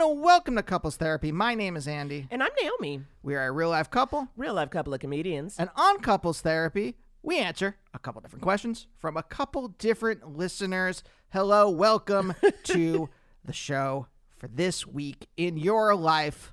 And 0.00 0.20
welcome 0.22 0.56
to 0.56 0.62
Couples 0.62 0.96
Therapy. 0.96 1.30
My 1.32 1.54
name 1.54 1.76
is 1.76 1.86
Andy. 1.86 2.26
And 2.30 2.42
I'm 2.42 2.50
Naomi, 2.60 3.02
We 3.22 3.34
are 3.34 3.46
a 3.46 3.52
real 3.52 3.68
life 3.70 3.90
couple, 3.90 4.28
real 4.36 4.54
life 4.54 4.70
couple 4.70 4.94
of 4.94 5.00
comedians. 5.00 5.56
and 5.58 5.68
on 5.76 5.98
Couples 6.00 6.40
Therapy, 6.40 6.96
we 7.22 7.38
answer 7.38 7.76
a 7.94 7.98
couple 7.98 8.20
different 8.20 8.42
questions 8.42 8.86
from 8.98 9.16
a 9.16 9.22
couple 9.22 9.68
different 9.68 10.36
listeners. 10.36 11.02
Hello, 11.30 11.68
welcome 11.70 12.34
to 12.64 13.10
the 13.44 13.52
show 13.52 14.06
for 14.38 14.48
this 14.48 14.86
week 14.86 15.28
in 15.36 15.56
your 15.56 15.94
life, 15.94 16.52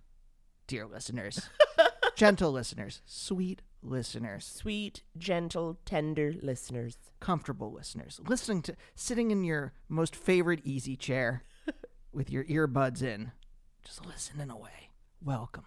dear 0.68 0.86
listeners, 0.86 1.50
gentle 2.16 2.52
listeners, 2.52 3.02
sweet 3.06 3.62
listeners, 3.82 4.46
Sweet, 4.46 5.04
gentle, 5.18 5.80
tender 5.86 6.34
listeners. 6.42 6.98
comfortable 7.22 7.72
listeners, 7.72 8.20
listening 8.28 8.62
to 8.64 8.76
sitting 8.96 9.32
in 9.32 9.44
your 9.46 9.72
most 9.88 10.14
favorite 10.16 10.60
easy 10.66 10.98
chair 10.98 11.44
with 12.12 12.30
your 12.30 12.44
earbuds 12.46 13.02
in, 13.04 13.32
just 13.84 14.06
listening 14.06 14.50
away. 14.50 14.90
Welcome. 15.24 15.66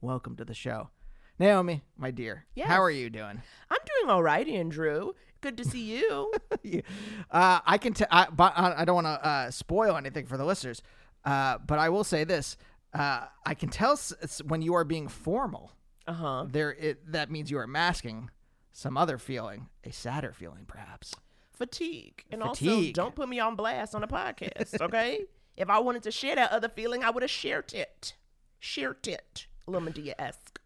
Welcome 0.00 0.36
to 0.36 0.44
the 0.44 0.54
show. 0.54 0.90
Naomi, 1.38 1.82
my 1.96 2.10
dear, 2.10 2.46
Yes. 2.54 2.68
how 2.68 2.80
are 2.80 2.90
you 2.90 3.10
doing? 3.10 3.42
I'm 3.70 3.78
doing 3.98 4.10
all 4.10 4.22
right, 4.22 4.46
Andrew. 4.46 5.12
Good 5.40 5.56
to 5.58 5.64
see 5.64 5.82
you. 5.98 6.32
You- 6.62 6.82
uh, 7.30 7.60
I 7.66 7.76
can 7.76 7.92
tell, 7.92 8.06
I, 8.10 8.28
but 8.30 8.54
I 8.56 8.82
I 8.82 8.84
don't 8.86 8.94
want 8.94 9.06
to 9.06 9.26
uh, 9.28 9.50
spoil 9.50 9.96
anything 9.98 10.24
for 10.26 10.38
the 10.38 10.44
listeners, 10.44 10.80
uh, 11.26 11.58
but 11.58 11.78
I 11.78 11.90
will 11.90 12.04
say 12.04 12.24
this: 12.24 12.56
uh, 12.94 13.26
I 13.44 13.52
can 13.54 13.68
tell 13.68 13.92
s- 13.92 14.40
when 14.46 14.62
you 14.62 14.72
are 14.74 14.84
being 14.84 15.08
formal. 15.08 15.72
Uh 16.06 16.12
huh. 16.14 16.46
There, 16.48 16.72
it, 16.72 17.12
that 17.12 17.30
means 17.30 17.50
you 17.50 17.58
are 17.58 17.66
masking 17.66 18.30
some 18.72 18.96
other 18.96 19.18
feeling, 19.18 19.68
a 19.84 19.92
sadder 19.92 20.32
feeling, 20.32 20.64
perhaps. 20.66 21.14
Fatigue. 21.52 22.24
And 22.30 22.42
also, 22.42 22.82
don't 22.92 23.14
put 23.14 23.28
me 23.28 23.38
on 23.40 23.54
blast 23.56 23.94
on 23.94 24.02
a 24.02 24.08
podcast, 24.08 24.80
okay? 24.80 25.24
if 25.56 25.68
I 25.70 25.78
wanted 25.78 26.02
to 26.04 26.10
share 26.10 26.34
that 26.36 26.50
other 26.52 26.68
feeling, 26.68 27.02
I 27.04 27.10
would 27.10 27.22
have 27.22 27.30
shared 27.30 27.72
it. 27.72 28.14
Shared 28.60 29.06
it. 29.06 29.46
Lil 29.66 29.80
Medea 29.80 30.14
esque. 30.18 30.60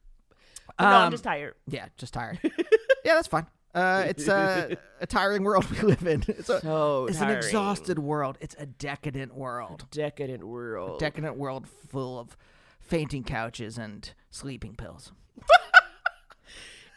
no, 0.81 0.87
I'm 0.87 1.05
Um, 1.07 1.11
just 1.13 1.25
tired. 1.25 1.55
Yeah, 1.67 1.87
just 1.97 2.15
tired. 2.15 2.39
yeah, 3.05 3.15
that's 3.15 3.29
fine. 3.29 3.47
Uh, 3.75 4.05
it's 4.09 4.27
a, 4.29 4.77
a 5.01 5.07
tiring 5.07 5.45
world 5.45 5.69
we 5.71 5.79
live 5.81 6.05
in. 6.07 6.25
It's, 6.29 6.49
a, 6.49 6.61
So 6.61 7.07
it's 7.07 7.21
an 7.21 7.31
exhausted 7.31 7.99
world. 7.99 8.39
It's 8.41 8.57
a 8.59 8.67
decadent 8.67 9.35
world. 9.37 9.85
Decadent 9.91 10.45
world. 10.47 10.99
Decadent 10.99 11.37
world 11.37 11.67
full 11.69 12.19
of 12.19 12.37
fainting 12.81 13.25
couches 13.25 13.77
and 13.79 14.13
sleeping 14.31 14.75
pills. 14.75 15.13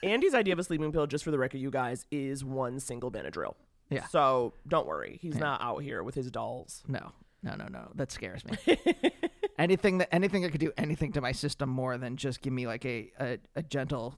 Andy's 0.03 0.33
idea 0.33 0.53
of 0.53 0.59
a 0.59 0.63
sleeping 0.63 0.91
pill, 0.91 1.05
just 1.05 1.23
for 1.23 1.29
the 1.29 1.37
record, 1.37 1.59
you 1.59 1.69
guys, 1.69 2.07
is 2.09 2.43
one 2.43 2.79
single 2.79 3.11
Benadryl. 3.11 3.53
Yeah. 3.91 4.07
So 4.07 4.53
don't 4.67 4.87
worry. 4.87 5.19
He's 5.21 5.35
not 5.35 5.61
out 5.61 5.79
here 5.83 6.01
with 6.01 6.15
his 6.15 6.31
dolls. 6.31 6.81
No, 6.87 7.11
no, 7.43 7.55
no, 7.55 7.65
no. 7.67 7.89
That 7.95 8.11
scares 8.11 8.43
me. 8.45 8.57
anything 9.57 9.97
that 9.99 10.09
anything 10.13 10.41
that 10.43 10.51
could 10.51 10.59
do 10.61 10.71
anything 10.77 11.11
to 11.13 11.21
my 11.21 11.31
system 11.31 11.69
more 11.69 11.97
than 11.97 12.17
just 12.17 12.41
give 12.41 12.53
me 12.53 12.67
like 12.67 12.85
a 12.85 13.11
a, 13.19 13.39
a 13.55 13.63
gentle 13.63 14.17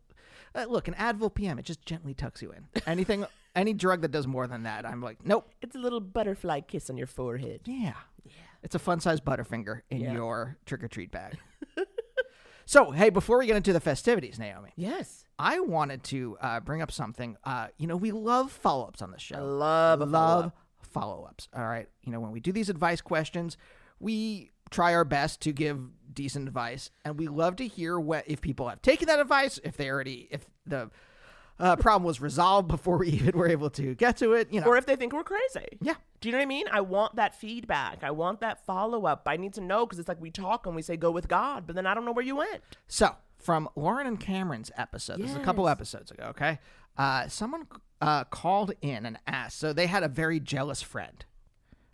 uh, 0.55 0.65
look. 0.67 0.87
An 0.87 0.93
Advil 0.95 1.33
PM, 1.33 1.59
it 1.59 1.65
just 1.65 1.85
gently 1.85 2.13
tucks 2.13 2.41
you 2.41 2.51
in. 2.51 2.67
Anything, 2.85 3.25
any 3.55 3.73
drug 3.73 4.01
that 4.01 4.11
does 4.11 4.27
more 4.27 4.47
than 4.47 4.63
that, 4.63 4.85
I'm 4.85 5.01
like, 5.01 5.25
nope. 5.25 5.49
It's 5.61 5.75
a 5.75 5.79
little 5.79 5.99
butterfly 5.99 6.61
kiss 6.61 6.89
on 6.89 6.97
your 6.97 7.07
forehead. 7.07 7.61
Yeah. 7.65 7.93
yeah. 8.23 8.31
It's 8.61 8.75
a 8.75 8.79
fun 8.79 8.99
sized 8.99 9.25
Butterfinger 9.25 9.81
in 9.89 10.01
Yeah. 10.01 10.13
your 10.13 10.57
trick 10.65 10.83
or 10.83 10.87
treat 10.87 11.11
bag. 11.11 11.37
so, 12.65 12.91
hey, 12.91 13.09
before 13.09 13.39
we 13.39 13.45
get 13.47 13.55
into 13.57 13.73
the 13.73 13.79
festivities, 13.79 14.39
Naomi, 14.39 14.71
Yes. 14.75 15.25
I 15.39 15.59
wanted 15.59 16.03
to 16.05 16.37
uh, 16.39 16.59
bring 16.59 16.81
up 16.81 16.91
something. 16.91 17.35
Uh, 17.43 17.67
you 17.77 17.87
know, 17.87 17.97
we 17.97 18.11
love 18.11 18.51
follow 18.51 18.85
ups 18.85 19.01
on 19.01 19.11
the 19.11 19.19
show. 19.19 19.35
I 19.37 19.39
love 19.39 20.01
a 20.01 20.05
love. 20.05 20.51
Follow 20.94 21.24
ups. 21.24 21.48
All 21.56 21.66
right. 21.66 21.88
You 22.04 22.12
know, 22.12 22.19
when 22.19 22.31
we 22.31 22.40
do 22.40 22.51
these 22.51 22.69
advice 22.69 23.01
questions, 23.01 23.57
we 24.00 24.51
try 24.69 24.94
our 24.94 25.06
best 25.06 25.42
to 25.42 25.51
give 25.51 25.80
decent 26.13 26.48
advice, 26.48 26.90
and 27.06 27.18
we 27.18 27.28
love 27.28 27.56
to 27.57 27.68
hear 27.68 28.00
what 28.00 28.24
if 28.28 28.42
people 28.42 28.69
have 28.69 28.81
taken 28.81 29.07
that 29.07 29.19
advice, 29.19 29.60
if 29.63 29.78
they 29.78 29.90
already 29.90 30.28
if 30.31 30.45
the 30.66 30.90
uh, 31.60 31.75
problem 31.75 32.04
was 32.04 32.19
resolved 32.19 32.68
before 32.68 32.98
we 32.98 33.10
even 33.19 33.38
were 33.38 33.48
able 33.48 33.69
to 33.69 33.94
get 33.95 34.18
to 34.18 34.34
it. 34.34 34.51
You 34.51 34.62
know, 34.62 34.68
Or 34.68 34.78
if 34.78 34.86
they 34.86 34.95
think 34.95 35.13
we're 35.13 35.24
crazy. 35.24 35.78
yeah. 35.81 35.95
Do 36.22 36.30
you 36.30 36.31
know 36.31 36.38
what 36.40 36.44
I 36.44 36.48
mean? 36.48 36.66
I 36.72 36.80
want 36.81 37.18
that 37.18 37.36
feedback. 37.36 38.01
I 38.04 38.12
want 38.12 38.40
that 38.42 38.66
follow 38.66 39.06
up. 39.06 39.24
I 39.28 39.36
need 39.36 39.54
to 39.56 39.62
know 39.62 39.86
because 39.86 40.00
it's 40.00 40.07
like 40.07 40.22
we 40.22 40.31
talk 40.31 40.66
and 40.66 40.74
we 40.75 40.81
say 40.81 40.95
go 40.95 41.12
with 41.12 41.28
God, 41.28 41.66
but 41.68 41.75
then 41.75 41.86
I 41.86 41.94
don't 41.94 42.06
know 42.06 42.13
where 42.13 42.24
you 42.25 42.38
went. 42.38 42.62
So, 42.88 43.13
from 43.44 43.69
Lauren 43.75 44.07
and 44.07 44.19
Cameron's 44.19 44.72
episode, 44.78 45.19
this 45.19 45.31
is 45.31 45.38
a 45.38 45.42
couple 45.42 45.68
episodes 45.68 46.12
ago, 46.12 46.25
okay? 46.30 46.60
Uh, 46.98 47.28
someone 47.28 47.68
uh, 48.01 48.24
called 48.25 48.74
in 48.81 49.06
and 49.06 49.18
asked. 49.28 49.60
So, 49.60 49.74
they 49.74 49.88
had 49.88 50.04
a 50.04 50.07
very 50.07 50.40
jealous 50.40 50.81
friend. 50.81 51.25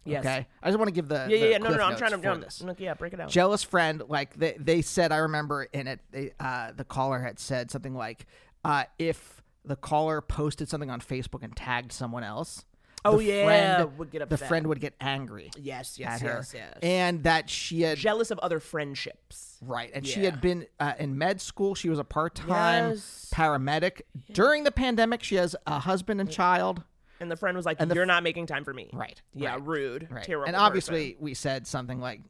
Yes. 0.05 0.25
Okay. 0.25 0.47
I 0.63 0.67
just 0.67 0.79
want 0.79 0.87
to 0.87 0.93
give 0.93 1.07
the. 1.07 1.15
Yeah, 1.15 1.27
the 1.27 1.37
yeah, 1.37 1.45
yeah. 1.45 1.57
No, 1.57 1.69
no, 1.69 1.77
no. 1.77 1.83
I'm 1.83 1.97
trying 1.97 2.11
to. 2.11 2.17
No, 2.17 2.37
this. 2.37 2.61
look, 2.61 2.79
yeah, 2.79 2.93
break 2.93 3.13
it 3.13 3.17
down. 3.17 3.29
Jealous 3.29 3.63
friend, 3.63 4.01
like 4.07 4.33
they, 4.35 4.55
they 4.57 4.81
said, 4.81 5.11
I 5.11 5.17
remember 5.17 5.63
in 5.63 5.87
it, 5.87 5.99
they, 6.11 6.31
uh, 6.39 6.71
the 6.75 6.85
caller 6.85 7.19
had 7.19 7.37
said 7.37 7.69
something 7.69 7.93
like, 7.93 8.25
uh, 8.63 8.85
if 8.97 9.43
the 9.65 9.75
caller 9.75 10.21
posted 10.21 10.69
something 10.69 10.89
on 10.89 10.99
Facebook 10.99 11.43
and 11.43 11.55
tagged 11.55 11.91
someone 11.91 12.23
else, 12.23 12.65
Oh, 13.05 13.17
the 13.17 13.23
yeah, 13.23 13.45
friend, 13.45 13.97
would 13.97 14.11
get 14.11 14.29
the 14.29 14.37
friend 14.37 14.67
would 14.67 14.81
get 14.81 14.93
angry 14.99 15.51
yes, 15.57 15.97
yes, 15.97 16.21
yes, 16.21 16.51
yes. 16.53 16.77
and 16.81 17.23
that 17.23 17.49
she 17.49 17.81
had 17.81 17.97
Jealous 17.97 18.29
of 18.29 18.39
other 18.39 18.59
friendships. 18.59 19.57
Right. 19.61 19.89
And 19.93 20.05
she 20.05 20.25
had 20.25 20.41
been 20.41 20.65
uh, 20.79 20.93
in 20.99 21.17
med 21.17 21.39
school. 21.39 21.75
She 21.75 21.89
was 21.89 21.99
a 21.99 22.03
part 22.03 22.35
time 22.35 22.91
Yes. 22.91 23.31
paramedic. 23.33 24.01
During 24.33 24.63
the 24.63 24.71
pandemic, 24.71 25.23
she 25.23 25.35
has 25.35 25.55
a 25.65 25.79
husband 25.79 26.19
and 26.19 26.29
child. 26.29 26.83
And 27.21 27.29
the 27.31 27.35
friend 27.37 27.55
was 27.55 27.65
like, 27.65 27.77
And 27.79 27.93
"You're 27.93 28.03
f- 28.03 28.07
not 28.07 28.23
making 28.23 28.45
time 28.47 28.63
for 28.63 28.73
me." 28.73 28.89
Right. 28.93 29.21
Yeah, 29.33 29.51
right, 29.51 29.65
rude. 29.65 30.07
Right. 30.09 30.23
Terrible. 30.23 30.47
and 30.47 30.55
obviously, 30.55 31.17
we 31.19 31.33
said 31.33 31.67
something 31.67 31.99
like, 31.99 32.21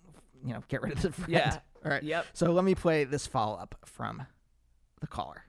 you 0.44 0.54
know, 0.54 0.63
get 0.68 0.81
rid 0.81 0.94
of 0.94 1.01
the 1.01 1.12
friend. 1.12 1.31
Yeah. 1.31 1.60
All 1.86 1.92
right. 1.92 2.04
Yep. 2.04 2.25
So 2.33 2.51
let 2.51 2.63
me 2.63 2.75
play 2.75 3.04
this 3.06 3.25
follow 3.27 3.56
up 3.57 3.75
from 3.86 4.25
the 5.01 5.07
caller. 5.07 5.44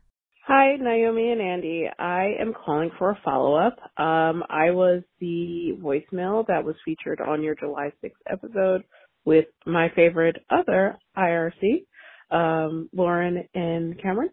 Hi, 0.52 0.74
Naomi 0.80 1.30
and 1.30 1.40
Andy. 1.40 1.86
I 1.96 2.32
am 2.40 2.52
calling 2.52 2.90
for 2.98 3.10
a 3.10 3.20
follow 3.24 3.54
up. 3.54 3.76
Um, 3.96 4.42
I 4.50 4.72
was 4.72 5.04
the 5.20 5.78
voicemail 5.80 6.44
that 6.48 6.64
was 6.64 6.74
featured 6.84 7.20
on 7.20 7.40
your 7.40 7.54
July 7.54 7.92
6th 8.04 8.10
episode 8.28 8.82
with 9.24 9.44
my 9.64 9.90
favorite 9.94 10.38
other 10.50 10.98
IRC, 11.16 11.84
um, 12.32 12.90
Lauren 12.92 13.44
and 13.54 14.02
Cameron. 14.02 14.30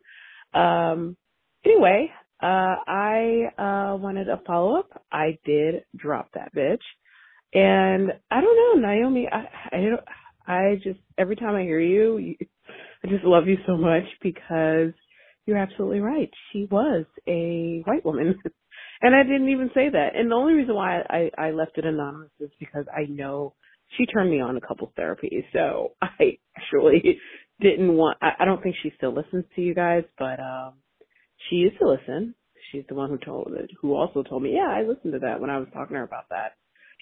Um, 0.56 1.18
anyway, 1.64 2.10
uh, 2.42 2.78
I 2.88 3.52
uh, 3.60 3.98
wanted 3.98 4.28
a 4.28 4.42
follow 4.48 4.80
up. 4.80 4.90
I 5.12 5.38
did 5.46 5.84
drop 5.96 6.30
that 6.34 6.52
bitch. 6.52 6.82
And 7.54 8.12
I 8.32 8.42
don't 8.42 8.82
know, 8.82 8.88
Naomi, 8.88 9.30
I, 9.32 9.46
I 9.72 9.82
don't, 9.82 10.02
I 10.48 10.76
just, 10.84 11.00
every 11.20 11.36
time 11.36 11.54
I 11.54 11.62
hear 11.62 11.80
you, 11.80 12.18
you 12.18 12.36
I 13.04 13.08
just 13.10 13.24
love 13.24 13.48
you 13.48 13.58
so 13.68 13.78
much 13.78 14.06
because 14.24 14.94
you're 15.48 15.58
absolutely 15.58 16.02
right. 16.02 16.30
She 16.52 16.68
was 16.70 17.06
a 17.28 17.82
white 17.86 18.06
woman. 18.06 18.38
and 19.02 19.16
I 19.16 19.24
didn't 19.24 19.50
even 19.50 19.72
say 19.74 19.90
that. 19.90 20.10
And 20.16 20.30
the 20.30 20.36
only 20.36 20.54
reason 20.54 20.76
why 20.76 21.00
I, 21.10 21.32
I 21.38 21.52
left 21.52 21.78
it 21.78 21.86
anonymous 21.86 22.30
is 22.40 22.52
because 22.60 22.86
I 22.96 23.06
know 23.10 23.56
she 23.98 24.06
turned 24.06 24.30
me 24.30 24.42
on 24.42 24.58
a 24.58 24.62
couples 24.62 24.92
therapy. 24.96 25.46
So 25.54 25.94
I 26.02 26.38
actually 26.58 27.18
didn't 27.62 27.94
want, 27.96 28.18
I, 28.22 28.32
I 28.42 28.46
don't 28.46 28.62
think 28.62 28.76
she 28.84 28.92
still 28.98 29.16
listens 29.16 29.46
to 29.56 29.62
you 29.62 29.74
guys, 29.74 30.04
but, 30.20 30.40
um, 30.40 30.74
she 31.50 31.56
used 31.56 31.80
to 31.80 31.88
listen. 31.88 32.36
She's 32.72 32.84
the 32.90 32.96
one 32.96 33.10
who 33.10 33.18
told 33.18 33.50
who 33.82 33.96
also 33.96 34.24
told 34.24 34.44
me, 34.44 34.56
yeah, 34.56 34.68
I 34.68 34.82
listened 34.82 35.14
to 35.14 35.20
that 35.20 35.40
when 35.40 35.50
I 35.50 35.58
was 35.58 35.70
talking 35.74 35.94
to 35.94 36.00
her 36.00 36.04
about 36.04 36.28
that. 36.30 36.54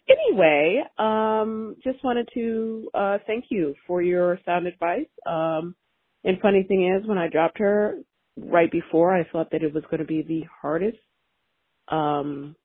Anyway, 0.08 0.84
um, 1.00 1.76
just 1.84 2.04
wanted 2.04 2.30
to, 2.36 2.90
uh, 2.94 3.18
thank 3.26 3.46
you 3.50 3.74
for 3.88 4.04
your 4.04 4.40
sound 4.46 4.68
advice. 4.68 5.08
Um, 5.26 5.76
and 6.24 6.40
funny 6.40 6.64
thing 6.68 6.94
is, 6.96 7.08
when 7.08 7.18
I 7.18 7.30
dropped 7.30 7.58
her 7.58 7.98
right 8.38 8.72
before, 8.72 9.16
I 9.16 9.24
thought 9.32 9.52
that 9.52 9.64
it 9.64 9.74
was 9.74 9.84
going 9.90 10.00
to 10.00 10.06
be 10.06 10.22
the 10.22 10.44
hardest 10.62 10.98
um, 11.90 12.56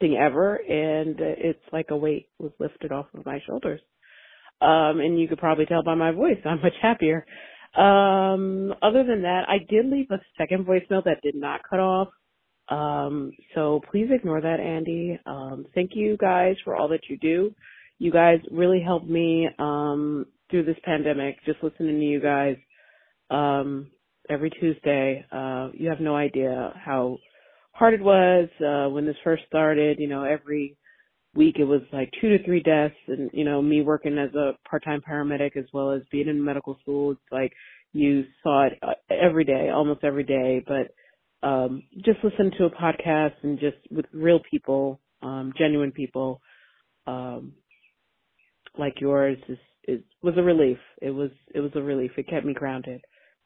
thing 0.00 0.16
ever, 0.16 0.56
and 0.56 1.16
it's 1.20 1.62
like 1.72 1.86
a 1.90 1.96
weight 1.96 2.28
was 2.38 2.52
lifted 2.58 2.92
off 2.92 3.06
of 3.14 3.26
my 3.26 3.40
shoulders. 3.46 3.80
Um, 4.60 5.00
and 5.00 5.18
you 5.18 5.26
could 5.28 5.38
probably 5.38 5.66
tell 5.66 5.82
by 5.82 5.94
my 5.94 6.12
voice, 6.12 6.38
I'm 6.44 6.62
much 6.62 6.74
happier. 6.80 7.26
Um, 7.76 8.74
other 8.82 9.02
than 9.04 9.22
that, 9.22 9.42
I 9.48 9.58
did 9.68 9.86
leave 9.86 10.10
a 10.10 10.20
second 10.38 10.66
voicemail 10.66 11.04
that 11.04 11.22
did 11.22 11.34
not 11.34 11.62
cut 11.68 11.80
off. 11.80 12.08
Um, 12.68 13.32
so 13.54 13.80
please 13.90 14.08
ignore 14.10 14.40
that, 14.40 14.60
Andy. 14.60 15.18
Um, 15.26 15.66
thank 15.74 15.92
you 15.94 16.16
guys 16.16 16.56
for 16.64 16.76
all 16.76 16.88
that 16.88 17.08
you 17.08 17.18
do. 17.18 17.54
You 17.98 18.12
guys 18.12 18.38
really 18.50 18.80
helped 18.80 19.08
me 19.08 19.48
um, 19.58 20.26
through 20.50 20.64
this 20.64 20.76
pandemic. 20.84 21.36
Just 21.44 21.62
listening 21.62 21.98
to 21.98 22.04
you 22.04 22.20
guys 22.20 22.56
um, 23.30 23.90
every 24.28 24.50
Tuesday. 24.50 25.24
Uh, 25.30 25.68
you 25.74 25.88
have 25.88 26.00
no 26.00 26.16
idea 26.16 26.72
how 26.84 27.18
hard 27.72 27.94
it 27.94 28.02
was 28.02 28.48
uh, 28.60 28.90
when 28.90 29.06
this 29.06 29.16
first 29.24 29.44
started. 29.46 29.98
You 29.98 30.08
know, 30.08 30.24
every 30.24 30.76
week 31.34 31.56
it 31.58 31.64
was 31.64 31.82
like 31.92 32.10
two 32.20 32.36
to 32.36 32.44
three 32.44 32.62
deaths, 32.62 32.94
and 33.08 33.30
you 33.32 33.44
know, 33.44 33.62
me 33.62 33.82
working 33.82 34.18
as 34.18 34.34
a 34.34 34.52
part-time 34.68 35.02
paramedic 35.08 35.56
as 35.56 35.64
well 35.72 35.92
as 35.92 36.02
being 36.10 36.28
in 36.28 36.44
medical 36.44 36.78
school. 36.82 37.12
It's 37.12 37.20
like 37.30 37.52
you 37.92 38.24
saw 38.42 38.66
it 38.66 38.74
uh, 38.82 38.94
every 39.10 39.44
day, 39.44 39.70
almost 39.70 40.04
every 40.04 40.24
day. 40.24 40.64
But 40.66 41.46
um, 41.46 41.82
just 42.04 42.18
listen 42.22 42.52
to 42.58 42.64
a 42.64 42.70
podcast 42.70 43.34
and 43.42 43.58
just 43.58 43.76
with 43.90 44.06
real 44.12 44.40
people, 44.50 45.00
um, 45.22 45.52
genuine 45.58 45.92
people. 45.92 46.40
Um, 47.06 47.54
like 48.78 49.00
yours 49.00 49.38
is, 49.48 49.58
is 49.86 50.00
was 50.22 50.34
a 50.36 50.42
relief. 50.42 50.78
It 51.00 51.10
was 51.10 51.30
it 51.54 51.60
was 51.60 51.72
a 51.74 51.82
relief. 51.82 52.12
It 52.16 52.28
kept 52.28 52.46
me 52.46 52.54
grounded. 52.54 53.02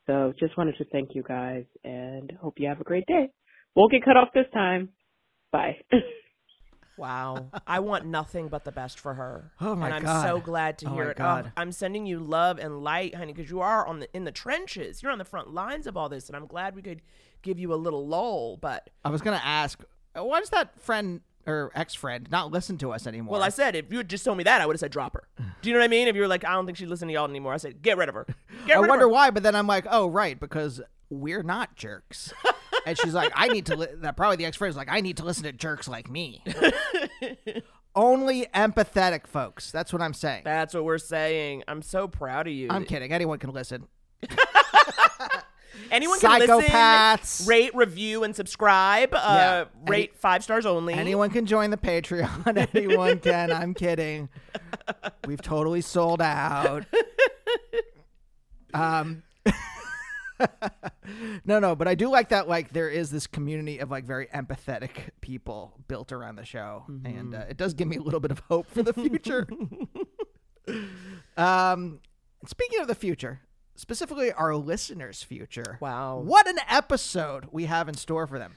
So 0.07 0.33
just 0.39 0.57
wanted 0.57 0.77
to 0.79 0.85
thank 0.93 1.11
you 1.15 1.23
guys 1.27 1.65
and 1.85 2.33
hope 2.41 2.55
you 2.59 2.69
have 2.69 2.81
a 2.81 2.85
great 2.85 3.07
day. 3.07 3.31
Won't 3.75 3.93
get 3.93 4.05
cut 4.05 4.17
off 4.17 4.29
this 4.35 4.47
time. 4.55 4.91
Bye. 5.53 5.77
Wow. 6.99 7.51
I 7.67 7.81
want 7.81 8.07
nothing 8.07 8.49
but 8.49 8.65
the 8.65 8.73
best 8.73 8.99
for 8.99 9.13
her. 9.15 9.53
Oh, 9.61 9.75
my 9.75 9.89
god. 9.91 9.97
And 9.97 10.09
I'm 10.09 10.15
God. 10.15 10.27
so 10.27 10.41
glad 10.41 10.79
to 10.79 10.87
Oh, 10.89 10.95
hear 10.95 11.05
my 11.05 11.11
it. 11.11 11.17
God. 11.19 11.53
I'm 11.57 11.71
sending 11.73 12.07
you 12.07 12.21
love 12.21 12.59
and 12.59 12.83
light, 12.83 13.15
honey, 13.15 13.35
because 13.35 13.51
you 13.51 13.61
are 13.61 13.87
on 13.87 14.01
the 14.01 14.09
in 14.17 14.25
the 14.25 14.33
trenches. 14.33 15.03
You're 15.03 15.13
on 15.13 15.19
the 15.19 15.25
front 15.25 15.53
lines 15.53 15.87
of 15.87 15.97
all 15.97 16.09
this, 16.09 16.29
and 16.29 16.37
I'm 16.37 16.47
glad 16.47 16.75
we 16.75 16.81
could 16.83 17.03
give 17.43 17.59
you 17.59 17.75
a 17.75 17.77
little 17.77 18.07
lull. 18.07 18.57
But 18.57 18.89
I 19.05 19.11
was 19.11 19.21
going 19.21 19.39
to 19.39 19.45
ask, 19.45 19.83
uh, 20.19 20.25
why 20.25 20.41
does 20.41 20.49
that 20.51 20.81
friend 20.81 21.21
or 21.47 21.71
ex 21.75 21.95
friend 21.95 22.29
not 22.31 22.51
listen 22.51 22.79
to 22.79 22.93
us 22.93 23.07
anymore? 23.07 23.33
well, 23.33 23.43
I 23.43 23.49
said 23.51 23.75
if 23.77 23.91
you 23.91 23.99
had 23.99 24.09
just 24.09 24.25
told 24.25 24.39
me 24.39 24.45
that, 24.45 24.61
I 24.61 24.67
would 24.67 24.75
have 24.75 24.81
said 24.81 24.91
drop 24.91 25.15
her. 25.15 25.25
Do 25.63 25.69
you 25.69 25.73
know 25.75 25.81
what 25.81 25.85
I 25.85 25.89
mean? 25.89 26.09
If 26.09 26.15
you 26.17 26.23
were 26.23 26.29
like, 26.29 26.45
I 26.45 26.53
don't 26.53 26.67
think 26.67 26.79
she 26.79 26.87
listens 26.87 27.09
to 27.09 27.13
y'all 27.13 27.29
anymore, 27.29 27.53
I 27.53 27.57
said 27.59 27.83
get 27.83 27.97
rid 27.97 28.09
of 28.09 28.15
her. 28.15 28.27
Get 28.67 28.77
I 28.77 28.81
rid 28.81 28.89
wonder 28.89 29.05
of 29.05 29.11
her. 29.11 29.15
why, 29.15 29.31
but 29.31 29.43
then 29.43 29.55
I'm 29.55 29.67
like, 29.67 29.87
oh, 29.91 30.09
right, 30.09 30.39
because 30.39 30.81
we're 31.09 31.43
not 31.45 31.77
jerks. 31.77 32.33
and 32.87 32.99
she's 32.99 33.15
like, 33.15 33.33
I 33.35 33.49
need 33.49 33.67
to. 33.67 33.77
Li-, 33.77 33.87
that 33.97 34.17
probably 34.17 34.37
the 34.37 34.45
ex 34.47 34.57
friend 34.57 34.71
is 34.71 34.77
like, 34.77 34.91
I 34.91 35.01
need 35.01 35.19
to 35.19 35.25
listen 35.25 35.45
to 35.45 35.53
jerks 35.53 35.87
like 35.89 36.11
me. 36.11 36.43
Only 37.95 38.47
empathetic 38.55 39.27
folks. 39.27 39.71
That's 39.71 39.93
what 39.93 40.03
I'm 40.03 40.13
saying. 40.13 40.43
That's 40.45 40.75
what 40.75 40.85
we're 40.85 40.99
saying. 40.99 41.63
I'm 41.67 41.81
so 41.81 42.07
proud 42.09 42.47
of 42.47 42.53
you. 42.53 42.69
I'm 42.71 42.85
kidding. 42.85 43.13
Anyone 43.13 43.39
can 43.39 43.53
listen. 43.53 43.87
Anyone 45.91 46.19
can 46.21 46.41
Psychopaths. 46.41 47.21
listen, 47.21 47.47
rate, 47.49 47.75
review, 47.75 48.25
and 48.25 48.35
subscribe. 48.35 49.15
Uh, 49.15 49.19
Yeah. 49.19 49.65
Rate 49.87 50.17
five 50.17 50.43
stars 50.43 50.67
only. 50.67 50.95
Anyone 50.95 51.31
can 51.31 51.47
join 51.47 51.71
the 51.71 51.77
Patreon. 51.77 52.69
Anyone 52.75 53.19
can. 53.21 53.53
I'm 53.53 53.73
kidding. 53.75 54.29
We've 55.27 55.41
totally 55.43 55.81
sold 55.81 56.21
out. 56.23 56.85
Um 58.75 59.23
No, 61.45 61.61
no, 61.61 61.77
but 61.77 61.87
I 61.89 61.95
do 61.95 62.11
like 62.11 62.31
that 62.31 62.49
like 62.49 62.73
there 62.73 62.91
is 62.91 63.11
this 63.11 63.27
community 63.27 63.79
of 63.79 63.91
like 63.91 64.05
very 64.05 64.27
empathetic 64.27 64.91
people 65.21 65.75
built 65.89 66.11
around 66.13 66.37
the 66.37 66.45
show 66.45 66.85
and 67.05 67.35
uh, 67.35 67.45
it 67.49 67.57
does 67.57 67.75
give 67.75 67.87
me 67.89 67.97
a 67.97 68.03
little 68.03 68.21
bit 68.21 68.31
of 68.33 68.41
hope 68.41 68.67
for 68.69 68.83
the 68.83 68.93
future. 68.93 69.47
um 71.37 72.01
speaking 72.47 72.81
of 72.81 72.89
the 72.89 72.95
future, 72.95 73.41
specifically 73.77 74.33
our 74.33 74.55
listeners' 74.57 75.23
future. 75.23 75.79
Wow. 75.81 76.19
What 76.19 76.49
an 76.49 76.59
episode 76.69 77.47
we 77.53 77.65
have 77.67 77.89
in 77.89 77.95
store 77.95 78.27
for 78.27 78.39
them. 78.39 78.55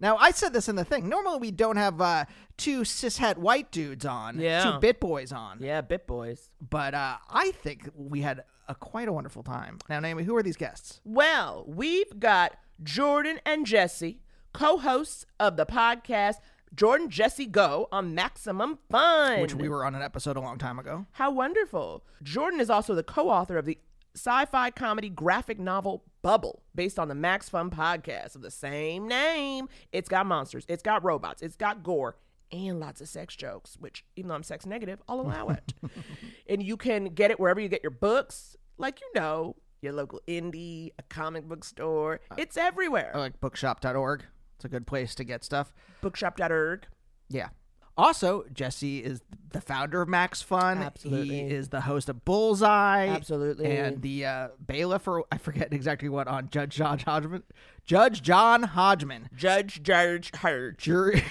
Now, 0.00 0.16
I 0.16 0.32
said 0.32 0.52
this 0.52 0.68
in 0.68 0.74
the 0.74 0.84
thing. 0.84 1.08
Normally, 1.08 1.38
we 1.38 1.50
don't 1.52 1.76
have 1.76 2.00
uh, 2.00 2.24
two 2.56 2.80
cishet 2.80 3.36
white 3.36 3.70
dudes 3.70 4.04
on, 4.04 4.40
Yeah. 4.40 4.64
two 4.72 4.78
bit 4.80 4.98
boys 4.98 5.30
on. 5.30 5.58
Yeah, 5.60 5.80
Bit 5.80 6.08
Boys. 6.08 6.50
But 6.60 6.94
uh, 6.94 7.18
I 7.30 7.52
think 7.52 7.88
we 7.94 8.20
had 8.22 8.42
a 8.66 8.74
quite 8.74 9.06
a 9.06 9.12
wonderful 9.12 9.44
time. 9.44 9.78
Now, 9.88 10.00
Naomi, 10.00 10.24
who 10.24 10.34
are 10.36 10.42
these 10.42 10.56
guests? 10.56 11.00
Well, 11.04 11.64
we've 11.68 12.18
got 12.18 12.56
Jordan 12.82 13.38
and 13.46 13.64
Jesse, 13.64 14.22
co 14.52 14.78
hosts 14.78 15.24
of 15.38 15.56
the 15.56 15.66
podcast 15.66 16.36
Jordan 16.74 17.10
Jesse 17.10 17.46
Go 17.46 17.86
on 17.92 18.14
Maximum 18.14 18.78
Fun. 18.90 19.40
Which 19.40 19.54
we 19.54 19.68
were 19.68 19.84
on 19.84 19.94
an 19.94 20.02
episode 20.02 20.36
a 20.36 20.40
long 20.40 20.58
time 20.58 20.78
ago. 20.78 21.06
How 21.12 21.30
wonderful. 21.30 22.02
Jordan 22.22 22.60
is 22.60 22.70
also 22.70 22.94
the 22.94 23.02
co 23.02 23.28
author 23.28 23.56
of 23.58 23.66
the 23.66 23.78
sci 24.14 24.44
fi 24.46 24.70
comedy 24.70 25.08
graphic 25.08 25.58
novel 25.58 26.04
Bubble, 26.22 26.62
based 26.74 26.98
on 26.98 27.08
the 27.08 27.14
Max 27.14 27.48
Fun 27.48 27.68
podcast 27.70 28.36
of 28.36 28.42
the 28.42 28.50
same 28.50 29.08
name. 29.08 29.68
It's 29.90 30.08
got 30.08 30.24
monsters, 30.26 30.64
it's 30.68 30.82
got 30.82 31.02
robots, 31.02 31.42
it's 31.42 31.56
got 31.56 31.82
gore, 31.82 32.16
and 32.52 32.78
lots 32.78 33.00
of 33.00 33.08
sex 33.08 33.34
jokes, 33.34 33.76
which 33.80 34.04
even 34.14 34.28
though 34.28 34.34
I'm 34.34 34.44
sex 34.44 34.64
negative, 34.64 35.02
I'll 35.08 35.20
allow 35.20 35.48
it. 35.48 35.74
and 36.48 36.62
you 36.62 36.76
can 36.76 37.06
get 37.06 37.30
it 37.30 37.40
wherever 37.40 37.60
you 37.60 37.68
get 37.68 37.82
your 37.82 37.90
books, 37.90 38.56
like 38.78 39.00
you 39.00 39.20
know, 39.20 39.56
your 39.80 39.92
local 39.92 40.20
indie, 40.28 40.90
a 40.98 41.02
comic 41.02 41.48
book 41.48 41.64
store. 41.64 42.20
Uh, 42.30 42.36
it's 42.38 42.56
everywhere. 42.56 43.10
Or 43.14 43.20
like 43.20 43.40
bookshop.org. 43.40 44.24
It's 44.56 44.64
a 44.64 44.68
good 44.68 44.86
place 44.86 45.14
to 45.16 45.24
get 45.24 45.42
stuff. 45.42 45.72
Bookshop.org. 46.02 46.86
Yeah. 47.28 47.48
Also, 47.96 48.44
Jesse 48.52 49.04
is 49.04 49.20
the 49.52 49.60
founder 49.60 50.00
of 50.00 50.08
Max 50.08 50.40
Fun. 50.40 50.78
Absolutely. 50.78 51.40
He 51.40 51.42
is 51.42 51.68
the 51.68 51.82
host 51.82 52.08
of 52.08 52.24
Bullseye. 52.24 53.08
Absolutely. 53.08 53.76
And 53.76 54.00
the 54.00 54.24
uh, 54.24 54.48
bailiff, 54.66 55.06
or 55.06 55.24
I 55.30 55.36
forget 55.38 55.72
exactly 55.72 56.08
what, 56.08 56.26
on 56.26 56.48
Judge 56.50 56.76
John 56.76 56.98
Hodgman. 56.98 57.42
Judge 57.84 58.22
John 58.22 58.62
Hodgman. 58.62 59.28
Judge 59.34 59.82
George 59.82 60.34
Hurd. 60.36 60.78
Jury. 60.78 61.22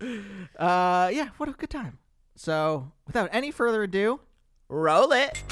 uh, 0.56 1.10
yeah, 1.12 1.30
what 1.36 1.48
a 1.48 1.52
good 1.52 1.70
time. 1.70 1.98
So, 2.36 2.92
without 3.06 3.28
any 3.32 3.50
further 3.50 3.82
ado, 3.82 4.20
Roll 4.70 5.10
it. 5.10 5.42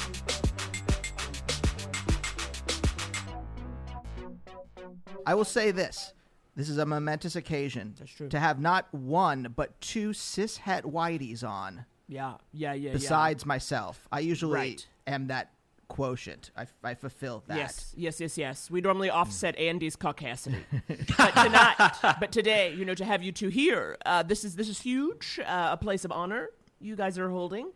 I 5.25 5.35
will 5.35 5.43
say 5.43 5.71
this. 5.71 6.13
This 6.59 6.67
is 6.67 6.77
a 6.77 6.85
momentous 6.85 7.37
occasion 7.37 7.95
to 8.29 8.37
have 8.37 8.59
not 8.59 8.93
one 8.93 9.53
but 9.55 9.79
two 9.79 10.09
cishet 10.09 10.81
whiteys 10.81 11.41
on 11.41 11.85
Yeah, 12.09 12.33
yeah, 12.51 12.73
yeah. 12.73 12.91
besides 12.91 13.45
myself. 13.45 14.05
I 14.11 14.19
usually 14.19 14.55
Right. 14.55 14.87
am 15.07 15.27
that 15.27 15.53
quotient. 15.87 16.51
I, 16.57 16.67
I 16.83 16.95
fulfill 16.95 17.45
that. 17.47 17.55
Yes, 17.55 17.93
yes, 17.95 18.19
yes, 18.19 18.37
yes. 18.37 18.69
We 18.69 18.81
normally 18.81 19.09
offset 19.09 19.57
Andy's 19.57 19.95
caucasity, 19.95 20.65
but 21.17 21.31
tonight, 21.31 22.17
but 22.19 22.33
today, 22.33 22.73
you 22.73 22.83
know, 22.83 22.93
to 22.93 23.05
have 23.05 23.23
you 23.23 23.31
two 23.31 23.47
here, 23.47 23.95
uh, 24.05 24.23
this 24.23 24.43
is 24.43 24.57
this 24.57 24.67
is 24.67 24.81
huge, 24.81 25.39
uh, 25.45 25.69
a 25.71 25.77
place 25.77 26.03
of 26.03 26.11
honor 26.11 26.49
you 26.81 26.97
guys 26.97 27.17
are 27.17 27.29
holding, 27.29 27.71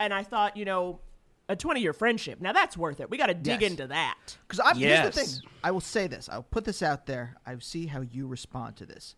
and 0.00 0.14
I 0.14 0.22
thought, 0.22 0.56
you 0.56 0.64
know, 0.64 0.98
a 1.48 1.56
twenty-year 1.56 1.92
friendship. 1.92 2.40
Now 2.40 2.52
that's 2.52 2.76
worth 2.76 3.00
it. 3.00 3.10
We 3.10 3.18
got 3.18 3.26
to 3.26 3.34
dig 3.34 3.60
Yes. 3.62 3.70
into 3.72 3.86
that. 3.88 4.36
Because 4.46 4.60
I'm 4.64 4.76
here's 4.76 5.14
the 5.14 5.20
Yes. 5.20 5.40
thing. 5.40 5.50
I 5.62 5.70
will 5.70 5.80
say 5.80 6.06
this. 6.06 6.28
I'll 6.30 6.42
put 6.42 6.64
this 6.64 6.82
out 6.82 7.06
there. 7.06 7.36
I 7.46 7.54
will 7.54 7.60
see 7.60 7.86
how 7.86 8.00
you 8.00 8.26
respond 8.26 8.76
to 8.76 8.86
this. 8.86 9.14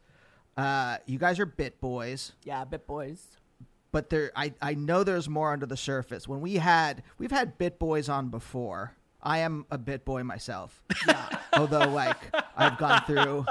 Uh, 0.56 0.98
you 1.06 1.18
guys 1.18 1.38
are 1.38 1.46
bit 1.46 1.80
boys, 1.80 2.32
Yeah, 2.42 2.64
bit 2.64 2.86
boys. 2.86 3.26
but 3.92 4.08
there 4.10 4.32
I, 4.34 4.54
I 4.62 4.74
know 4.74 5.04
there's 5.04 5.28
more 5.28 5.52
under 5.52 5.66
the 5.66 5.76
surface. 5.76 6.26
When 6.26 6.40
we 6.40 6.54
had 6.54 7.02
we've 7.18 7.30
had 7.30 7.58
bit 7.58 7.78
boys 7.78 8.08
on 8.08 8.28
before. 8.28 8.92
I 9.22 9.38
am 9.38 9.66
a 9.72 9.78
bit 9.78 10.04
boy 10.04 10.22
myself. 10.22 10.82
Yeah. 11.06 11.28
Although 11.52 11.88
like 11.88 12.16
I've 12.56 12.78
gone 12.78 13.02
through 13.06 13.44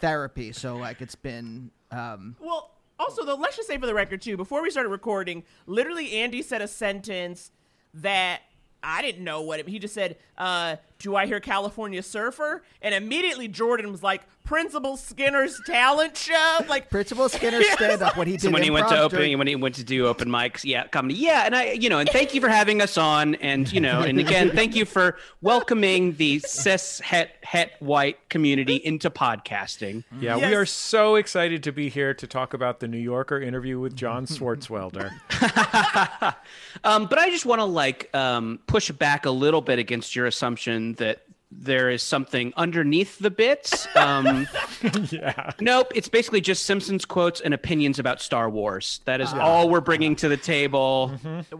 therapy, 0.00 0.52
so 0.52 0.76
like 0.76 1.00
it's 1.00 1.14
been 1.14 1.70
um 1.90 2.36
Well, 2.40 2.70
also 2.98 3.24
though, 3.24 3.34
let's 3.36 3.56
just 3.56 3.68
say 3.68 3.78
for 3.78 3.86
the 3.86 3.94
record 3.94 4.20
too, 4.22 4.36
before 4.36 4.62
we 4.62 4.70
started 4.70 4.88
recording, 4.90 5.44
literally 5.66 6.12
Andy 6.12 6.42
said 6.42 6.62
a 6.62 6.68
sentence 6.68 7.50
that 7.94 8.42
I 8.82 9.02
didn't 9.02 9.24
know 9.24 9.42
what 9.42 9.60
it. 9.60 9.68
He 9.68 9.78
just 9.78 9.94
said, 9.94 10.16
uh, 10.36 10.76
"Do 11.04 11.14
I 11.16 11.26
hear 11.26 11.38
California 11.38 12.02
Surfer?" 12.02 12.62
And 12.80 12.94
immediately 12.94 13.46
Jordan 13.46 13.92
was 13.92 14.02
like, 14.02 14.22
"Principal 14.42 14.96
Skinner's 14.96 15.60
talent 15.66 16.16
show." 16.16 16.58
Like, 16.68 16.88
Principal 16.88 17.28
Skinner's 17.28 17.68
stand 17.72 18.00
up 18.02 18.16
when 18.16 18.26
he 18.26 18.32
did 18.32 18.40
So 18.42 18.50
when 18.50 18.62
he 18.62 18.70
went 18.70 18.88
to 18.88 18.94
improv 18.94 18.98
open, 19.00 19.18
during- 19.18 19.38
when 19.38 19.46
he 19.46 19.54
went 19.54 19.74
to 19.74 19.84
do 19.84 20.06
open 20.06 20.28
mics, 20.30 20.64
yeah, 20.64 20.86
comedy, 20.86 21.14
yeah, 21.14 21.44
and 21.44 21.54
I, 21.54 21.72
you 21.72 21.88
know, 21.90 21.98
and 21.98 22.08
thank 22.08 22.32
you 22.34 22.40
for 22.40 22.48
having 22.48 22.80
us 22.80 22.96
on, 22.96 23.34
and 23.36 23.70
you 23.70 23.80
know, 23.80 24.00
and 24.00 24.18
again, 24.18 24.50
thank 24.50 24.74
you 24.74 24.86
for 24.86 25.16
welcoming 25.42 26.14
the 26.16 26.38
cis 26.40 27.00
het 27.00 27.30
het 27.42 27.72
white 27.80 28.18
community 28.30 28.76
into 28.76 29.10
podcasting. 29.10 30.04
Yeah, 30.20 30.36
Yes. 30.38 30.48
we 30.48 30.54
are 30.56 30.66
so 30.66 31.16
excited 31.16 31.62
to 31.64 31.72
be 31.72 31.88
here 31.90 32.14
to 32.14 32.26
talk 32.26 32.54
about 32.54 32.80
the 32.80 32.88
New 32.88 32.98
Yorker 32.98 33.40
interview 33.40 33.78
with 33.78 33.94
John 33.94 34.26
Swartzwelder. 34.26 35.10
Um, 36.82 37.06
but 37.06 37.18
I 37.18 37.30
just 37.30 37.46
want 37.46 37.60
to 37.60 37.64
like 37.64 38.10
um, 38.14 38.58
push 38.66 38.90
back 38.90 39.26
a 39.26 39.30
little 39.30 39.60
bit 39.60 39.78
against 39.78 40.14
your 40.16 40.26
assumption 40.26 40.93
that 40.98 41.22
there 41.56 41.88
is 41.88 42.02
something 42.02 42.52
underneath 42.56 43.18
the 43.20 43.30
bits. 43.30 43.86
Um, 43.94 44.48
yeah. 45.10 45.52
Nope, 45.60 45.92
it's 45.94 46.08
basically 46.08 46.40
just 46.40 46.64
Simpsons 46.66 47.04
quotes 47.04 47.40
and 47.40 47.54
opinions 47.54 48.00
about 48.00 48.20
Star 48.20 48.50
Wars. 48.50 49.00
That 49.04 49.20
is 49.20 49.32
all 49.32 49.68
we're 49.68 49.80
bringing 49.80 50.16
to 50.16 50.28
the 50.28 50.36
table. 50.36 51.12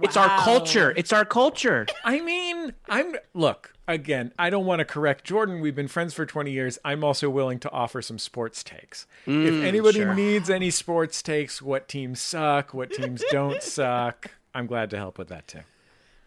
It's 0.02 0.16
our 0.16 0.40
culture. 0.40 0.92
It's 0.96 1.12
our 1.12 1.24
culture. 1.24 1.86
I 2.04 2.20
mean, 2.20 2.74
I'm 2.88 3.14
look, 3.34 3.72
again, 3.86 4.32
I 4.36 4.50
don't 4.50 4.66
want 4.66 4.80
to 4.80 4.84
correct 4.84 5.24
Jordan. 5.24 5.60
We've 5.60 5.76
been 5.76 5.86
friends 5.88 6.12
for 6.12 6.26
20 6.26 6.50
years. 6.50 6.76
I'm 6.84 7.04
also 7.04 7.30
willing 7.30 7.60
to 7.60 7.70
offer 7.70 8.02
some 8.02 8.18
sports 8.18 8.64
takes. 8.64 9.06
if 9.26 9.62
anybody 9.64 10.00
sure. 10.00 10.14
needs 10.14 10.50
any 10.50 10.70
sports 10.70 11.22
takes, 11.22 11.62
what 11.62 11.86
teams 11.88 12.18
suck, 12.20 12.74
what 12.74 12.90
teams 12.92 13.22
don't 13.30 13.62
suck, 13.62 14.32
I'm 14.54 14.66
glad 14.66 14.90
to 14.90 14.96
help 14.96 15.18
with 15.18 15.28
that 15.28 15.46
too. 15.46 15.60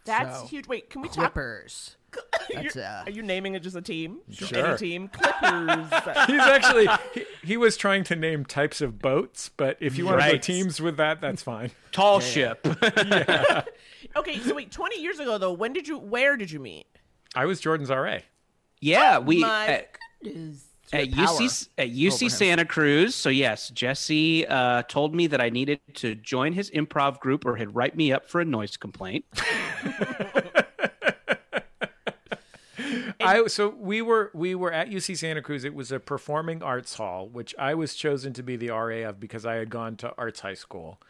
that's 0.06 0.40
So, 0.40 0.48
huge. 0.48 0.68
Wait, 0.70 0.90
can 0.90 1.02
we 1.02 1.10
talk? 1.10 1.34
Clippers. 1.34 1.98
That's 2.54 2.76
You're- 2.76 2.86
uh 2.86 3.04
Are 3.06 3.10
you 3.12 3.22
naming 3.24 3.56
it 3.56 3.62
just 3.64 3.76
a 3.76 3.82
team? 3.82 4.20
Just 4.30 4.54
Sure. 4.54 4.68
Any 4.68 4.78
team? 4.78 5.08
Clippers. 5.10 5.88
He's 6.28 6.40
actually 6.40 6.88
he, 7.14 7.26
he 7.44 7.58
was 7.58 7.76
trying 7.78 8.04
to 8.06 8.16
name 8.16 8.46
types 8.46 8.82
of 8.82 9.00
boats, 9.00 9.50
but 9.56 9.78
if 9.80 9.98
you 9.98 10.06
want 10.06 10.22
to 10.22 10.32
go 10.32 10.38
teams 10.38 10.80
with 10.82 10.98
that, 10.98 11.20
that's 11.22 11.42
fine. 11.44 11.72
Tall 11.92 12.20
ship. 12.20 12.66
yeah. 12.82 13.64
okay, 14.16 14.40
so 14.40 14.56
wait, 14.56 14.72
20 14.72 15.02
years 15.02 15.20
ago 15.20 15.38
though, 15.38 15.54
when 15.54 15.74
did 15.74 15.88
you? 15.88 15.98
Where 15.98 16.38
did 16.38 16.50
you 16.52 16.60
meet? 16.60 16.86
I 17.36 17.46
was 17.46 17.60
Jordan's 17.60 17.90
RA. 17.90 18.20
yeah, 18.82 19.20
we 19.20 19.40
My 19.42 19.68
at, 19.68 19.98
goodness. 20.24 20.64
at 20.94 21.10
UC 21.10 21.68
at 21.78 21.90
UC 21.90 22.32
Santa 22.32 22.64
Cruz. 22.66 23.14
So 23.14 23.30
yes, 23.30 23.70
Jesse 23.72 24.48
uh, 24.48 24.84
told 24.84 25.14
me 25.14 25.28
that 25.28 25.42
I 25.42 25.50
needed 25.50 25.80
to 25.96 26.16
join 26.16 26.54
his 26.54 26.72
improv 26.72 27.20
group 27.20 27.46
or 27.46 27.58
he'd 27.58 27.76
write 27.76 27.96
me 27.98 28.12
up 28.14 28.30
for 28.30 28.40
a 28.42 28.46
noise 28.46 28.78
complaint. 28.78 29.26
I 33.28 33.48
so 33.48 33.68
we 33.70 34.02
were 34.02 34.32
we 34.34 34.56
were 34.56 34.72
at 34.72 34.90
UC 34.90 35.18
Santa 35.18 35.42
Cruz. 35.42 35.66
It 35.66 35.74
was 35.74 35.92
a 35.92 36.00
performing 36.00 36.64
arts 36.64 36.96
hall, 36.96 37.28
which 37.28 37.54
I 37.60 37.74
was 37.74 37.94
chosen 37.94 38.32
to 38.34 38.44
be 38.44 38.56
the 38.56 38.70
RA 38.70 39.10
of 39.10 39.20
because 39.20 39.46
I 39.46 39.56
had 39.56 39.70
gone 39.70 39.98
to 39.98 40.14
arts 40.18 40.40
high 40.40 40.54
school, 40.54 41.02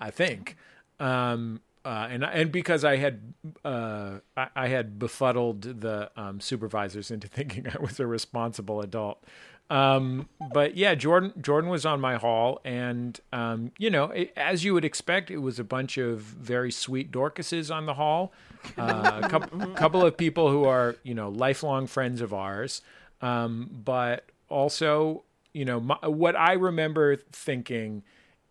I 0.00 0.10
think, 0.10 0.56
um, 0.98 1.60
uh, 1.86 2.08
and 2.10 2.24
and 2.24 2.50
because 2.50 2.84
I 2.84 2.96
had 2.96 3.20
uh, 3.64 4.18
I, 4.36 4.48
I 4.56 4.66
had 4.66 4.98
befuddled 4.98 5.62
the 5.62 6.10
um, 6.16 6.40
supervisors 6.40 7.12
into 7.12 7.28
thinking 7.38 7.68
I 7.68 7.80
was 7.80 8.00
a 8.00 8.06
responsible 8.06 8.80
adult. 8.80 9.22
Um, 9.70 10.28
but 10.52 10.76
yeah, 10.76 10.96
Jordan 10.96 11.32
Jordan 11.40 11.70
was 11.70 11.86
on 11.86 12.00
my 12.00 12.16
hall, 12.16 12.60
and 12.64 13.18
um, 13.32 13.70
you 13.78 13.88
know, 13.90 14.06
it, 14.06 14.32
as 14.36 14.64
you 14.64 14.74
would 14.74 14.84
expect, 14.84 15.30
it 15.30 15.38
was 15.38 15.60
a 15.60 15.64
bunch 15.64 15.96
of 15.96 16.20
very 16.20 16.72
sweet 16.72 17.12
Dorcases 17.12 17.72
on 17.74 17.86
the 17.86 17.94
hall. 17.94 18.32
Uh, 18.76 19.20
a 19.22 19.28
couple, 19.28 19.66
couple 19.74 20.04
of 20.04 20.16
people 20.16 20.50
who 20.50 20.64
are 20.64 20.96
you 21.04 21.14
know 21.14 21.28
lifelong 21.28 21.86
friends 21.86 22.20
of 22.20 22.34
ours, 22.34 22.82
um, 23.22 23.70
but 23.84 24.24
also 24.48 25.22
you 25.52 25.64
know 25.64 25.78
my, 25.78 25.98
what 26.04 26.34
I 26.34 26.54
remember 26.54 27.16
thinking 27.30 28.02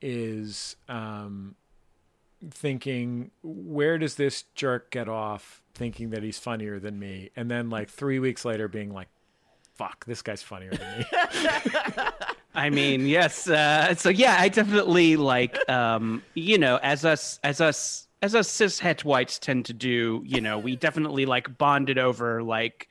is 0.02 0.78
um, 0.88 1.56
thinking 2.50 3.32
where 3.44 3.98
does 3.98 4.16
this 4.16 4.44
jerk 4.56 4.92
get 4.92 5.10
off 5.10 5.62
thinking 5.74 6.10
that 6.12 6.24
he's 6.24 6.40
funnier 6.40 6.80
than 6.80 6.98
me, 6.98 7.30
and 7.36 7.52
then 7.52 7.70
like 7.70 7.90
three 7.90 8.20
weeks 8.20 8.46
later 8.46 8.68
being 8.68 8.94
like, 8.94 9.10
fuck, 9.76 10.06
this 10.06 10.22
guy's 10.22 10.42
funnier 10.42 10.72
than 10.72 11.00
me. 11.00 11.06
I 12.56 12.70
mean, 12.70 13.06
yes. 13.06 13.50
Uh, 13.50 13.94
so 13.96 14.10
yeah, 14.10 14.38
I 14.40 14.48
definitely 14.48 15.18
like, 15.18 15.58
um, 15.70 16.24
you 16.34 16.58
know, 16.58 16.80
as 16.82 17.04
us, 17.04 17.40
as 17.44 17.60
us, 17.60 18.08
as 18.22 18.34
us 18.34 18.50
cis 18.50 18.80
het 18.80 19.04
whites 19.04 19.38
tend 19.38 19.66
to 19.66 19.74
do. 19.74 20.24
You 20.26 20.40
know, 20.40 20.58
we 20.58 20.78
definitely 20.78 21.26
like 21.26 21.58
bonded 21.58 21.98
over 21.98 22.42
like 22.42 22.88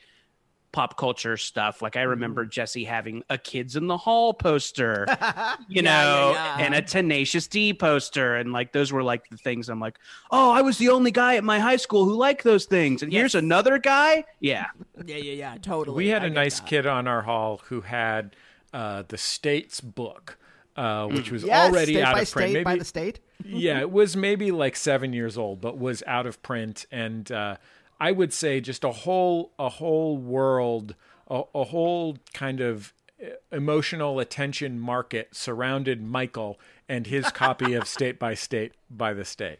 pop 0.75 0.99
culture 0.99 1.37
stuff. 1.37 1.81
Like 1.81 1.97
I 1.97 2.02
remember 2.02 2.45
Jesse 2.45 2.85
having 2.85 3.23
a 3.31 3.38
"Kids 3.38 3.76
in 3.76 3.87
the 3.87 3.97
Hall" 3.97 4.35
poster, 4.35 5.07
you 5.69 5.81
know, 5.83 6.33
yeah, 6.35 6.59
yeah. 6.59 6.64
and 6.66 6.75
a 6.75 6.83
Tenacious 6.83 7.47
D 7.47 7.73
poster, 7.73 8.35
and 8.35 8.52
like 8.52 8.73
those 8.73 8.93
were 8.93 9.04
like 9.04 9.31
the 9.31 9.37
things. 9.37 9.69
I'm 9.69 9.78
like, 9.78 9.99
oh, 10.33 10.50
I 10.50 10.62
was 10.62 10.76
the 10.78 10.88
only 10.88 11.12
guy 11.12 11.37
at 11.37 11.45
my 11.45 11.61
high 11.61 11.76
school 11.76 12.04
who 12.04 12.14
liked 12.16 12.43
those 12.43 12.64
things, 12.66 13.02
and 13.02 13.12
here's 13.12 13.37
another 13.37 13.78
guy. 13.78 14.25
Yeah, 14.40 14.66
Yeah, 15.07 15.16
yeah, 15.16 15.33
yeah, 15.33 15.57
totally. 15.62 15.97
we 15.97 16.09
had 16.09 16.23
I 16.23 16.26
a 16.26 16.31
nice 16.31 16.59
that. 16.61 16.69
kid 16.69 16.87
on 16.87 17.07
our 17.07 17.23
hall 17.23 17.61
who 17.66 17.83
had 17.83 18.35
uh, 18.73 19.04
the 19.07 19.16
state's 19.16 19.81
book, 19.81 20.37
uh, 20.76 21.07
which 21.07 21.31
was 21.31 21.45
yes, 21.45 21.71
already 21.71 22.02
out 22.02 22.14
by 22.14 22.23
of 22.23 22.31
print. 22.33 22.50
state 22.50 22.64
by 22.64 22.76
the 22.76 22.85
state. 22.85 23.21
yeah, 23.45 23.78
it 23.78 23.90
was 23.93 24.16
maybe 24.16 24.50
like 24.50 24.75
seven 24.75 25.12
years 25.12 25.38
old, 25.38 25.61
but 25.61 25.78
was 25.78 26.02
out 26.07 26.26
of 26.26 26.43
print, 26.43 26.87
and 26.90 27.31
uh, 27.31 27.57
I 28.01 28.13
would 28.13 28.33
say 28.33 28.61
just 28.61 28.85
a 28.85 28.91
whole 28.93 29.53
a 29.59 29.69
whole 29.69 30.17
world, 30.17 30.95
a, 31.29 31.43
a 31.55 31.65
whole 31.65 32.19
kind 32.33 32.61
of 32.61 32.93
uh, 33.23 33.29
emotional 33.53 34.19
attention 34.21 34.79
market 34.81 35.35
surrounded 35.35 36.03
Michael 36.03 36.59
and 36.89 37.07
his 37.07 37.31
copy 37.31 37.75
of 37.75 37.87
State 37.89 38.19
by 38.19 38.35
State 38.35 38.73
by 38.91 39.15
the 39.15 39.25
State. 39.25 39.59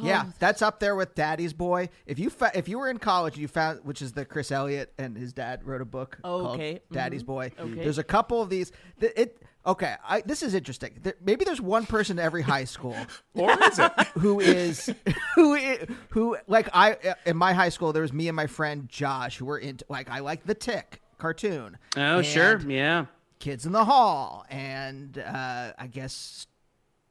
Yeah, 0.00 0.26
that's 0.38 0.62
up 0.62 0.80
there 0.80 0.96
with 0.96 1.14
Daddy's 1.14 1.52
Boy. 1.52 1.90
If 2.06 2.18
you 2.18 2.30
fa- 2.30 2.52
if 2.54 2.66
you 2.66 2.78
were 2.78 2.88
in 2.88 2.96
college 2.98 3.36
you 3.36 3.46
found 3.46 3.80
which 3.84 4.00
is 4.00 4.12
the 4.12 4.24
Chris 4.24 4.50
Elliott 4.50 4.90
and 4.98 5.18
his 5.18 5.34
dad 5.34 5.66
wrote 5.66 5.82
a 5.82 5.84
book 5.84 6.16
Oh, 6.24 6.40
called 6.44 6.54
okay. 6.54 6.80
Daddy's 6.90 7.22
Boy. 7.22 7.50
Okay. 7.58 7.74
There's 7.74 7.98
a 7.98 8.04
couple 8.04 8.40
of 8.40 8.48
these. 8.48 8.72
th- 9.00 9.12
It 9.14 9.42
okay. 9.66 9.94
I, 10.06 10.20
this 10.22 10.42
is 10.42 10.54
interesting. 10.54 10.98
There, 11.02 11.14
maybe 11.24 11.44
there's 11.44 11.60
one 11.60 11.86
person 11.86 12.18
in 12.18 12.24
every 12.24 12.42
high 12.42 12.64
school 12.64 12.96
Or 13.34 13.50
is 13.62 13.78
it? 13.78 13.92
who 14.18 14.40
is 14.40 14.92
who 15.34 15.58
who 16.10 16.36
like 16.46 16.68
I 16.72 16.96
in 17.26 17.36
my 17.36 17.52
high 17.52 17.68
school 17.70 17.92
there 17.92 18.02
was 18.02 18.12
me 18.12 18.28
and 18.28 18.36
my 18.36 18.46
friend 18.46 18.88
Josh 18.88 19.38
who 19.38 19.44
were 19.46 19.58
into 19.58 19.84
like 19.88 20.10
I 20.10 20.20
like 20.20 20.44
the 20.44 20.54
Tick 20.54 21.00
cartoon. 21.18 21.78
Oh, 21.96 22.22
sure. 22.22 22.60
Yeah. 22.60 23.06
Kids 23.38 23.66
in 23.66 23.72
the 23.72 23.84
Hall 23.84 24.44
and 24.50 25.18
uh, 25.18 25.72
I 25.78 25.86
guess 25.88 26.46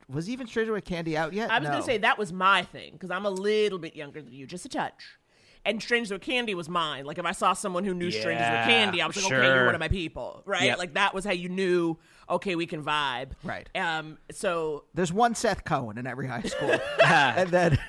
was 0.09 0.29
even 0.29 0.45
Stranger 0.47 0.73
with 0.73 0.83
Candy 0.85 1.15
out 1.15 1.31
yet? 1.33 1.49
I 1.49 1.59
was 1.59 1.67
No. 1.67 1.73
gonna 1.73 1.83
say 1.83 1.97
that 1.99 2.17
was 2.17 2.33
my 2.33 2.63
thing 2.63 2.93
because 2.93 3.11
I'm 3.11 3.25
a 3.25 3.29
little 3.29 3.79
bit 3.79 3.95
younger 3.95 4.21
than 4.21 4.33
you, 4.33 4.45
just 4.45 4.65
a 4.65 4.69
touch. 4.69 5.17
And 5.63 5.81
Strangers 5.81 6.11
with 6.11 6.21
Candy 6.21 6.55
was 6.55 6.67
mine. 6.67 7.05
Like 7.05 7.17
if 7.19 7.25
I 7.25 7.33
saw 7.33 7.53
someone 7.53 7.83
who 7.83 7.93
knew 7.93 8.09
Strangers 8.11 8.49
with 8.49 8.65
Candy, 8.65 9.01
I 9.01 9.07
was 9.07 9.15
like, 9.15 9.25
okay, 9.31 9.45
you're 9.45 9.65
one 9.67 9.75
of 9.75 9.79
my 9.79 9.87
people, 9.89 10.41
right? 10.45 10.63
Yep. 10.63 10.77
Like 10.79 10.93
that 10.95 11.13
was 11.13 11.23
how 11.23 11.31
you 11.31 11.49
knew, 11.49 11.97
okay, 12.29 12.55
we 12.55 12.65
can 12.65 12.83
vibe, 12.83 13.31
Right. 13.43 13.69
Um, 13.75 14.17
so 14.31 14.85
There's 14.93 15.13
one 15.13 15.35
Seth 15.35 15.63
Cohen 15.63 15.97
in 15.97 16.07
every 16.07 16.27
high 16.27 16.43
school, 16.43 16.75
and 17.03 17.49
then 17.49 17.79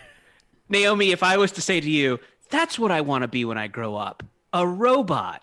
Naomi, 0.69 1.13
if 1.13 1.23
I 1.23 1.37
was 1.37 1.53
to 1.53 1.61
say 1.61 1.81
to 1.81 1.91
you, 1.91 2.19
that's 2.51 2.79
what 2.79 2.91
I 2.91 3.01
want 3.01 3.23
to 3.23 3.29
be 3.29 3.45
when 3.45 3.59
I 3.59 3.69
grow 3.69 3.97
up 3.97 4.23
a 4.53 4.67
robot. 4.67 5.43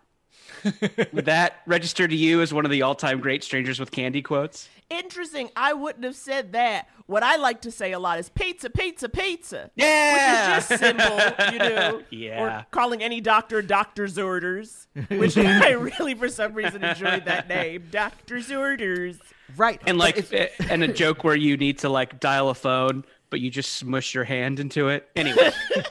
Would 1.14 1.26
that 1.26 1.62
register 1.66 2.08
to 2.08 2.16
you 2.16 2.42
as 2.42 2.54
one 2.54 2.66
of 2.66 2.72
the 2.72 2.82
all 2.82 2.96
time 2.96 3.20
great 3.20 3.44
Strangers 3.44 3.80
with 3.80 3.92
Candy 3.92 4.22
quotes? 4.22 4.68
Interesting. 4.90 5.50
I 5.56 5.74
wouldn't 5.74 6.04
have 6.06 6.16
said 6.16 6.54
that. 6.54 6.88
What 7.06 7.24
I 7.24 7.38
like 7.38 7.62
to 7.62 7.72
say 7.72 7.92
a 7.92 8.00
lot 8.00 8.20
is 8.20 8.30
pizza, 8.30 8.70
pizza, 8.70 9.10
pizza. 9.10 9.72
Yeah. 9.76 10.56
Which 10.58 10.64
is 10.64 10.68
just 10.70 10.80
simple, 10.82 11.54
you 11.54 11.58
know. 11.70 12.02
Yeah. 12.12 12.42
Or 12.62 12.66
calling 12.72 13.02
any 13.02 13.20
doctor 13.22 13.62
doctor's 13.62 14.18
orders, 14.20 14.88
which 15.10 15.36
I 15.38 15.72
really, 15.72 16.14
for 16.14 16.30
some 16.30 16.54
reason, 16.54 16.84
enjoyed 16.84 17.26
that 17.26 17.48
name, 17.50 17.88
doctor's 17.92 18.52
orders. 18.52 19.18
right 19.58 19.82
And 19.88 19.98
like, 19.98 20.32
eh, 20.32 20.50
and 20.70 20.84
a 20.84 20.88
joke 20.88 21.24
where 21.24 21.36
you 21.36 21.58
need 21.58 21.80
to 21.80 21.90
like 21.90 22.20
dial 22.20 22.50
a 22.50 22.54
phone, 22.56 23.06
but 23.32 23.40
you 23.40 23.50
just 23.50 23.74
smush 23.74 24.14
your 24.14 24.24
hand 24.26 24.60
into 24.60 24.90
it. 24.90 25.10
Anyway, 25.16 25.52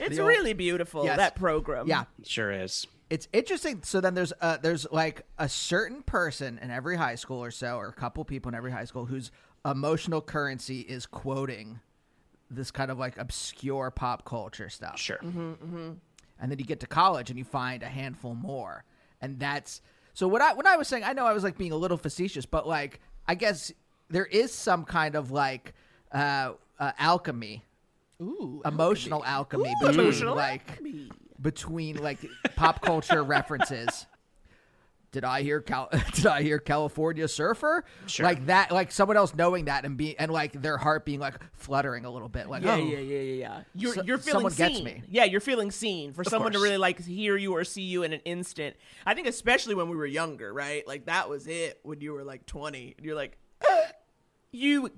It's 0.00 0.18
old- 0.18 0.28
really 0.28 0.52
beautiful 0.52 1.04
Yes. 1.04 1.16
that 1.18 1.34
program. 1.36 1.86
yeah, 1.86 2.04
it 2.20 2.26
sure 2.26 2.52
is. 2.52 2.86
It's 3.14 3.28
interesting. 3.32 3.80
So 3.84 4.00
then 4.00 4.14
there's 4.14 4.32
uh 4.40 4.56
there's 4.56 4.86
like 4.90 5.22
a 5.38 5.48
certain 5.48 6.02
person 6.02 6.58
in 6.60 6.70
every 6.72 6.96
high 6.96 7.14
school 7.14 7.42
or 7.44 7.52
so, 7.52 7.76
or 7.76 7.86
a 7.86 7.92
couple 7.92 8.24
people 8.24 8.48
in 8.48 8.56
every 8.56 8.72
high 8.72 8.86
school 8.86 9.04
whose 9.06 9.30
emotional 9.64 10.20
currency 10.20 10.80
is 10.80 11.06
quoting 11.06 11.78
this 12.50 12.72
kind 12.72 12.90
of 12.90 12.98
like 12.98 13.16
obscure 13.16 13.92
pop 13.92 14.24
culture 14.24 14.68
stuff. 14.68 14.98
Sure. 14.98 15.18
and 15.22 16.50
then 16.50 16.58
you 16.58 16.64
get 16.64 16.80
to 16.80 16.88
college 16.88 17.30
and 17.30 17.38
you 17.38 17.44
find 17.44 17.84
a 17.84 17.88
handful 17.88 18.34
more 18.34 18.84
and 19.20 19.38
that's 19.38 19.80
so 20.12 20.26
what 20.26 20.42
i 20.42 20.52
when 20.52 20.66
i 20.66 20.76
was 20.76 20.88
saying 20.88 21.04
i 21.04 21.12
know 21.12 21.24
i 21.24 21.32
was 21.32 21.44
like 21.44 21.56
being 21.56 21.70
a 21.70 21.76
little 21.76 21.96
facetious 21.96 22.44
but 22.44 22.66
like 22.66 23.00
i 23.28 23.34
guess 23.36 23.72
there 24.10 24.26
is 24.26 24.52
some 24.52 24.84
kind 24.84 25.14
of 25.14 25.30
like 25.30 25.72
uh, 26.12 26.52
uh 26.80 26.90
alchemy 26.98 27.64
Ooh. 28.20 28.62
emotional 28.64 29.24
alchemy, 29.24 29.70
Ooh, 29.70 29.86
between 29.86 30.00
emotional 30.00 30.34
like 30.36 30.68
alchemy. 30.70 31.10
Between 31.40 31.96
like 31.96 32.18
pop 32.56 32.82
culture 32.82 33.22
references 33.36 34.06
did 35.12 35.22
I 35.24 35.42
hear 35.42 35.60
Cal- 35.60 35.90
did 36.14 36.26
I 36.26 36.42
hear 36.42 36.58
California 36.58 37.28
surfer? 37.28 37.84
Sure. 38.06 38.26
Like 38.26 38.46
that 38.46 38.72
like 38.72 38.90
someone 38.90 39.16
else 39.16 39.32
knowing 39.32 39.66
that 39.66 39.84
and 39.84 39.96
be 39.96 40.18
and 40.18 40.28
like 40.28 40.60
their 40.60 40.76
heart 40.76 41.04
being 41.04 41.20
like 41.20 41.34
fluttering 41.52 42.04
a 42.04 42.10
little 42.10 42.28
bit 42.28 42.48
like 42.48 42.64
Yeah, 42.64 42.74
oh 42.74 42.78
yeah, 42.78 42.98
yeah, 42.98 43.20
yeah, 43.20 43.34
yeah. 43.34 43.62
You're 43.76 43.94
So- 43.94 44.02
you're 44.02 44.18
feeling 44.18 44.50
someone 44.50 44.52
seen. 44.52 44.68
gets 44.72 44.82
me. 44.82 45.02
Yeah, 45.08 45.22
you're 45.22 45.40
feeling 45.40 45.70
seen. 45.70 46.14
For 46.14 46.24
someone 46.24 46.50
to 46.50 46.58
really 46.58 46.78
like 46.78 47.00
hear 47.00 47.36
you 47.36 47.52
or 47.54 47.62
see 47.62 47.82
you 47.82 48.02
in 48.02 48.12
an 48.12 48.22
instant. 48.24 48.74
I 49.06 49.14
think 49.14 49.28
especially 49.28 49.76
when 49.76 49.88
we 49.88 49.94
were 49.94 50.04
younger, 50.04 50.52
right? 50.52 50.84
Like 50.84 51.06
that 51.06 51.28
was 51.28 51.46
it 51.46 51.78
when 51.84 52.00
you 52.00 52.12
were 52.12 52.24
like 52.24 52.44
20. 52.46 52.96
You're 53.00 53.14
like, 53.14 53.38
you 54.54 54.90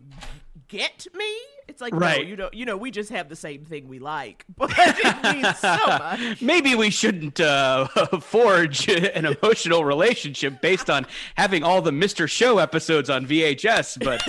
get 0.69 1.07
me? 1.15 1.25
It's 1.69 1.81
like 1.81 1.93
no, 1.93 1.99
Right. 1.99 2.27
you 2.27 2.37
don't. 2.37 2.55
You 2.55 2.65
know, 2.65 2.77
we 2.77 2.91
just 2.91 3.11
have 3.11 3.29
the 3.29 3.37
same 3.37 3.65
thing 3.65 3.89
we 3.89 3.99
like, 3.99 4.45
but 4.57 4.71
it 4.77 5.23
means 5.35 5.59
so 5.59 5.77
much. 5.87 6.41
Maybe 6.41 6.75
we 6.75 6.91
shouldn't 6.91 7.41
uh, 7.41 7.87
forge 8.21 8.89
an 8.89 9.27
emotional 9.27 9.85
relationship 9.85 10.61
based 10.61 10.89
on 10.89 11.07
having 11.37 11.63
all 11.65 11.83
the 11.83 11.91
Mr. 11.91 12.29
Show 12.31 12.59
episodes 12.59 13.11
on 13.11 13.27
VHS, 13.27 14.03
but 14.05 14.23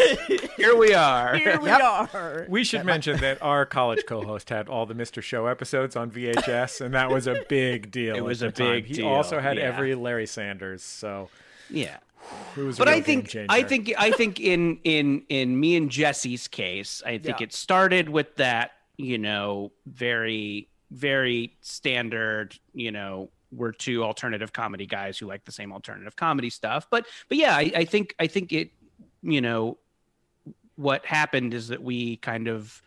here 0.58 0.76
we 0.76 0.94
are. 0.94 1.36
Here 1.38 1.60
we 1.60 1.68
Yep. 1.68 1.82
are. 1.82 2.46
We 2.50 2.64
should 2.64 2.86
mention 2.86 3.18
that 3.18 3.42
our 3.42 3.66
college 3.66 4.04
co-host 4.08 4.50
had 4.50 4.68
all 4.68 4.86
the 4.88 4.96
Mr. 4.96 5.22
Show 5.22 5.46
episodes 5.46 5.96
on 5.96 6.10
VHS, 6.12 6.82
and 6.82 6.94
that 6.96 7.10
was 7.12 7.28
a 7.28 7.44
big 7.50 7.92
deal. 7.92 8.16
It 8.16 8.24
was 8.24 8.40
the 8.40 8.48
a 8.48 8.52
time. 8.52 8.68
big 8.82 8.86
He 8.86 9.04
also 9.04 9.40
had 9.40 9.58
yeah. 9.58 9.64
every 9.64 9.94
Larry 9.96 10.26
Sanders, 10.28 10.82
so 10.84 11.30
Yeah. 11.70 11.98
It 12.56 12.62
was. 12.62 12.78
But 12.78 12.88
real 12.88 12.98
I 12.98 13.02
think 13.02 13.36
I 13.50 13.64
think 13.64 13.94
I 13.98 14.12
think 14.12 14.40
in 14.40 14.80
in 14.84 15.24
in 15.30 15.60
me 15.60 15.76
and 15.76 15.90
Jesse's 15.90 16.48
case, 16.48 17.02
I 17.06 17.18
think 17.18 17.40
Yeah. 17.40 17.46
it 17.46 17.54
started 17.54 18.10
with 18.10 18.36
that, 18.38 18.72
you 18.98 19.18
know, 19.18 19.72
very 19.86 20.70
very 20.92 21.58
standard, 21.62 22.58
you 22.74 22.92
know, 22.92 23.30
we're 23.52 23.72
two 23.74 24.04
alternative 24.04 24.54
comedy 24.54 24.86
guys 24.86 25.18
who 25.18 25.26
like 25.26 25.44
the 25.46 25.52
same 25.52 25.72
alternative 25.74 26.16
comedy 26.16 26.50
stuff. 26.50 26.88
But 26.90 27.06
but 27.30 27.38
yeah, 27.38 27.56
I, 27.56 27.72
I 27.76 27.86
think 27.86 28.16
I 28.20 28.28
think 28.28 28.54
it, 28.54 28.72
you 29.22 29.42
know, 29.42 29.78
what 30.76 31.06
happened 31.06 31.54
is 31.54 31.70
that 31.70 31.82
we 31.82 32.18
kind 32.18 32.48
of 32.48 32.82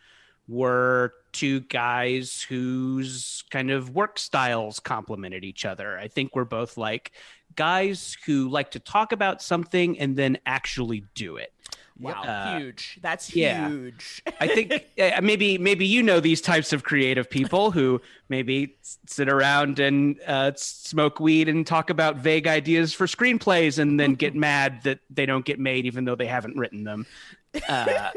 were 0.49 1.15
two 1.33 1.61
guys 1.61 2.43
whose 2.43 3.45
kind 3.51 3.71
of 3.71 3.91
work 3.91 4.19
styles 4.19 4.81
complemented 4.81 5.45
each 5.45 5.65
other. 5.65 5.97
I 5.99 6.09
think 6.09 6.35
we're 6.35 6.45
both 6.45 6.77
like 6.77 7.13
guys 7.57 8.17
who 8.27 8.49
like 8.49 8.73
to 8.73 8.81
talk 8.81 9.13
about 9.13 9.43
something 9.43 9.99
and 9.99 10.17
then 10.17 10.39
actually 10.47 11.05
do 11.15 11.37
it. 11.37 11.53
Wow, 11.99 12.23
Uh, 12.23 12.59
huge. 12.59 12.99
That's 13.03 13.37
yeah. 13.37 13.69
huge. 13.69 14.23
I 14.41 14.49
think 14.49 14.73
uh, 14.99 15.21
maybe 15.23 15.59
maybe 15.59 15.85
you 15.87 16.03
know 16.03 16.19
these 16.19 16.41
types 16.41 16.73
of 16.73 16.83
creative 16.83 17.29
people 17.29 17.71
who 17.73 18.01
maybe 18.31 18.77
sit 19.07 19.29
around 19.29 19.79
and 19.81 20.19
uh, 20.27 20.53
smoke 20.57 21.21
weed 21.21 21.49
and 21.49 21.67
talk 21.67 21.91
about 21.91 22.17
vague 22.17 22.47
ideas 22.47 22.95
for 22.95 23.07
screenplays 23.07 23.79
and 23.79 24.01
then 24.01 24.15
get 24.15 24.35
mad 24.49 24.83
that 24.85 25.01
they 25.11 25.27
don't 25.27 25.45
get 25.45 25.59
made 25.59 25.85
even 25.85 26.07
though 26.07 26.15
they 26.15 26.27
haven't 26.27 26.57
written 26.57 26.85
them. 26.85 27.07
Uh, 27.69 28.11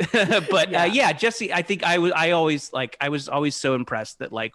but 0.12 0.70
yeah. 0.70 0.82
Uh, 0.82 0.86
yeah, 0.86 1.12
Jesse, 1.12 1.52
I 1.52 1.62
think 1.62 1.84
I 1.84 1.98
was 1.98 2.12
I 2.16 2.32
always 2.32 2.72
like 2.72 2.96
I 3.00 3.10
was 3.10 3.28
always 3.28 3.54
so 3.54 3.74
impressed 3.74 4.18
that 4.18 4.32
like 4.32 4.54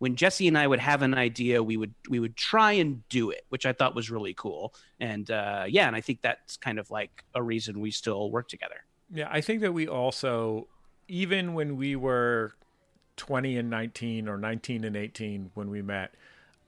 when 0.00 0.16
Jesse 0.16 0.48
and 0.48 0.56
I 0.56 0.66
would 0.66 0.80
have 0.80 1.02
an 1.02 1.12
idea, 1.12 1.62
we 1.62 1.76
would 1.76 1.94
we 2.08 2.18
would 2.20 2.34
try 2.34 2.72
and 2.72 3.06
do 3.10 3.28
it, 3.30 3.44
which 3.50 3.66
I 3.66 3.74
thought 3.74 3.94
was 3.94 4.10
really 4.10 4.32
cool. 4.32 4.74
And 4.98 5.30
uh, 5.30 5.66
yeah, 5.68 5.86
and 5.86 5.94
I 5.94 6.00
think 6.00 6.22
that's 6.22 6.56
kind 6.56 6.78
of 6.78 6.90
like 6.90 7.22
a 7.34 7.42
reason 7.42 7.80
we 7.80 7.90
still 7.90 8.30
work 8.30 8.48
together. 8.48 8.82
Yeah, 9.12 9.28
I 9.30 9.42
think 9.42 9.60
that 9.60 9.74
we 9.74 9.86
also, 9.86 10.68
even 11.06 11.52
when 11.52 11.76
we 11.76 11.96
were 11.96 12.54
20 13.18 13.58
and 13.58 13.68
19 13.68 14.26
or 14.26 14.38
19 14.38 14.84
and 14.84 14.96
18 14.96 15.50
when 15.52 15.68
we 15.68 15.82
met, 15.82 16.14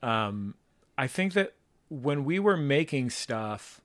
um, 0.03 0.53
I 0.95 1.07
think 1.07 1.33
that 1.33 1.53
when 1.89 2.25
we 2.25 2.37
were 2.37 2.57
making 2.57 3.09
stuff, 3.09 3.81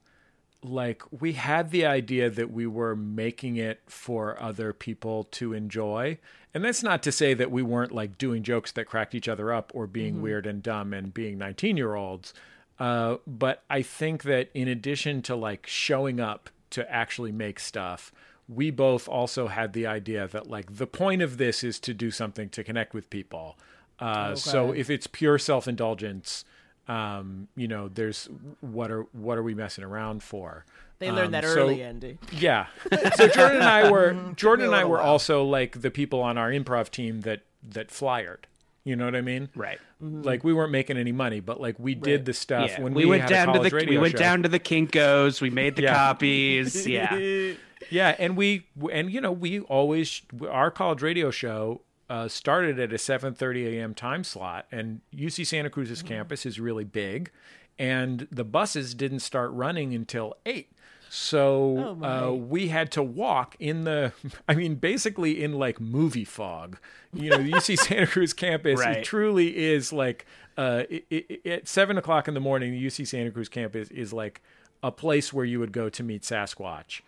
like 0.63 1.03
we 1.11 1.35
had 1.35 1.71
the 1.71 1.87
idea 1.87 2.31
that 2.31 2.51
we 2.51 2.67
were 2.67 2.97
making 2.97 3.57
it 3.57 3.81
for 3.87 4.41
other 4.43 4.73
people 4.73 5.25
to 5.25 5.53
enjoy. 5.53 6.19
And 6.55 6.65
that's 6.65 6.83
not 6.83 7.03
to 7.05 7.13
say 7.13 7.35
that 7.35 7.51
we 7.51 7.63
weren't 7.63 7.93
like 7.93 8.19
doing 8.19 8.43
jokes 8.43 8.73
that 8.73 8.87
cracked 8.87 9.15
each 9.15 9.29
other 9.29 9.53
up 9.53 9.71
or 9.75 9.87
being 9.87 10.21
weird 10.21 10.47
and 10.47 10.63
dumb 10.63 10.93
and 10.93 11.15
being 11.15 11.39
19 11.39 11.77
year 11.77 11.95
olds. 11.95 12.35
Uh, 12.79 13.17
but 13.27 13.63
I 13.69 13.83
think 13.83 14.23
that 14.25 14.51
in 14.55 14.69
addition 14.69 15.23
to 15.23 15.37
like 15.37 15.67
showing 15.67 16.21
up 16.21 16.51
to 16.71 16.91
actually 16.93 17.33
make 17.33 17.61
stuff, 17.61 18.13
we 18.49 18.71
both 18.71 19.09
also 19.09 19.49
had 19.49 19.73
the 19.73 19.87
idea 19.87 20.27
that 20.29 20.49
like 20.49 20.77
the 20.77 20.87
point 20.87 21.23
of 21.23 21.37
this 21.37 21.63
is 21.63 21.79
to 21.81 21.95
do 21.95 22.11
something 22.11 22.49
to 22.51 22.65
connect 22.65 22.95
with 22.95 23.11
people. 23.11 23.59
Uh, 24.01 24.35
So 24.35 24.73
if 24.73 24.91
it's 24.91 25.07
pure 25.07 25.39
self 25.39 25.69
indulgence, 25.69 26.45
um, 26.89 27.49
you 27.57 27.69
know, 27.69 27.89
there's 27.89 28.29
what 28.61 28.91
are 28.91 29.03
what 29.13 29.39
are 29.39 29.43
we 29.43 29.55
messing 29.55 29.85
around 29.85 30.23
for? 30.23 30.65
They 30.99 31.11
learned 31.13 31.27
Um, 31.27 31.33
that 31.33 31.45
so- 31.45 31.51
early, 31.51 31.83
Andy. 31.83 32.19
yeah. 32.33 32.67
So 33.15 33.29
Jordan 33.29 33.59
and 33.59 33.65
I 33.69 33.91
were 33.93 34.33
Jordan 34.35 34.67
and 34.67 34.75
I 34.75 34.85
were 34.85 34.97
while. 34.99 35.07
also 35.07 35.45
like 35.45 35.81
the 35.81 35.91
people 35.91 36.21
on 36.21 36.37
our 36.39 36.51
improv 36.51 36.91
team 36.91 37.21
that 37.21 37.43
that 37.63 37.91
flyered. 37.91 38.47
You 38.85 38.97
know 38.97 39.05
what 39.05 39.15
I 39.17 39.21
mean? 39.21 39.51
Right. 39.55 39.79
Like 40.01 40.45
we 40.45 40.53
weren't 40.55 40.73
making 40.73 40.97
any 40.97 41.13
money, 41.13 41.41
but 41.41 41.61
like 41.61 41.77
we 41.79 41.95
did 41.95 42.25
the 42.25 42.33
stuff 42.33 42.71
Yeah. 42.71 42.81
when 42.81 42.95
we, 42.95 43.05
we, 43.05 43.11
went 43.11 43.23
had 43.23 43.31
a 43.31 43.35
down 43.35 43.55
to 43.55 43.61
the 43.69 43.77
radio 43.77 43.91
we 43.91 43.99
went 43.99 44.13
show. 44.13 44.19
down 44.19 44.43
to 44.45 44.49
the 44.49 44.59
Kinkos. 44.61 45.41
We 45.43 45.51
made 45.51 45.77
the 45.77 45.83
Yeah. 45.83 45.95
copies. 45.95 46.87
Yeah. 46.87 47.53
Yeah, 47.91 48.17
and 48.19 48.37
we 48.37 48.67
and 48.93 49.11
you 49.13 49.21
know 49.21 49.31
we 49.33 49.61
always 49.61 50.23
our 50.51 50.71
college 50.71 51.01
radio 51.03 51.31
show 51.31 51.83
uh, 52.09 52.29
started 52.29 52.79
at 52.79 52.93
a 52.93 52.97
7:30 52.97 53.77
a.m. 53.79 53.95
time 53.95 54.25
slot, 54.25 54.67
and 54.73 55.01
UC 55.15 55.47
Santa 55.47 55.71
Cruz's 55.71 56.03
campus 56.03 56.47
is 56.47 56.59
really 56.59 56.85
big, 56.85 57.31
and 57.79 58.27
the 58.31 58.45
buses 58.45 58.95
didn't 58.95 59.21
start 59.21 59.51
running 59.53 59.95
until 59.95 60.35
eight. 60.47 60.71
So 61.11 61.97
Oh, 62.03 62.05
uh, 62.05 62.33
we 62.33 62.69
had 62.69 62.93
to 62.93 63.03
walk 63.03 63.57
in 63.59 63.85
the, 63.85 64.13
I 64.49 64.55
mean, 64.55 64.75
basically 64.75 65.43
in 65.43 65.53
like 65.55 65.81
movie 65.81 66.25
fog. 66.25 66.79
You 67.15 67.31
know, 67.31 67.39
the 67.39 67.51
UC 67.53 67.79
Santa 67.87 68.07
Cruz 68.07 68.33
campus 68.35 68.81
Right. 68.81 68.99
it 68.99 69.05
truly 69.05 69.57
is 69.57 69.93
like 69.93 70.27
uh, 70.59 70.83
it, 70.91 71.05
it, 71.11 71.47
at 71.47 71.69
seven 71.69 71.97
o'clock 71.97 72.29
in 72.29 72.35
the 72.35 72.41
morning. 72.41 72.73
The 72.73 72.87
UC 72.87 73.07
Santa 73.09 73.31
Cruz 73.31 73.49
campus 73.49 73.91
is 73.91 74.13
like 74.13 74.43
a 74.83 74.93
place 74.93 75.33
where 75.33 75.45
you 75.47 75.61
would 75.61 75.73
go 75.73 75.89
to 75.89 76.03
meet 76.03 76.23
Sasquatch. 76.23 77.01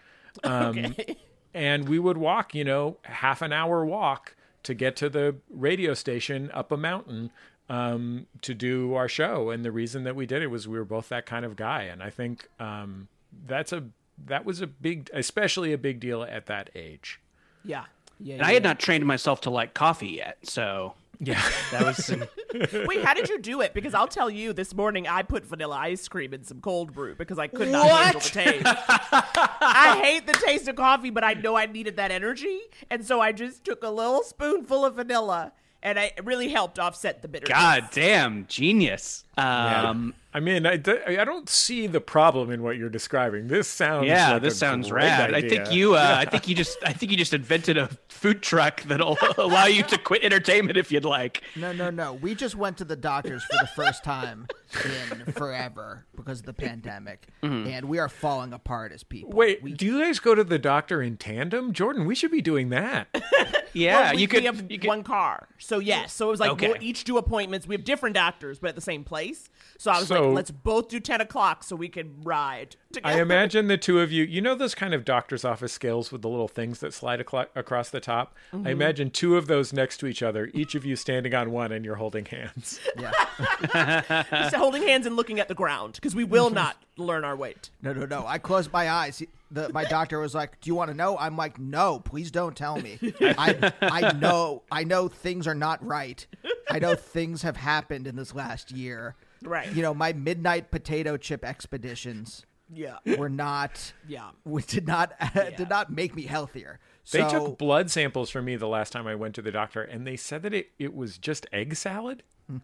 Um, 0.45 0.95
And 1.53 1.89
we 1.89 1.99
would 1.99 2.17
walk, 2.17 2.55
you 2.55 2.63
know, 2.63 2.99
half 3.03 3.43
an 3.43 3.53
hour 3.53 3.85
walk 3.85 4.37
to 4.63 4.75
get 4.75 4.97
to 4.97 5.09
the 5.09 5.37
radio 5.51 5.95
station 5.95 6.51
up 6.53 6.73
a 6.73 6.77
mountain 6.77 7.31
um, 7.69 8.27
to 8.43 8.55
do 8.55 8.95
our 8.95 9.09
show. 9.09 9.51
And 9.51 9.65
the 9.65 9.73
reason 9.73 10.05
that 10.05 10.17
we 10.17 10.27
did 10.27 10.43
it 10.43 10.49
was 10.49 10.67
we 10.69 10.79
were 10.79 10.85
both 10.85 11.09
that 11.09 11.27
kind 11.27 11.45
of 11.45 11.57
guy. 11.57 11.83
And 11.85 12.03
I 12.03 12.11
think 12.11 12.49
um, 12.59 13.09
that's 13.47 13.73
a 13.73 13.85
that 14.27 14.45
was 14.45 14.61
a 14.61 14.67
big, 14.67 15.09
especially 15.15 15.73
a 15.73 15.79
big 15.79 16.01
deal 16.01 16.23
at 16.23 16.47
that 16.47 16.71
age. 16.75 17.21
Yeah. 17.65 17.85
Yeah. 18.19 18.35
And 18.35 18.43
I 18.43 18.53
had 18.53 18.63
not 18.63 18.79
trained 18.79 19.07
myself 19.07 19.41
to 19.43 19.51
like 19.51 19.73
coffee 19.73 20.09
yet, 20.09 20.37
so 20.43 20.95
Yeah. 21.21 21.41
that 21.71 21.85
was 21.85 22.11
Wait, 22.87 23.05
how 23.05 23.15
did 23.15 23.29
you 23.29 23.39
do 23.39 23.61
it? 23.61 23.75
Because 23.75 23.95
I'll 23.95 24.09
tell 24.09 24.31
you, 24.31 24.53
this 24.53 24.75
morning 24.75 25.07
I 25.07 25.23
put 25.23 25.45
vanilla 25.45 25.77
ice 25.77 26.09
cream 26.09 26.33
in 26.33 26.45
some 26.45 26.61
cold 26.61 26.93
brew 26.95 27.15
because 27.15 27.39
I 27.39 27.47
could 27.47 27.69
not 27.69 27.87
handle 27.87 28.21
the 28.21 28.29
taste. 28.29 28.67
I 28.67 30.01
hate 30.03 30.27
the 30.27 30.33
taste 30.33 30.67
of 30.67 30.77
coffee, 30.77 31.11
but 31.11 31.23
I 31.23 31.35
know 31.35 31.57
I 31.57 31.67
needed 31.67 31.97
that 31.97 32.11
energy, 32.11 32.59
and 32.89 33.05
so 33.05 33.21
I 33.21 33.33
just 33.33 33.65
took 33.65 33.83
a 33.85 33.91
little 33.91 34.23
spoonful 34.23 34.85
of 34.85 34.95
vanilla, 34.97 35.53
and 35.83 35.99
I, 35.99 36.13
it 36.17 36.25
really 36.25 36.49
helped 36.49 36.79
offset 36.79 37.23
the 37.23 37.29
bitterness. 37.29 37.57
God 37.57 37.89
damn 37.93 38.47
genius. 38.47 39.25
Um, 39.37 40.15
I 40.33 40.39
mean, 40.39 40.65
I 40.65 40.77
don't 40.77 41.49
see 41.49 41.89
the 41.89 42.01
problem 42.01 42.53
in 42.53 42.63
what 42.63 42.77
you're 42.77 42.89
describing. 42.89 43.49
This 43.49 43.67
sounds 43.67 44.07
yeah, 44.07 44.35
like 44.35 44.43
this 44.43 44.55
a 44.55 44.59
sounds 44.59 44.89
great 44.89 45.07
rad. 45.07 45.35
I 45.35 45.41
think 45.41 45.73
you. 45.73 45.97
Uh, 45.97 46.15
I 46.19 46.25
think 46.25 46.47
you 46.47 46.55
just. 46.55 46.79
I 46.85 46.93
think 46.93 47.11
you 47.11 47.19
just 47.19 47.35
invented 47.35 47.77
a 47.77 47.89
food 48.09 48.41
truck 48.41 48.83
that'll 48.83 49.19
allow 49.39 49.67
you 49.67 49.83
to 49.83 49.99
quit 49.99 50.23
entertainment 50.23 50.77
if 50.77 50.93
you'd 50.93 51.05
like. 51.05 51.43
No, 51.57 51.73
no, 51.73 51.91
no. 51.91 52.13
We 52.13 52.37
just 52.37 52.55
went 52.55 52.79
to 52.79 52.85
the 52.85 52.95
doctors 52.95 53.43
for 53.43 53.57
the 53.61 53.67
first 53.75 54.05
time 54.05 54.47
in 54.85 55.33
forever 55.33 56.07
because 56.17 56.41
of 56.41 56.47
the 56.47 56.53
pandemic, 56.53 57.29
and 57.43 57.87
we 57.89 57.99
are 57.99 58.09
falling 58.09 58.53
apart 58.53 58.93
as 58.93 59.03
people. 59.03 59.31
Wait, 59.33 59.63
we, 59.63 59.73
do 59.73 59.87
you 59.87 60.01
guys 60.03 60.19
go 60.19 60.35
to 60.35 60.45
the 60.45 60.59
doctor 60.59 61.03
in 61.03 61.17
tandem, 61.17 61.73
Jordan? 61.73 62.05
We 62.07 62.15
should 62.15 62.31
be 62.31 62.43
doing 62.43 62.69
that. 62.71 63.09
Yeah, 63.73 64.01
Well, 64.01 64.15
we, 64.17 64.23
you 64.23 64.27
could. 64.27 64.41
we 64.41 64.47
have 64.47 64.69
you 64.73 64.79
could- 64.81 64.89
one 64.89 65.05
car, 65.05 65.47
so 65.59 65.79
yes. 65.79 66.13
So 66.13 66.27
it 66.27 66.31
was 66.33 66.41
like 66.41 66.51
Okay. 66.51 66.67
we'll 66.73 66.83
each 66.83 67.05
do 67.05 67.19
appointments. 67.19 67.69
We 67.69 67.77
have 67.77 67.85
different 67.85 68.17
doctors, 68.17 68.59
but 68.59 68.71
at 68.71 68.75
the 68.75 68.81
same 68.81 69.05
place. 69.05 69.49
So 69.79 69.93
I 69.93 70.01
was 70.01 70.09
So- 70.09 70.25
like, 70.27 70.35
let's 70.35 70.51
both 70.51 70.89
do 70.89 70.99
ten 70.99 71.21
o'clock 71.21 71.63
so 71.63 71.77
we 71.77 71.89
can 71.89 72.21
ride. 72.25 72.75
Together. 72.93 73.15
I 73.17 73.21
imagine 73.23 73.69
the 73.69 73.77
two 73.79 74.01
of 74.01 74.11
you, 74.11 74.25
you 74.25 74.41
know 74.41 74.57
those 74.57 74.75
kind 74.75 74.93
of 74.93 75.05
doctor's 75.05 75.45
office 75.45 75.73
scales 75.73 76.11
with 76.11 76.23
the 76.23 76.29
little 76.29 76.49
things 76.49 76.81
that 76.81 76.93
slide 76.93 77.21
aclo- 77.25 77.47
across 77.55 77.91
the 77.91 78.01
top? 78.01 78.35
Mm-hmm. 78.53 78.67
I 78.67 78.71
imagine 78.73 79.11
two 79.13 79.37
of 79.37 79.47
those 79.47 79.73
next 79.73 79.99
to 79.99 80.09
each 80.09 80.21
other, 80.25 80.51
each 80.53 80.75
of 80.75 80.85
you 80.85 80.97
standing 80.97 81.33
on 81.33 81.53
one 81.53 81.71
and 81.71 81.85
you're 81.85 81.95
holding 81.95 82.25
hands. 82.25 82.81
yeah. 82.99 83.13
Just 84.33 84.57
holding 84.61 84.83
hands 84.87 85.07
and 85.07 85.17
looking 85.17 85.41
at 85.41 85.49
the 85.49 85.55
ground 85.55 85.95
because 85.95 86.15
we 86.15 86.25
will 86.25 86.51
not 86.51 86.77
learn 86.97 87.25
our 87.25 87.35
weight. 87.37 87.71
No, 87.83 87.93
no, 87.93 88.07
no. 88.07 88.25
I 88.27 88.39
closed 88.39 88.73
my 88.73 88.89
eyes. 88.89 89.23
The, 89.51 89.69
my 89.71 89.85
doctor 89.85 90.21
was 90.21 90.35
like, 90.35 90.61
"Do 90.61 90.71
you 90.71 90.75
want 90.77 90.91
to 90.91 90.97
know?" 90.97 91.19
I'm 91.19 91.37
like, 91.37 91.59
"No, 91.59 91.99
please 91.99 92.31
don't 92.31 92.57
tell 92.57 92.81
me. 92.81 92.99
I, 93.21 93.73
I 93.83 94.13
know, 94.13 94.63
I 94.71 94.85
know 94.85 95.09
things 95.09 95.49
are 95.49 95.55
not 95.57 95.85
right. 95.85 96.25
I 96.71 96.79
know 96.79 96.95
things 96.95 97.43
have 97.43 97.57
happened 97.57 98.07
in 98.07 98.15
this 98.15 98.33
last 98.35 98.71
year. 98.71 99.17
Right. 99.43 99.73
You 99.73 99.83
know, 99.83 99.93
my 99.95 100.13
midnight 100.13 100.71
potato 100.71 101.17
chip 101.17 101.45
expeditions 101.45 102.47
Yeah. 102.73 102.99
were 103.19 103.29
not. 103.31 103.93
Yeah. 104.07 104.31
We 104.45 104.63
did 104.63 104.87
not 104.87 105.15
did 105.57 105.69
not 105.69 105.91
make 105.91 106.15
me 106.15 106.23
healthier. 106.23 106.79
They 107.13 107.21
So, 107.21 107.29
took 107.31 107.59
blood 107.59 107.91
samples 107.91 108.31
from 108.31 108.45
me 108.45 108.57
the 108.57 108.69
last 108.69 108.93
time 108.93 109.07
I 109.07 109.15
went 109.15 109.35
to 109.37 109.43
the 109.43 109.51
doctor, 109.53 109.83
and 109.83 110.07
they 110.07 110.17
said 110.17 110.43
that 110.43 110.55
it, 110.55 110.71
it 110.79 110.95
was 110.95 111.19
just 111.19 111.47
egg 111.53 111.75
salad. 111.77 112.23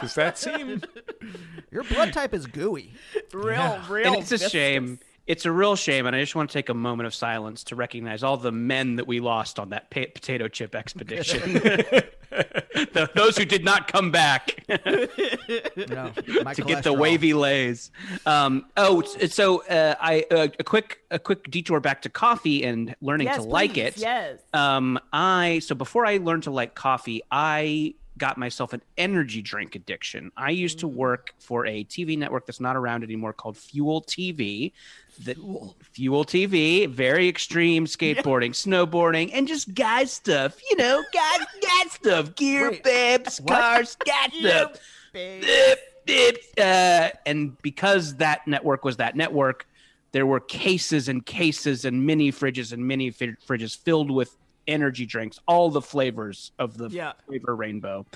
Does 0.00 0.14
that 0.14 0.38
seem? 0.38 0.82
your 1.72 1.82
blood 1.84 2.12
type 2.12 2.32
is 2.34 2.46
gooey. 2.46 2.92
Real, 3.32 3.80
real. 3.88 4.12
and 4.14 4.22
it's 4.22 4.32
a 4.32 4.38
shame. 4.38 5.00
It's 5.28 5.44
a 5.44 5.52
real 5.52 5.76
shame, 5.76 6.06
and 6.06 6.16
I 6.16 6.20
just 6.20 6.34
want 6.34 6.48
to 6.48 6.52
take 6.54 6.70
a 6.70 6.74
moment 6.74 7.06
of 7.06 7.14
silence 7.14 7.62
to 7.64 7.76
recognize 7.76 8.22
all 8.22 8.38
the 8.38 8.50
men 8.50 8.96
that 8.96 9.06
we 9.06 9.20
lost 9.20 9.58
on 9.58 9.68
that 9.68 9.90
pa- 9.90 10.06
potato 10.14 10.48
chip 10.48 10.74
expedition. 10.74 11.60
Th- 12.74 13.08
Those 13.14 13.36
who 13.36 13.44
did 13.44 13.62
not 13.62 13.92
come 13.92 14.10
back 14.10 14.62
No, 14.68 16.12
to 16.54 16.62
get 16.66 16.82
the 16.82 16.94
wavy 16.96 17.34
lays. 17.34 17.90
Um, 18.24 18.66
oh, 18.78 19.02
so 19.02 19.64
uh, 19.66 19.94
I 20.00 20.24
uh, 20.30 20.48
a 20.58 20.64
quick 20.64 21.00
a 21.10 21.18
quick 21.18 21.50
detour 21.50 21.80
back 21.80 22.02
to 22.02 22.08
coffee 22.08 22.64
and 22.64 22.94
learning 23.00 23.26
Yes, 23.26 23.36
to 23.36 23.42
like 23.42 23.76
it. 23.76 23.98
Yes. 23.98 24.40
Um, 24.54 24.98
I 25.12 25.60
so 25.60 25.74
before 25.74 26.06
I 26.06 26.18
learned 26.18 26.44
to 26.44 26.50
like 26.50 26.74
coffee, 26.74 27.22
I 27.30 27.94
got 28.18 28.36
myself 28.36 28.72
an 28.72 28.82
energy 28.96 29.40
drink 29.40 29.74
addiction. 29.74 30.30
I 30.36 30.50
used 30.50 30.80
to 30.80 30.88
work 30.88 31.32
for 31.38 31.66
a 31.66 31.84
TV 31.84 32.18
network 32.18 32.46
that's 32.46 32.60
not 32.60 32.76
around 32.76 33.02
anymore 33.04 33.32
called 33.32 33.56
Fuel 33.56 34.02
TV. 34.02 34.72
That 35.24 35.36
Fuel, 35.92 36.24
TV, 36.24 36.88
very 36.88 37.28
extreme 37.28 37.86
skateboarding, 37.86 38.50
snowboarding, 38.50 39.30
and 39.32 39.48
just 39.48 39.74
guy 39.74 40.04
stuff. 40.04 40.60
You 40.70 40.76
know, 40.76 41.02
guy 41.12 41.38
guy 41.62 41.88
stuff, 41.90 42.34
gear, 42.34 42.70
Wait, 42.70 42.84
babes, 42.84 43.40
cars, 43.46 43.96
guy 44.04 44.28
stuff. 44.40 44.80
Uh, 46.58 47.08
and 47.26 47.60
because 47.62 48.16
that 48.16 48.46
network 48.46 48.84
was 48.84 48.96
that 48.96 49.16
network, 49.16 49.66
there 50.12 50.26
were 50.26 50.40
cases 50.40 51.08
and 51.08 51.24
cases 51.24 51.84
and 51.84 52.06
mini 52.06 52.32
fridges 52.32 52.72
and 52.72 52.86
mini 52.86 53.10
fridges 53.10 53.76
filled 53.76 54.10
with 54.10 54.36
energy 54.68 55.06
drinks, 55.06 55.38
all 55.48 55.70
the 55.70 55.80
flavors 55.82 56.52
of 56.58 56.76
the 56.76 56.88
Yeah. 56.90 57.12
flavor 57.26 57.56
rainbow. 57.56 58.06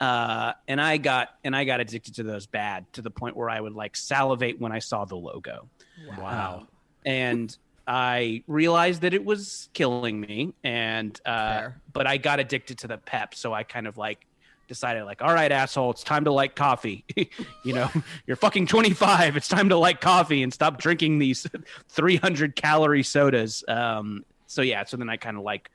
Uh, 0.00 0.52
and 0.68 0.80
I 0.80 0.96
got 0.96 1.28
and 1.44 1.54
I 1.54 1.64
got 1.64 1.80
addicted 1.80 2.16
to 2.16 2.22
those 2.22 2.46
bad 2.46 2.86
to 2.94 3.02
the 3.02 3.10
point 3.10 3.36
where 3.36 3.48
I 3.48 3.60
would 3.60 3.74
like 3.74 3.96
salivate 3.96 4.60
when 4.60 4.72
I 4.72 4.78
saw 4.80 5.04
the 5.04 5.16
logo 5.16 5.68
Wow. 6.08 6.66
and 7.04 7.56
I 7.86 8.44
realized 8.46 9.02
that 9.02 9.14
it 9.14 9.24
was 9.24 9.68
killing 9.74 10.20
me. 10.20 10.52
And 10.64 11.18
uh, 11.26 11.70
but 11.92 12.06
I 12.06 12.16
got 12.18 12.40
addicted 12.40 12.78
to 12.78 12.88
the 12.88 12.98
pep, 12.98 13.34
so 13.34 13.52
I 13.52 13.62
kind 13.62 13.86
of 13.86 13.96
like 13.98 14.26
decided 14.68 15.02
like, 15.04 15.20
all 15.20 15.34
right, 15.34 15.50
asshole, 15.50 15.90
it's 15.90 16.04
time 16.04 16.24
to 16.24 16.32
like 16.32 16.54
coffee. 16.54 17.04
you 17.64 17.72
know, 17.74 17.90
you're 18.26 18.36
fucking 18.36 18.68
25. 18.68 19.36
It's 19.36 19.48
time 19.48 19.68
to 19.70 19.76
like 19.76 20.00
coffee 20.00 20.42
and 20.44 20.52
stop 20.54 20.78
drinking 20.78 21.18
these 21.18 21.46
300 21.90 22.54
calorie 22.56 23.02
sodas. 23.02 23.64
Um, 23.66 24.22
so 24.46 24.62
yeah, 24.62 24.84
so 24.84 24.96
then 24.96 25.08
I 25.10 25.16
kind 25.16 25.36
of 25.36 25.42
like 25.42 25.70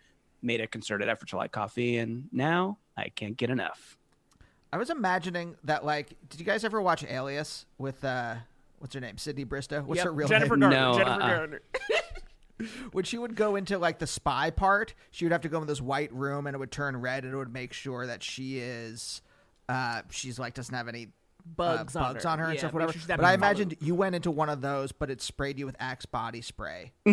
made 0.46 0.62
a 0.62 0.68
concerted 0.68 1.10
effort 1.10 1.30
to 1.30 1.38
like 1.38 1.52
coffee, 1.52 1.98
and 1.98 2.30
now 2.32 2.78
I 2.96 3.10
can't 3.10 3.36
get 3.36 3.50
enough. 3.50 3.98
I 4.72 4.78
was 4.78 4.90
imagining 4.90 5.56
that. 5.64 5.86
Like, 5.86 6.14
did 6.30 6.40
you 6.40 6.46
guys 6.46 6.64
ever 6.64 6.82
watch 6.82 7.04
Alias 7.04 7.66
with 7.78 8.04
uh, 8.04 8.36
what's 8.80 8.94
her 8.94 9.00
name, 9.02 9.18
Sydney 9.18 9.44
Bristow? 9.44 9.82
What's 9.82 9.98
Yep, 10.00 10.06
her 10.06 10.12
real 10.12 10.28
name? 10.28 10.40
Jennifer 10.40 10.58
name? 10.58 10.70
Garner. 10.70 10.92
No, 10.92 10.98
Jennifer 10.98 11.22
uh-uh. 11.22 11.36
Garner. 11.38 11.62
when 12.92 13.04
she 13.04 13.18
would 13.18 13.36
go 13.36 13.56
into 13.56 13.78
like 13.78 14.00
the 14.00 14.08
spy 14.08 14.50
part, 14.50 14.94
she 15.12 15.26
would 15.26 15.32
have 15.32 15.42
to 15.42 15.50
go 15.50 15.62
in 15.62 15.68
this 15.68 15.82
white 15.82 16.14
room 16.14 16.48
and 16.48 16.56
it 16.56 16.58
would 16.60 16.72
turn 16.72 16.96
red 16.98 17.24
and 17.26 17.34
it 17.34 17.38
would 17.38 17.52
make 17.52 17.74
sure 17.74 18.08
that 18.08 18.24
she 18.24 18.60
is 18.60 19.22
uh 19.68 20.02
she's 20.12 20.38
like 20.38 20.54
doesn't 20.54 20.76
have 20.76 20.88
any 20.88 21.08
Bugs 21.46 21.96
uh, 21.96 22.00
on 22.00 22.14
bugs 22.14 22.24
her. 22.24 22.30
on 22.30 22.40
her 22.40 22.46
and 22.46 22.54
Yeah, 22.56 22.60
stuff 22.60 22.74
whatever. 22.74 22.94
sure 22.94 23.02
but 23.18 23.24
I 23.24 23.34
imagined 23.34 23.76
you 23.80 23.94
went 23.96 24.16
into 24.16 24.32
one 24.32 24.50
of 24.50 24.62
those 24.62 24.92
but 24.92 25.10
it 25.12 25.22
sprayed 25.22 25.60
you 25.60 25.66
with 25.66 25.76
Axe 25.80 26.06
body 26.06 26.42
spray. 26.42 26.92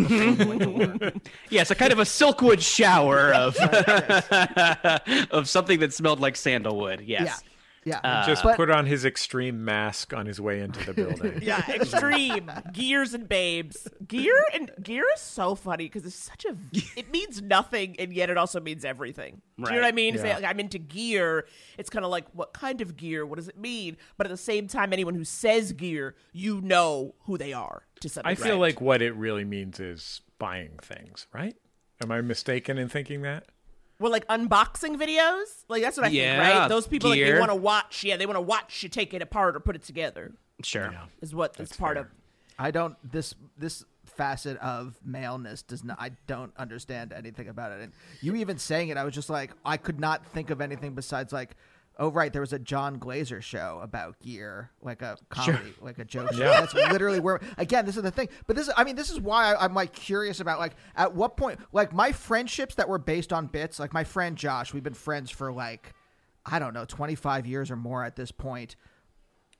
Yes, 1.50 1.70
a 1.70 1.74
kind 1.74 1.92
of 1.92 1.98
a 1.98 2.04
silkwood 2.04 2.60
shower 2.60 3.32
of 3.34 3.56
of 5.30 5.48
something 5.48 5.80
that 5.80 5.92
smelled 5.92 6.20
like 6.20 6.36
sandalwood. 6.36 7.02
Yes. 7.02 7.24
Yeah. 7.26 7.36
Yeah. 7.84 8.00
Uh, 8.04 8.24
just 8.26 8.42
but, 8.44 8.56
put 8.56 8.70
on 8.70 8.86
his 8.86 9.04
extreme 9.04 9.64
mask 9.64 10.14
on 10.14 10.26
his 10.26 10.40
way 10.40 10.60
into 10.60 10.84
the 10.84 10.92
building. 10.94 11.40
Yeah, 11.42 11.62
extreme 11.68 12.50
gears 12.72 13.12
and 13.14 13.28
babes. 13.28 13.88
Gear 14.06 14.44
and 14.54 14.70
gear 14.82 15.04
is 15.14 15.20
so 15.20 15.54
funny 15.54 15.86
because 15.86 16.04
it's 16.06 16.14
such 16.14 16.44
a. 16.44 16.54
It 16.96 17.10
means 17.10 17.42
nothing 17.42 17.96
and 17.98 18.12
yet 18.12 18.30
it 18.30 18.36
also 18.36 18.60
means 18.60 18.84
everything. 18.84 19.42
Do 19.58 19.64
you 19.64 19.70
know 19.70 19.76
what 19.76 19.82
I 19.84 19.86
Right. 19.88 19.94
mean? 19.94 20.18
Say, 20.18 20.28
Yeah. 20.28 20.36
like, 20.36 20.44
I'm 20.44 20.60
into 20.60 20.78
gear. 20.78 21.46
It's 21.78 21.90
kind 21.90 22.04
of 22.04 22.10
like 22.10 22.26
what 22.32 22.52
kind 22.52 22.80
of 22.80 22.96
gear? 22.96 23.26
What 23.26 23.36
does 23.36 23.48
it 23.48 23.58
mean? 23.58 23.96
But 24.16 24.26
at 24.26 24.30
the 24.30 24.36
same 24.36 24.68
time, 24.68 24.92
anyone 24.92 25.14
who 25.14 25.24
says 25.24 25.72
gear, 25.72 26.14
you 26.32 26.60
know 26.60 27.14
who 27.24 27.36
they 27.36 27.52
are 27.52 27.82
to 28.00 28.08
some 28.08 28.22
I 28.24 28.34
degree. 28.34 28.50
feel 28.50 28.58
like 28.58 28.80
what 28.80 29.02
it 29.02 29.14
really 29.16 29.44
means 29.44 29.80
is 29.80 30.20
buying 30.38 30.78
things, 30.82 31.26
right? 31.32 31.56
Am 32.00 32.10
I 32.12 32.20
mistaken 32.20 32.78
in 32.78 32.88
thinking 32.88 33.22
that? 33.22 33.46
Well, 34.02 34.12
like 34.12 34.26
unboxing 34.26 34.96
videos. 34.96 35.44
Like 35.68 35.82
that's 35.82 35.96
what 35.96 36.06
I 36.06 36.10
Yeah, 36.10 36.42
think, 36.42 36.58
right? 36.58 36.68
Those 36.68 36.86
people 36.86 37.10
like 37.10 37.20
they 37.20 37.38
want 37.38 37.50
to 37.50 37.56
watch. 37.56 38.04
Yeah, 38.04 38.16
they 38.16 38.26
want 38.26 38.36
to 38.36 38.42
watch 38.42 38.82
you 38.82 38.88
take 38.88 39.14
it 39.14 39.22
apart 39.22 39.56
or 39.56 39.60
put 39.60 39.76
it 39.76 39.82
together. 39.82 40.32
Sure. 40.62 40.92
Is 41.20 41.34
what 41.34 41.54
that's, 41.54 41.76
part 41.76 41.96
fair. 41.96 42.02
of. 42.04 42.10
I 42.58 42.70
don't 42.70 42.96
this 43.10 43.34
this 43.56 43.84
facet 44.04 44.58
of 44.58 44.98
maleness 45.04 45.62
does 45.62 45.82
not 45.82 45.96
I 45.98 46.10
don't 46.26 46.52
understand 46.58 47.12
anything 47.12 47.48
about 47.48 47.72
it. 47.72 47.80
And 47.80 47.92
you 48.20 48.34
even 48.36 48.58
saying 48.58 48.88
it, 48.88 48.96
I 48.96 49.04
was 49.04 49.14
just 49.14 49.30
like 49.30 49.52
I 49.64 49.76
could 49.76 49.98
not 49.98 50.26
think 50.26 50.50
of 50.50 50.60
anything 50.60 50.94
besides 50.94 51.32
like 51.32 51.56
Oh 51.98 52.10
right, 52.10 52.32
there 52.32 52.40
was 52.40 52.52
a 52.54 52.58
Jon 52.58 52.98
Glaser 52.98 53.42
show 53.42 53.78
about 53.82 54.18
gear, 54.20 54.70
like 54.80 55.02
a 55.02 55.16
comedy, 55.28 55.74
like 55.80 55.98
a 55.98 56.04
joke 56.04 56.32
show. 56.34 56.38
Yeah. 56.38 56.60
That's 56.60 56.74
literally 56.74 57.20
where. 57.20 57.40
Again, 57.58 57.84
this 57.84 57.96
is 57.96 58.02
the 58.02 58.10
thing. 58.10 58.28
But 58.46 58.56
this, 58.56 58.66
is, 58.68 58.74
I 58.76 58.84
mean, 58.84 58.96
this 58.96 59.10
is 59.10 59.20
why 59.20 59.52
I, 59.52 59.64
I'm 59.64 59.74
like 59.74 59.92
curious 59.92 60.40
about 60.40 60.58
like 60.58 60.72
at 60.96 61.14
what 61.14 61.36
point, 61.36 61.60
like 61.72 61.92
my 61.92 62.12
friendships 62.12 62.74
that 62.76 62.88
were 62.88 62.98
based 62.98 63.32
on 63.32 63.46
bits. 63.46 63.78
Like 63.78 63.92
my 63.92 64.04
friend 64.04 64.36
Josh, 64.36 64.72
we've 64.72 64.82
been 64.82 64.94
friends 64.94 65.30
for 65.30 65.52
like 65.52 65.92
I 66.46 66.58
don't 66.58 66.74
know, 66.74 66.84
25 66.86 67.46
years 67.46 67.70
or 67.70 67.76
more 67.76 68.02
at 68.04 68.16
this 68.16 68.32
point. 68.32 68.74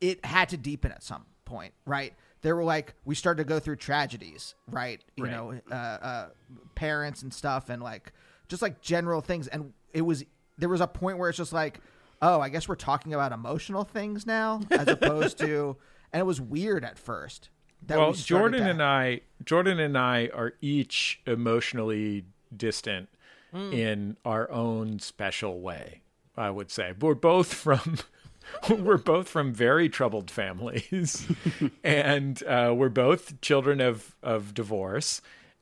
It 0.01 0.25
had 0.25 0.49
to 0.49 0.57
deepen 0.57 0.91
at 0.91 1.03
some 1.03 1.27
point, 1.45 1.75
right? 1.87 2.15
There 2.41 2.57
were 2.57 2.65
like 2.65 2.95
we 3.05 3.15
started 3.15 3.45
to 3.45 3.49
go 3.49 3.61
through 3.61 3.77
tragedies, 3.77 4.55
right? 4.69 5.01
You 5.17 5.25
Right. 5.25 5.31
know, 5.33 5.61
uh, 5.71 5.75
uh, 5.75 6.29
parents 6.75 7.23
and 7.23 7.33
stuff, 7.33 7.69
and 7.69 7.81
like 7.83 8.13
just 8.49 8.63
like 8.63 8.81
general 8.81 9.21
things. 9.21 9.47
And 9.49 9.73
it 9.93 10.01
was 10.03 10.25
there 10.59 10.69
was 10.69 10.81
a 10.81 10.87
point 10.89 11.19
where 11.19 11.29
it's 11.29 11.39
just 11.39 11.53
like, 11.53 11.79
oh, 12.23 12.41
I 12.41 12.49
guess 12.49 12.69
we're 12.69 12.77
talking 12.77 13.13
about 13.13 13.33
emotional 13.33 13.85
things 13.85 14.25
now, 14.27 14.61
as 14.71 14.89
opposed 14.89 15.39
to, 15.39 15.77
and 16.13 16.21
it 16.21 16.25
was 16.25 16.41
weird 16.41 16.85
at 16.85 16.99
first. 16.99 17.51
that 17.87 17.99
well, 17.99 18.13
we 18.13 18.17
Jordan 18.17 18.63
to- 18.63 18.71
and 18.71 18.83
I, 18.83 19.21
Jordan 19.45 19.79
and 19.81 19.99
I 19.99 20.31
are 20.33 20.55
each 20.61 21.21
emotionally 21.27 22.25
distant 22.57 23.09
in 23.53 24.17
our 24.25 24.51
own 24.51 24.99
special 24.99 25.61
way. 25.61 26.01
I 26.39 26.49
would 26.49 26.71
say 26.71 26.95
we're 26.99 27.15
both 27.15 27.53
from. 27.53 27.99
we're 28.71 28.97
both 28.97 29.29
from 29.29 29.53
very 29.53 29.89
troubled 29.89 30.31
families, 30.31 31.27
and 31.85 32.43
uh, 32.45 32.73
we're 32.75 32.89
both 32.89 33.41
children 33.41 33.81
of 33.81 34.15
of 34.23 34.55
divorce. 34.55 35.21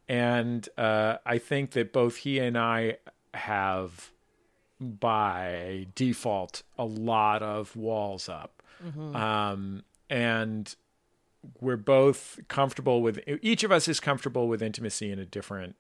And 0.09 0.68
uh, 0.79 1.18
I 1.27 1.38
think 1.38 1.73
that 1.73 1.92
both 1.92 2.16
he 2.16 2.38
and 2.38 2.57
I 2.59 2.96
have, 3.35 4.11
by 4.80 5.86
default, 5.94 6.62
a 6.78 6.84
lot 6.84 7.42
of 7.42 7.76
walls 7.76 8.28
up. 8.28 8.62
Um, 9.14 9.82
and 10.08 10.74
we're 11.60 11.76
both 11.76 12.40
comfortable 12.48 13.02
with 13.02 13.20
each 13.42 13.62
of 13.62 13.70
us 13.70 13.88
is 13.88 14.00
comfortable 14.00 14.48
with 14.48 14.62
intimacy 14.62 15.12
in 15.12 15.18
a 15.18 15.24
different 15.26 15.76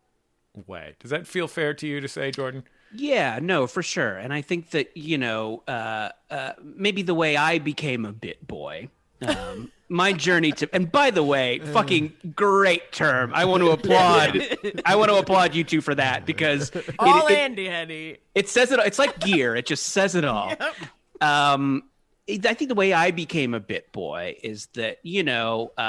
way. 0.66 0.96
Does 0.98 1.10
that 1.10 1.26
feel 1.26 1.48
fair 1.48 1.74
to 1.74 1.86
you 1.86 2.00
to 2.00 2.08
say, 2.08 2.30
Jordan? 2.30 2.64
Yeah, 2.94 3.38
no, 3.40 3.66
for 3.66 3.82
sure. 3.82 4.16
And 4.16 4.32
I 4.32 4.42
think 4.42 4.70
that, 4.70 4.96
you 4.96 5.16
know, 5.16 5.62
uh, 5.68 6.10
uh, 6.30 6.52
maybe 6.62 7.02
the 7.02 7.14
way 7.14 7.36
I 7.36 7.58
became 7.58 8.04
a 8.04 8.12
bit 8.12 8.46
boy, 8.46 8.88
um, 9.26 9.70
my 9.90 10.12
journey 10.12 10.52
to, 10.52 10.68
and 10.72 10.90
by 10.90 11.10
the 11.10 11.22
way, 11.22 11.58
fucking 11.72 12.12
great 12.34 12.92
term. 12.92 13.32
I 13.34 13.44
want 13.44 13.62
to 13.62 13.70
applaud, 13.72 14.40
I 14.86 14.96
want 14.96 15.10
to 15.10 15.16
applaud 15.16 15.54
you 15.54 15.64
two 15.64 15.80
for 15.80 15.94
that 15.96 16.24
because 16.24 16.70
it, 16.74 16.94
All 16.98 17.26
it- 17.26 17.36
Andy, 17.36 17.66
Henny. 17.68 18.18
it 18.34 18.48
says 18.48 18.72
it. 18.72 18.80
It's 18.80 18.98
like 18.98 19.18
gear. 19.18 19.56
It 19.56 19.66
just 19.66 19.86
says 19.86 20.14
it 20.14 20.24
all. 20.24 20.54
Um, 21.20 21.82
I 22.28 22.54
think 22.54 22.68
the 22.68 22.74
way 22.76 22.92
I 22.92 23.10
became 23.10 23.54
a 23.54 23.60
bit 23.60 23.90
boy 23.92 24.36
is 24.42 24.68
that 24.74 24.98
you 25.02 25.24
know, 25.24 25.72
uh, 25.76 25.80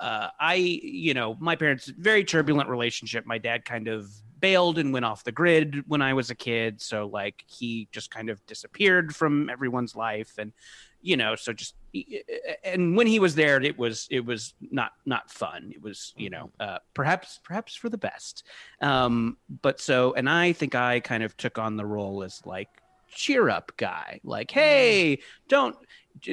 uh, 0.00 0.28
I 0.40 0.54
you 0.54 1.12
know, 1.12 1.36
my 1.38 1.54
parents 1.54 1.86
very 1.86 2.24
turbulent 2.24 2.68
relationship. 2.70 3.26
My 3.26 3.36
dad 3.38 3.64
kind 3.66 3.88
of 3.88 4.10
bailed 4.40 4.78
and 4.78 4.92
went 4.92 5.04
off 5.04 5.22
the 5.22 5.32
grid 5.32 5.84
when 5.86 6.00
I 6.00 6.14
was 6.14 6.30
a 6.30 6.34
kid, 6.34 6.80
so 6.80 7.06
like 7.06 7.44
he 7.46 7.88
just 7.92 8.10
kind 8.10 8.30
of 8.30 8.44
disappeared 8.46 9.14
from 9.14 9.50
everyone's 9.50 9.94
life, 9.94 10.32
and 10.38 10.52
you 11.02 11.16
know, 11.16 11.34
so 11.34 11.52
just 11.52 11.74
and 12.64 12.96
when 12.96 13.06
he 13.06 13.18
was 13.18 13.34
there, 13.34 13.60
it 13.62 13.78
was 13.78 14.06
it 14.10 14.24
was 14.24 14.54
not 14.70 14.92
not 15.04 15.30
fun. 15.30 15.72
It 15.74 15.82
was 15.82 16.14
you 16.16 16.30
know, 16.30 16.50
uh, 16.58 16.78
perhaps 16.94 17.40
perhaps 17.42 17.74
for 17.74 17.88
the 17.88 17.98
best. 17.98 18.44
Um, 18.80 19.36
but 19.60 19.80
so, 19.80 20.14
and 20.14 20.28
I 20.28 20.52
think 20.52 20.74
I 20.74 21.00
kind 21.00 21.22
of 21.22 21.36
took 21.36 21.58
on 21.58 21.76
the 21.76 21.84
role 21.84 22.22
as 22.22 22.40
like 22.46 22.68
cheer 23.12 23.50
up 23.50 23.72
guy. 23.76 24.20
Like, 24.24 24.50
hey, 24.50 25.18
don't 25.48 25.76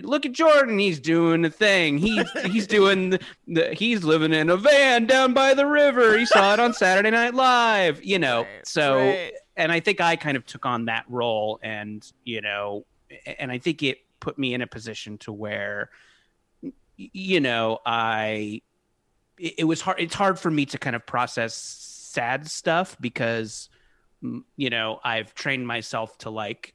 look 0.01 0.25
at 0.25 0.31
Jordan. 0.31 0.79
He's 0.79 0.99
doing 0.99 1.41
the 1.41 1.49
thing. 1.49 1.97
He's 1.97 2.29
he's 2.45 2.67
doing 2.67 3.11
the, 3.11 3.19
the 3.47 3.73
he's 3.73 4.03
living 4.03 4.33
in 4.33 4.49
a 4.49 4.57
van 4.57 5.05
down 5.05 5.33
by 5.33 5.53
the 5.53 5.65
river. 5.65 6.17
He 6.17 6.25
saw 6.25 6.53
it 6.53 6.59
on 6.59 6.73
Saturday 6.73 7.11
Night 7.11 7.33
Live. 7.33 8.03
You 8.03 8.19
know, 8.19 8.45
so 8.63 8.97
right. 8.97 9.33
and 9.57 9.71
I 9.71 9.79
think 9.81 9.99
I 9.99 10.15
kind 10.15 10.37
of 10.37 10.45
took 10.45 10.65
on 10.65 10.85
that 10.85 11.05
role, 11.09 11.59
and 11.61 12.09
you 12.23 12.41
know, 12.41 12.85
and 13.37 13.51
I 13.51 13.57
think 13.57 13.83
it 13.83 13.99
put 14.19 14.37
me 14.37 14.53
in 14.53 14.61
a 14.61 14.67
position 14.67 15.17
to 15.19 15.31
where, 15.31 15.89
you 16.97 17.39
know, 17.39 17.79
I 17.85 18.61
it, 19.37 19.55
it 19.59 19.63
was 19.63 19.81
hard. 19.81 19.99
It's 19.99 20.15
hard 20.15 20.37
for 20.37 20.51
me 20.51 20.65
to 20.67 20.77
kind 20.77 20.95
of 20.95 21.05
process 21.05 21.55
sad 21.55 22.49
stuff 22.49 22.97
because 22.99 23.69
mm, 24.23 24.43
you 24.57 24.69
know 24.69 24.99
I've 25.03 25.33
trained 25.33 25.65
myself 25.65 26.17
to 26.19 26.29
like 26.29 26.73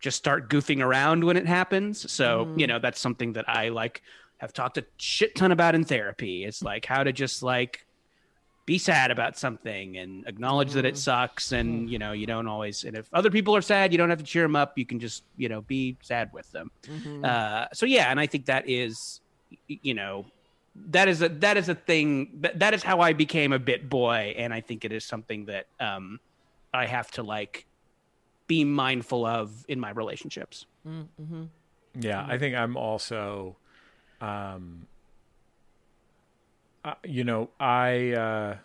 just 0.00 0.16
start 0.16 0.50
goofing 0.50 0.82
around 0.82 1.24
when 1.24 1.36
it 1.36 1.46
happens. 1.46 2.10
So 2.10 2.52
you 2.56 2.66
know 2.66 2.78
that's 2.78 3.00
something 3.00 3.34
that 3.34 3.48
I 3.48 3.68
like 3.68 4.02
have 4.38 4.52
talked 4.52 4.78
a 4.78 4.84
shit 4.96 5.34
ton 5.34 5.52
about 5.52 5.74
in 5.74 5.84
therapy. 5.84 6.44
It's 6.44 6.62
like 6.62 6.86
how 6.86 7.04
to 7.04 7.12
just 7.12 7.42
like 7.42 7.86
be 8.66 8.78
sad 8.78 9.10
about 9.10 9.36
something 9.36 9.98
and 9.98 10.26
acknowledge 10.26 10.72
that 10.72 10.84
it 10.86 10.96
sucks 10.96 11.52
and 11.52 11.90
you 11.90 11.98
know 11.98 12.12
you 12.12 12.26
don't 12.26 12.46
always 12.48 12.84
and 12.84 12.96
if 12.96 13.08
other 13.12 13.30
people 13.30 13.54
are 13.54 13.60
sad 13.62 13.92
you 13.92 13.98
don't 13.98 14.08
have 14.10 14.18
to 14.18 14.24
cheer 14.24 14.42
them 14.42 14.56
up. 14.56 14.78
You 14.78 14.86
can 14.86 14.98
just 15.00 15.22
you 15.36 15.48
know 15.48 15.60
be 15.62 15.96
sad 16.02 16.32
with 16.32 16.50
them. 16.52 16.70
Uh, 17.24 17.66
so 17.72 17.84
yeah 17.86 18.10
and 18.10 18.18
i 18.18 18.26
think 18.26 18.46
that 18.46 18.68
is 18.68 19.20
you 19.68 19.94
know 19.94 20.24
that 20.90 21.08
is 21.08 21.22
a 21.22 21.28
that 21.28 21.56
is 21.56 21.68
a 21.68 21.74
thing 21.74 22.28
that, 22.40 22.58
that 22.58 22.74
is 22.74 22.82
how 22.82 23.00
i 23.00 23.12
became 23.12 23.52
a 23.52 23.58
bit 23.58 23.88
boy 23.88 24.34
and 24.36 24.52
i 24.52 24.60
think 24.60 24.84
it 24.84 24.92
is 24.92 25.04
something 25.04 25.44
that 25.44 25.66
um 25.78 26.18
i 26.72 26.86
have 26.86 27.10
to 27.10 27.22
like 27.22 27.66
be 28.46 28.64
mindful 28.64 29.24
of 29.24 29.64
in 29.68 29.80
my 29.80 29.90
relationships. 29.90 30.66
Yeah, 31.98 32.26
I 32.28 32.36
think 32.38 32.54
I'm 32.56 32.76
also, 32.76 33.56
um, 34.20 34.86
uh, 36.84 36.94
you 37.04 37.24
know, 37.24 37.50
I 37.58 38.12
uh, 38.12 38.56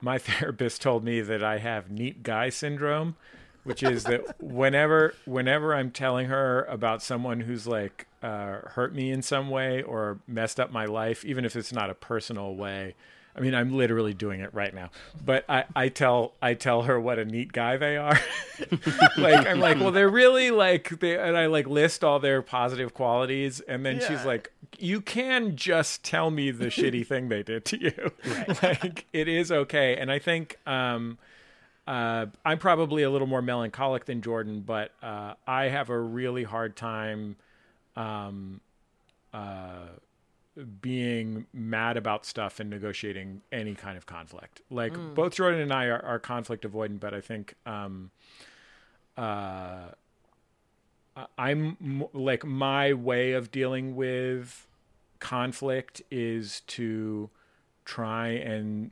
my 0.00 0.18
therapist 0.18 0.82
told 0.82 1.04
me 1.04 1.20
that 1.20 1.42
I 1.42 1.58
have 1.58 1.90
neat 1.90 2.22
guy 2.22 2.48
syndrome, 2.48 3.16
which 3.64 3.82
is 3.82 4.04
that 4.04 4.40
whenever 4.42 5.14
whenever 5.24 5.74
I'm 5.74 5.90
telling 5.90 6.28
her 6.28 6.64
about 6.64 7.02
someone 7.02 7.40
who's 7.40 7.66
like 7.66 8.06
uh, 8.22 8.60
hurt 8.68 8.94
me 8.94 9.10
in 9.10 9.22
some 9.22 9.50
way 9.50 9.82
or 9.82 10.20
messed 10.26 10.60
up 10.60 10.70
my 10.70 10.84
life, 10.84 11.24
even 11.24 11.44
if 11.44 11.56
it's 11.56 11.72
not 11.72 11.90
a 11.90 11.94
personal 11.94 12.54
way. 12.54 12.94
I 13.34 13.40
mean, 13.40 13.54
I'm 13.54 13.72
literally 13.72 14.12
doing 14.12 14.40
it 14.40 14.52
right 14.52 14.74
now, 14.74 14.90
but 15.24 15.44
I, 15.48 15.64
I 15.76 15.88
tell 15.88 16.34
I 16.42 16.54
tell 16.54 16.82
her 16.82 17.00
what 17.00 17.18
a 17.18 17.24
neat 17.24 17.52
guy 17.52 17.76
they 17.76 17.96
are. 17.96 18.18
like 19.16 19.46
I'm 19.46 19.60
like, 19.60 19.78
well, 19.78 19.92
they're 19.92 20.10
really 20.10 20.50
like, 20.50 21.00
they, 21.00 21.16
and 21.16 21.36
I 21.36 21.46
like 21.46 21.68
list 21.68 22.02
all 22.02 22.18
their 22.18 22.42
positive 22.42 22.92
qualities, 22.92 23.60
and 23.60 23.86
then 23.86 24.00
she's 24.00 24.24
like, 24.24 24.52
you 24.78 25.00
can 25.00 25.56
just 25.56 26.02
tell 26.02 26.30
me 26.30 26.50
the 26.50 26.66
shitty 26.66 27.06
thing 27.06 27.28
they 27.28 27.42
did 27.42 27.64
to 27.66 27.80
you. 27.80 28.12
like 28.62 29.06
it 29.12 29.28
is 29.28 29.52
okay, 29.52 29.96
and 29.96 30.10
I 30.10 30.18
think 30.18 30.58
um, 30.66 31.16
uh, 31.86 32.26
I'm 32.44 32.58
probably 32.58 33.04
a 33.04 33.10
little 33.10 33.28
more 33.28 33.42
melancholic 33.42 34.06
than 34.06 34.22
Jordan, 34.22 34.62
but 34.66 34.92
uh, 35.02 35.34
I 35.46 35.64
have 35.64 35.88
a 35.90 35.98
really 35.98 36.44
hard 36.44 36.76
time 36.76 37.36
um, 37.96 38.60
uh, 39.32 39.86
being 40.80 41.46
mad 41.52 41.96
about 41.96 42.26
stuff 42.26 42.60
and 42.60 42.68
negotiating 42.70 43.42
any 43.52 43.74
kind 43.74 43.96
of 43.96 44.06
conflict. 44.06 44.60
Like 44.70 44.92
both 45.14 45.34
Jordan 45.34 45.60
and 45.60 45.72
I 45.72 45.86
are, 45.86 46.04
are 46.04 46.18
conflict 46.18 46.64
avoidant, 46.64 47.00
but 47.00 47.14
I 47.14 47.20
think 47.20 47.54
um, 47.66 48.10
uh, 49.16 49.90
I'm 51.38 52.04
like 52.12 52.44
my 52.44 52.92
way 52.92 53.32
of 53.32 53.50
dealing 53.50 53.96
with 53.96 54.66
conflict 55.18 56.02
is 56.10 56.60
to 56.68 57.30
try 57.84 58.28
and 58.28 58.90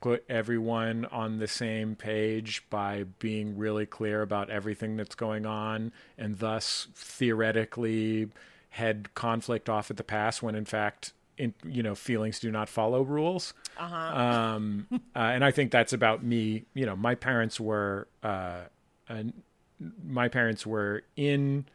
put 0.00 0.24
everyone 0.28 1.04
on 1.06 1.38
the 1.38 1.48
same 1.48 1.96
page 1.96 2.62
by 2.70 3.04
being 3.18 3.56
really 3.56 3.86
clear 3.86 4.22
about 4.22 4.50
everything 4.50 4.96
that's 4.96 5.14
going 5.14 5.46
on 5.46 5.92
and 6.18 6.38
thus 6.38 6.88
theoretically 6.94 8.28
head 8.76 9.14
conflict 9.14 9.68
off 9.68 9.90
at 9.90 9.96
the 9.96 10.04
pass 10.04 10.40
when 10.40 10.54
in 10.54 10.64
fact 10.64 11.12
in, 11.38 11.52
you 11.64 11.82
know 11.82 11.94
feelings 11.94 12.38
do 12.38 12.50
not 12.50 12.68
follow 12.68 13.02
rules 13.02 13.52
um, 13.78 14.86
uh, 14.92 14.98
and 15.14 15.44
I 15.44 15.50
think 15.50 15.70
that's 15.70 15.92
about 15.92 16.24
me. 16.24 16.64
You 16.74 16.86
know, 16.86 16.96
my 16.96 17.14
parents 17.14 17.60
were 17.60 18.08
uh, 18.22 18.62
uh, 19.08 19.22
my 20.04 20.28
parents 20.28 20.66
were 20.66 21.02
in 21.16 21.66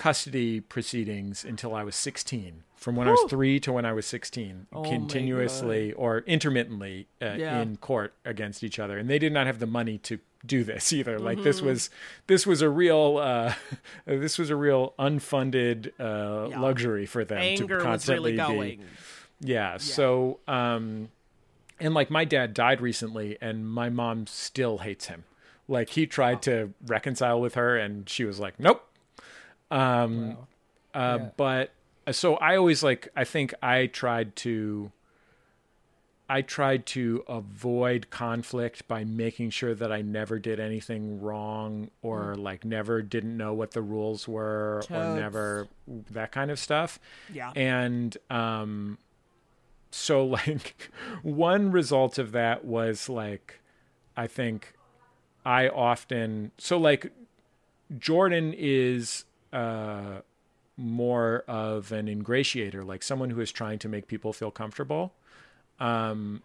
custody 0.00 0.60
proceedings 0.60 1.44
until 1.44 1.74
I 1.74 1.82
was 1.84 1.94
16. 1.94 2.62
From 2.74 2.96
when 2.96 3.06
I 3.06 3.10
was 3.10 3.24
three 3.28 3.60
to 3.60 3.70
when 3.72 3.84
I 3.84 3.92
was 3.92 4.06
16, 4.06 4.66
Oh 4.72 4.82
continuously 4.82 5.92
or 5.92 6.20
intermittently 6.20 7.08
uh, 7.20 7.34
Yeah. 7.38 7.60
in 7.60 7.76
court 7.76 8.14
against 8.24 8.64
each 8.64 8.78
other, 8.78 8.96
and 8.96 9.10
they 9.10 9.18
did 9.18 9.32
not 9.34 9.46
have 9.46 9.58
the 9.58 9.66
money 9.66 9.98
to 9.98 10.18
do 10.46 10.64
this 10.64 10.90
either. 10.98 11.18
Like 11.18 11.36
Mm-hmm. 11.36 11.44
this 11.44 11.60
was 11.60 11.90
this 12.26 12.46
was 12.46 12.62
a 12.62 12.70
real 12.70 13.18
uh, 13.18 13.52
this 14.06 14.38
was 14.38 14.48
a 14.48 14.56
real 14.56 14.94
unfunded 14.98 15.88
uh, 16.00 16.48
Yeah. 16.48 16.58
luxury 16.60 17.04
for 17.04 17.22
them 17.26 17.42
Anger 17.42 17.78
to 17.78 17.84
constantly 17.84 18.32
really 18.32 18.32
be 18.32 18.54
going. 18.54 18.84
yeah, 19.40 19.76
So, 19.76 20.40
um, 20.48 21.10
and 21.78 21.92
like 21.92 22.10
my 22.10 22.24
dad 22.24 22.54
died 22.54 22.80
recently, 22.80 23.36
and 23.42 23.68
my 23.68 23.90
mom 23.90 24.26
still 24.26 24.78
hates 24.78 25.06
him. 25.08 25.24
Like 25.68 25.90
he 25.90 26.06
tried 26.06 26.40
to 26.42 26.72
reconcile 26.86 27.38
with 27.40 27.54
her, 27.56 27.76
and 27.76 28.08
she 28.08 28.24
was 28.24 28.40
like, 28.40 28.58
"Nope." 28.58 28.86
Um, 29.70 30.36
uh, 30.94 31.18
But 31.36 31.72
so 32.10 32.36
I 32.36 32.56
always 32.56 32.82
like. 32.82 33.08
I 33.14 33.24
think 33.24 33.54
I 33.62 33.86
tried 33.86 34.36
to. 34.36 34.90
I 36.28 36.42
tried 36.42 36.86
to 36.86 37.24
avoid 37.26 38.10
conflict 38.10 38.86
by 38.86 39.02
making 39.02 39.50
sure 39.50 39.74
that 39.74 39.90
I 39.90 40.00
never 40.00 40.38
did 40.38 40.60
anything 40.60 41.20
wrong 41.20 41.90
or 42.02 42.36
like 42.36 42.64
never 42.64 43.02
didn't 43.02 43.36
know 43.36 43.52
what 43.52 43.72
the 43.72 43.82
rules 43.82 44.28
were 44.28 44.80
or 44.88 45.16
never 45.16 45.66
that 46.12 46.30
kind 46.30 46.52
of 46.52 46.60
stuff. 46.60 47.00
Yeah. 47.34 47.50
And 47.56 48.16
um 48.30 48.98
so 49.90 50.24
like 50.46 50.88
one 51.22 51.72
result 51.72 52.16
of 52.16 52.30
that 52.30 52.64
was 52.64 53.08
like 53.08 53.58
I 54.16 54.28
think 54.28 54.74
I 55.44 55.68
often 55.68 56.52
so 56.58 56.78
like 56.78 57.10
Jordan 57.98 58.54
is 58.56 59.24
uh 59.52 60.20
more 60.76 61.44
of 61.46 61.92
an 61.92 62.06
ingratiator, 62.06 62.86
like 62.86 63.02
someone 63.02 63.30
who 63.30 63.40
is 63.40 63.52
trying 63.52 63.78
to 63.78 63.88
make 63.88 64.06
people 64.06 64.32
feel 64.32 64.50
comfortable. 64.50 65.14
Um 65.78 66.42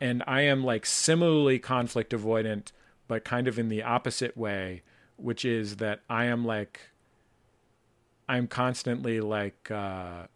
and 0.00 0.22
I 0.26 0.42
am 0.42 0.64
like 0.64 0.86
similarly 0.86 1.58
conflict 1.58 2.12
avoidant, 2.12 2.72
but 3.08 3.24
kind 3.24 3.48
of 3.48 3.58
in 3.58 3.68
the 3.68 3.82
opposite 3.82 4.36
way, 4.36 4.82
which 5.16 5.44
is 5.44 5.76
that 5.76 6.00
I 6.08 6.24
am 6.26 6.44
like 6.44 6.80
I'm 8.28 8.46
constantly 8.46 9.20
like 9.20 9.70
uh 9.70 10.26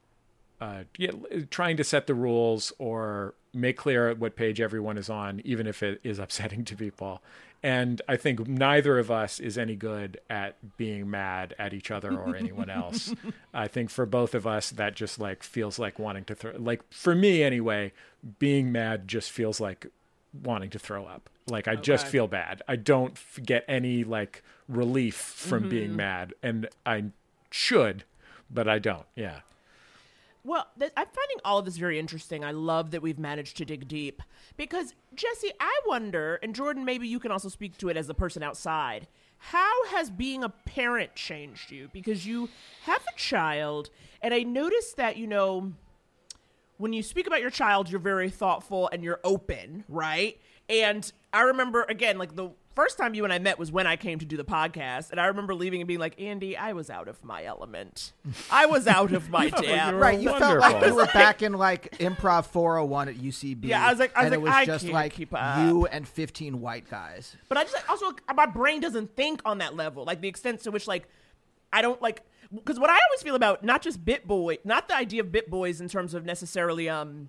uh, 0.63 0.85
yeah, 0.97 1.11
trying 1.51 1.77
to 1.77 1.83
set 1.83 2.07
the 2.07 2.15
rules 2.15 2.73
or 2.79 3.35
make 3.55 3.77
clear 3.77 4.15
what 4.15 4.37
page 4.37 4.61
everyone 4.61 4.99
is 4.99 5.11
on, 5.11 5.41
even 5.45 5.67
if 5.67 5.83
it 5.83 6.01
is 6.03 6.19
upsetting 6.21 6.65
to 6.67 6.77
people. 6.77 7.23
And 7.65 8.03
I 8.09 8.17
think 8.17 8.49
neither 8.49 8.99
of 8.99 9.11
us 9.11 9.39
is 9.39 9.57
any 9.57 9.77
good 9.77 10.21
at 10.29 10.57
being 10.77 11.09
mad 11.09 11.55
at 11.61 11.73
each 11.73 11.93
other 11.93 12.13
or 12.13 12.35
anyone 12.35 12.69
else. 12.71 13.15
I 13.55 13.69
think 13.69 13.91
for 13.91 14.05
both 14.05 14.35
of 14.35 14.47
us, 14.49 14.71
that 14.71 14.97
just 14.97 15.21
like 15.21 15.45
feels 15.45 15.79
like 15.79 15.99
wanting 15.99 16.25
to 16.25 16.35
throw, 16.35 16.53
like 16.57 16.83
for 16.93 17.15
me 17.15 17.45
anyway, 17.45 17.93
being 18.41 18.73
mad 18.73 19.07
just 19.07 19.31
feels 19.31 19.61
like 19.61 19.87
wanting 20.43 20.71
to 20.71 20.79
throw 20.79 21.05
up. 21.07 21.31
Like 21.49 21.69
I 21.69 21.73
oh, 21.73 21.77
just 21.77 22.07
feel 22.07 22.27
bad. 22.27 22.63
I 22.67 22.77
don't 22.77 23.13
f- 23.13 23.39
get 23.45 23.65
any 23.69 24.03
like 24.03 24.43
relief 24.69 25.15
from 25.17 25.69
being 25.69 25.89
mm-hmm. 25.89 25.97
mad, 25.97 26.35
and 26.43 26.69
I 26.87 27.05
should, 27.51 28.05
but 28.51 28.69
I 28.69 28.79
don't. 28.79 29.07
Yeah. 29.15 29.41
Well, 30.45 30.67
th- 30.79 30.93
I'm 30.97 31.07
finding 31.07 31.39
all 31.45 31.59
of 31.59 31.65
this 31.65 31.77
very 31.77 31.99
interesting. 31.99 32.45
I 32.45 32.51
love 32.51 32.91
that 32.91 33.03
we've 33.03 33.19
managed 33.19 33.57
to 33.59 33.65
dig 33.65 33.87
deep. 33.87 34.23
Because, 34.57 34.95
Jesse, 35.15 35.53
I 35.61 35.81
wonder, 35.87 36.41
and 36.43 36.55
Jordan, 36.55 36.85
maybe 36.85 37.07
you 37.07 37.21
can 37.21 37.31
also 37.31 37.49
speak 37.49 37.79
to 37.79 37.89
it 37.89 37.97
as 37.97 38.09
a 38.09 38.15
person 38.15 38.43
outside. 38.43 39.07
How 39.39 39.87
has 39.87 40.11
being 40.11 40.43
a 40.43 40.49
parent 40.49 41.15
changed 41.15 41.71
you? 41.71 41.91
Because 41.93 42.27
you 42.27 42.49
have 42.83 43.03
a 43.03 43.19
child, 43.19 43.91
and 44.21 44.35
I 44.35 44.43
noticed 44.43 44.97
that, 44.97 45.17
you 45.17 45.27
know, 45.27 45.73
when 46.79 46.93
you 46.93 47.03
speak 47.03 47.29
about 47.29 47.41
your 47.41 47.51
child, 47.51 47.91
you're 47.91 48.01
very 48.01 48.31
thoughtful 48.31 48.89
and 48.93 49.05
you're 49.05 49.21
open, 49.23 49.85
right? 49.89 50.41
And 50.69 51.11
I 51.33 51.43
remember, 51.43 51.85
again, 51.89 52.19
like 52.19 52.35
the 52.35 52.51
first 52.75 52.97
time 52.99 53.15
you 53.15 53.25
and 53.25 53.33
I 53.33 53.39
met 53.39 53.59
was 53.59 53.71
when 53.73 53.87
I 53.87 53.97
came 53.97 54.19
to 54.19 54.25
do 54.25 54.37
the 54.37 54.45
podcast. 54.45 55.11
And 55.11 55.21
I 55.21 55.27
remember 55.27 55.55
leaving 55.55 55.81
and 55.81 55.89
being 55.89 56.01
like, 56.01 56.21
Andy, 56.21 56.57
I 56.57 56.73
was 56.73 56.91
out 56.91 57.09
of 57.09 57.23
my 57.25 57.45
element. 57.45 58.13
I 58.51 58.67
was 58.67 58.87
out 58.87 59.13
of 59.13 59.31
my 59.31 59.49
depth. 59.51 59.95
Right, 59.95 60.19
you 60.19 60.29
felt 60.31 60.59
like 60.61 60.73
Wonderful. 60.75 60.89
you 60.89 60.95
were 60.95 61.07
back 61.13 61.43
in 61.43 61.53
like 61.55 61.99
improv 61.99 62.47
401 62.47 63.09
at 63.09 63.15
UCB. 63.17 63.65
Yeah, 63.65 63.87
I 63.87 63.91
was 63.91 63.99
like- 63.99 64.17
I 64.17 64.25
was 64.25 64.33
and 64.33 64.33
like, 64.33 64.39
it 64.39 64.43
was 64.43 64.53
I 64.53 64.65
just 64.67 64.85
can't 64.85 64.95
like 64.95 65.13
keep 65.13 65.35
up. 65.35 65.59
you 65.67 65.87
and 65.87 66.07
15 66.07 66.61
white 66.61 66.89
guys. 66.91 67.37
But 67.49 67.59
I 67.59 67.63
just 67.65 67.75
like, 67.75 67.89
also 67.91 68.13
my 68.35 68.47
brain 68.47 68.81
doesn't 68.81 69.15
think 69.17 69.43
on 69.45 69.59
that 69.59 69.77
level, 69.77 70.05
like 70.05 70.21
the 70.21 70.29
extent 70.29 70.61
to 70.63 70.71
which 70.71 70.87
like 70.87 71.09
I 71.73 71.83
don't 71.83 72.01
like 72.03 72.23
because 72.55 72.79
what 72.79 72.91
I 72.91 72.99
always 73.09 73.23
feel 73.23 73.35
about 73.35 73.65
not 73.65 73.81
just 73.83 74.05
Bit 74.05 74.27
Boy, 74.27 74.59
not 74.65 74.87
the 74.89 74.97
idea 74.97 75.23
of 75.23 75.33
Bit 75.33 75.49
Boys 75.49 75.81
in 75.81 75.89
terms 75.89 76.13
of 76.15 76.25
necessarily 76.25 76.89
um 76.89 77.29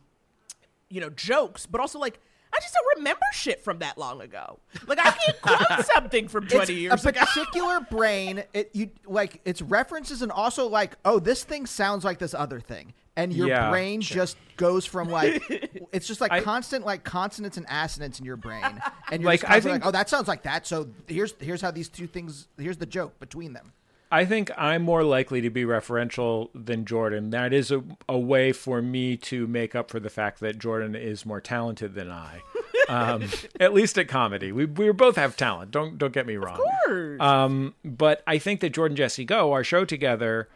you 0.90 1.00
know 1.02 1.10
jokes, 1.10 1.66
but 1.66 1.80
also 1.82 1.98
like 2.00 2.20
I 2.56 2.60
just 2.62 2.74
don't 2.74 2.98
remember 2.98 3.22
shit 3.34 3.64
from 3.64 3.80
that 3.80 3.98
long 3.98 4.22
ago. 4.22 4.60
Like 4.88 5.00
I 5.00 5.12
can't 5.12 5.42
quote 5.42 5.86
something 5.94 6.28
from 6.28 6.48
twenty 6.48 6.74
it's 6.74 6.82
years 6.82 7.06
a 7.06 7.10
ago. 7.10 7.22
particular 7.26 7.80
brain. 7.80 8.44
It 8.54 8.70
you 8.74 8.92
like 9.06 9.42
its 9.46 9.62
references 9.62 10.22
and 10.22 10.32
also 10.32 10.68
like 10.68 10.96
oh 11.06 11.20
this 11.20 11.44
thing 11.44 11.66
sounds 11.66 12.04
like 12.06 12.20
this 12.20 12.34
other 12.34 12.60
thing, 12.60 12.94
and 13.16 13.34
your 13.34 13.48
Yeah, 13.48 13.70
brain 13.72 14.02
just 14.02 14.38
goes 14.58 14.86
from 14.86 15.10
like 15.10 15.44
it's 15.92 16.08
just 16.08 16.22
like 16.22 16.32
I- 16.32 16.42
constant 16.42 16.86
like 16.86 17.04
consonants 17.04 17.58
and 17.58 17.66
assonants 17.70 18.20
in 18.20 18.26
your 18.26 18.38
brain, 18.38 18.64
and 19.12 19.22
you're 19.22 19.32
Like, 19.32 19.42
just 19.42 19.52
I 19.52 19.60
think- 19.60 19.74
like 19.84 19.86
oh 19.86 19.92
that 19.92 20.10
sounds 20.10 20.28
like 20.28 20.44
that. 20.44 20.68
So 20.68 20.88
here's 21.08 21.34
here's 21.40 21.62
how 21.62 21.72
these 21.72 21.90
two 21.90 22.08
things 22.08 22.48
here's 22.58 22.78
the 22.78 22.86
joke 22.86 23.20
between 23.20 23.54
them. 23.54 23.74
I 24.14 24.26
think 24.26 24.52
I'm 24.56 24.84
more 24.84 25.04
likely 25.04 25.42
to 25.42 25.50
be 25.50 25.64
referential 25.64 26.50
than 26.54 26.86
Jordan. 26.86 27.32
That 27.32 27.52
is 27.52 27.72
a, 27.72 27.84
a 28.08 28.20
way 28.20 28.52
for 28.52 28.80
me 28.80 29.18
to 29.18 29.48
make 29.48 29.74
up 29.74 29.90
for 29.90 30.00
the 30.00 30.12
fact 30.12 30.40
that 30.42 30.60
Jordan 30.60 30.94
is 30.94 31.26
more 31.26 31.42
talented 31.42 31.96
than 31.96 32.12
I. 32.12 32.44
Um, 32.88 33.24
at 33.60 33.74
least 33.74 33.98
at 33.98 34.08
comedy, 34.08 34.52
we 34.52 34.66
we 34.66 34.92
both 34.92 35.16
have 35.16 35.36
talent. 35.36 35.72
Don't 35.72 35.98
don't 35.98 36.14
get 36.14 36.28
me 36.28 36.36
wrong. 36.36 36.60
Of 36.60 36.86
course. 36.86 37.22
Um, 37.22 37.74
but 37.84 38.22
I 38.28 38.38
think 38.38 38.60
that 38.60 38.70
Jordan 38.70 38.96
Jesse 38.96 39.26
Go, 39.26 39.52
our 39.52 39.64
show 39.64 39.84
together, 39.84 40.48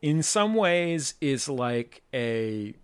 in 0.00 0.22
some 0.22 0.54
ways 0.54 1.14
is 1.20 1.48
like 1.48 2.02
a 2.14 2.74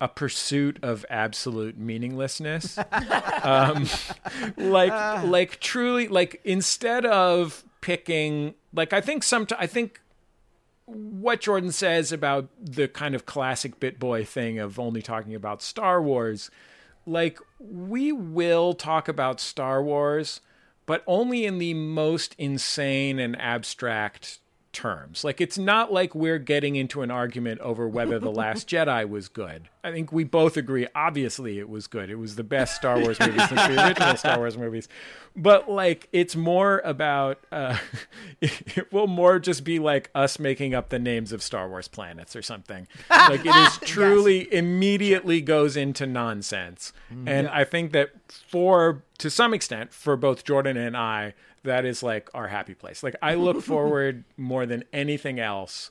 a 0.00 0.08
pursuit 0.08 0.78
of 0.82 1.06
absolute 1.08 1.78
meaninglessness. 1.78 2.76
um, 3.44 3.86
like 4.56 5.22
like 5.24 5.60
truly 5.60 6.08
like 6.08 6.40
instead 6.44 7.06
of 7.06 7.64
picking 7.84 8.54
like 8.72 8.94
I 8.94 9.02
think 9.02 9.22
some 9.22 9.46
I 9.58 9.66
think 9.66 10.00
what 10.86 11.42
Jordan 11.42 11.70
says 11.70 12.12
about 12.12 12.48
the 12.58 12.88
kind 12.88 13.14
of 13.14 13.26
classic 13.26 13.78
bit 13.78 13.98
boy 13.98 14.24
thing 14.24 14.58
of 14.58 14.78
only 14.78 15.02
talking 15.02 15.34
about 15.34 15.60
Star 15.60 16.00
Wars, 16.00 16.50
like 17.04 17.38
we 17.58 18.10
will 18.10 18.72
talk 18.72 19.06
about 19.06 19.38
Star 19.38 19.82
Wars, 19.82 20.40
but 20.86 21.02
only 21.06 21.44
in 21.44 21.58
the 21.58 21.74
most 21.74 22.34
insane 22.38 23.18
and 23.18 23.38
abstract 23.38 24.38
terms. 24.74 25.24
Like 25.24 25.40
it's 25.40 25.56
not 25.56 25.92
like 25.92 26.14
we're 26.14 26.38
getting 26.38 26.76
into 26.76 27.00
an 27.00 27.10
argument 27.10 27.60
over 27.60 27.88
whether 27.88 28.18
The 28.18 28.30
Last 28.30 28.68
Jedi 28.68 29.08
was 29.08 29.28
good. 29.28 29.68
I 29.82 29.92
think 29.92 30.12
we 30.12 30.24
both 30.24 30.56
agree 30.56 30.86
obviously 30.94 31.58
it 31.58 31.68
was 31.68 31.86
good. 31.86 32.10
It 32.10 32.16
was 32.16 32.36
the 32.36 32.44
best 32.44 32.76
Star 32.76 32.98
Wars 32.98 33.18
movie 33.20 33.38
since 33.38 33.50
the 33.66 33.86
original 33.86 34.16
Star 34.16 34.38
Wars 34.38 34.58
movies. 34.58 34.88
But 35.36 35.70
like 35.70 36.08
it's 36.12 36.36
more 36.36 36.82
about 36.84 37.38
uh 37.50 37.78
it 38.40 38.92
will 38.92 39.06
more 39.06 39.38
just 39.38 39.64
be 39.64 39.78
like 39.78 40.10
us 40.14 40.38
making 40.38 40.74
up 40.74 40.90
the 40.90 40.98
names 40.98 41.32
of 41.32 41.42
Star 41.42 41.68
Wars 41.68 41.88
planets 41.88 42.36
or 42.36 42.42
something. 42.42 42.86
Like 43.08 43.46
it 43.46 43.54
is 43.54 43.78
truly 43.88 44.52
immediately 44.52 45.40
goes 45.40 45.76
into 45.76 46.06
nonsense. 46.06 46.92
And 47.26 47.46
I 47.48 47.62
think 47.64 47.92
that 47.92 48.10
for 48.28 49.04
to 49.18 49.30
some 49.30 49.54
extent 49.54 49.92
for 49.92 50.16
both 50.16 50.44
Jordan 50.44 50.76
and 50.76 50.96
I 50.96 51.34
that 51.64 51.84
is 51.84 52.02
like 52.02 52.30
our 52.34 52.48
happy 52.48 52.74
place. 52.74 53.02
Like 53.02 53.16
I 53.20 53.34
look 53.34 53.62
forward 53.72 54.24
more 54.36 54.66
than 54.66 54.84
anything 54.92 55.40
else. 55.40 55.90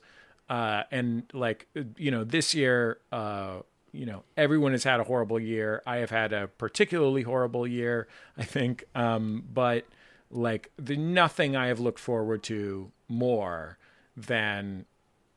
Uh, 0.49 0.83
and 0.91 1.23
like 1.33 1.67
you 1.97 2.11
know, 2.11 2.23
this 2.23 2.53
year, 2.53 2.99
uh, 3.11 3.57
you 3.91 4.05
know, 4.05 4.23
everyone 4.37 4.71
has 4.71 4.83
had 4.83 4.99
a 4.99 5.03
horrible 5.03 5.39
year. 5.39 5.81
I 5.85 5.97
have 5.97 6.09
had 6.09 6.33
a 6.33 6.47
particularly 6.47 7.23
horrible 7.23 7.67
year, 7.67 8.07
I 8.37 8.43
think. 8.43 8.83
Um, 8.95 9.43
but 9.51 9.85
like 10.31 10.71
the 10.77 10.97
nothing 10.97 11.55
I 11.55 11.67
have 11.67 11.79
looked 11.79 11.99
forward 11.99 12.43
to 12.43 12.91
more 13.07 13.77
than 14.15 14.85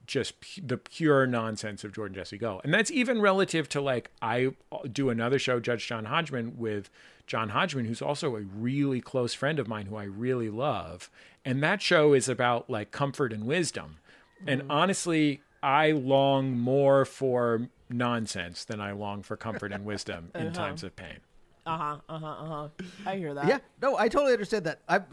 just 0.06 0.40
pu- 0.40 0.62
the 0.64 0.78
pure 0.78 1.26
nonsense 1.26 1.84
of 1.84 1.92
Jordan 1.92 2.14
Jesse 2.14 2.38
Go. 2.38 2.60
And 2.64 2.72
that's 2.72 2.90
even 2.90 3.20
relative 3.20 3.68
to 3.70 3.80
like 3.80 4.10
I 4.22 4.50
do 4.90 5.10
another 5.10 5.38
show, 5.38 5.60
Judge 5.60 5.86
John 5.86 6.06
Hodgman, 6.06 6.56
with 6.56 6.90
John 7.26 7.50
Hodgman, 7.50 7.86
who's 7.86 8.02
also 8.02 8.36
a 8.36 8.40
really 8.40 9.00
close 9.00 9.34
friend 9.34 9.58
of 9.58 9.66
mine 9.68 9.86
who 9.86 9.96
I 9.96 10.04
really 10.04 10.50
love. 10.50 11.10
And 11.44 11.62
that 11.62 11.82
show 11.82 12.12
is 12.12 12.28
about 12.28 12.70
like 12.70 12.90
comfort 12.90 13.32
and 13.32 13.44
wisdom. 13.46 13.98
And 14.46 14.64
honestly, 14.68 15.40
I 15.62 15.92
long 15.92 16.58
more 16.58 17.04
for 17.04 17.68
nonsense 17.88 18.64
than 18.64 18.80
I 18.80 18.92
long 18.92 19.22
for 19.22 19.36
comfort 19.36 19.72
and 19.72 19.84
wisdom 19.84 20.30
in 20.34 20.52
times 20.52 20.82
of 20.84 20.94
pain. 20.94 21.18
Uh 21.64 21.76
huh. 21.78 21.96
Uh 22.08 22.18
huh. 22.18 22.26
Uh 22.26 22.46
huh. 22.46 22.68
I 23.06 23.16
hear 23.16 23.34
that. 23.34 23.46
Yeah, 23.48 23.58
no, 23.82 23.96
I 23.96 24.08
totally 24.08 24.32
understand 24.32 24.64
that. 24.66 24.80
I'm 24.88 25.04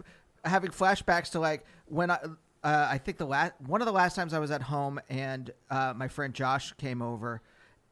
having 0.45 0.71
flashbacks 0.71 1.32
to 1.32 1.39
like 1.39 1.65
when 1.88 2.12
I, 2.12 2.19
uh, 2.63 2.88
I 2.91 2.97
think 2.97 3.17
the 3.17 3.26
last 3.26 3.54
one 3.65 3.82
of 3.82 3.86
the 3.88 3.93
last 3.93 4.15
times 4.15 4.34
I 4.34 4.39
was 4.39 4.52
at 4.52 4.62
home 4.62 4.99
and 5.10 5.52
uh, 5.71 5.93
my 5.95 6.08
friend 6.08 6.34
Josh 6.34 6.73
came 6.73 7.02
over, 7.02 7.41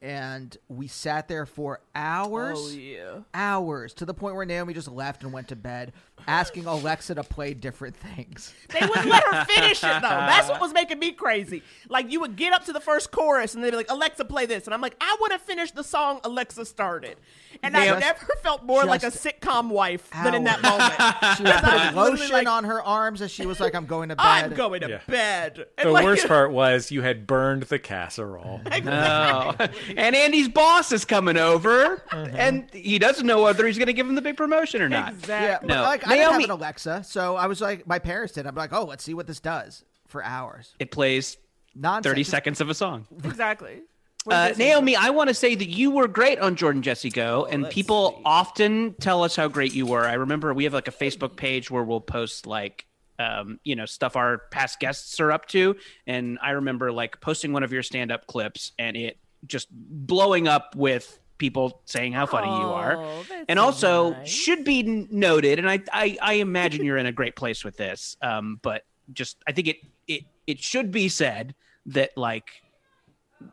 and 0.01 0.57
we 0.67 0.87
sat 0.87 1.27
there 1.27 1.45
for 1.45 1.81
hours. 1.93 2.57
Oh 2.59 2.71
yeah. 2.71 3.19
Hours 3.33 3.93
to 3.95 4.05
the 4.05 4.13
point 4.13 4.35
where 4.35 4.45
Naomi 4.45 4.73
just 4.73 4.87
left 4.87 5.23
and 5.23 5.31
went 5.31 5.47
to 5.49 5.55
bed, 5.55 5.93
asking 6.27 6.65
Alexa 6.65 7.15
to 7.15 7.23
play 7.23 7.53
different 7.53 7.95
things. 7.95 8.53
They 8.69 8.85
wouldn't 8.85 9.07
let 9.07 9.23
her 9.23 9.45
finish 9.45 9.83
it 9.83 10.01
though. 10.01 10.09
That's 10.09 10.49
what 10.49 10.61
was 10.61 10.73
making 10.73 10.99
me 10.99 11.11
crazy. 11.11 11.63
Like 11.89 12.11
you 12.11 12.19
would 12.21 12.35
get 12.35 12.53
up 12.53 12.65
to 12.65 12.73
the 12.73 12.79
first 12.81 13.11
chorus 13.11 13.53
and 13.55 13.63
they'd 13.63 13.71
be 13.71 13.77
like, 13.77 13.91
"Alexa, 13.91 14.25
play 14.25 14.45
this," 14.45 14.65
and 14.65 14.73
I'm 14.73 14.81
like, 14.81 14.95
"I 15.01 15.17
want 15.19 15.33
to 15.33 15.39
finish 15.39 15.71
the 15.71 15.83
song 15.83 16.19
Alexa 16.23 16.65
started." 16.65 17.17
And 17.63 17.75
I 17.77 17.99
never 17.99 18.25
felt 18.41 18.63
more 18.63 18.85
like 18.85 19.03
a 19.03 19.07
sitcom 19.07 19.69
wife 19.69 20.09
than 20.11 20.33
in 20.33 20.43
that 20.45 20.61
moment. 20.61 20.93
She 21.37 21.43
was 21.43 21.51
I 21.53 21.61
putting 21.61 21.79
was 21.79 21.95
literally 21.95 22.11
lotion 22.21 22.33
like, 22.33 22.47
on 22.47 22.63
her 22.65 22.81
arms 22.81 23.21
as 23.21 23.29
she 23.31 23.45
was 23.45 23.59
like, 23.59 23.75
"I'm 23.75 23.85
going 23.85 24.09
to 24.09 24.15
bed." 24.15 24.23
I'm 24.25 24.53
going 24.53 24.81
to 24.81 24.89
Yeah. 24.89 24.99
bed. 25.07 25.65
And 25.77 25.87
The 25.87 25.91
like- 25.91 26.03
worst 26.05 26.27
part 26.29 26.51
was 26.51 26.91
you 26.91 27.01
had 27.01 27.27
burned 27.27 27.63
the 27.63 27.79
casserole. 27.79 28.61
Oh. 28.65 29.55
and 29.97 30.15
Andy's 30.15 30.47
boss 30.49 30.91
is 30.91 31.05
coming 31.05 31.37
over, 31.37 32.03
uh-huh. 32.11 32.27
and 32.33 32.67
he 32.73 32.99
doesn't 32.99 33.25
know 33.25 33.41
whether 33.43 33.65
he's 33.67 33.77
going 33.77 33.87
to 33.87 33.93
give 33.93 34.07
him 34.07 34.15
the 34.15 34.21
big 34.21 34.37
promotion 34.37 34.81
or 34.81 34.89
not. 34.89 35.09
Exactly. 35.13 35.67
but 35.67 35.73
No. 35.75 35.81
like 35.83 36.05
I 36.11 36.17
didn't 36.17 36.33
have 36.33 36.43
an 36.43 36.49
Alexa, 36.51 37.03
so 37.03 37.35
I 37.35 37.47
was 37.47 37.61
like, 37.61 37.87
my 37.87 37.99
parents 37.99 38.33
did. 38.33 38.45
I'm 38.47 38.55
like, 38.55 38.73
oh, 38.73 38.85
let's 38.85 39.03
see 39.03 39.13
what 39.13 39.27
this 39.27 39.39
does 39.39 39.83
for 40.07 40.23
hours. 40.23 40.75
It 40.79 40.91
plays 40.91 41.37
Nonsense. 41.75 42.11
30 42.11 42.23
seconds 42.23 42.61
of 42.61 42.69
a 42.69 42.73
song. 42.73 43.07
Exactly. 43.23 43.81
Uh. 44.29 44.53
Naomi, 44.55 44.95
I 44.95 45.09
want 45.09 45.29
to 45.29 45.33
say 45.33 45.55
that 45.55 45.67
you 45.67 45.89
were 45.89 46.07
great 46.07 46.37
on 46.37 46.55
Jordan 46.55 46.83
Jesse 46.83 47.09
Go, 47.09 47.47
and 47.49 47.63
that's 47.63 47.73
people 47.73 48.11
sweet. 48.11 48.21
often 48.23 48.93
tell 49.01 49.23
us 49.23 49.35
how 49.35 49.47
great 49.47 49.73
you 49.73 49.87
were. 49.87 50.05
I 50.05 50.13
remember 50.13 50.53
we 50.53 50.65
have 50.65 50.75
like 50.75 50.87
a 50.87 50.91
Facebook 50.91 51.35
page 51.35 51.71
where 51.71 51.83
we'll 51.83 52.01
post 52.01 52.45
like, 52.45 52.85
um, 53.17 53.59
you 53.63 53.75
know, 53.75 53.87
stuff 53.87 54.15
our 54.15 54.37
past 54.51 54.79
guests 54.79 55.19
are 55.19 55.31
up 55.31 55.47
to, 55.47 55.75
and 56.05 56.37
I 56.39 56.51
remember 56.51 56.91
like 56.91 57.19
posting 57.19 57.51
one 57.51 57.63
of 57.63 57.73
your 57.73 57.81
stand-up 57.81 58.27
clips 58.27 58.73
and 58.77 58.95
it 58.95 59.17
just 59.47 59.69
blowing 59.71 60.47
up 60.47 60.75
with 60.75 61.19
people 61.41 61.81
saying 61.85 62.13
how 62.13 62.25
funny 62.25 62.47
you 62.61 62.71
are, 62.71 62.95
Oh, 62.97 63.25
and 63.49 63.57
so 63.59 63.63
also 63.65 64.11
nice. 64.11 64.29
should 64.29 64.63
be 64.63 64.83
noted. 64.83 65.59
And 65.59 65.69
I, 65.69 65.79
I, 65.91 66.17
I 66.21 66.33
imagine 66.35 66.85
you're 66.85 66.97
in 66.97 67.07
a 67.07 67.11
great 67.11 67.35
place 67.35 67.65
with 67.65 67.75
this, 67.75 68.15
um, 68.21 68.59
but 68.61 68.83
just 69.11 69.37
I 69.45 69.51
think 69.51 69.67
it, 69.67 69.77
it, 70.07 70.21
it 70.47 70.59
should 70.59 70.91
be 70.91 71.09
said 71.09 71.55
that 71.87 72.11
like 72.15 72.45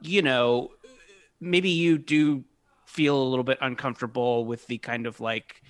you 0.02 0.20
know, 0.22 0.70
maybe 1.40 1.70
you 1.70 1.96
do 1.96 2.44
feel 2.84 3.20
a 3.20 3.24
little 3.24 3.42
bit 3.44 3.58
uncomfortable 3.62 4.44
with 4.44 4.66
the 4.66 4.76
kind 4.78 5.06
of 5.06 5.18
like 5.18 5.62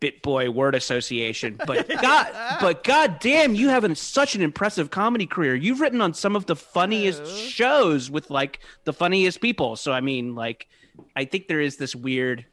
bit 0.00 0.22
boy 0.22 0.50
word 0.50 0.74
association, 0.74 1.58
but 1.66 1.88
God, 2.02 2.58
but 2.60 2.84
God 2.84 3.18
damn, 3.20 3.54
you 3.54 3.70
have 3.70 3.84
an, 3.84 3.94
such 3.94 4.34
an 4.34 4.42
impressive 4.42 4.90
comedy 4.90 5.26
career. 5.26 5.54
You've 5.54 5.80
written 5.80 6.00
on 6.00 6.12
some 6.14 6.36
of 6.36 6.46
the 6.46 6.54
funniest 6.56 7.26
shows 7.26 8.10
with 8.10 8.30
like 8.30 8.60
the 8.84 8.92
funniest 8.92 9.40
people. 9.40 9.76
So 9.76 9.92
I 9.92 10.00
mean, 10.00 10.34
like, 10.34 10.68
I 11.16 11.24
think 11.24 11.48
there 11.48 11.60
is 11.60 11.76
this 11.76 11.94
weird, 11.94 12.44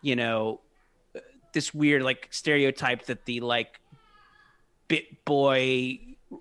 you 0.00 0.16
know, 0.16 0.60
this 1.52 1.72
weird 1.74 2.02
like 2.02 2.28
stereotype 2.30 3.06
that 3.06 3.24
the 3.26 3.40
like 3.40 3.80
bit 4.88 5.24
boy 5.24 5.98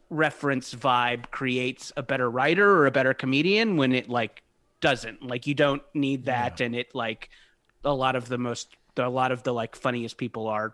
reference 0.09 0.73
vibe 0.73 1.29
creates 1.31 1.91
a 1.97 2.03
better 2.03 2.29
writer 2.29 2.69
or 2.77 2.85
a 2.85 2.91
better 2.91 3.13
comedian 3.13 3.75
when 3.77 3.91
it 3.91 4.09
like 4.09 4.41
doesn't 4.79 5.21
like 5.21 5.45
you 5.47 5.53
don't 5.53 5.81
need 5.93 6.25
that 6.25 6.61
and 6.61 6.75
it 6.75 6.95
like 6.95 7.29
a 7.83 7.93
lot 7.93 8.15
of 8.15 8.27
the 8.29 8.37
most 8.37 8.75
a 8.97 9.09
lot 9.09 9.31
of 9.33 9.43
the 9.43 9.53
like 9.53 9.75
funniest 9.75 10.17
people 10.17 10.47
are 10.47 10.73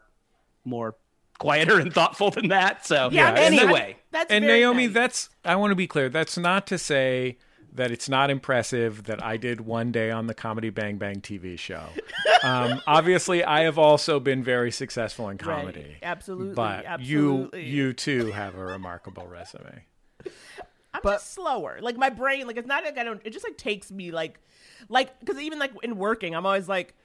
more 0.66 0.96
quieter 1.40 1.80
and 1.80 1.94
thoughtful 1.94 2.30
than 2.30 2.50
that 2.50 2.86
so 2.86 3.10
Yeah, 3.12 3.30
and 3.30 3.56
that- 3.56 3.64
anyway 3.64 3.98
That's 4.12 4.32
and 4.32 4.46
Naomi, 4.46 4.86
nice. 4.86 4.94
that's 4.94 5.30
I 5.44 5.56
want 5.56 5.72
to 5.72 5.76
be 5.76 5.88
clear. 5.88 6.10
That's 6.10 6.38
not 6.38 6.68
to 6.68 6.78
say 6.78 7.38
that 7.74 7.92
it's 7.92 8.10
not 8.10 8.30
impressive 8.30 9.04
that 9.04 9.24
I 9.24 9.38
did 9.38 9.62
one 9.62 9.92
day 9.92 10.10
on 10.12 10.28
the 10.28 10.34
Comedy 10.34 10.70
Bang 10.70 10.98
Bang 10.98 11.22
TV 11.22 11.58
show. 11.60 11.84
um, 12.44 12.82
obviously, 12.88 13.44
I 13.44 13.62
have 13.64 13.78
also 13.78 14.20
been 14.20 14.44
very 14.44 14.72
successful 14.72 15.30
in 15.30 15.38
Right. 15.38 15.60
comedy. 15.60 15.98
Absolutely, 16.02 16.54
but 16.56 16.86
absolutely. 16.86 17.66
you 17.66 17.86
you 17.88 17.94
too 17.94 18.32
have 18.32 18.56
a 18.56 18.64
remarkable 18.66 19.28
resume. 19.28 19.84
I'm 20.94 21.02
But- 21.04 21.18
just 21.18 21.34
slower. 21.34 21.78
Like 21.82 21.98
my 21.98 22.10
brain, 22.10 22.48
like 22.48 22.58
it's 22.58 22.68
not 22.68 22.84
like 22.84 22.98
I 22.98 23.04
don't. 23.04 23.22
It 23.24 23.32
just 23.32 23.46
like 23.46 23.58
takes 23.58 23.92
me 23.92 24.12
like, 24.12 24.40
like 24.90 25.20
because 25.20 25.40
even 25.40 25.60
like 25.60 25.72
in 25.84 25.98
working, 25.98 26.36
I'm 26.36 26.46
always 26.46 26.68
like, 26.68 26.96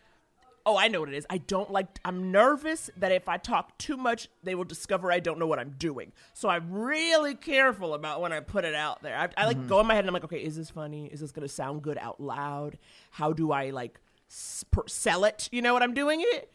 oh, 0.64 0.76
I 0.76 0.88
know 0.88 1.00
what 1.00 1.08
it 1.08 1.14
is. 1.14 1.26
I 1.30 1.38
don't 1.38 1.70
like. 1.70 1.98
I'm 2.04 2.30
nervous 2.30 2.90
that 2.96 3.12
if 3.12 3.28
I 3.28 3.36
talk 3.36 3.76
too 3.78 3.96
much, 3.96 4.28
they 4.42 4.54
will 4.54 4.64
discover 4.64 5.10
I 5.10 5.20
don't 5.20 5.38
know 5.38 5.46
what 5.46 5.58
I'm 5.58 5.74
doing. 5.78 6.12
So 6.34 6.48
I'm 6.48 6.72
really 6.72 7.34
careful 7.34 7.94
about 7.94 8.20
when 8.20 8.32
I 8.32 8.40
put 8.40 8.64
it 8.64 8.74
out 8.74 9.02
there. 9.02 9.16
I, 9.16 9.28
I 9.36 9.46
like 9.46 9.56
mm-hmm. 9.56 9.68
go 9.68 9.80
in 9.80 9.86
my 9.86 9.94
head 9.94 10.00
and 10.00 10.08
I'm 10.08 10.14
like, 10.14 10.24
okay, 10.24 10.38
is 10.38 10.56
this 10.56 10.70
funny? 10.70 11.06
Is 11.06 11.20
this 11.20 11.32
gonna 11.32 11.48
sound 11.48 11.82
good 11.82 11.98
out 11.98 12.20
loud? 12.20 12.78
How 13.10 13.32
do 13.32 13.52
I 13.52 13.70
like 13.70 14.00
s- 14.30 14.64
per- 14.70 14.88
sell 14.88 15.24
it? 15.24 15.48
You 15.52 15.62
know 15.62 15.74
what 15.74 15.82
I'm 15.82 15.94
doing 15.94 16.20
it. 16.20 16.52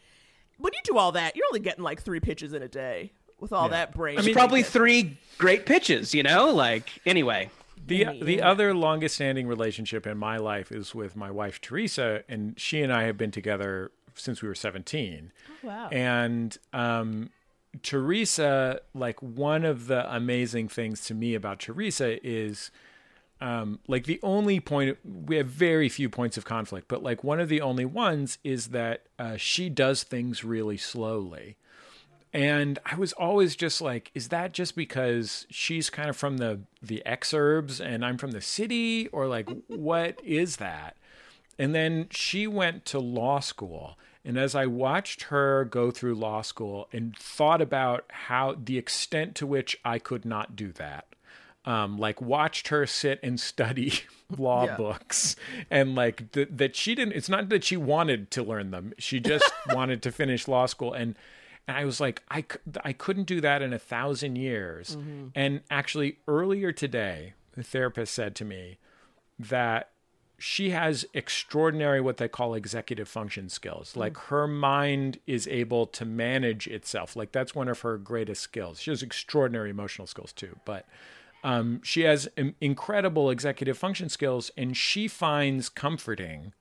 When 0.58 0.72
you 0.72 0.80
do 0.84 0.98
all 0.98 1.12
that, 1.12 1.36
you're 1.36 1.46
only 1.50 1.60
getting 1.60 1.84
like 1.84 2.02
three 2.02 2.20
pitches 2.20 2.52
in 2.52 2.62
a 2.62 2.68
day 2.68 3.12
with 3.40 3.52
all 3.52 3.68
that 3.68 3.94
brain. 3.94 4.18
it's 4.18 4.28
probably 4.30 4.64
three 4.64 5.16
great 5.38 5.64
pitches 5.64 6.12
you 6.12 6.24
know 6.24 6.50
like 6.50 7.00
anyway 7.06 7.48
The 7.88 8.06
uh, 8.06 8.14
the 8.20 8.42
other 8.42 8.74
longest 8.74 9.14
standing 9.14 9.46
relationship 9.46 10.06
in 10.06 10.18
my 10.18 10.36
life 10.36 10.70
is 10.70 10.94
with 10.94 11.16
my 11.16 11.30
wife 11.30 11.60
Teresa, 11.60 12.22
and 12.28 12.58
she 12.58 12.82
and 12.82 12.92
I 12.92 13.04
have 13.04 13.16
been 13.16 13.30
together 13.30 13.90
since 14.18 14.42
we 14.42 14.48
were 14.48 14.54
seventeen. 14.54 15.32
wow. 15.62 15.88
And 15.90 16.56
um, 16.72 17.30
Teresa, 17.82 18.80
like 18.94 19.20
one 19.22 19.64
of 19.64 19.86
the 19.86 20.12
amazing 20.14 20.68
things 20.68 21.04
to 21.06 21.14
me 21.14 21.34
about 21.34 21.60
Teresa 21.60 22.24
is 22.26 22.70
um, 23.40 23.78
like 23.86 24.04
the 24.04 24.18
only 24.22 24.58
point 24.60 24.98
we 25.04 25.36
have 25.36 25.46
very 25.46 25.88
few 25.88 26.08
points 26.08 26.36
of 26.36 26.44
conflict, 26.44 26.88
but 26.88 27.02
like 27.02 27.22
one 27.22 27.40
of 27.40 27.48
the 27.48 27.60
only 27.60 27.84
ones 27.84 28.38
is 28.42 28.68
that 28.68 29.04
uh, 29.18 29.36
she 29.36 29.68
does 29.68 30.02
things 30.02 30.42
really 30.42 30.76
slowly. 30.76 31.56
And 32.32 32.78
I 32.84 32.96
was 32.96 33.12
always 33.14 33.56
just 33.56 33.80
like, 33.80 34.10
is 34.14 34.28
that 34.28 34.52
just 34.52 34.76
because 34.76 35.46
she's 35.50 35.88
kind 35.88 36.10
of 36.10 36.16
from 36.16 36.36
the 36.36 36.60
the 36.82 37.02
exurbs 37.06 37.84
and 37.84 38.04
I'm 38.04 38.18
from 38.18 38.32
the 38.32 38.40
city, 38.40 39.08
or 39.08 39.26
like 39.26 39.48
what 39.68 40.20
is 40.24 40.56
that? 40.56 40.96
And 41.58 41.74
then 41.74 42.08
she 42.10 42.46
went 42.46 42.84
to 42.86 42.98
law 42.98 43.40
school. 43.40 43.98
And 44.24 44.36
as 44.38 44.54
I 44.54 44.66
watched 44.66 45.22
her 45.24 45.64
go 45.64 45.90
through 45.90 46.14
law 46.16 46.42
school 46.42 46.88
and 46.92 47.16
thought 47.16 47.60
about 47.62 48.04
how 48.08 48.56
the 48.62 48.76
extent 48.78 49.34
to 49.36 49.46
which 49.46 49.78
I 49.84 49.98
could 49.98 50.24
not 50.24 50.54
do 50.56 50.72
that, 50.72 51.06
um, 51.64 51.96
like 51.98 52.20
watched 52.20 52.68
her 52.68 52.86
sit 52.86 53.20
and 53.22 53.38
study 53.52 53.92
law 54.36 54.64
Yeah. 54.66 54.76
books 54.76 55.36
and 55.70 55.94
like 55.94 56.32
th- 56.32 56.48
that 56.52 56.76
she 56.76 56.94
didn't, 56.94 57.14
it's 57.14 57.28
not 57.28 57.48
that 57.48 57.64
she 57.64 57.76
wanted 57.76 58.30
to 58.32 58.42
learn 58.42 58.70
them. 58.70 58.92
She 58.98 59.20
just 59.20 59.50
wanted 59.72 60.02
to 60.02 60.12
finish 60.12 60.46
law 60.48 60.66
school. 60.66 60.92
And, 60.92 61.14
and 61.66 61.76
I 61.76 61.84
was 61.84 62.00
like, 62.00 62.22
I, 62.30 62.42
c- 62.42 62.58
I 62.84 62.92
couldn't 62.92 63.24
do 63.26 63.40
that 63.40 63.62
in 63.62 63.72
a 63.72 63.78
thousand 63.78 64.36
years. 64.36 64.96
And 65.34 65.60
actually, 65.70 66.18
earlier 66.26 66.72
today, 66.72 67.34
the 67.54 67.62
therapist 67.62 68.14
said 68.14 68.34
to 68.36 68.44
me 68.44 68.78
that 69.38 69.90
she 70.38 70.70
has 70.70 71.04
extraordinary 71.14 72.00
what 72.00 72.16
they 72.18 72.28
call 72.28 72.54
executive 72.54 73.08
function 73.08 73.48
skills. 73.48 73.96
Like 73.96 74.16
her 74.16 74.46
mind 74.46 75.18
is 75.26 75.48
able 75.48 75.86
to 75.88 76.04
manage 76.04 76.68
itself. 76.68 77.16
Like 77.16 77.32
that's 77.32 77.54
one 77.56 77.68
of 77.68 77.80
her 77.80 77.98
greatest 77.98 78.42
skills. 78.42 78.80
She 78.80 78.92
has 78.92 79.02
extraordinary 79.02 79.70
emotional 79.70 80.06
skills 80.06 80.32
too, 80.32 80.56
but 80.64 80.86
um, 81.42 81.80
she 81.82 82.02
has 82.02 82.28
im- 82.36 82.54
incredible 82.60 83.30
executive 83.30 83.76
function 83.76 84.08
skills, 84.08 84.50
and 84.56 84.76
she 84.76 85.08
finds 85.08 85.68
comforting 85.68 86.52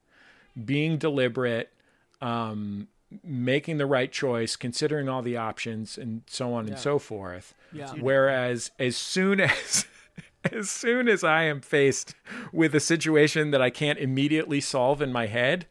being 0.66 0.98
deliberate, 0.98 1.72
um, 2.20 2.88
making 3.24 3.78
the 3.78 3.86
right 3.86 4.12
choice, 4.12 4.56
considering 4.56 5.08
all 5.08 5.22
the 5.22 5.38
options, 5.38 5.98
and 5.98 6.24
so 6.28 6.54
on 6.54 6.68
and 6.68 6.80
so 6.80 6.98
forth. 7.00 7.54
Yeah. 7.72 7.94
Whereas 8.00 8.72
as 8.80 8.98
soon 8.98 9.40
as 9.42 9.86
as 10.52 10.70
soon 10.70 11.08
as 11.08 11.24
I 11.24 11.44
am 11.44 11.62
faced 11.62 12.16
with 12.52 12.74
a 12.76 12.80
situation 12.80 13.52
that 13.52 13.62
I 13.62 13.70
can't 13.70 14.00
immediately 14.00 14.62
solve 14.62 15.02
in 15.02 15.12
my 15.12 15.28
head, 15.28 15.68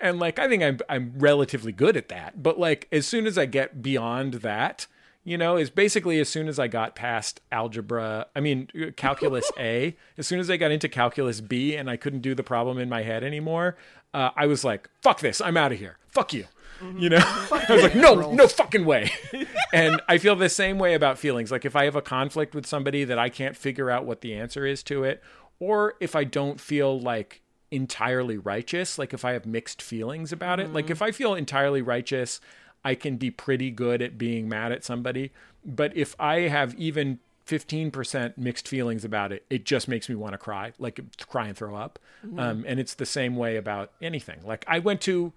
and 0.00 0.18
like 0.18 0.38
I 0.38 0.48
think 0.48 0.62
I'm 0.62 0.78
I'm 0.88 1.12
relatively 1.16 1.72
good 1.72 1.96
at 1.96 2.08
that, 2.08 2.42
but 2.42 2.58
like 2.58 2.88
as 2.92 3.06
soon 3.06 3.26
as 3.26 3.36
I 3.36 3.46
get 3.46 3.82
beyond 3.82 4.34
that, 4.34 4.86
you 5.24 5.36
know, 5.36 5.56
is 5.56 5.70
basically 5.70 6.18
as 6.20 6.28
soon 6.28 6.48
as 6.48 6.58
I 6.58 6.68
got 6.68 6.94
past 6.94 7.40
algebra, 7.50 8.26
I 8.34 8.40
mean 8.40 8.68
calculus 8.96 9.50
A, 9.58 9.96
as 10.18 10.26
soon 10.26 10.40
as 10.40 10.50
I 10.50 10.56
got 10.56 10.70
into 10.70 10.88
calculus 10.88 11.40
B 11.40 11.74
and 11.74 11.90
I 11.90 11.96
couldn't 11.96 12.20
do 12.20 12.34
the 12.34 12.42
problem 12.42 12.78
in 12.78 12.88
my 12.88 13.02
head 13.02 13.24
anymore, 13.24 13.76
uh, 14.14 14.30
I 14.36 14.46
was 14.46 14.64
like, 14.64 14.88
"Fuck 15.02 15.20
this! 15.20 15.40
I'm 15.40 15.56
out 15.56 15.72
of 15.72 15.78
here. 15.78 15.98
Fuck 16.06 16.32
you." 16.32 16.46
Mm-hmm. 16.80 16.98
You 16.98 17.10
know, 17.10 17.18
I 17.22 17.66
was 17.70 17.82
like, 17.82 17.94
no, 17.94 18.32
no 18.32 18.48
fucking 18.48 18.84
way. 18.84 19.10
and 19.72 20.00
I 20.08 20.18
feel 20.18 20.36
the 20.36 20.48
same 20.48 20.78
way 20.78 20.94
about 20.94 21.18
feelings. 21.18 21.50
Like 21.50 21.64
if 21.64 21.76
I 21.76 21.84
have 21.84 21.96
a 21.96 22.02
conflict 22.02 22.54
with 22.54 22.66
somebody 22.66 23.04
that 23.04 23.18
I 23.18 23.28
can't 23.28 23.56
figure 23.56 23.90
out 23.90 24.04
what 24.04 24.20
the 24.20 24.34
answer 24.34 24.66
is 24.66 24.82
to 24.84 25.04
it, 25.04 25.22
or 25.60 25.94
if 26.00 26.14
I 26.14 26.24
don't 26.24 26.60
feel 26.60 26.98
like 26.98 27.42
entirely 27.70 28.38
righteous, 28.38 28.98
like 28.98 29.12
if 29.12 29.24
I 29.24 29.32
have 29.32 29.44
mixed 29.44 29.82
feelings 29.82 30.32
about 30.32 30.60
it, 30.60 30.72
like 30.72 30.90
if 30.90 31.02
I 31.02 31.10
feel 31.10 31.34
entirely 31.34 31.82
righteous, 31.82 32.40
I 32.84 32.94
can 32.94 33.16
be 33.16 33.30
pretty 33.30 33.70
good 33.70 34.00
at 34.00 34.16
being 34.16 34.48
mad 34.48 34.72
at 34.72 34.84
somebody. 34.84 35.32
But 35.64 35.96
if 35.96 36.14
I 36.18 36.42
have 36.42 36.74
even 36.76 37.18
15% 37.46 38.38
mixed 38.38 38.68
feelings 38.68 39.04
about 39.04 39.32
it, 39.32 39.44
it 39.50 39.64
just 39.64 39.88
makes 39.88 40.08
me 40.08 40.14
want 40.14 40.32
to 40.32 40.38
cry, 40.38 40.72
like 40.78 41.00
cry 41.26 41.48
and 41.48 41.56
throw 41.56 41.74
up. 41.74 41.98
Um, 42.38 42.64
and 42.66 42.78
it's 42.78 42.94
the 42.94 43.06
same 43.06 43.36
way 43.36 43.56
about 43.56 43.92
anything. 44.00 44.40
Like 44.44 44.64
I 44.68 44.78
went 44.78 45.00
to 45.02 45.32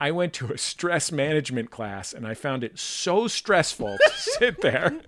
I 0.00 0.10
went 0.10 0.32
to 0.34 0.52
a 0.52 0.58
stress 0.58 1.10
management 1.12 1.70
class 1.70 2.12
and 2.12 2.26
I 2.26 2.34
found 2.34 2.64
it 2.64 2.78
so 2.78 3.28
stressful 3.28 3.96
to 3.98 4.12
sit 4.16 4.60
there 4.60 5.00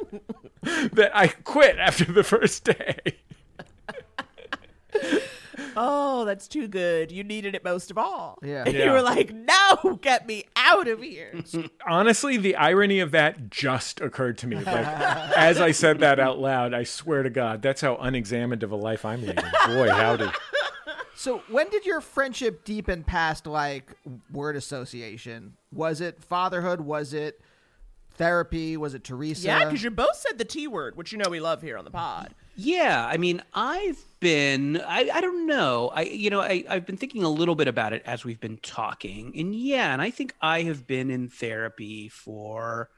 that 0.62 1.10
I 1.14 1.28
quit 1.28 1.78
after 1.78 2.04
the 2.04 2.22
first 2.22 2.64
day. 2.64 2.96
oh, 5.76 6.24
that's 6.24 6.48
too 6.48 6.68
good. 6.68 7.12
You 7.12 7.24
needed 7.24 7.54
it 7.54 7.64
most 7.64 7.90
of 7.90 7.98
all. 7.98 8.38
Yeah. 8.42 8.64
And 8.66 8.74
Yeah. 8.74 8.84
you 8.86 8.90
were 8.92 9.02
like, 9.02 9.32
no, 9.34 9.96
get 10.00 10.26
me 10.26 10.44
out 10.56 10.88
of 10.88 11.02
here. 11.02 11.32
Honestly, 11.86 12.36
the 12.36 12.56
irony 12.56 13.00
of 13.00 13.10
that 13.10 13.50
just 13.50 14.00
occurred 14.00 14.38
to 14.38 14.46
me. 14.46 14.56
Like 14.56 14.66
as 15.36 15.60
I 15.60 15.72
said 15.72 15.98
that 16.00 16.18
out 16.20 16.38
loud, 16.38 16.72
I 16.72 16.84
swear 16.84 17.22
to 17.22 17.30
God, 17.30 17.60
that's 17.62 17.80
how 17.80 17.96
unexamined 17.96 18.62
of 18.62 18.70
a 18.72 18.76
life 18.76 19.04
I'm 19.04 19.20
leading. 19.20 19.44
Boy, 19.66 19.90
howdy. 19.90 20.28
So 21.16 21.42
when 21.48 21.70
did 21.70 21.86
your 21.86 22.00
friendship 22.00 22.64
deepen 22.64 23.02
past 23.02 23.46
like 23.46 23.96
word 24.30 24.54
association? 24.54 25.56
Was 25.72 26.00
it 26.00 26.22
fatherhood? 26.22 26.82
Was 26.82 27.14
it 27.14 27.40
therapy? 28.16 28.76
Was 28.76 28.94
it 28.94 29.02
Teresa? 29.02 29.46
yeah, 29.46 29.64
because 29.64 29.82
you 29.82 29.90
both 29.90 30.16
said 30.16 30.38
the 30.38 30.44
T 30.44 30.68
word, 30.68 30.96
which 30.96 31.12
you 31.12 31.18
know 31.18 31.30
we 31.30 31.40
love 31.40 31.62
here 31.62 31.78
on 31.78 31.84
the 31.84 31.90
pod. 31.90 32.34
Yeah, 32.58 33.06
I 33.06 33.18
mean, 33.18 33.42
I've 33.52 34.02
been, 34.20 34.80
I, 34.86 35.10
I 35.12 35.20
don't 35.20 35.46
know. 35.46 35.90
I, 35.94 36.02
you 36.02 36.30
know, 36.30 36.40
I, 36.40 36.64
I've 36.68 36.86
been 36.86 36.96
thinking 36.96 37.22
a 37.22 37.28
little 37.28 37.54
bit 37.54 37.68
about 37.68 37.92
it 37.92 38.02
as 38.06 38.24
we've 38.24 38.40
been 38.40 38.56
talking. 38.58 39.32
And 39.38 39.54
yeah, 39.54 39.92
and 39.92 40.00
I 40.00 40.10
think 40.10 40.34
I 40.40 40.62
have 40.62 40.86
been 40.86 41.10
in 41.10 41.28
therapy 41.28 42.08
for 42.08 42.88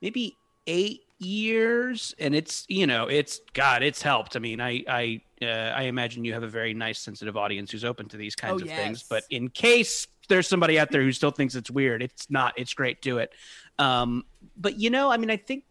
maybe 0.00 0.36
eight 0.68 1.00
years. 1.18 2.14
And 2.20 2.36
it's, 2.36 2.66
you 2.68 2.86
know, 2.86 3.06
it's, 3.08 3.40
God, 3.52 3.82
it's 3.82 4.00
helped. 4.00 4.36
I 4.36 4.38
mean, 4.38 4.60
I, 4.60 4.84
I, 4.88 5.20
uh, 5.44 5.72
I 5.76 5.82
imagine 5.84 6.24
you 6.24 6.32
have 6.32 6.42
a 6.42 6.48
very 6.48 6.74
nice, 6.74 6.98
sensitive 6.98 7.36
audience 7.36 7.70
who's 7.70 7.84
open 7.84 8.08
to 8.08 8.16
these 8.16 8.34
kinds 8.34 8.62
Oh, 8.62 8.64
of 8.64 8.70
things. 8.70 9.02
But 9.02 9.24
in 9.30 9.48
case 9.48 10.06
there's 10.28 10.48
somebody 10.48 10.78
out 10.78 10.90
there 10.90 11.02
who 11.02 11.12
still 11.12 11.30
thinks 11.30 11.54
it's 11.54 11.70
weird, 11.70 12.02
it's 12.02 12.30
not, 12.30 12.54
it's 12.56 12.74
great. 12.74 13.02
Do 13.02 13.18
it. 13.18 13.32
Um, 13.78 14.24
but, 14.56 14.78
you 14.78 14.90
know, 14.90 15.10
I 15.10 15.16
mean, 15.16 15.30
I 15.30 15.36
think, 15.36 15.64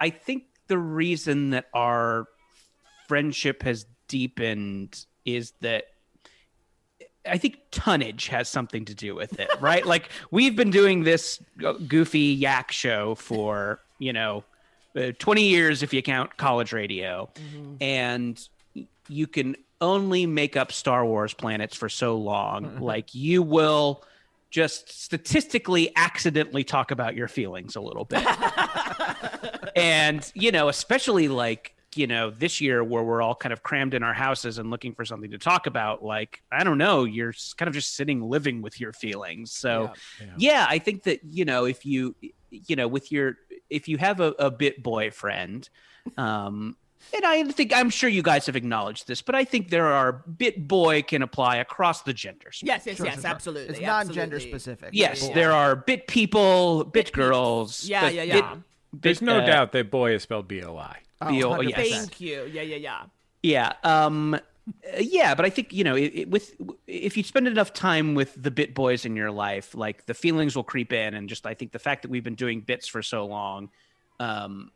I 0.00 0.10
think 0.10 0.44
the 0.68 0.78
reason 0.78 1.50
that 1.50 1.66
our 1.74 2.26
friendship 3.08 3.62
has 3.62 3.86
deepened 4.08 5.04
is 5.24 5.52
that 5.60 5.84
I 7.28 7.38
think 7.38 7.58
tonnage 7.72 8.28
has 8.28 8.48
something 8.48 8.84
to 8.84 8.94
do 8.94 9.14
with 9.14 9.40
it, 9.40 9.50
right? 9.60 9.84
like 9.94 10.10
we've 10.30 10.54
been 10.54 10.70
doing 10.70 11.02
this 11.02 11.40
goofy 11.88 12.20
yak 12.20 12.70
show 12.70 13.14
for, 13.16 13.80
you 13.98 14.12
know, 14.12 14.44
uh, 14.96 15.12
20 15.18 15.42
years 15.42 15.82
if 15.82 15.92
you 15.92 16.02
count 16.02 16.36
college 16.36 16.72
radio. 16.72 17.28
And 17.80 18.40
you 19.08 19.26
can 19.26 19.56
only 19.80 20.26
make 20.26 20.56
up 20.56 20.72
Star 20.72 21.04
Wars 21.04 21.34
planets 21.34 21.76
for 21.76 21.88
so 21.88 22.16
long. 22.16 22.80
like 22.80 23.14
you 23.14 23.42
will 23.42 24.04
just 24.50 25.02
statistically 25.02 25.92
accidentally 25.96 26.64
talk 26.64 26.90
about 26.90 27.14
your 27.14 27.28
feelings 27.28 27.76
a 27.76 27.80
little 27.80 28.04
bit. 28.04 28.26
And 29.76 30.30
you 30.34 30.52
know 30.52 30.68
especially 30.68 31.28
like 31.28 31.74
you 31.94 32.06
know 32.06 32.30
this 32.30 32.60
year 32.62 32.82
where 32.82 33.02
we're 33.02 33.20
all 33.20 33.34
kind 33.34 33.52
of 33.52 33.62
crammed 33.62 33.92
in 33.92 34.02
our 34.02 34.14
houses 34.14 34.56
and 34.58 34.70
looking 34.70 34.94
for 34.94 35.04
something 35.04 35.30
to 35.30 35.38
talk 35.38 35.66
about 35.66 36.02
like 36.02 36.42
i 36.50 36.64
don't 36.64 36.78
know 36.78 37.04
you're 37.04 37.32
kind 37.56 37.68
of 37.68 37.74
just 37.74 37.94
sitting 37.94 38.22
living 38.22 38.62
with 38.62 38.80
your 38.80 38.92
feelings. 38.92 39.52
So 39.52 39.92
yeah, 40.38 40.66
i 40.68 40.78
think 40.78 41.02
that 41.04 41.20
you 41.24 41.44
know 41.44 41.66
if 41.66 41.84
you 41.84 42.16
you 42.50 42.76
know 42.76 42.88
with 42.88 43.12
your 43.12 43.36
if 43.68 43.88
you 43.88 43.98
have 43.98 44.20
a, 44.20 44.34
a 44.38 44.50
bit 44.50 44.82
boyfriend 44.82 45.68
um 46.16 46.76
and 47.14 47.24
I 47.24 47.44
think 47.44 47.72
I'm 47.74 47.90
sure 47.90 48.08
you 48.08 48.22
guys 48.22 48.46
have 48.46 48.56
acknowledged 48.56 49.06
this, 49.06 49.22
but 49.22 49.34
I 49.34 49.44
think 49.44 49.70
there 49.70 49.86
are 49.86 50.12
bit 50.12 50.66
boy 50.66 51.02
can 51.02 51.22
apply 51.22 51.56
across 51.56 52.02
the 52.02 52.12
genders. 52.12 52.60
Yes, 52.64 52.84
yes, 52.86 52.96
Sure, 52.96 53.06
yes, 53.06 53.14
sure, 53.16 53.22
sure. 53.22 53.30
absolutely. 53.30 53.74
It's 53.76 53.80
non-gender 53.80 54.36
absolutely. 54.36 54.58
specific. 54.58 54.90
Yes, 54.92 55.22
Yeah, 55.22 55.28
yeah, 55.28 55.34
there 55.34 55.52
are 55.52 55.76
bit 55.76 56.06
people, 56.06 56.84
bit, 56.84 57.12
girls. 57.12 57.84
Yeah, 57.88 58.02
but 58.02 58.14
yeah, 58.14 58.24
bit- 58.24 58.34
yeah. 58.34 58.56
There's 58.92 59.20
no 59.20 59.38
uh, 59.38 59.46
doubt 59.46 59.72
that 59.72 59.90
boy 59.90 60.14
is 60.14 60.22
spelled 60.22 60.48
B 60.48 60.62
O 60.62 60.76
I. 60.76 60.98
Oh, 61.20 61.28
Be- 61.28 61.44
oh, 61.44 61.50
100%. 61.50 61.68
yes. 61.76 61.90
Thank 61.90 62.20
you. 62.20 62.48
Yeah, 62.50 62.62
yeah, 62.62 62.76
yeah. 62.76 63.02
Yeah. 63.42 63.72
Um, 63.84 64.34
uh, 64.34 64.38
yeah, 64.98 65.34
but 65.34 65.44
I 65.44 65.50
think 65.50 65.72
you 65.72 65.84
know, 65.84 65.94
it, 65.94 66.12
it, 66.14 66.30
with 66.30 66.54
if 66.86 67.16
you 67.16 67.22
spend 67.22 67.46
enough 67.46 67.72
time 67.72 68.14
with 68.14 68.34
the 68.42 68.50
bit 68.50 68.74
boys 68.74 69.04
in 69.04 69.14
your 69.14 69.30
life, 69.30 69.74
like 69.74 70.06
the 70.06 70.14
feelings 70.14 70.56
will 70.56 70.64
creep 70.64 70.92
in, 70.92 71.14
and 71.14 71.28
just 71.28 71.46
I 71.46 71.54
think 71.54 71.72
the 71.72 71.78
fact 71.78 72.02
that 72.02 72.10
we've 72.10 72.24
been 72.24 72.34
doing 72.34 72.60
bits 72.62 72.88
for 72.88 73.02
so 73.02 73.26
long, 73.26 73.68
um, 74.18 74.72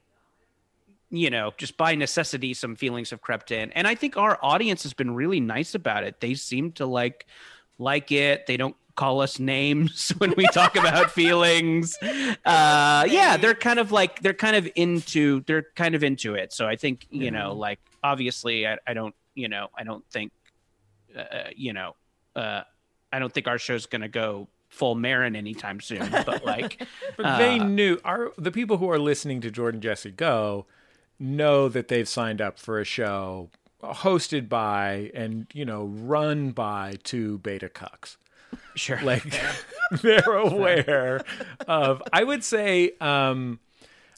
you 1.10 1.30
know, 1.30 1.52
just 1.56 1.76
by 1.76 1.94
necessity, 1.94 2.54
some 2.54 2.76
feelings 2.76 3.10
have 3.10 3.20
crept 3.20 3.50
in, 3.50 3.72
and 3.72 3.86
I 3.86 3.94
think 3.94 4.16
our 4.16 4.38
audience 4.42 4.82
has 4.84 4.92
been 4.94 5.14
really 5.14 5.40
nice 5.40 5.74
about 5.74 6.04
it. 6.04 6.20
They 6.20 6.34
seem 6.34 6.72
to 6.72 6.86
like 6.86 7.26
like 7.78 8.12
it. 8.12 8.46
They 8.46 8.56
don't 8.56 8.76
call 8.96 9.20
us 9.22 9.38
names 9.38 10.10
when 10.18 10.34
we 10.36 10.46
talk 10.48 10.76
about 10.76 11.10
feelings. 11.20 11.96
Uh, 12.02 13.06
yeah, 13.08 13.36
they're 13.36 13.54
kind 13.54 13.78
of 13.78 13.90
like 13.92 14.20
they're 14.22 14.34
kind 14.34 14.56
of 14.56 14.68
into 14.76 15.40
they're 15.46 15.66
kind 15.74 15.94
of 15.94 16.04
into 16.04 16.34
it. 16.34 16.52
So 16.52 16.66
I 16.68 16.76
think 16.76 17.06
you 17.10 17.30
know, 17.30 17.54
like 17.54 17.80
obviously, 18.02 18.66
I, 18.66 18.78
I 18.86 18.94
don't 18.94 19.14
you 19.34 19.48
know 19.48 19.68
I 19.76 19.84
don't 19.84 20.04
think 20.10 20.32
uh, 21.16 21.48
you 21.56 21.72
know 21.72 21.96
uh, 22.36 22.62
I 23.12 23.18
don't 23.18 23.32
think 23.32 23.48
our 23.48 23.58
show's 23.58 23.86
gonna 23.86 24.08
go 24.08 24.48
full 24.68 24.94
Maron 24.94 25.34
anytime 25.34 25.80
soon. 25.80 26.08
But 26.10 26.44
like, 26.44 26.80
But 27.16 27.38
they 27.38 27.58
Uh, 27.58 27.64
knew 27.64 27.98
our 28.04 28.30
the 28.38 28.52
people 28.52 28.76
who 28.76 28.88
are 28.90 28.98
listening 28.98 29.40
to 29.40 29.50
Jordan 29.50 29.80
Jesse 29.80 30.10
Go 30.12 30.66
know 31.20 31.68
that 31.68 31.88
they've 31.88 32.08
signed 32.08 32.40
up 32.40 32.58
for 32.58 32.80
a 32.80 32.84
show 32.84 33.50
hosted 33.82 34.48
by 34.48 35.10
and 35.14 35.46
you 35.52 35.64
know 35.64 35.84
run 35.84 36.50
by 36.50 36.94
two 37.02 37.38
beta 37.38 37.68
cucks. 37.68 38.16
sure, 38.74 39.00
Like 39.02 39.24
they're 40.02 40.32
aware 40.32 41.20
of. 41.66 42.02
I 42.12 42.24
would 42.24 42.44
say, 42.44 42.92
um, 43.00 43.60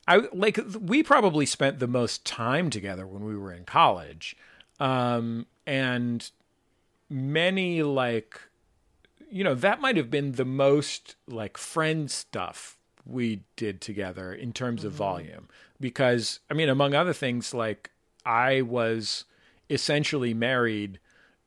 I 0.07 0.23
like 0.33 0.59
we 0.81 1.03
probably 1.03 1.47
spent 1.47 1.79
the 1.79 1.87
most 1.87 2.25
time 2.25 2.71
together 2.71 3.07
when 3.07 3.25
we 3.25 3.37
were 3.37 3.53
in 3.53 3.65
college, 3.65 4.37
um, 4.81 5.47
and 5.67 6.31
many 7.09 7.83
like 7.83 8.41
you 9.31 9.45
know 9.45 9.55
that 9.55 9.81
might 9.81 9.97
have 9.97 10.11
been 10.11 10.33
the 10.33 10.45
most 10.45 11.17
like 11.27 11.57
friend 11.57 12.11
stuff 12.11 12.77
we 13.05 13.43
did 13.57 13.81
together 13.81 14.33
in 14.33 14.53
terms 14.53 14.85
of 14.85 14.93
volume 14.93 15.49
because 15.83 16.41
i 16.51 16.55
mean 16.55 16.71
among 16.71 16.95
other 16.95 17.13
things 17.13 17.53
like 17.53 17.91
i 18.25 18.63
was 18.63 19.27
essentially 19.69 20.33
married 20.33 20.99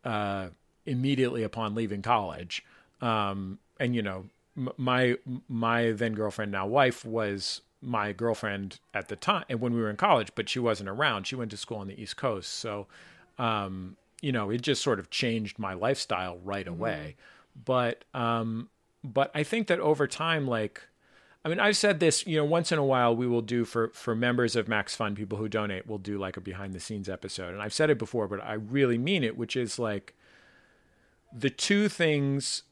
uh 0.04 0.48
immediately 0.86 1.42
upon 1.42 1.74
leaving 1.74 2.04
college. 2.04 2.64
Um 3.02 3.58
and 3.80 3.96
you 3.96 4.04
know 4.04 4.26
m- 4.56 4.70
my 4.78 5.18
my 5.50 5.92
then 5.92 6.14
girlfriend 6.14 6.52
now 6.52 6.68
wife 6.68 7.04
was 7.04 7.62
my 7.82 8.12
girlfriend 8.12 8.80
at 8.94 9.08
the 9.08 9.16
time 9.16 9.44
and 9.50 9.60
when 9.62 9.74
we 9.74 9.82
were 9.82 9.90
in 9.90 9.96
college 9.98 10.30
but 10.36 10.50
she 10.50 10.60
wasn't 10.60 10.90
around. 10.90 11.26
She 11.26 11.36
went 11.36 11.52
to 11.52 11.58
school 11.58 11.78
on 11.78 11.88
the 11.88 12.00
east 12.00 12.18
coast. 12.18 12.52
So 12.52 12.88
um 13.40 13.96
you 14.22 14.32
know 14.32 14.50
it 14.52 14.62
just 14.62 14.82
sort 14.84 15.00
of 15.00 15.10
changed 15.10 15.58
my 15.58 15.74
lifestyle 15.74 16.38
right 16.44 16.68
away. 16.68 17.16
But 17.66 18.04
um 18.14 18.70
but 19.04 19.30
i 19.36 19.44
think 19.44 19.68
that 19.68 19.80
over 19.80 20.08
time 20.08 20.48
like 20.48 20.82
i 21.46 21.48
mean 21.48 21.60
i've 21.60 21.78
said 21.78 22.02
this 22.02 22.28
you 22.28 22.36
know 22.36 22.44
once 22.44 22.74
in 22.74 22.78
a 22.78 22.84
while 22.84 23.16
we 23.16 23.26
will 23.26 23.42
do 23.42 23.64
for 23.64 23.88
for 23.90 24.14
members 24.14 24.58
of 24.58 24.68
max 24.68 24.96
fun 24.96 25.16
people 25.16 25.38
who 25.38 25.48
donate 25.48 25.88
we'll 25.88 25.98
do 25.98 26.18
like 26.18 26.36
a 26.36 26.42
behind 26.42 26.74
the 26.74 26.80
scenes 26.80 27.08
episode 27.08 27.54
and 27.54 27.62
i've 27.62 27.74
said 27.74 27.90
it 27.90 27.98
before 27.98 28.28
but 28.28 28.44
i 28.44 28.54
really 28.54 28.98
mean 28.98 29.24
it 29.24 29.38
which 29.38 29.56
is 29.56 29.80
like 29.80 30.14
the 31.32 31.50
two 31.50 31.88
things 31.88 32.64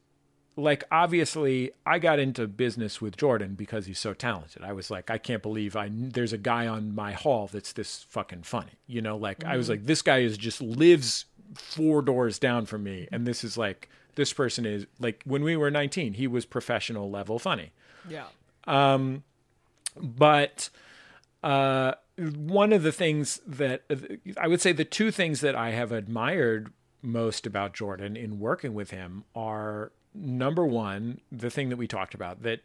like 0.56 0.84
obviously 0.90 1.72
I 1.84 1.98
got 1.98 2.18
into 2.18 2.46
business 2.46 3.00
with 3.00 3.16
Jordan 3.16 3.54
because 3.54 3.86
he's 3.86 3.98
so 3.98 4.14
talented. 4.14 4.62
I 4.62 4.72
was 4.72 4.90
like, 4.90 5.10
I 5.10 5.18
can't 5.18 5.42
believe 5.42 5.76
I 5.76 5.90
there's 5.92 6.32
a 6.32 6.38
guy 6.38 6.66
on 6.66 6.94
my 6.94 7.12
hall 7.12 7.48
that's 7.52 7.72
this 7.72 8.04
fucking 8.08 8.42
funny. 8.42 8.78
You 8.86 9.02
know, 9.02 9.16
like 9.16 9.44
I 9.44 9.56
was 9.56 9.66
mm. 9.66 9.70
like, 9.70 9.86
this 9.86 10.02
guy 10.02 10.18
is 10.18 10.38
just 10.38 10.60
lives 10.60 11.26
four 11.54 12.02
doors 12.02 12.38
down 12.38 12.66
from 12.66 12.84
me, 12.84 13.08
and 13.10 13.26
this 13.26 13.44
is 13.44 13.58
like 13.58 13.88
this 14.14 14.32
person 14.32 14.64
is 14.64 14.86
like 15.00 15.22
when 15.24 15.42
we 15.42 15.56
were 15.56 15.70
19, 15.70 16.14
he 16.14 16.26
was 16.26 16.44
professional 16.44 17.10
level 17.10 17.38
funny 17.38 17.72
Yeah. 18.08 18.26
But 19.96 20.70
uh, 21.42 21.92
one 22.16 22.72
of 22.72 22.82
the 22.82 22.92
things 22.92 23.40
that 23.46 23.82
I 24.38 24.48
would 24.48 24.60
say 24.60 24.72
the 24.72 24.84
two 24.84 25.10
things 25.10 25.40
that 25.40 25.54
I 25.54 25.70
have 25.70 25.92
admired 25.92 26.72
most 27.02 27.46
about 27.46 27.74
Jordan 27.74 28.16
in 28.16 28.38
working 28.38 28.74
with 28.74 28.90
him 28.90 29.24
are 29.34 29.92
number 30.14 30.64
one, 30.64 31.20
the 31.30 31.50
thing 31.50 31.68
that 31.68 31.76
we 31.76 31.86
talked 31.86 32.14
about 32.14 32.42
that 32.42 32.60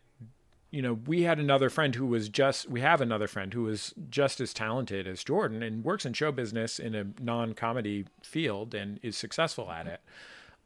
you 0.72 0.84
know 0.84 0.94
we 0.94 1.24
had 1.24 1.40
another 1.40 1.70
friend 1.70 1.96
who 1.96 2.06
was 2.06 2.30
just 2.30 2.70
we 2.70 2.82
have 2.82 3.02
another 3.02 3.28
friend 3.28 3.54
who 3.54 3.64
was 3.64 3.94
just 4.10 4.40
as 4.40 4.54
talented 4.54 5.08
as 5.08 5.24
Jordan 5.24 5.64
and 5.64 5.84
works 5.84 6.06
in 6.06 6.14
show 6.14 6.32
business 6.32 6.80
in 6.80 6.94
a 6.94 7.08
non-comedy 7.20 8.06
field 8.22 8.76
and 8.76 9.00
is 9.02 9.18
successful 9.18 9.72
at 9.72 9.88
it. 9.88 10.02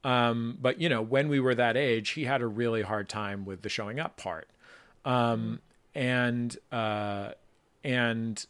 Um, 0.04 0.58
but 0.60 0.78
you 0.78 0.90
know, 0.90 1.00
when 1.00 1.28
we 1.28 1.40
were 1.40 1.54
that 1.54 1.76
age, 1.76 2.10
he 2.10 2.24
had 2.24 2.42
a 2.42 2.46
really 2.46 2.82
hard 2.82 3.08
time 3.08 3.46
with 3.46 3.62
the 3.62 3.70
showing 3.70 3.98
up 3.98 4.18
part. 4.18 4.48
Um, 5.04 5.60
and 5.94 6.56
uh, 6.72 7.30
and 7.82 8.44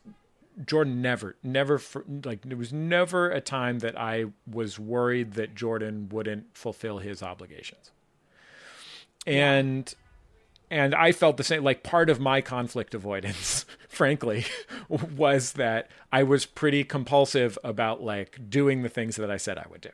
Jordan 0.64 1.02
never, 1.02 1.36
never, 1.42 1.78
for, 1.78 2.04
like 2.24 2.42
there 2.42 2.56
was 2.56 2.72
never 2.72 3.30
a 3.30 3.40
time 3.40 3.80
that 3.80 3.98
I 3.98 4.26
was 4.50 4.78
worried 4.78 5.32
that 5.32 5.54
Jordan 5.54 6.08
wouldn't 6.10 6.56
fulfill 6.56 6.98
his 6.98 7.22
obligations. 7.22 7.90
And 9.26 9.92
and 10.70 10.94
I 10.94 11.12
felt 11.12 11.36
the 11.36 11.44
same. 11.44 11.62
Like 11.64 11.82
part 11.82 12.08
of 12.08 12.20
my 12.20 12.40
conflict 12.40 12.94
avoidance, 12.94 13.66
frankly, 13.88 14.44
was 14.88 15.52
that 15.52 15.90
I 16.12 16.22
was 16.22 16.46
pretty 16.46 16.84
compulsive 16.84 17.58
about 17.64 18.02
like 18.02 18.48
doing 18.48 18.82
the 18.82 18.88
things 18.88 19.16
that 19.16 19.30
I 19.30 19.36
said 19.36 19.58
I 19.58 19.66
would 19.70 19.80
do. 19.80 19.90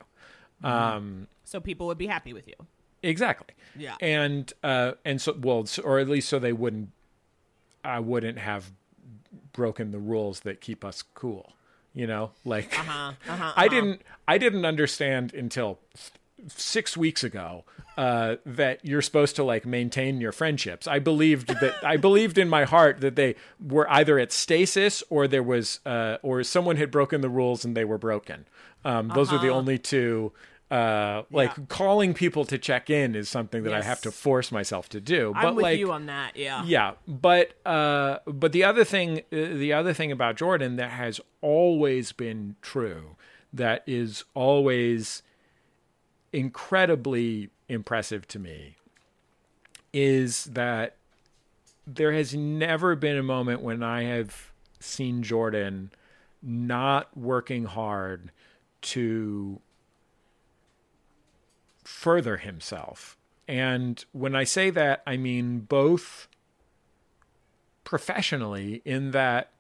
Um, 0.62 1.26
So 1.44 1.60
people 1.60 1.86
would 1.86 1.98
be 1.98 2.06
happy 2.06 2.32
with 2.32 2.46
you. 2.46 2.54
Exactly. 3.02 3.54
Yeah. 3.76 3.96
And 4.00 4.52
uh, 4.62 4.92
and 5.04 5.20
so 5.20 5.36
well, 5.40 5.66
so, 5.66 5.82
or 5.82 5.98
at 5.98 6.08
least 6.08 6.28
so 6.28 6.38
they 6.38 6.52
wouldn't. 6.52 6.90
I 7.84 7.98
wouldn't 7.98 8.38
have 8.38 8.72
broken 9.52 9.90
the 9.90 9.98
rules 9.98 10.40
that 10.40 10.60
keep 10.60 10.84
us 10.84 11.02
cool. 11.14 11.52
You 11.94 12.06
know, 12.06 12.30
like 12.44 12.78
Uh-huh, 12.78 13.12
uh-huh, 13.28 13.52
I 13.56 13.68
didn't. 13.68 14.02
I 14.28 14.38
didn't 14.38 14.64
understand 14.64 15.34
until 15.34 15.78
six 16.48 16.96
weeks 16.96 17.22
ago 17.22 17.64
uh, 17.96 18.36
that 18.46 18.84
you're 18.84 19.02
supposed 19.02 19.36
to 19.36 19.44
like 19.44 19.66
maintain 19.66 20.20
your 20.20 20.32
friendships. 20.32 20.86
I 20.86 20.98
believed 20.98 21.48
that 21.48 21.74
I 21.84 21.96
believed 21.96 22.38
in 22.38 22.48
my 22.48 22.64
heart 22.64 23.00
that 23.00 23.16
they 23.16 23.34
were 23.60 23.90
either 23.90 24.18
at 24.18 24.32
stasis 24.32 25.02
or 25.10 25.28
there 25.28 25.42
was 25.42 25.80
uh, 25.84 26.18
or 26.22 26.42
someone 26.44 26.76
had 26.76 26.90
broken 26.90 27.20
the 27.20 27.28
rules 27.28 27.64
and 27.64 27.76
they 27.76 27.84
were 27.84 27.98
broken. 27.98 28.46
Um, 28.84 29.08
those 29.14 29.30
were 29.30 29.38
the 29.38 29.50
only 29.50 29.78
two. 29.78 30.32
Uh, 30.70 31.24
like 31.32 31.56
Yeah. 31.56 31.64
calling 31.68 32.14
people 32.14 32.44
to 32.44 32.56
check 32.56 32.88
in 32.90 33.16
is 33.16 33.28
something 33.28 33.64
that 33.64 33.74
I 33.74 33.82
have 33.82 34.00
to 34.02 34.12
force 34.12 34.52
myself 34.52 34.88
to 34.90 35.00
do. 35.00 35.32
I'm 35.34 35.42
but 35.42 35.56
with 35.56 35.62
like, 35.64 35.78
you 35.80 35.90
on 35.90 36.06
that. 36.06 36.36
Yeah. 36.36 36.62
yeah, 36.64 36.92
but 37.08 37.54
uh, 37.66 38.18
but 38.24 38.52
the 38.52 38.62
other 38.62 38.84
thing, 38.84 39.18
uh, 39.18 39.22
the 39.30 39.72
other 39.72 39.92
thing 39.92 40.12
about 40.12 40.36
Jordan 40.36 40.76
that 40.76 40.90
has 40.92 41.20
always 41.40 42.12
been 42.12 42.54
true, 42.62 43.16
that 43.52 43.82
is 43.84 44.22
always 44.34 45.24
incredibly 46.32 47.50
impressive 47.68 48.28
to 48.28 48.38
me, 48.38 48.76
is 49.92 50.44
that 50.44 50.94
there 51.84 52.12
has 52.12 52.32
never 52.32 52.94
been 52.94 53.16
a 53.16 53.22
moment 53.24 53.60
when 53.60 53.82
I 53.82 54.04
have 54.04 54.52
seen 54.78 55.24
Jordan 55.24 55.90
not 56.42 57.16
working 57.16 57.64
hard 57.64 58.30
to 58.82 59.60
further 61.90 62.38
himself. 62.38 63.18
And 63.48 64.02
when 64.12 64.34
I 64.36 64.44
say 64.44 64.70
that, 64.70 65.02
I 65.06 65.16
mean 65.16 65.60
both 65.60 66.28
professionally 67.84 68.80
in 68.84 69.10
that 69.10 69.50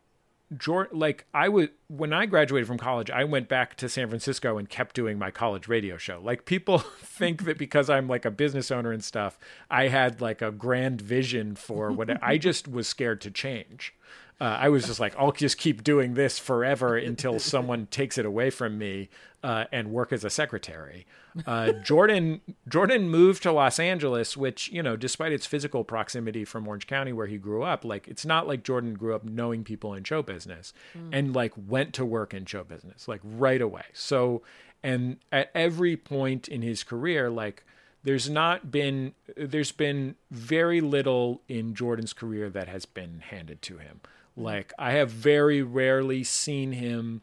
like 0.92 1.26
I 1.32 1.48
would 1.48 1.70
when 1.88 2.12
I 2.12 2.26
graduated 2.26 2.66
from 2.66 2.78
college, 2.78 3.10
I 3.10 3.24
went 3.24 3.48
back 3.48 3.76
to 3.76 3.88
San 3.88 4.08
Francisco 4.08 4.58
and 4.58 4.68
kept 4.68 4.96
doing 4.96 5.18
my 5.18 5.30
college 5.30 5.68
radio 5.68 5.96
show. 5.96 6.20
Like 6.22 6.44
people 6.44 6.78
think 7.00 7.44
that 7.44 7.58
because 7.58 7.88
I'm 7.88 8.08
like 8.08 8.24
a 8.24 8.30
business 8.30 8.70
owner 8.70 8.90
and 8.92 9.02
stuff, 9.02 9.38
I 9.70 9.88
had 9.88 10.20
like 10.20 10.42
a 10.42 10.50
grand 10.50 11.00
vision 11.00 11.54
for 11.54 11.92
what 11.92 12.22
I 12.22 12.36
just 12.36 12.66
was 12.66 12.88
scared 12.88 13.20
to 13.22 13.30
change. 13.30 13.94
Uh, 14.40 14.56
I 14.58 14.70
was 14.70 14.86
just 14.86 15.00
like, 15.00 15.14
I'll 15.18 15.32
just 15.32 15.58
keep 15.58 15.84
doing 15.84 16.14
this 16.14 16.38
forever 16.38 16.96
until 16.96 17.38
someone 17.38 17.86
takes 17.86 18.16
it 18.16 18.24
away 18.24 18.48
from 18.48 18.78
me 18.78 19.10
uh, 19.42 19.64
and 19.70 19.90
work 19.90 20.12
as 20.12 20.24
a 20.24 20.30
secretary. 20.30 21.06
Uh, 21.46 21.72
Jordan 21.84 22.40
Jordan 22.68 23.08
moved 23.08 23.42
to 23.44 23.52
Los 23.52 23.78
Angeles, 23.78 24.36
which 24.36 24.68
you 24.72 24.82
know, 24.82 24.96
despite 24.96 25.32
its 25.32 25.46
physical 25.46 25.84
proximity 25.84 26.44
from 26.44 26.66
Orange 26.66 26.86
County 26.86 27.12
where 27.12 27.26
he 27.26 27.38
grew 27.38 27.62
up, 27.62 27.84
like 27.84 28.08
it's 28.08 28.26
not 28.26 28.48
like 28.48 28.64
Jordan 28.64 28.94
grew 28.94 29.14
up 29.14 29.24
knowing 29.24 29.62
people 29.62 29.94
in 29.94 30.04
show 30.04 30.22
business 30.22 30.72
and 31.12 31.34
like 31.34 31.52
went 31.56 31.94
to 31.94 32.04
work 32.04 32.34
in 32.34 32.46
show 32.46 32.64
business 32.64 33.06
like 33.06 33.20
right 33.22 33.60
away. 33.60 33.84
So, 33.92 34.42
and 34.82 35.18
at 35.30 35.50
every 35.54 35.96
point 35.96 36.48
in 36.48 36.62
his 36.62 36.82
career, 36.82 37.30
like 37.30 37.64
there's 38.02 38.28
not 38.28 38.70
been 38.70 39.14
there's 39.36 39.72
been 39.72 40.16
very 40.30 40.80
little 40.80 41.42
in 41.48 41.74
Jordan's 41.74 42.12
career 42.12 42.50
that 42.50 42.68
has 42.68 42.86
been 42.86 43.20
handed 43.20 43.62
to 43.62 43.78
him. 43.78 44.00
Mm-hmm. 44.32 44.42
Like 44.42 44.72
I 44.78 44.92
have 44.92 45.10
very 45.10 45.62
rarely 45.62 46.24
seen 46.24 46.72
him 46.72 47.22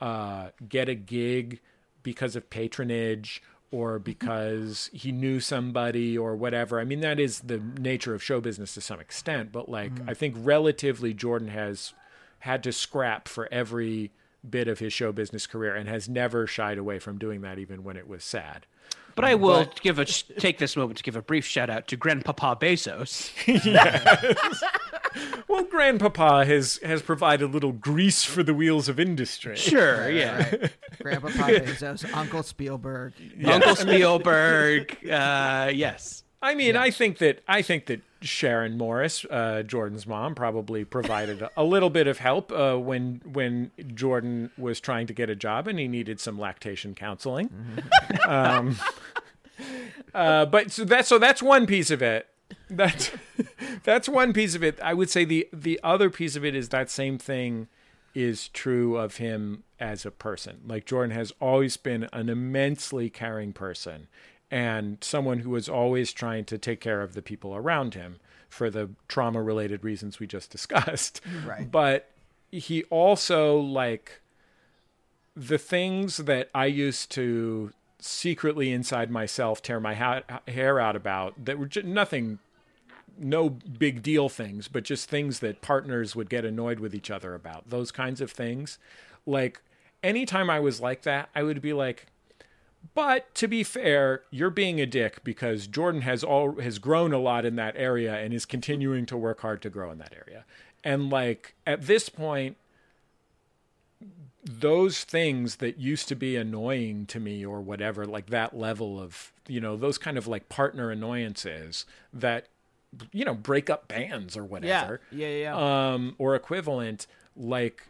uh, 0.00 0.50
get 0.68 0.88
a 0.88 0.94
gig 0.94 1.60
because 2.02 2.36
of 2.36 2.50
patronage 2.50 3.42
or 3.70 3.94
mm-hmm. 3.94 4.04
because 4.04 4.90
he 4.92 5.12
knew 5.12 5.40
somebody 5.40 6.16
or 6.16 6.36
whatever. 6.36 6.80
I 6.80 6.84
mean, 6.84 7.00
that 7.00 7.18
is 7.18 7.40
the 7.40 7.58
nature 7.58 8.14
of 8.14 8.22
show 8.22 8.40
business 8.40 8.74
to 8.74 8.80
some 8.80 9.00
extent, 9.00 9.52
but 9.52 9.68
like 9.68 9.94
mm-hmm. 9.94 10.10
I 10.10 10.14
think 10.14 10.36
relatively 10.38 11.12
Jordan 11.14 11.48
has 11.48 11.92
had 12.40 12.62
to 12.62 12.72
scrap 12.72 13.26
for 13.26 13.48
every 13.50 14.12
bit 14.48 14.68
of 14.68 14.78
his 14.78 14.92
show 14.92 15.10
business 15.10 15.46
career 15.46 15.74
and 15.74 15.88
has 15.88 16.08
never 16.08 16.46
shied 16.46 16.76
away 16.76 16.98
from 16.98 17.18
doing 17.18 17.40
that 17.40 17.58
even 17.58 17.82
when 17.82 17.96
it 17.96 18.06
was 18.06 18.22
sad. 18.22 18.66
But 19.14 19.24
I 19.24 19.34
will 19.34 19.66
give 19.80 19.98
a 19.98 20.04
take 20.04 20.58
this 20.58 20.76
moment 20.76 20.98
to 20.98 21.04
give 21.04 21.16
a 21.16 21.22
brief 21.22 21.44
shout 21.44 21.70
out 21.70 21.88
to 21.88 21.96
Grandpapa 21.96 22.56
Bezos. 22.60 23.30
yes. 23.64 24.64
Well, 25.48 25.64
Grandpapa 25.64 26.44
has 26.44 26.78
has 26.82 27.02
provided 27.02 27.44
a 27.44 27.48
little 27.48 27.72
grease 27.72 28.24
for 28.24 28.42
the 28.42 28.54
wheels 28.54 28.88
of 28.88 28.98
industry. 28.98 29.56
Sure, 29.56 30.10
yeah. 30.10 30.68
Grandpapa 31.00 31.32
Bezos, 31.38 32.12
Uncle 32.14 32.42
Spielberg. 32.42 33.12
Uncle 33.44 33.76
Spielberg. 33.76 34.98
Uh, 35.08 35.70
yes. 35.72 36.24
I 36.42 36.54
mean, 36.54 36.76
I 36.76 36.90
think 36.90 37.18
that 37.18 37.42
I 37.48 37.62
think 37.62 37.86
that 37.86 38.00
Sharon 38.24 38.78
Morris, 38.78 39.24
uh, 39.30 39.62
Jordan's 39.62 40.06
mom, 40.06 40.34
probably 40.34 40.84
provided 40.84 41.46
a, 41.56 41.64
little 41.64 41.90
bit 41.90 42.06
of 42.06 42.18
help 42.18 42.50
uh, 42.50 42.76
when 42.76 43.20
when 43.24 43.70
Jordan 43.94 44.50
was 44.56 44.80
trying 44.80 45.06
to 45.06 45.12
get 45.12 45.28
a 45.28 45.36
job 45.36 45.68
and 45.68 45.78
he 45.78 45.86
needed 45.88 46.20
some 46.20 46.38
lactation 46.38 46.94
counseling. 46.94 47.50
um, 48.26 48.76
uh, 50.14 50.46
but 50.46 50.70
so 50.70 50.84
that's 50.84 51.08
so 51.08 51.18
that's 51.18 51.42
one 51.42 51.66
piece 51.66 51.90
of 51.90 52.02
it. 52.02 52.26
That's 52.70 53.10
that's 53.84 54.08
one 54.08 54.32
piece 54.32 54.54
of 54.54 54.64
it. 54.64 54.80
I 54.80 54.94
would 54.94 55.10
say 55.10 55.24
the 55.24 55.48
the 55.52 55.78
other 55.82 56.08
piece 56.08 56.34
of 56.34 56.44
it 56.44 56.54
is 56.54 56.70
that 56.70 56.90
same 56.90 57.18
thing 57.18 57.68
is 58.14 58.48
true 58.48 58.96
of 58.96 59.16
him 59.16 59.64
as 59.80 60.06
a 60.06 60.10
person. 60.10 60.60
Like 60.66 60.86
Jordan 60.86 61.14
has 61.16 61.32
always 61.40 61.76
been 61.76 62.08
an 62.12 62.28
immensely 62.28 63.10
caring 63.10 63.52
person 63.52 64.06
and 64.50 64.98
someone 65.02 65.40
who 65.40 65.50
was 65.50 65.68
always 65.68 66.12
trying 66.12 66.44
to 66.46 66.58
take 66.58 66.80
care 66.80 67.02
of 67.02 67.14
the 67.14 67.22
people 67.22 67.54
around 67.54 67.94
him 67.94 68.20
for 68.48 68.70
the 68.70 68.90
trauma 69.08 69.42
related 69.42 69.84
reasons 69.84 70.20
we 70.20 70.26
just 70.26 70.50
discussed. 70.50 71.20
Right. 71.44 71.70
But 71.70 72.10
he 72.50 72.84
also 72.84 73.58
like 73.58 74.20
the 75.36 75.58
things 75.58 76.18
that 76.18 76.50
I 76.54 76.66
used 76.66 77.10
to 77.12 77.72
secretly 77.98 78.70
inside 78.70 79.10
myself 79.10 79.62
tear 79.62 79.80
my 79.80 79.94
ha- 79.94 80.22
hair 80.46 80.78
out 80.78 80.94
about 80.94 81.44
that 81.44 81.58
were 81.58 81.66
just 81.66 81.86
nothing 81.86 82.38
no 83.18 83.48
big 83.48 84.02
deal 84.02 84.28
things, 84.28 84.68
but 84.68 84.84
just 84.84 85.08
things 85.08 85.38
that 85.40 85.62
partners 85.62 86.16
would 86.16 86.28
get 86.28 86.44
annoyed 86.44 86.80
with 86.80 86.94
each 86.94 87.10
other 87.10 87.34
about. 87.34 87.70
Those 87.70 87.90
kinds 87.90 88.20
of 88.20 88.30
things. 88.30 88.78
Like 89.26 89.60
anytime 90.02 90.50
I 90.50 90.60
was 90.60 90.80
like 90.80 91.02
that, 91.02 91.28
I 91.34 91.42
would 91.42 91.62
be 91.62 91.72
like, 91.72 92.06
but 92.92 93.34
to 93.36 93.48
be 93.48 93.62
fair, 93.62 94.22
you're 94.30 94.50
being 94.50 94.80
a 94.80 94.86
dick 94.86 95.24
because 95.24 95.66
Jordan 95.66 96.02
has 96.02 96.22
all 96.22 96.60
has 96.60 96.78
grown 96.78 97.12
a 97.12 97.18
lot 97.18 97.44
in 97.44 97.56
that 97.56 97.74
area 97.76 98.14
and 98.14 98.34
is 98.34 98.44
continuing 98.44 99.06
to 99.06 99.16
work 99.16 99.40
hard 99.40 99.62
to 99.62 99.70
grow 99.70 99.90
in 99.90 99.98
that 99.98 100.14
area. 100.14 100.44
And 100.82 101.08
like 101.08 101.54
at 101.66 101.86
this 101.86 102.08
point, 102.08 102.56
those 104.44 105.04
things 105.04 105.56
that 105.56 105.78
used 105.78 106.08
to 106.08 106.14
be 106.14 106.36
annoying 106.36 107.06
to 107.06 107.18
me 107.20 107.44
or 107.44 107.60
whatever, 107.60 108.04
like 108.04 108.26
that 108.26 108.56
level 108.56 109.00
of, 109.00 109.32
you 109.48 109.60
know, 109.60 109.76
those 109.76 109.96
kind 109.96 110.18
of 110.18 110.26
like 110.26 110.50
partner 110.50 110.90
annoyances 110.90 111.86
that, 112.12 112.48
you 113.12 113.24
know, 113.24 113.34
break 113.34 113.70
up 113.70 113.88
bands 113.88 114.36
or 114.36 114.44
whatever 114.44 115.00
Yeah. 115.10 115.26
Yeah. 115.26 115.54
yeah. 115.56 115.92
um, 115.94 116.14
or 116.18 116.34
equivalent, 116.34 117.06
like 117.34 117.88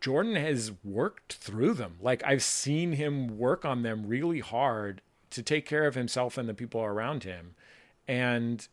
Jordan 0.00 0.36
has 0.36 0.72
worked 0.84 1.34
through 1.34 1.74
them. 1.74 1.96
Like 2.00 2.22
I've 2.24 2.42
seen 2.42 2.92
him 2.92 3.38
work 3.38 3.64
on 3.64 3.82
them 3.82 4.06
really 4.06 4.40
hard 4.40 5.00
to 5.30 5.42
take 5.42 5.66
care 5.66 5.86
of 5.86 5.94
himself 5.94 6.38
and 6.38 6.48
the 6.48 6.54
people 6.54 6.82
around 6.82 7.24
him. 7.24 7.54
And 8.08 8.66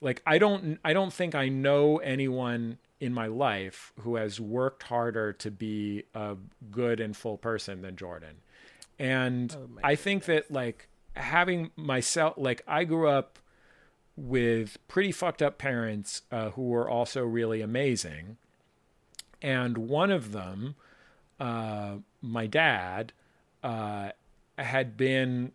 like 0.00 0.22
I 0.26 0.38
don't 0.38 0.78
I 0.84 0.92
don't 0.92 1.12
think 1.12 1.34
I 1.34 1.48
know 1.48 1.98
anyone 1.98 2.78
in 3.00 3.12
my 3.12 3.26
life 3.26 3.92
who 4.00 4.16
has 4.16 4.40
worked 4.40 4.84
harder 4.84 5.32
to 5.32 5.50
be 5.50 6.04
a 6.14 6.36
good 6.70 7.00
and 7.00 7.16
full 7.16 7.36
person 7.36 7.82
than 7.82 7.96
Jordan. 7.96 8.36
And 8.98 9.54
I 9.82 9.94
think 9.96 10.24
that 10.26 10.50
like 10.50 10.88
having 11.14 11.70
myself 11.76 12.34
like 12.36 12.62
I 12.66 12.84
grew 12.84 13.08
up 13.08 13.38
with 14.16 14.78
pretty 14.88 15.12
fucked 15.12 15.42
up 15.42 15.58
parents 15.58 16.22
uh, 16.30 16.50
who 16.50 16.62
were 16.62 16.88
also 16.88 17.24
really 17.24 17.60
amazing. 17.60 18.36
And 19.44 19.76
one 19.76 20.10
of 20.10 20.32
them, 20.32 20.74
uh, 21.38 21.96
my 22.22 22.46
dad, 22.46 23.12
uh, 23.62 24.08
had 24.56 24.96
been 24.96 25.52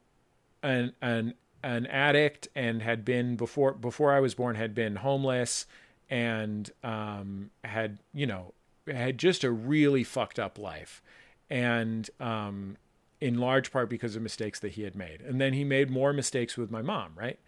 an 0.61 0.93
an 1.01 1.33
an 1.63 1.87
addict 1.87 2.47
and 2.55 2.83
had 2.83 3.03
been 3.03 3.35
before 3.35 3.73
before 3.73 4.13
I 4.13 4.19
was 4.19 4.35
born 4.35 4.55
had 4.55 4.75
been 4.75 4.97
homeless 4.97 5.65
and 6.07 6.69
um, 6.83 7.49
had 7.63 7.97
you 8.13 8.27
know 8.27 8.53
had 8.85 9.17
just 9.17 9.43
a 9.43 9.49
really 9.49 10.03
fucked 10.03 10.37
up 10.37 10.59
life. 10.59 11.01
And 11.49 12.07
um, 12.19 12.77
in 13.19 13.39
large 13.39 13.71
part 13.71 13.89
because 13.89 14.15
of 14.15 14.21
mistakes 14.21 14.59
that 14.59 14.73
he 14.73 14.83
had 14.83 14.95
made. 14.95 15.19
And 15.21 15.41
then 15.41 15.53
he 15.53 15.63
made 15.63 15.89
more 15.89 16.13
mistakes 16.13 16.57
with 16.57 16.69
my 16.69 16.83
mom 16.83 17.13
right 17.15 17.39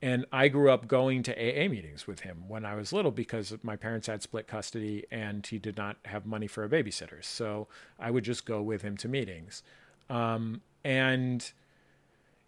and 0.00 0.24
I 0.32 0.48
grew 0.48 0.70
up 0.70 0.86
going 0.86 1.22
to 1.24 1.32
AA 1.32 1.68
meetings 1.68 2.06
with 2.06 2.20
him 2.20 2.44
when 2.46 2.64
I 2.64 2.74
was 2.74 2.92
little 2.92 3.10
because 3.10 3.52
my 3.62 3.74
parents 3.74 4.06
had 4.06 4.22
split 4.22 4.46
custody 4.46 5.04
and 5.10 5.44
he 5.44 5.58
did 5.58 5.76
not 5.76 5.96
have 6.04 6.24
money 6.24 6.46
for 6.46 6.62
a 6.62 6.68
babysitter. 6.68 7.24
So 7.24 7.66
I 7.98 8.10
would 8.10 8.24
just 8.24 8.46
go 8.46 8.62
with 8.62 8.82
him 8.82 8.96
to 8.98 9.08
meetings. 9.08 9.62
Um, 10.08 10.60
and 10.84 11.50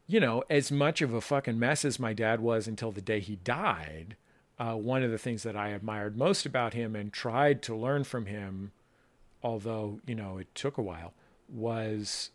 you 0.07 0.19
know, 0.19 0.43
as 0.51 0.73
much 0.73 1.03
of 1.03 1.15
a 1.15 1.21
fucking 1.21 1.59
mess 1.59 1.85
as 1.85 2.01
my 2.01 2.13
dad 2.13 2.41
was 2.41 2.67
until 2.67 2.91
the 2.91 3.01
day 3.01 3.21
he 3.21 3.37
died, 3.37 4.17
uh, 4.59 4.75
one 4.75 5.05
of 5.05 5.11
the 5.13 5.19
things 5.19 5.45
that 5.45 5.57
I 5.57 5.69
admired 5.69 6.17
most 6.17 6.45
about 6.45 6.75
him 6.75 6.97
and 6.97 7.13
tried 7.13 7.63
to 7.63 7.77
learn 7.77 8.03
from 8.03 8.27
him, 8.27 8.73
although, 9.43 10.01
you 10.07 10.17
know, 10.17 10.39
it 10.39 10.53
took 10.55 10.79
a 10.79 10.83
while, 10.83 11.15
was 11.49 12.31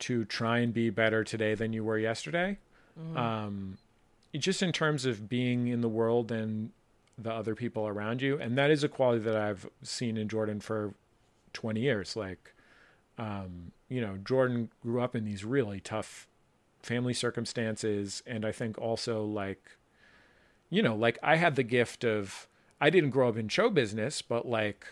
to 0.00 0.24
try 0.24 0.58
and 0.58 0.74
be 0.74 0.90
better 0.90 1.22
today 1.22 1.54
than 1.54 1.72
you 1.72 1.84
were 1.84 1.98
yesterday. 1.98 2.58
Um, 3.16 3.78
just 4.38 4.62
in 4.62 4.72
terms 4.72 5.04
of 5.04 5.28
being 5.28 5.68
in 5.68 5.80
the 5.80 5.88
world 5.88 6.30
and 6.30 6.70
the 7.18 7.32
other 7.32 7.54
people 7.54 7.86
around 7.86 8.22
you. 8.22 8.38
And 8.38 8.56
that 8.56 8.70
is 8.70 8.84
a 8.84 8.88
quality 8.88 9.22
that 9.24 9.36
I've 9.36 9.68
seen 9.82 10.16
in 10.16 10.28
Jordan 10.28 10.60
for 10.60 10.94
20 11.52 11.80
years. 11.80 12.16
Like, 12.16 12.54
um, 13.18 13.72
you 13.88 14.00
know, 14.00 14.18
Jordan 14.24 14.70
grew 14.82 15.00
up 15.00 15.14
in 15.14 15.24
these 15.24 15.44
really 15.44 15.80
tough 15.80 16.26
family 16.82 17.12
circumstances. 17.12 18.22
And 18.26 18.44
I 18.44 18.52
think 18.52 18.78
also, 18.78 19.24
like, 19.24 19.76
you 20.70 20.82
know, 20.82 20.94
like 20.94 21.18
I 21.22 21.36
had 21.36 21.56
the 21.56 21.62
gift 21.62 22.04
of, 22.04 22.48
I 22.80 22.88
didn't 22.88 23.10
grow 23.10 23.28
up 23.28 23.36
in 23.36 23.48
show 23.48 23.68
business, 23.68 24.22
but 24.22 24.46
like, 24.46 24.86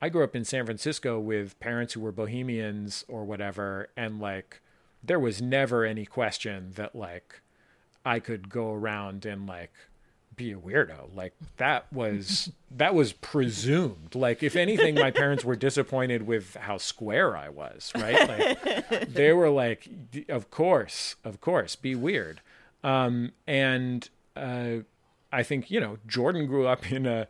I 0.00 0.10
grew 0.10 0.22
up 0.22 0.36
in 0.36 0.44
San 0.44 0.66
Francisco 0.66 1.18
with 1.18 1.58
parents 1.60 1.94
who 1.94 2.00
were 2.00 2.12
bohemians 2.12 3.04
or 3.08 3.24
whatever. 3.24 3.88
And 3.96 4.20
like, 4.20 4.60
there 5.02 5.20
was 5.20 5.42
never 5.42 5.84
any 5.84 6.06
question 6.06 6.72
that 6.76 6.94
like 6.94 7.40
I 8.04 8.20
could 8.20 8.48
go 8.48 8.72
around 8.72 9.24
and 9.24 9.46
like 9.46 9.72
be 10.36 10.52
a 10.52 10.56
weirdo. 10.56 11.14
Like 11.14 11.34
that 11.56 11.92
was 11.92 12.50
that 12.70 12.94
was 12.94 13.12
presumed. 13.12 14.14
Like 14.14 14.42
if 14.42 14.56
anything, 14.56 14.94
my 14.94 15.10
parents 15.10 15.44
were 15.44 15.56
disappointed 15.56 16.26
with 16.26 16.56
how 16.56 16.78
square 16.78 17.36
I 17.36 17.48
was. 17.48 17.92
Right? 17.94 18.28
Like 18.28 19.08
they 19.08 19.32
were 19.32 19.50
like, 19.50 19.88
of 20.28 20.50
course, 20.50 21.16
of 21.24 21.40
course, 21.40 21.76
be 21.76 21.94
weird. 21.94 22.40
Um, 22.82 23.32
and 23.46 24.08
uh, 24.36 24.78
I 25.32 25.42
think 25.42 25.70
you 25.70 25.80
know 25.80 25.98
Jordan 26.06 26.46
grew 26.46 26.66
up 26.66 26.90
in 26.90 27.06
a 27.06 27.28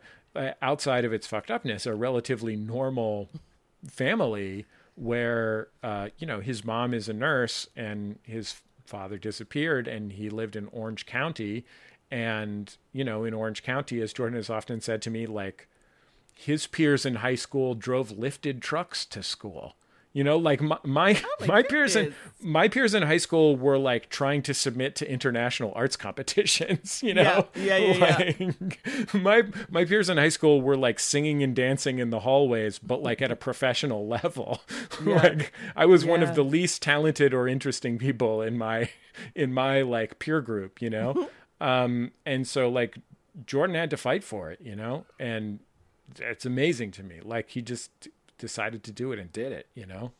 outside 0.61 1.05
of 1.05 1.13
its 1.13 1.27
fucked 1.27 1.49
upness, 1.49 1.85
a 1.85 1.95
relatively 1.95 2.55
normal 2.55 3.29
family 3.87 4.65
where 4.95 5.67
uh, 5.83 6.09
you 6.17 6.27
know 6.27 6.39
his 6.39 6.63
mom 6.65 6.93
is 6.93 7.07
a 7.09 7.13
nurse 7.13 7.67
and 7.75 8.19
his 8.23 8.61
father 8.85 9.17
disappeared 9.17 9.87
and 9.87 10.13
he 10.13 10.29
lived 10.29 10.55
in 10.55 10.67
Orange 10.67 11.05
County. 11.05 11.65
And 12.11 12.75
you 12.93 13.03
know 13.03 13.23
in 13.23 13.33
Orange 13.33 13.63
County 13.63 14.01
as 14.01 14.13
Jordan 14.13 14.37
has 14.37 14.49
often 14.49 14.79
said 14.81 15.01
to 15.03 15.09
me 15.09 15.25
like 15.25 15.67
his 16.35 16.67
peers 16.67 17.05
in 17.05 17.15
high 17.15 17.35
school 17.35 17.75
drove 17.75 18.11
lifted 18.11 18.61
trucks 18.61 19.05
to 19.05 19.23
school 19.23 19.75
you 20.15 20.23
know 20.23 20.37
like 20.37 20.61
my 20.61 20.79
my, 20.83 21.21
my 21.45 21.61
peers 21.61 21.95
in 21.95 22.15
my 22.39 22.69
peers 22.69 22.93
in 22.93 23.03
high 23.03 23.17
school 23.17 23.57
were 23.57 23.77
like 23.77 24.09
trying 24.09 24.41
to 24.41 24.53
submit 24.53 24.95
to 24.95 25.11
international 25.11 25.73
arts 25.75 25.97
competitions 25.97 27.03
you 27.03 27.13
know? 27.13 27.47
Yeah, 27.53 27.77
yeah, 27.77 28.31
yeah, 28.39 28.49
yeah. 28.49 29.03
my 29.13 29.43
my 29.69 29.83
peers 29.83 30.09
in 30.09 30.17
high 30.17 30.29
school 30.29 30.61
were 30.61 30.77
like 30.77 30.99
singing 30.99 31.43
and 31.43 31.53
dancing 31.53 31.99
in 31.99 32.09
the 32.09 32.21
hallways 32.21 32.79
but 32.79 33.03
like 33.03 33.21
at 33.21 33.29
a 33.29 33.35
professional 33.35 34.07
level. 34.15 34.61
Like 35.03 35.51
i 35.75 35.85
was 35.85 36.05
one 36.05 36.23
of 36.23 36.33
the 36.33 36.43
least 36.43 36.81
talented 36.81 37.33
or 37.33 37.47
interesting 37.47 37.97
people 37.97 38.41
in 38.41 38.57
my 38.57 38.89
in 39.35 39.53
my 39.53 39.81
like 39.81 40.17
peer 40.17 40.41
group 40.41 40.81
you 40.81 40.89
know? 40.89 41.29
Um 41.61 42.11
and 42.25 42.45
so 42.45 42.67
like 42.67 42.97
jordan 43.45 43.77
had 43.77 43.89
to 43.89 43.97
fight 43.97 44.25
for 44.25 44.51
it 44.51 44.59
you 44.61 44.75
know? 44.75 45.05
And 45.17 45.59
it's 46.17 46.45
amazing 46.45 46.91
to 46.91 47.03
me. 47.03 47.19
Like 47.23 47.51
he 47.51 47.61
just 47.61 48.09
decided 48.37 48.83
to 48.83 48.91
do 48.91 49.11
it 49.11 49.19
and 49.19 49.31
did 49.31 49.51
it 49.51 49.67
you 49.75 49.85
know 49.85 50.11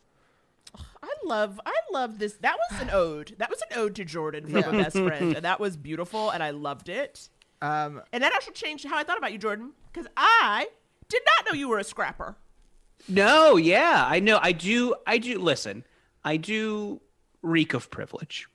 I 1.02 1.08
love 1.24 1.58
I 1.64 1.72
love 1.92 2.18
this. 2.18 2.34
That 2.34 2.56
was 2.70 2.82
an 2.82 2.90
ode. 2.92 3.34
That 3.38 3.48
was 3.48 3.62
an 3.70 3.78
ode 3.78 3.94
to 3.96 4.04
Jordan 4.04 4.46
from 4.46 4.74
a 4.74 4.82
best 4.82 4.96
friend, 4.96 5.34
and 5.34 5.44
that 5.44 5.58
was 5.58 5.76
beautiful, 5.76 6.28
and 6.30 6.42
I 6.42 6.50
loved 6.50 6.88
it. 6.90 7.28
Um, 7.62 8.02
And 8.12 8.22
that 8.22 8.32
actually 8.34 8.52
changed 8.54 8.86
how 8.86 8.98
I 8.98 9.04
thought 9.04 9.16
about 9.16 9.32
you, 9.32 9.38
Jordan, 9.38 9.72
because 9.92 10.06
I 10.16 10.66
did 11.08 11.22
not 11.24 11.46
know 11.50 11.56
you 11.58 11.68
were 11.68 11.78
a 11.78 11.84
scrapper. 11.84 12.36
No, 13.08 13.56
yeah, 13.56 14.04
I 14.06 14.20
know. 14.20 14.38
I 14.42 14.52
do. 14.52 14.94
I 15.06 15.16
do. 15.18 15.38
Listen, 15.38 15.84
I 16.24 16.36
do 16.36 17.00
reek 17.42 17.72
of 17.72 17.90
privilege. 17.90 18.46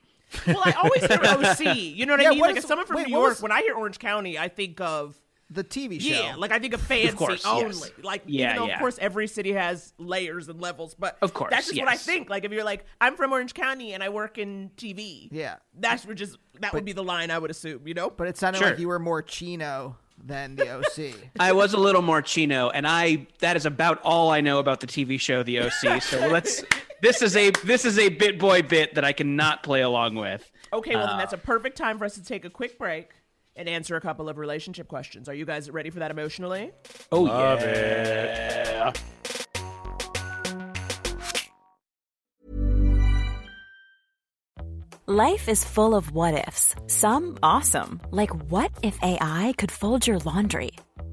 Well, 0.45 0.61
I 0.63 0.73
always 0.73 1.05
hear 1.05 1.19
OC. 1.23 1.75
You 1.77 2.05
know 2.05 2.13
what 2.13 2.21
Yeah, 2.21 2.27
I 2.27 2.31
mean? 2.31 2.39
what 2.39 2.47
Like, 2.49 2.57
is- 2.57 2.63
as 2.65 2.67
someone 2.67 2.85
from 2.87 2.97
wait, 2.97 3.07
New 3.07 3.13
York, 3.17 3.29
was- 3.29 3.41
when 3.41 3.51
I 3.51 3.61
hear 3.61 3.73
Orange 3.75 3.99
County, 3.99 4.37
I 4.37 4.47
think 4.49 4.79
of 4.79 5.19
the 5.51 5.63
TV 5.63 5.99
show. 6.01 6.13
yeah, 6.13 6.35
like 6.37 6.51
I 6.51 6.59
think 6.59 6.73
of 6.73 6.81
fancy 6.81 7.13
course, 7.15 7.45
only. 7.45 7.65
yes. 7.67 7.91
Like, 8.01 8.23
Yeah, 8.25 8.53
you 8.53 8.59
know, 8.61 8.67
yeah. 8.67 8.73
of 8.75 8.79
course, 8.79 8.97
every 8.99 9.27
city 9.27 9.51
has 9.51 9.93
layers 9.97 10.47
and 10.47 10.61
levels, 10.61 10.93
but 10.95 11.17
Of 11.21 11.33
course, 11.33 11.49
that's 11.51 11.67
just 11.67 11.79
what 11.79 11.89
I 11.89 11.97
think. 11.97 12.29
Like, 12.29 12.45
if 12.45 12.51
you're 12.51 12.63
like, 12.63 12.85
I'm 13.01 13.15
from 13.15 13.33
Orange 13.33 13.53
County 13.53 13.93
and 13.93 14.01
I 14.01 14.09
work 14.09 14.37
in 14.37 14.71
TV, 14.77 15.27
Yeah. 15.31 15.57
that's 15.77 16.05
what 16.05 16.15
just 16.17 16.37
that 16.61 16.73
would 16.73 16.85
be 16.85 16.93
the 16.93 17.03
line 17.03 17.31
I 17.31 17.37
would 17.37 17.51
assume. 17.51 17.87
You 17.87 17.93
know, 17.93 18.09
but 18.09 18.27
it 18.27 18.37
sounded 18.37 18.59
Sure. 18.59 18.69
like 18.69 18.79
you 18.79 18.87
were 18.87 18.99
more 18.99 19.21
Chino 19.21 19.97
than 20.23 20.55
the 20.55 20.69
OC. 20.77 21.15
I 21.39 21.51
was 21.51 21.73
a 21.73 21.77
little 21.77 22.03
more 22.03 22.21
chino, 22.21 22.69
and 22.69 22.85
I 22.87 23.25
that 23.39 23.57
is 23.57 23.65
about 23.65 23.99
all 24.03 24.29
I 24.29 24.39
know 24.39 24.59
about 24.59 24.79
the 24.79 24.85
TV 24.87 25.19
show 25.19 25.41
The 25.43 25.59
OC. 25.61 25.99
So 26.01 26.27
let's. 26.31 26.63
This 27.01 27.23
is 27.23 27.35
a 27.35 27.49
this 27.65 27.83
is 27.85 27.97
a 27.97 28.09
bit 28.09 28.37
boy 28.37 28.61
bit 28.61 28.93
that 28.93 29.03
I 29.03 29.11
cannot 29.13 29.63
play 29.63 29.81
along 29.81 30.13
with. 30.15 30.49
Okay, 30.71 30.95
well, 30.95 31.07
then 31.07 31.15
Uh, 31.15 31.17
that's 31.17 31.33
a 31.33 31.37
perfect 31.39 31.75
time 31.75 31.97
for 31.97 32.05
us 32.05 32.13
to 32.13 32.23
take 32.23 32.45
a 32.45 32.49
quick 32.51 32.77
break 32.77 33.09
and 33.55 33.67
answer 33.67 33.95
a 33.95 34.01
couple 34.01 34.29
of 34.29 34.37
relationship 34.37 34.87
questions. 34.87 35.27
Are 35.29 35.33
you 35.33 35.45
guys 35.45 35.69
ready 35.69 35.89
for 35.89 35.99
that 35.99 36.11
emotionally? 36.11 36.71
Oh 37.11 37.21
Love 37.21 37.61
yeah. 37.61 38.93
Life 45.07 45.49
is 45.49 45.65
full 45.65 45.93
of 45.93 46.11
what 46.11 46.47
ifs. 46.47 46.73
Some 46.87 47.37
awesome, 47.43 47.99
like 48.11 48.29
what 48.49 48.71
if 48.81 48.97
AI 49.01 49.53
could 49.57 49.69
fold 49.69 50.07
your 50.07 50.19
laundry? 50.19 50.71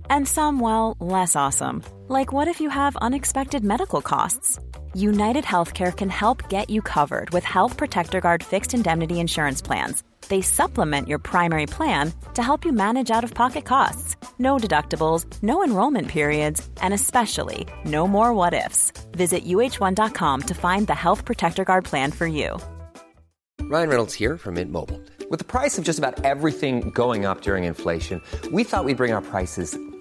And 0.09 0.29
some, 0.29 0.61
well, 0.61 0.97
less 1.01 1.35
awesome, 1.35 1.83
like 2.07 2.33
what 2.33 2.47
if 2.47 2.61
you 2.61 2.71
have 2.71 2.95
unexpected 2.97 3.65
medical 3.65 4.01
costs? 4.01 4.61
United 4.95 5.43
Healthcare 5.43 5.97
can 5.97 6.11
help 6.11 6.49
get 6.49 6.71
you 6.71 6.81
covered 6.81 7.31
with 7.31 7.43
Health 7.45 7.77
Protector 7.77 8.21
Guard 8.21 8.45
fixed 8.45 8.73
indemnity 8.73 9.19
insurance 9.19 9.61
plans. 9.61 10.05
They 10.29 10.43
supplement 10.43 11.09
your 11.09 11.19
primary 11.19 11.67
plan 11.67 12.13
to 12.35 12.43
help 12.43 12.65
you 12.65 12.73
manage 12.73 13.11
out 13.11 13.25
of 13.25 13.35
pocket 13.35 13.65
costs. 13.65 14.17
No 14.39 14.57
deductibles, 14.59 15.25
no 15.43 15.65
enrollment 15.65 16.09
periods, 16.09 16.67
and 16.83 16.93
especially 16.93 17.67
no 17.85 18.07
more 18.07 18.35
what 18.35 18.55
ifs. 18.55 18.93
Visit 19.13 19.45
uh1.com 19.45 20.43
to 20.43 20.55
find 20.55 20.87
the 20.87 20.95
Health 20.95 21.25
Protector 21.25 21.65
Guard 21.65 21.85
plan 21.85 22.13
for 22.13 22.27
you. 22.27 22.59
Ryan 23.63 23.89
Reynolds 23.91 24.15
here 24.15 24.39
from 24.39 24.55
Mint 24.55 24.73
Mobile. 24.73 25.01
With 25.31 25.41
the 25.41 25.45
price 25.45 25.77
of 25.77 25.85
just 25.85 25.99
about 25.99 26.25
everything 26.25 26.89
going 26.91 27.27
up 27.27 27.43
during 27.43 27.65
inflation, 27.65 28.23
we 28.51 28.65
thought 28.65 28.87
we'd 28.87 28.97
bring 28.97 29.13
our 29.13 29.21
prices 29.21 29.79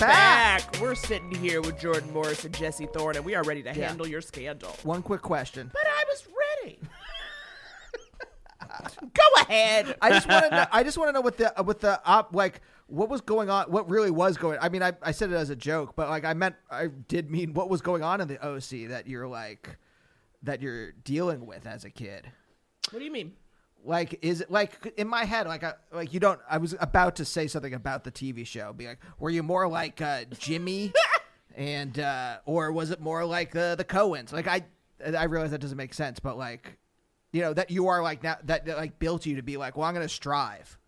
Back. 0.00 0.72
back. 0.72 0.80
We're 0.82 0.94
sitting 0.94 1.30
here 1.34 1.60
with 1.60 1.78
Jordan 1.78 2.12
Morris 2.12 2.44
and 2.44 2.54
Jesse 2.54 2.86
Thorn, 2.86 3.16
and 3.16 3.24
we 3.24 3.34
are 3.34 3.42
ready 3.44 3.62
to 3.62 3.68
Yeah. 3.74 3.88
handle 3.88 4.06
your 4.06 4.20
scandal. 4.20 4.70
One 4.82 5.02
quick 5.02 5.22
question. 5.22 5.70
But 5.72 5.82
I 5.86 6.04
was 6.08 6.26
ready. 6.64 6.80
Go 9.02 9.42
ahead. 9.42 9.96
I 10.00 10.10
just 10.10 10.28
want 10.28 10.44
to 10.46 10.50
know. 10.50 10.66
I 10.72 10.82
just 10.82 10.96
want 10.98 11.08
to 11.08 11.12
know 11.12 11.20
what 11.20 11.36
the 11.36 11.58
uh, 11.58 11.62
what 11.62 11.80
the 11.80 12.00
op 12.04 12.34
like. 12.34 12.60
What 12.86 13.08
was 13.08 13.20
going 13.20 13.50
on? 13.50 13.70
What 13.70 13.88
really 13.88 14.10
was 14.10 14.36
going? 14.36 14.58
I 14.60 14.68
mean, 14.68 14.82
I, 14.82 14.92
I 15.02 15.12
said 15.12 15.30
it 15.30 15.36
as 15.36 15.48
a 15.50 15.56
joke, 15.56 15.94
but 15.96 16.08
like 16.08 16.24
I 16.24 16.34
meant 16.34 16.56
I 16.70 16.86
did 16.86 17.30
mean 17.30 17.54
what 17.54 17.68
was 17.70 17.80
going 17.82 18.02
on 18.02 18.20
in 18.20 18.28
the 18.28 18.38
OC 18.44 18.88
that 18.88 19.06
you're 19.06 19.28
like 19.28 19.76
that 20.42 20.60
you're 20.62 20.92
dealing 20.92 21.46
with 21.46 21.66
as 21.66 21.84
a 21.84 21.90
kid. 21.90 22.30
What 22.90 22.98
do 22.98 23.04
you 23.04 23.12
mean? 23.12 23.32
Like, 23.84 24.18
is 24.22 24.40
it 24.40 24.50
like 24.50 24.94
in 24.96 25.08
my 25.08 25.24
head? 25.24 25.46
Like, 25.46 25.64
I, 25.64 25.74
like 25.92 26.12
you 26.12 26.20
don't. 26.20 26.40
I 26.48 26.58
was 26.58 26.74
about 26.80 27.16
to 27.16 27.24
say 27.24 27.46
something 27.46 27.74
about 27.74 28.04
the 28.04 28.12
TV 28.12 28.46
show. 28.46 28.72
Be 28.72 28.86
like, 28.86 28.98
were 29.18 29.30
you 29.30 29.42
more 29.42 29.68
like 29.68 30.00
uh, 30.00 30.24
Jimmy, 30.38 30.92
and 31.56 31.98
uh, 31.98 32.38
or 32.44 32.72
was 32.72 32.90
it 32.90 33.00
more 33.00 33.24
like 33.24 33.56
uh, 33.56 33.74
the 33.74 33.84
cohens 33.84 34.32
Like, 34.32 34.46
I 34.46 34.64
I 35.04 35.24
realize 35.24 35.50
that 35.52 35.60
doesn't 35.60 35.76
make 35.76 35.94
sense, 35.94 36.20
but 36.20 36.36
like, 36.36 36.78
you 37.32 37.40
know, 37.40 37.54
that 37.54 37.70
you 37.70 37.88
are 37.88 38.02
like 38.02 38.22
now 38.22 38.36
that, 38.44 38.66
that 38.66 38.76
like 38.76 38.98
built 38.98 39.26
you 39.26 39.36
to 39.36 39.42
be 39.42 39.56
like, 39.56 39.76
well, 39.76 39.86
I'm 39.86 39.94
going 39.94 40.06
to 40.06 40.12
strive. 40.12 40.78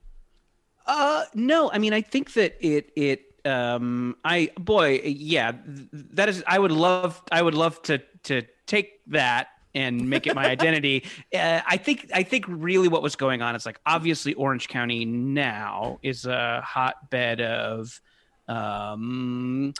Uh, 0.86 1.24
no, 1.34 1.70
I 1.70 1.78
mean, 1.78 1.92
I 1.92 2.02
think 2.02 2.32
that 2.34 2.56
it 2.60 2.90
it 2.96 3.32
um, 3.44 4.16
I 4.24 4.50
boy, 4.58 5.00
yeah, 5.04 5.52
that 5.92 6.28
is. 6.28 6.42
I 6.46 6.58
would 6.58 6.72
love, 6.72 7.22
I 7.30 7.42
would 7.42 7.54
love 7.54 7.80
to 7.82 7.98
to 8.24 8.42
take 8.66 9.00
that 9.08 9.48
and 9.74 10.08
make 10.08 10.26
it 10.26 10.34
my 10.34 10.46
identity. 10.50 11.04
Uh, 11.34 11.60
I 11.66 11.76
think, 11.76 12.10
I 12.14 12.22
think 12.22 12.44
really 12.48 12.88
what 12.88 13.02
was 13.02 13.16
going 13.16 13.42
on 13.42 13.54
is 13.54 13.66
like 13.66 13.80
obviously 13.86 14.34
Orange 14.34 14.68
County 14.68 15.04
now 15.04 15.98
is 16.02 16.26
a 16.26 16.60
hotbed 16.64 17.40
of 17.40 18.00
um. 18.48 19.74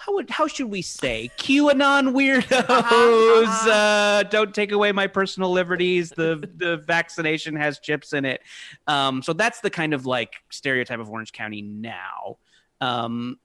How 0.00 0.14
would 0.14 0.30
how 0.30 0.46
should 0.46 0.70
we 0.70 0.80
say 0.80 1.28
QAnon 1.38 2.12
weirdos? 2.14 3.66
Uh, 3.68 4.22
don't 4.22 4.54
take 4.54 4.70
away 4.70 4.92
my 4.92 5.08
personal 5.08 5.50
liberties. 5.50 6.10
The 6.10 6.48
the 6.54 6.76
vaccination 6.76 7.56
has 7.56 7.80
chips 7.80 8.12
in 8.12 8.24
it. 8.24 8.40
Um, 8.86 9.22
so 9.22 9.32
that's 9.32 9.60
the 9.60 9.70
kind 9.70 9.92
of 9.94 10.06
like 10.06 10.34
stereotype 10.50 11.00
of 11.00 11.10
Orange 11.10 11.32
County 11.32 11.62
now. 11.62 12.38
Um, 12.80 13.40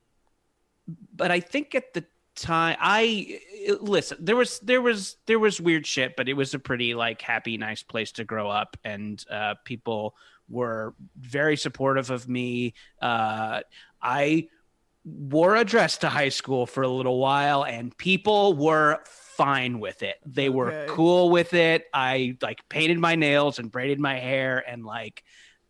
but 1.16 1.32
I 1.32 1.40
think 1.40 1.74
at 1.76 1.94
the 1.94 2.06
time, 2.36 2.78
I 2.80 3.40
listen. 3.82 4.18
There 4.22 4.36
was 4.36 4.60
there 4.60 4.82
was 4.82 5.18
there 5.26 5.40
was 5.40 5.60
weird 5.62 5.86
shit, 5.86 6.16
but 6.16 6.28
it 6.30 6.34
was 6.34 6.54
a 6.54 6.60
pretty 6.60 6.94
like 6.94 7.22
happy, 7.22 7.58
nice 7.58 7.84
place 7.84 8.12
to 8.14 8.24
grow 8.24 8.50
up, 8.50 8.78
and 8.84 9.24
uh, 9.30 9.56
people 9.66 10.16
were 10.50 10.94
very 11.20 11.58
supportive 11.58 12.10
of 12.12 12.28
me. 12.28 12.74
Uh, 13.02 13.62
I 14.02 14.48
wore 15.06 15.56
a 15.56 15.66
dress 15.66 15.98
to 15.98 16.10
high 16.10 16.30
school 16.30 16.66
for 16.66 16.82
a 16.84 16.88
little 16.88 17.18
while 17.20 17.64
and 17.66 17.98
people 17.98 18.54
were 18.54 19.00
fine 19.06 19.80
with 19.82 20.02
it. 20.02 20.16
They 20.26 20.48
were 20.48 20.72
Okay. 20.72 20.86
cool 20.94 21.30
with 21.30 21.54
it. 21.54 21.86
I 21.94 22.38
like 22.42 22.68
painted 22.70 23.00
my 23.00 23.16
nails 23.16 23.60
and 23.60 23.70
braided 23.70 24.00
my 24.00 24.18
hair 24.18 24.64
and 24.66 24.86
like 24.86 25.24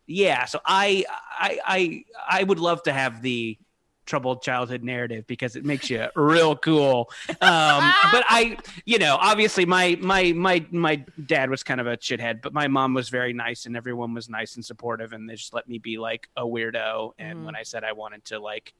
yeah, 0.05 0.45
so 0.45 0.59
I 0.65 1.05
I 1.39 1.59
I 1.65 2.03
I 2.29 2.43
would 2.43 2.59
love 2.59 2.83
to 2.83 2.93
have 2.93 3.21
the 3.23 3.57
troubled 4.05 4.41
childhood 4.41 4.83
narrative 4.83 5.25
because 5.27 5.55
it 5.55 5.65
makes 5.65 5.89
you 5.89 6.07
real 6.15 6.55
cool. 6.55 7.09
Um 7.29 7.35
but 8.11 8.23
I 8.27 8.57
you 8.85 8.99
know, 8.99 9.17
obviously 9.19 9.65
my 9.65 9.97
my 10.01 10.33
my 10.33 10.65
my 10.71 11.03
dad 11.25 11.49
was 11.49 11.63
kind 11.63 11.79
of 11.81 11.87
a 11.87 11.97
shithead, 11.97 12.41
but 12.41 12.53
my 12.53 12.67
mom 12.67 12.93
was 12.93 13.09
very 13.09 13.33
nice 13.33 13.65
and 13.65 13.77
everyone 13.77 14.13
was 14.13 14.29
nice 14.29 14.55
and 14.55 14.65
supportive 14.65 15.13
and 15.13 15.29
they 15.29 15.35
just 15.35 15.53
let 15.53 15.67
me 15.67 15.77
be 15.77 15.97
like 15.97 16.29
a 16.35 16.43
weirdo 16.43 17.13
and 17.17 17.45
when 17.45 17.55
I 17.55 17.63
said 17.63 17.83
I 17.83 17.93
wanted 17.93 18.25
to 18.25 18.39
like 18.39 18.73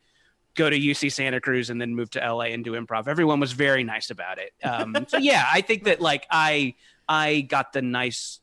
go 0.55 0.69
to 0.69 0.77
UC 0.77 1.11
Santa 1.11 1.41
Cruz 1.41 1.69
and 1.69 1.81
then 1.81 1.95
move 1.95 2.09
to 2.11 2.19
LA 2.19 2.45
and 2.45 2.63
do 2.63 2.73
improv. 2.73 3.07
Everyone 3.07 3.39
was 3.39 3.53
very 3.53 3.83
nice 3.83 4.09
about 4.09 4.37
it. 4.37 4.53
Um, 4.63 4.95
so 5.07 5.17
yeah, 5.17 5.47
I 5.51 5.61
think 5.61 5.85
that 5.85 6.01
like 6.01 6.27
I 6.29 6.75
I 7.07 7.41
got 7.41 7.73
the 7.73 7.81
nice 7.81 8.39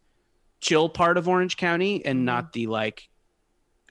chill 0.61 0.89
part 0.89 1.18
of 1.18 1.28
Orange 1.28 1.57
County 1.57 2.05
and 2.05 2.24
not 2.24 2.53
the 2.53 2.66
like 2.66 3.09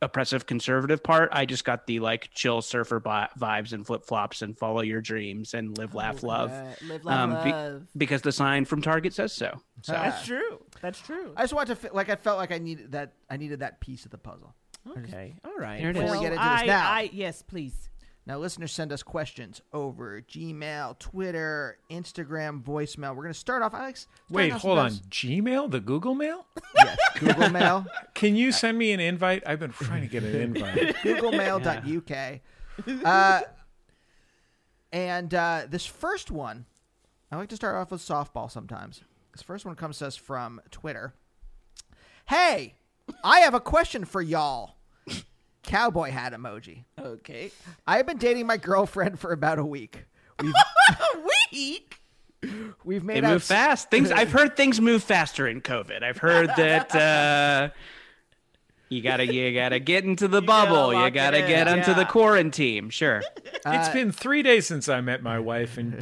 oppressive 0.01 0.45
conservative 0.45 1.03
part. 1.03 1.29
I 1.31 1.45
just 1.45 1.65
got 1.65 1.87
the 1.87 1.99
like 1.99 2.29
chill 2.33 2.61
surfer 2.61 2.99
bi- 2.99 3.29
vibes 3.39 3.73
and 3.73 3.85
flip 3.85 4.05
flops 4.05 4.41
and 4.41 4.57
follow 4.57 4.81
your 4.81 5.01
dreams 5.01 5.53
and 5.53 5.77
live, 5.77 5.95
laugh, 5.95 6.23
love. 6.23 6.51
right. 6.51 6.75
Live, 6.83 7.05
laugh, 7.05 7.19
um, 7.19 7.43
be- 7.43 7.51
love. 7.51 7.87
because 7.97 8.21
the 8.21 8.31
sign 8.31 8.65
from 8.65 8.81
Target 8.81 9.13
says 9.13 9.33
so. 9.33 9.59
So 9.81 9.93
That's 9.93 10.25
true. 10.25 10.63
That's 10.81 10.99
true. 10.99 11.33
I 11.35 11.43
just 11.43 11.53
want 11.53 11.67
to 11.67 11.75
feel 11.75 11.91
like 11.93 12.09
I 12.09 12.15
felt 12.15 12.37
like 12.37 12.51
I 12.51 12.57
needed 12.57 12.91
that. 12.93 13.13
I 13.29 13.37
needed 13.37 13.59
that 13.59 13.79
piece 13.79 14.05
of 14.05 14.11
the 14.11 14.17
puzzle. 14.17 14.55
Okay. 14.97 15.35
All 15.45 15.57
right. 15.57 15.79
There 15.79 15.89
it 15.89 15.97
is. 15.97 16.01
Before 16.01 16.17
we 16.17 16.23
get 16.23 16.33
into 16.33 16.43
this 16.43 16.61
I, 16.61 16.65
now. 16.65 16.91
I, 16.91 17.09
yes, 17.11 17.41
please. 17.41 17.89
Now, 18.25 18.37
listeners 18.37 18.71
send 18.71 18.91
us 18.91 19.01
questions 19.01 19.61
over 19.73 20.21
Gmail, 20.21 20.99
Twitter, 20.99 21.79
Instagram, 21.89 22.61
voicemail. 22.63 23.15
We're 23.15 23.23
going 23.23 23.33
to 23.33 23.39
start 23.39 23.63
off. 23.63 23.73
Alex, 23.73 24.07
Wait, 24.29 24.51
hold 24.51 24.77
on. 24.77 24.91
Gmail, 24.91 25.71
the 25.71 25.79
Google 25.79 26.15
Mail? 26.15 26.45
Yes, 26.75 26.97
Google 27.17 27.49
Mail. 27.49 27.85
Can 28.13 28.35
you 28.35 28.51
send 28.51 28.77
me 28.77 28.91
an 28.91 28.99
invite? 28.99 29.43
I've 29.45 29.59
been 29.59 29.71
trying 29.71 30.01
to 30.01 30.07
get 30.07 30.23
an 30.23 30.35
invite. 30.35 30.95
googlemail.uk. 31.03 32.39
Uh, 33.05 33.41
and 34.93 35.33
uh, 35.33 35.63
this 35.67 35.85
first 35.85 36.31
one, 36.31 36.65
I 37.31 37.37
like 37.37 37.49
to 37.49 37.55
start 37.55 37.75
off 37.75 37.91
with 37.91 38.01
softball 38.01 38.49
sometimes. 38.49 39.01
This 39.33 39.41
first 39.41 39.65
one 39.65 39.75
comes 39.75 39.99
to 39.99 40.07
us 40.07 40.15
from 40.15 40.61
Twitter. 40.71 41.13
Hey, 42.27 42.75
I 43.23 43.39
have 43.39 43.53
a 43.53 43.59
question 43.59 44.05
for 44.05 44.21
y'all. 44.21 44.75
Cowboy 45.63 46.11
hat 46.11 46.33
emoji. 46.33 46.83
Okay. 46.99 47.51
I 47.85 47.97
have 47.97 48.07
been 48.07 48.17
dating 48.17 48.47
my 48.47 48.57
girlfriend 48.57 49.19
for 49.19 49.31
about 49.31 49.59
a 49.59 49.65
week. 49.65 50.05
We've, 50.41 50.53
Week. 51.51 51.99
we've 52.85 53.05
they 53.05 53.15
made 53.15 53.23
out 53.25 53.33
move 53.33 53.43
fast. 53.43 53.89
Things 53.91 54.09
I've 54.11 54.31
heard 54.37 54.55
things 54.55 54.79
move 54.79 55.03
faster 55.03 55.47
in 55.47 55.61
COVID. 55.61 56.01
I've 56.03 56.17
heard 56.17 56.49
that 56.55 56.95
uh 56.95 57.69
you 58.89 59.01
gotta 59.01 59.25
you 59.31 59.53
gotta 59.53 59.79
get 59.79 60.05
into 60.05 60.27
the 60.29 60.41
gotta 60.41 60.69
bubble. 60.71 60.93
You 60.93 61.09
gotta 61.11 61.39
in, 61.39 61.47
get 61.47 61.67
onto 61.67 61.93
the 61.93 62.05
quarantine. 62.05 62.89
Sure. 62.89 63.21
it's 63.65 63.89
been 63.89 64.11
three 64.13 64.41
days 64.43 64.65
since 64.65 64.87
I 64.87 65.01
met 65.01 65.21
my 65.21 65.39
wife, 65.39 65.77
and 65.77 65.99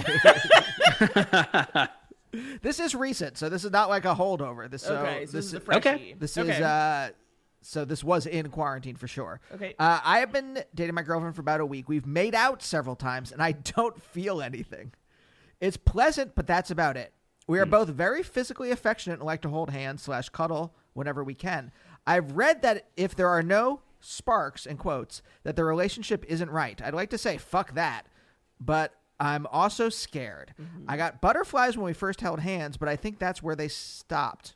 This 2.61 2.79
is 2.79 2.93
recent, 2.93 3.37
so 3.37 3.49
this 3.49 3.63
is 3.63 3.71
not 3.71 3.89
like 3.89 4.05
a 4.05 4.13
holdover. 4.13 4.69
This 4.69 4.83
so 4.83 4.97
Okay. 4.97 5.25
So 5.25 5.31
this 5.31 5.45
is 5.47 5.53
a 5.55 5.59
is. 5.59 5.77
Okay. 5.77 6.15
This 6.19 6.37
Okay. 6.37 6.51
is 6.51 6.61
uh 6.61 7.09
so 7.61 7.85
this 7.85 8.03
was 8.03 8.25
in 8.25 8.49
quarantine 8.49 8.95
for 8.95 9.07
sure. 9.07 9.39
Okay. 9.53 9.75
Uh, 9.77 9.99
I 10.03 10.19
have 10.19 10.31
been 10.31 10.63
dating 10.73 10.95
my 10.95 11.01
girlfriend 11.01 11.35
for 11.35 11.41
about 11.41 11.61
a 11.61 11.65
week. 11.65 11.89
We've 11.89 12.05
made 12.05 12.35
out 12.35 12.61
several 12.61 12.95
times 12.95 13.31
and 13.31 13.41
I 13.41 13.51
don't 13.75 14.01
feel 14.01 14.41
anything. 14.41 14.93
It's 15.59 15.77
pleasant, 15.77 16.35
but 16.35 16.47
that's 16.47 16.71
about 16.71 16.97
it. 16.97 17.13
We 17.47 17.59
are 17.59 17.65
both 17.65 17.87
very 17.87 18.23
physically 18.23 18.71
affectionate 18.71 19.15
and 19.15 19.23
like 19.23 19.41
to 19.43 19.49
hold 19.49 19.69
hands 19.69 20.03
slash 20.03 20.29
cuddle 20.29 20.75
whenever 20.93 21.23
we 21.23 21.33
can. 21.33 21.71
I've 22.05 22.33
read 22.33 22.61
that 22.61 22.89
if 22.97 23.15
there 23.15 23.29
are 23.29 23.41
no 23.41 23.81
sparks 24.01 24.65
in 24.65 24.77
quotes, 24.77 25.21
that 25.43 25.55
the 25.55 25.63
relationship 25.63 26.25
isn't 26.27 26.51
right. 26.51 26.81
I'd 26.81 26.93
like 26.93 27.09
to 27.11 27.17
say 27.17 27.37
fuck 27.37 27.73
that, 27.75 28.07
but 28.59 28.93
I'm 29.19 29.47
also 29.47 29.89
scared. 29.89 30.53
I 30.87 30.97
got 30.97 31.21
butterflies 31.21 31.75
when 31.77 31.85
we 31.85 31.93
first 31.93 32.21
held 32.21 32.41
hands, 32.41 32.77
but 32.77 32.89
I 32.89 32.95
think 32.97 33.17
that's 33.17 33.41
where 33.41 33.55
they 33.55 33.67
stopped. 33.69 34.55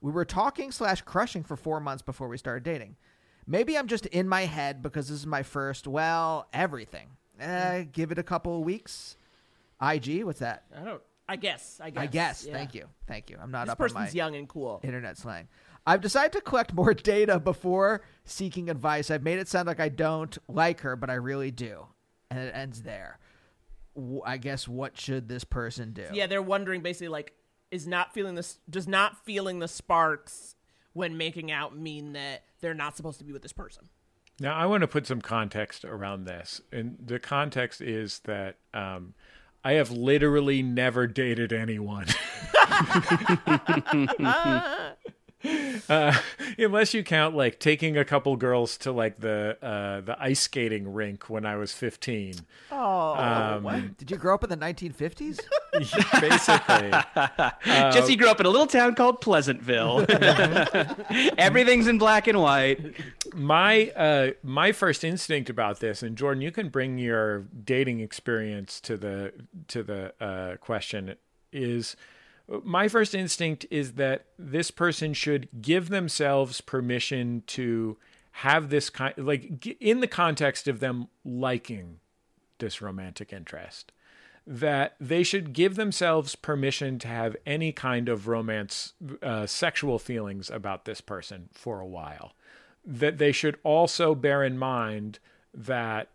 We 0.00 0.10
were 0.12 0.24
talking 0.24 0.72
slash 0.72 1.02
crushing 1.02 1.44
for 1.44 1.56
four 1.56 1.80
months 1.80 2.02
before 2.02 2.28
we 2.28 2.36
started 2.38 2.62
dating. 2.64 2.96
Maybe 3.46 3.76
I'm 3.76 3.86
just 3.88 4.06
in 4.06 4.28
my 4.28 4.42
head 4.42 4.82
because 4.82 5.08
this 5.08 5.18
is 5.18 5.26
my 5.26 5.42
first, 5.42 5.86
well, 5.86 6.48
everything. 6.52 7.08
Eh, 7.38 7.84
give 7.92 8.10
it 8.10 8.18
a 8.18 8.22
couple 8.22 8.58
of 8.58 8.64
weeks. 8.64 9.16
IG, 9.82 10.24
what's 10.24 10.40
that? 10.40 10.64
I 10.76 10.84
don't. 10.84 11.02
I 11.28 11.36
guess. 11.36 11.80
I 11.82 11.90
guess. 11.90 12.02
I 12.02 12.06
guess. 12.06 12.44
yeah. 12.46 12.52
Thank 12.52 12.74
you. 12.74 12.86
Thank 13.06 13.30
you. 13.30 13.38
I'm 13.40 13.50
not 13.50 13.66
This 13.66 13.72
up 13.72 13.80
on 13.80 13.84
person's 13.88 14.14
my 14.14 14.16
young 14.16 14.36
and 14.36 14.48
cool. 14.48 14.80
internet 14.82 15.16
slang. 15.16 15.48
I've 15.86 16.00
decided 16.00 16.32
to 16.32 16.40
collect 16.40 16.72
more 16.74 16.94
data 16.94 17.38
before 17.38 18.02
seeking 18.24 18.70
advice. 18.70 19.10
I've 19.10 19.22
made 19.22 19.38
it 19.38 19.48
sound 19.48 19.66
like 19.66 19.80
I 19.80 19.88
don't 19.88 20.36
like 20.48 20.80
her, 20.80 20.96
but 20.96 21.10
I 21.10 21.14
really 21.14 21.50
do. 21.50 21.86
And 22.30 22.40
it 22.40 22.54
ends 22.54 22.82
there. 22.82 23.18
I 24.24 24.38
guess 24.38 24.66
what 24.66 24.98
should 24.98 25.28
this 25.28 25.44
person 25.44 25.92
do? 25.92 26.06
Yeah, 26.12 26.26
they're 26.26 26.42
wondering 26.42 26.80
basically 26.82 27.08
like, 27.08 27.32
is 27.74 27.88
not 27.88 28.14
feeling 28.14 28.36
this? 28.36 28.58
Does 28.70 28.86
not 28.86 29.24
feeling 29.24 29.58
the 29.58 29.66
sparks 29.66 30.54
when 30.92 31.16
making 31.16 31.50
out 31.50 31.76
mean 31.76 32.12
that 32.12 32.44
they're 32.60 32.72
not 32.72 32.96
supposed 32.96 33.18
to 33.18 33.24
be 33.24 33.32
with 33.32 33.42
this 33.42 33.52
person? 33.52 33.88
Now, 34.38 34.54
I 34.54 34.66
want 34.66 34.82
to 34.82 34.88
put 34.88 35.08
some 35.08 35.20
context 35.20 35.84
around 35.84 36.24
this. 36.24 36.60
And 36.72 36.96
the 37.04 37.18
context 37.18 37.80
is 37.80 38.20
that 38.20 38.58
um, 38.72 39.14
I 39.64 39.72
have 39.72 39.90
literally 39.90 40.62
never 40.62 41.08
dated 41.08 41.52
anyone. 41.52 42.06
Uh, 45.88 46.16
unless 46.58 46.94
you 46.94 47.02
count 47.04 47.36
like 47.36 47.58
taking 47.58 47.96
a 47.96 48.04
couple 48.04 48.36
girls 48.36 48.76
to 48.78 48.92
like 48.92 49.18
the 49.20 49.58
uh, 49.62 50.00
the 50.00 50.16
ice 50.20 50.40
skating 50.40 50.92
rink 50.92 51.28
when 51.28 51.44
I 51.44 51.56
was 51.56 51.72
fifteen. 51.72 52.34
Oh, 52.70 53.14
Um, 53.14 53.94
Did 53.98 54.10
you 54.10 54.16
grow 54.16 54.34
up 54.34 54.44
in 54.44 54.50
the 54.50 54.56
1950s? 54.56 55.40
Basically, 56.20 56.90
Uh, 57.16 57.50
Jesse 57.92 58.16
grew 58.16 58.28
up 58.28 58.40
in 58.40 58.46
a 58.46 58.48
little 58.48 58.66
town 58.66 58.94
called 58.94 59.20
Pleasantville. 59.20 60.06
Everything's 61.38 61.86
in 61.86 61.98
black 61.98 62.26
and 62.26 62.40
white. 62.40 62.94
my 63.34 63.88
uh, 63.90 64.30
my 64.42 64.72
first 64.72 65.04
instinct 65.04 65.50
about 65.50 65.80
this, 65.80 66.02
and 66.02 66.16
Jordan, 66.16 66.40
you 66.42 66.50
can 66.52 66.68
bring 66.68 66.98
your 66.98 67.40
dating 67.64 68.00
experience 68.00 68.80
to 68.82 68.96
the 68.96 69.32
to 69.68 69.82
the 69.82 70.14
uh, 70.20 70.56
question. 70.56 71.14
Is 71.52 71.94
my 72.62 72.88
first 72.88 73.14
instinct 73.14 73.66
is 73.70 73.92
that 73.92 74.26
this 74.38 74.70
person 74.70 75.14
should 75.14 75.48
give 75.62 75.88
themselves 75.88 76.60
permission 76.60 77.42
to 77.48 77.96
have 78.32 78.68
this 78.68 78.90
kind, 78.90 79.14
like 79.16 79.66
in 79.80 80.00
the 80.00 80.08
context 80.08 80.68
of 80.68 80.80
them 80.80 81.08
liking 81.24 82.00
this 82.58 82.82
romantic 82.82 83.32
interest 83.32 83.92
that 84.46 84.94
they 85.00 85.22
should 85.22 85.52
give 85.52 85.74
themselves 85.74 86.34
permission 86.34 86.98
to 86.98 87.08
have 87.08 87.36
any 87.46 87.72
kind 87.72 88.08
of 88.08 88.28
romance, 88.28 88.92
uh, 89.22 89.46
sexual 89.46 89.98
feelings 89.98 90.50
about 90.50 90.84
this 90.84 91.00
person 91.00 91.48
for 91.52 91.80
a 91.80 91.86
while. 91.86 92.32
That 92.84 93.16
they 93.16 93.32
should 93.32 93.58
also 93.62 94.14
bear 94.14 94.42
in 94.42 94.58
mind 94.58 95.18
that 95.54 96.08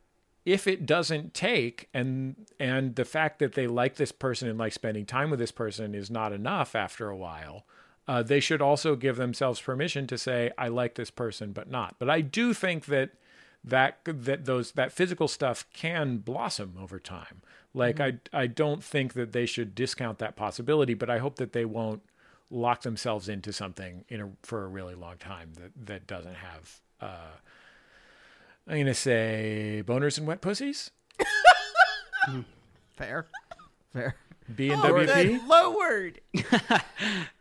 if 0.49 0.65
it 0.65 0.87
doesn't 0.87 1.33
take 1.35 1.87
and 1.93 2.35
and 2.59 2.95
the 2.95 3.05
fact 3.05 3.37
that 3.37 3.53
they 3.53 3.67
like 3.67 3.95
this 3.95 4.11
person 4.11 4.49
and 4.49 4.57
like 4.57 4.73
spending 4.73 5.05
time 5.05 5.29
with 5.29 5.37
this 5.37 5.51
person 5.51 5.93
is 5.93 6.09
not 6.09 6.33
enough 6.33 6.75
after 6.75 7.07
a 7.07 7.15
while 7.15 7.65
uh, 8.07 8.23
they 8.23 8.39
should 8.39 8.59
also 8.59 8.95
give 8.95 9.17
themselves 9.17 9.61
permission 9.61 10.07
to 10.07 10.17
say 10.17 10.51
i 10.57 10.67
like 10.67 10.95
this 10.95 11.11
person 11.11 11.51
but 11.51 11.69
not. 11.69 11.95
But 11.99 12.09
i 12.09 12.21
do 12.21 12.53
think 12.55 12.85
that 12.85 13.11
that 13.63 13.99
that 14.05 14.45
those 14.45 14.71
that 14.71 14.91
physical 14.91 15.27
stuff 15.27 15.65
can 15.71 16.17
blossom 16.17 16.75
over 16.81 16.99
time. 16.99 17.41
Like 17.75 17.99
i 17.99 18.13
i 18.33 18.47
don't 18.47 18.83
think 18.83 19.13
that 19.13 19.31
they 19.33 19.45
should 19.45 19.75
discount 19.75 20.17
that 20.17 20.35
possibility 20.35 20.95
but 20.95 21.11
i 21.11 21.19
hope 21.19 21.35
that 21.35 21.53
they 21.53 21.65
won't 21.65 22.01
lock 22.49 22.81
themselves 22.81 23.29
into 23.29 23.53
something 23.53 24.03
in 24.09 24.21
a, 24.21 24.29
for 24.41 24.63
a 24.63 24.67
really 24.67 24.95
long 24.95 25.17
time 25.17 25.51
that 25.59 25.71
that 25.85 26.07
doesn't 26.07 26.33
have 26.33 26.81
uh 27.01 27.35
i'm 28.69 28.75
going 28.75 28.85
to 28.85 28.93
say 28.93 29.83
boners 29.85 30.17
and 30.17 30.25
wet 30.25 30.39
pussies 30.41 30.91
Fair. 32.95 33.27
Fair. 33.93 34.15
b 34.53 34.69
and 34.71 34.81
wp 34.81 35.05
good 35.05 35.47
Lord. 35.47 36.21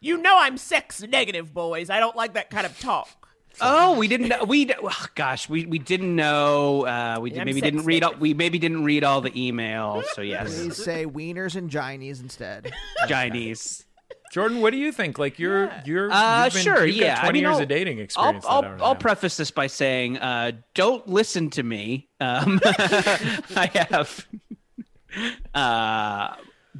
you 0.00 0.16
know 0.18 0.38
I'm 0.38 0.56
sex 0.56 1.02
negative, 1.02 1.52
boys. 1.52 1.90
I 1.90 1.98
don't 2.00 2.14
like 2.16 2.34
that 2.34 2.48
kind 2.48 2.64
of 2.64 2.78
talk. 2.78 3.28
Oh, 3.60 3.98
we 3.98 4.06
didn't 4.06 4.28
know. 4.28 4.44
We 4.44 4.72
oh, 4.72 5.06
gosh, 5.16 5.48
we 5.48 5.66
we 5.66 5.78
didn't 5.80 6.14
know. 6.14 6.86
Uh, 6.86 7.18
we 7.20 7.32
Yeah, 7.32 7.40
I'm 7.40 7.46
maybe 7.46 7.60
didn't 7.60 7.84
read 7.84 8.04
all. 8.04 8.14
We 8.14 8.34
maybe 8.34 8.58
didn't 8.60 8.84
read 8.84 9.02
all 9.02 9.20
the 9.20 9.32
emails. 9.32 10.04
So 10.14 10.22
yes, 10.22 10.54
Please 10.54 10.76
say 10.76 11.06
wieners 11.06 11.56
and 11.56 11.68
ginies 11.68 12.20
instead. 12.20 12.72
Chinese. 13.08 13.84
Jordan 14.30 14.60
what 14.60 14.70
do 14.70 14.76
you 14.78 14.92
think 14.92 15.18
like 15.18 15.38
you're 15.38 15.70
you're 15.84 16.10
Uh, 16.10 16.44
you've 16.44 16.54
been, 16.54 16.62
sure, 16.62 16.86
you've 16.86 17.00
got 17.00 17.04
yeah. 17.06 17.20
20 17.20 17.28
I 17.28 17.32
mean, 17.32 17.42
years 17.42 17.54
I'll- 17.56 17.62
of 17.62 17.68
dating 17.68 17.98
I'll, 17.98 18.04
experience 18.04 18.44
I'll, 18.48 18.58
I 18.58 18.60
don't 18.68 18.82
I'll 18.82 18.94
preface 18.96 19.36
this 19.36 19.50
by 19.50 19.66
saying, 19.66 20.18
uh, 20.18 20.52
don't 20.74 21.06
listen 21.08 21.50
to 21.50 21.62
me. 21.62 22.08
Um, 22.20 22.60
I 22.64 23.70
have, 23.90 24.26
uh, 25.54 26.34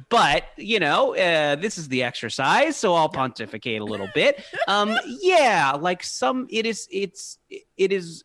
but 0.09 0.43
you 0.57 0.79
know, 0.79 1.15
uh, 1.15 1.55
this 1.55 1.77
is 1.77 1.87
the 1.89 2.03
exercise, 2.03 2.77
so 2.77 2.93
I'll 2.95 3.09
pontificate 3.09 3.81
a 3.81 3.85
little 3.85 4.09
bit. 4.13 4.43
Um, 4.67 4.97
yeah, 5.05 5.73
like 5.73 6.03
some, 6.03 6.47
it 6.49 6.65
is, 6.65 6.87
it's, 6.91 7.37
it 7.77 7.91
is, 7.91 8.23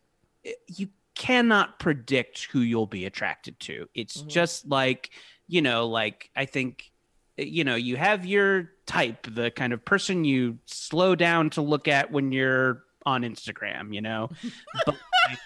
you 0.69 0.89
cannot 1.15 1.79
predict 1.79 2.49
who 2.51 2.61
you'll 2.61 2.87
be 2.87 3.07
attracted 3.07 3.59
to. 3.61 3.89
It's 3.95 4.21
just 4.23 4.69
like, 4.69 5.11
you 5.47 5.63
know, 5.63 5.87
like 5.89 6.31
I 6.37 6.45
think 6.47 6.91
you 7.37 7.65
know, 7.65 7.75
you 7.75 7.97
have 7.97 8.25
your 8.25 8.71
type, 8.87 9.27
the 9.35 9.51
kind 9.51 9.73
of 9.73 9.85
person 9.85 10.25
you 10.25 10.59
slow 10.67 11.15
down 11.15 11.51
to 11.51 11.63
look 11.63 11.89
at 11.89 12.13
when 12.13 12.33
you're 12.33 12.85
on 13.05 13.23
Instagram, 13.23 13.95
you 13.95 14.01
know. 14.01 14.31
but 14.87 14.97
like, 15.29 15.39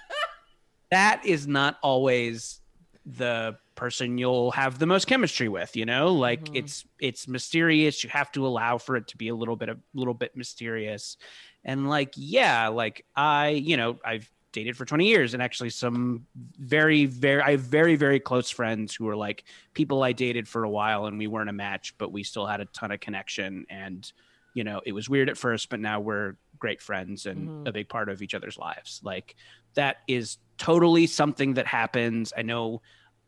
that 0.91 1.25
is 1.25 1.47
not 1.47 1.79
always 1.83 2.61
the 3.07 3.57
person 3.75 4.19
you'll 4.19 4.51
have 4.51 4.79
the 4.79 4.87
most 4.87 5.07
chemistry 5.07 5.49
with, 5.49 5.77
you 5.77 5.87
know? 5.87 6.13
Like 6.13 6.45
mm-hmm. 6.45 6.57
it's 6.57 6.85
it's 7.01 7.29
mysterious. 7.29 8.05
You 8.05 8.11
have 8.11 8.31
to 8.33 8.47
allow 8.47 8.79
for 8.79 8.97
it 8.97 9.09
to 9.09 9.17
be 9.17 9.29
a 9.29 9.35
little 9.35 9.57
bit 9.57 9.69
a 9.69 9.79
little 9.95 10.15
bit 10.15 10.37
mysterious. 10.37 11.17
And 11.65 11.89
like 11.89 12.13
yeah, 12.17 12.69
like 12.69 13.05
I, 13.17 13.51
you 13.51 13.77
know, 13.77 13.99
I've 14.05 14.31
dated 14.53 14.77
for 14.77 14.85
20 14.85 15.07
years 15.07 15.35
and 15.35 15.43
actually 15.43 15.71
some 15.71 16.27
very 16.59 17.07
very 17.07 17.43
I 17.43 17.53
have 17.53 17.61
very 17.61 17.97
very 17.97 18.19
close 18.19 18.51
friends 18.51 18.95
who 18.95 19.09
are 19.09 19.17
like 19.17 19.45
people 19.75 20.03
I 20.03 20.13
dated 20.13 20.49
for 20.49 20.65
a 20.65 20.71
while 20.71 21.07
and 21.07 21.19
we 21.19 21.27
weren't 21.27 21.51
a 21.51 21.53
match 21.55 21.95
but 21.99 22.13
we 22.13 22.23
still 22.23 22.47
had 22.47 22.61
a 22.61 22.65
ton 22.67 22.91
of 22.91 23.01
connection 23.01 23.67
and 23.69 24.11
you 24.55 24.65
know 24.65 24.81
it 24.87 24.93
was 24.93 25.09
weird 25.09 25.29
at 25.29 25.37
first 25.37 25.69
but 25.69 25.81
now 25.81 26.01
we're 26.01 26.37
great 26.59 26.83
friends 26.83 27.27
and 27.27 27.49
mm-hmm. 27.49 27.67
a 27.67 27.73
big 27.73 27.89
part 27.89 28.09
of 28.09 28.23
each 28.23 28.35
other's 28.35 28.59
lives. 28.59 29.01
Like 29.03 29.37
that 29.75 29.99
is 30.09 30.39
totally 30.57 31.07
something 31.07 31.55
that 31.55 31.67
happens. 31.67 32.33
I 32.37 32.43
know 32.43 32.83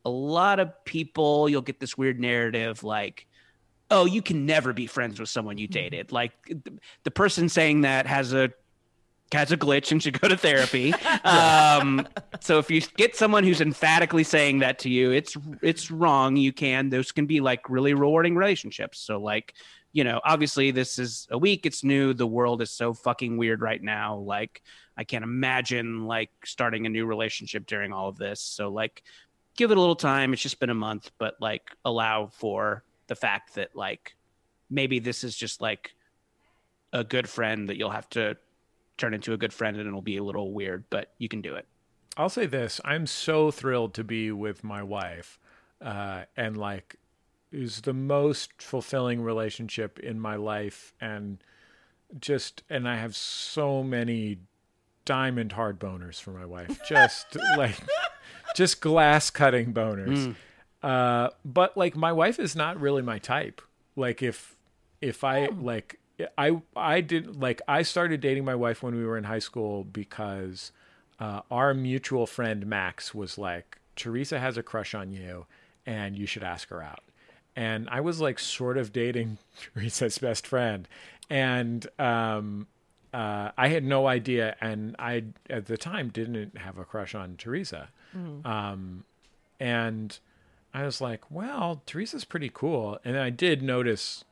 a 0.05 0.11
lot 0.11 0.61
of 0.61 0.85
people 0.85 1.49
you'll 1.49 1.63
get 1.63 1.79
this 1.79 1.97
weird 1.97 2.19
narrative 2.19 2.83
like 2.83 3.27
oh 3.91 4.07
you 4.07 4.23
can 4.23 4.47
never 4.47 4.73
be 4.73 4.87
friends 4.87 5.21
with 5.21 5.29
someone 5.29 5.59
you 5.59 5.69
mm-hmm. 5.69 5.73
dated. 5.73 6.13
Like 6.13 6.33
the, 6.47 6.79
the 7.05 7.11
person 7.11 7.49
saying 7.49 7.83
that 7.83 8.07
has 8.07 8.33
a 8.33 8.51
has 9.33 9.53
a 9.53 9.57
glitch 9.57 9.93
and 9.93 10.03
should 10.03 10.21
go 10.21 10.29
to 10.29 10.37
therapy. 10.37 10.93
um, 11.25 12.07
so 12.41 12.59
if 12.59 12.71
you 12.71 12.81
get 12.97 13.17
someone 13.17 13.45
who's 13.45 13.61
emphatically 13.61 14.25
saying 14.25 14.61
that 14.61 14.79
to 14.81 14.91
you, 14.91 15.13
it's 15.13 15.37
it's 15.63 15.91
wrong. 15.91 16.37
You 16.37 16.53
can 16.53 16.89
those 16.89 17.13
can 17.13 17.27
be 17.27 17.41
like 17.41 17.69
really 17.71 17.95
rewarding 17.95 18.35
relationships. 18.37 18.99
So 18.99 19.21
like 19.21 19.55
you 19.93 20.05
know, 20.05 20.21
obviously 20.25 20.71
this 20.71 20.99
is 20.99 21.27
a 21.31 21.39
week. 21.39 21.67
It's 21.67 21.83
new. 21.83 22.15
The 22.15 22.27
world 22.27 22.63
is 22.63 22.71
so 22.71 22.95
fucking 22.95 23.37
weird 23.37 23.61
right 23.61 23.83
now. 23.83 24.17
Like 24.17 24.63
I 24.97 25.05
can't 25.05 25.25
imagine 25.25 26.07
like 26.07 26.31
starting 26.45 26.87
a 26.87 26.91
new 26.91 27.07
relationship 27.07 27.67
during 27.67 27.93
all 27.93 28.09
of 28.09 28.17
this. 28.17 28.41
So 28.41 28.69
like 28.69 29.03
give 29.57 29.71
it 29.71 29.77
a 29.77 29.81
little 29.81 29.97
time. 29.97 30.33
It's 30.33 30.43
just 30.43 30.61
been 30.61 30.71
a 30.71 30.75
month, 30.75 31.11
but 31.19 31.35
like 31.41 31.63
allow 31.85 32.27
for 32.27 32.85
the 33.09 33.17
fact 33.17 33.57
that 33.57 33.75
like 33.75 34.15
maybe 34.71 35.01
this 35.01 35.25
is 35.25 35.37
just 35.37 35.61
like 35.61 35.93
a 36.93 37.03
good 37.03 37.29
friend 37.29 37.69
that 37.69 37.77
you'll 37.77 37.91
have 37.91 38.09
to 38.11 38.37
turn 39.01 39.15
into 39.15 39.33
a 39.33 39.37
good 39.37 39.53
friend 39.53 39.77
and 39.77 39.87
it'll 39.87 40.03
be 40.03 40.17
a 40.17 40.23
little 40.23 40.53
weird, 40.53 40.85
but 40.91 41.13
you 41.19 41.29
can 41.29 41.41
do 41.41 41.55
it. 41.55 41.67
I'll 42.17 42.29
say 42.29 42.47
this: 42.47 42.81
I'm 42.85 43.07
so 43.07 43.51
thrilled 43.51 43.95
to 43.95 44.05
be 44.05 44.31
with 44.33 44.63
my 44.65 44.83
wife, 44.83 45.39
uh, 45.81 46.25
and 46.37 46.57
like, 46.57 46.97
is 47.53 47.83
the 47.83 47.95
most 47.95 48.61
fulfilling 48.61 49.23
relationship 49.23 49.99
in 49.99 50.21
my 50.21 50.37
life, 50.37 50.93
and 51.01 51.43
just, 52.21 52.63
and 52.69 52.89
I 52.89 52.97
have 52.97 53.15
so 53.15 53.83
many 53.83 54.39
diamond 55.05 55.53
hard 55.53 55.79
boners 55.79 56.21
for 56.21 56.33
my 56.33 56.45
wife, 56.45 56.81
just 56.89 57.37
like, 57.57 57.79
just 58.57 58.81
glass 58.81 59.31
cutting 59.31 59.73
boners. 59.73 60.35
Uh, 60.83 61.31
but 61.45 61.77
like, 61.77 61.95
my 61.97 62.13
wife 62.13 62.39
is 62.41 62.57
not 62.57 62.81
really 62.81 63.03
my 63.03 63.19
type. 63.19 63.63
Like, 63.97 64.21
if 64.23 64.57
if 65.01 65.23
I 65.25 65.47
like, 65.47 66.00
I 66.37 66.61
I 66.77 67.01
did 67.01 67.37
like 67.41 67.61
I 67.69 67.83
started 67.83 68.21
dating 68.21 68.45
my 68.45 68.55
wife 68.55 68.83
when 68.83 68.95
we 68.95 69.05
were 69.05 69.17
in 69.19 69.25
high 69.25 69.39
school 69.39 69.85
because 69.85 70.73
uh, 71.19 71.43
our 71.51 71.75
mutual 71.75 72.27
friend 72.27 72.67
Max 72.67 73.15
was 73.15 73.37
like, 73.39 73.79
Teresa 73.97 74.39
has 74.39 74.57
a 74.57 74.63
crush 74.63 74.95
on 74.95 75.13
you, 75.13 75.47
and 75.87 76.17
you 76.17 76.27
should 76.27 76.43
ask 76.43 76.69
her 76.71 76.83
out. 76.83 77.03
And 77.57 77.89
I 77.91 78.01
was 78.01 78.21
like, 78.21 78.39
sort 78.39 78.79
of 78.79 78.93
dating 78.93 79.39
Teresa's 79.75 80.19
best 80.19 80.47
friend, 80.47 80.89
and 81.29 81.87
um, 81.99 82.67
uh, 83.13 83.51
I 83.59 83.69
had 83.69 83.85
no 83.85 84.07
idea, 84.07 84.57
and 84.61 84.97
I 84.99 85.25
at 85.49 85.67
the 85.67 85.77
time 85.77 86.09
didn't 86.09 86.57
have 86.59 86.79
a 86.79 86.85
crush 86.85 87.15
on 87.15 87.37
Teresa, 87.37 87.89
um, 88.45 89.05
and 89.59 90.19
I 90.73 90.85
was 90.85 91.01
like, 91.01 91.31
well, 91.31 91.83
Teresa's 91.87 92.25
pretty 92.25 92.51
cool, 92.53 92.99
and 93.05 93.19
I 93.19 93.31
did 93.31 93.63
notice 93.63 94.25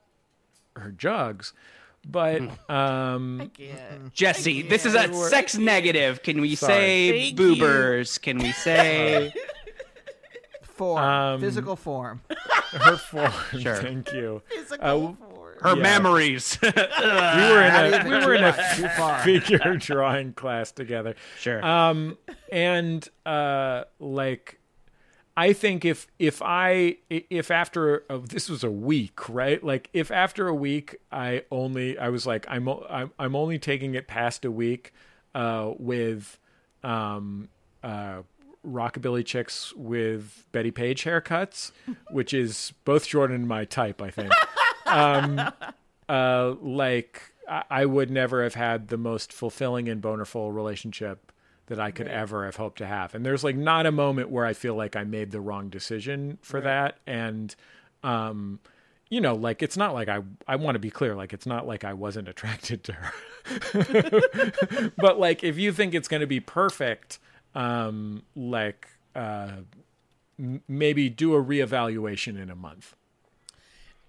her 0.76 0.92
jugs, 0.92 1.52
but 2.06 2.42
um, 2.70 3.50
Jesse, 4.12 4.62
this 4.62 4.84
is 4.86 4.94
a 4.94 5.12
sex 5.14 5.56
negative. 5.56 6.22
Can 6.22 6.40
we 6.40 6.54
Sorry. 6.54 6.72
say 6.72 7.10
Thank 7.10 7.40
you. 7.40 7.56
boobers? 7.56 8.18
Can 8.20 8.38
we 8.38 8.52
say 8.66 9.32
Form. 10.62 10.98
Um, 11.02 11.40
physical 11.40 11.74
form. 11.74 12.20
her 12.70 12.96
form. 12.96 13.32
Sure. 13.58 13.74
Thank 13.76 14.12
you. 14.12 14.42
Physical 14.48 14.86
Uh, 15.20 15.26
form. 15.34 15.56
her 15.62 15.74
Yeah. 15.76 15.82
memories? 15.82 16.56
we 16.62 16.68
were 16.70 17.62
in 17.64 17.74
a 17.74 18.04
we 18.08 18.24
were 18.24 18.34
in 18.34 18.44
a 18.44 18.52
figure 19.24 19.74
drawing 19.76 20.34
class 20.34 20.70
together. 20.70 21.16
Sure. 21.40 21.64
Um, 21.66 22.16
and 22.52 23.08
uh, 23.26 23.84
like, 23.98 24.57
I 25.38 25.52
think 25.52 25.84
if 25.84 26.08
if 26.18 26.42
I 26.42 26.96
if 27.08 27.52
after 27.52 28.02
a, 28.10 28.18
this 28.18 28.48
was 28.48 28.64
a 28.64 28.70
week, 28.70 29.28
right? 29.28 29.62
Like 29.62 29.88
if 29.92 30.10
after 30.10 30.48
a 30.48 30.54
week 30.54 30.96
I 31.12 31.44
only 31.52 31.96
I 31.96 32.08
was 32.08 32.26
like 32.26 32.44
I'm 32.48 32.68
I'm, 32.68 33.12
I'm 33.20 33.36
only 33.36 33.56
taking 33.60 33.94
it 33.94 34.08
past 34.08 34.44
a 34.44 34.50
week 34.50 34.92
uh, 35.36 35.74
with 35.78 36.40
um, 36.82 37.50
uh, 37.84 38.22
rockabilly 38.66 39.24
chicks 39.24 39.72
with 39.76 40.44
Bettie 40.50 40.72
Page 40.72 41.04
haircuts, 41.04 41.70
which 42.10 42.34
is 42.34 42.72
both 42.84 43.06
Jordan 43.06 43.36
and 43.36 43.46
my 43.46 43.64
type, 43.64 44.02
I 44.02 44.10
think. 44.10 44.32
um, 44.86 45.40
uh, 46.08 46.56
like 46.60 47.22
I, 47.48 47.62
I 47.70 47.86
would 47.86 48.10
never 48.10 48.42
have 48.42 48.54
had 48.54 48.88
the 48.88 48.98
most 48.98 49.32
fulfilling 49.32 49.88
and 49.88 50.02
bonerful 50.02 50.50
relationship 50.50 51.30
that 51.68 51.80
I 51.80 51.90
could 51.90 52.08
ever 52.08 52.44
have 52.44 52.56
hoped 52.56 52.78
to 52.78 52.86
have. 52.86 53.14
And 53.14 53.24
there's 53.24 53.44
like 53.44 53.56
not 53.56 53.86
a 53.86 53.92
moment 53.92 54.30
where 54.30 54.44
I 54.44 54.52
feel 54.52 54.74
like 54.74 54.96
I 54.96 55.04
made 55.04 55.30
the 55.30 55.40
wrong 55.40 55.68
decision 55.70 56.38
for 56.42 56.60
that. 56.60 56.98
And, 57.06 57.54
um, 58.02 58.60
you 59.10 59.20
know, 59.22 59.34
like 59.34 59.62
it's 59.62 59.76
not 59.76 59.94
like 59.94 60.08
I 60.08 60.20
I 60.46 60.56
want 60.56 60.74
to 60.74 60.78
be 60.80 60.90
clear, 60.90 61.14
like 61.14 61.32
it's 61.32 61.46
not 61.46 61.66
like 61.66 61.82
I 61.84 61.94
wasn't 61.94 62.28
attracted 62.32 62.84
to 62.84 62.92
her. 62.92 64.90
but 64.98 65.18
like 65.18 65.42
if 65.44 65.56
you 65.58 65.72
think 65.72 65.94
it's 65.94 66.08
going 66.08 66.20
to 66.20 66.26
be 66.26 66.40
perfect, 66.40 67.18
um, 67.54 68.22
like 68.36 68.88
uh, 69.16 69.52
m- 70.38 70.62
maybe 70.68 71.08
do 71.08 71.34
a 71.34 71.42
reevaluation 71.42 72.40
in 72.40 72.50
a 72.50 72.56
month. 72.56 72.94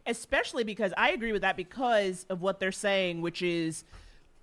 especially 0.05 0.63
because 0.63 0.93
I 0.97 1.11
agree 1.11 1.31
with 1.31 1.41
that 1.43 1.55
because 1.57 2.25
of 2.29 2.41
what 2.41 2.59
they're 2.59 2.71
saying, 2.71 3.21
which 3.21 3.41
is 3.41 3.83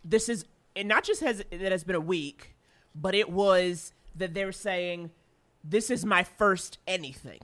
this 0.05 0.29
is 0.29 0.45
it 0.75 0.87
not 0.87 1.05
just 1.05 1.21
has 1.23 1.43
it 1.51 1.73
has 1.73 1.85
been 1.85 1.97
a 1.97 2.01
week, 2.01 2.55
but 3.01 3.15
it 3.15 3.29
was 3.31 3.93
that 4.17 4.35
they're 4.35 4.53
saying 4.53 5.11
this 5.63 5.91
is 5.91 6.05
my 6.05 6.23
first 6.25 6.79
anything. 6.87 7.41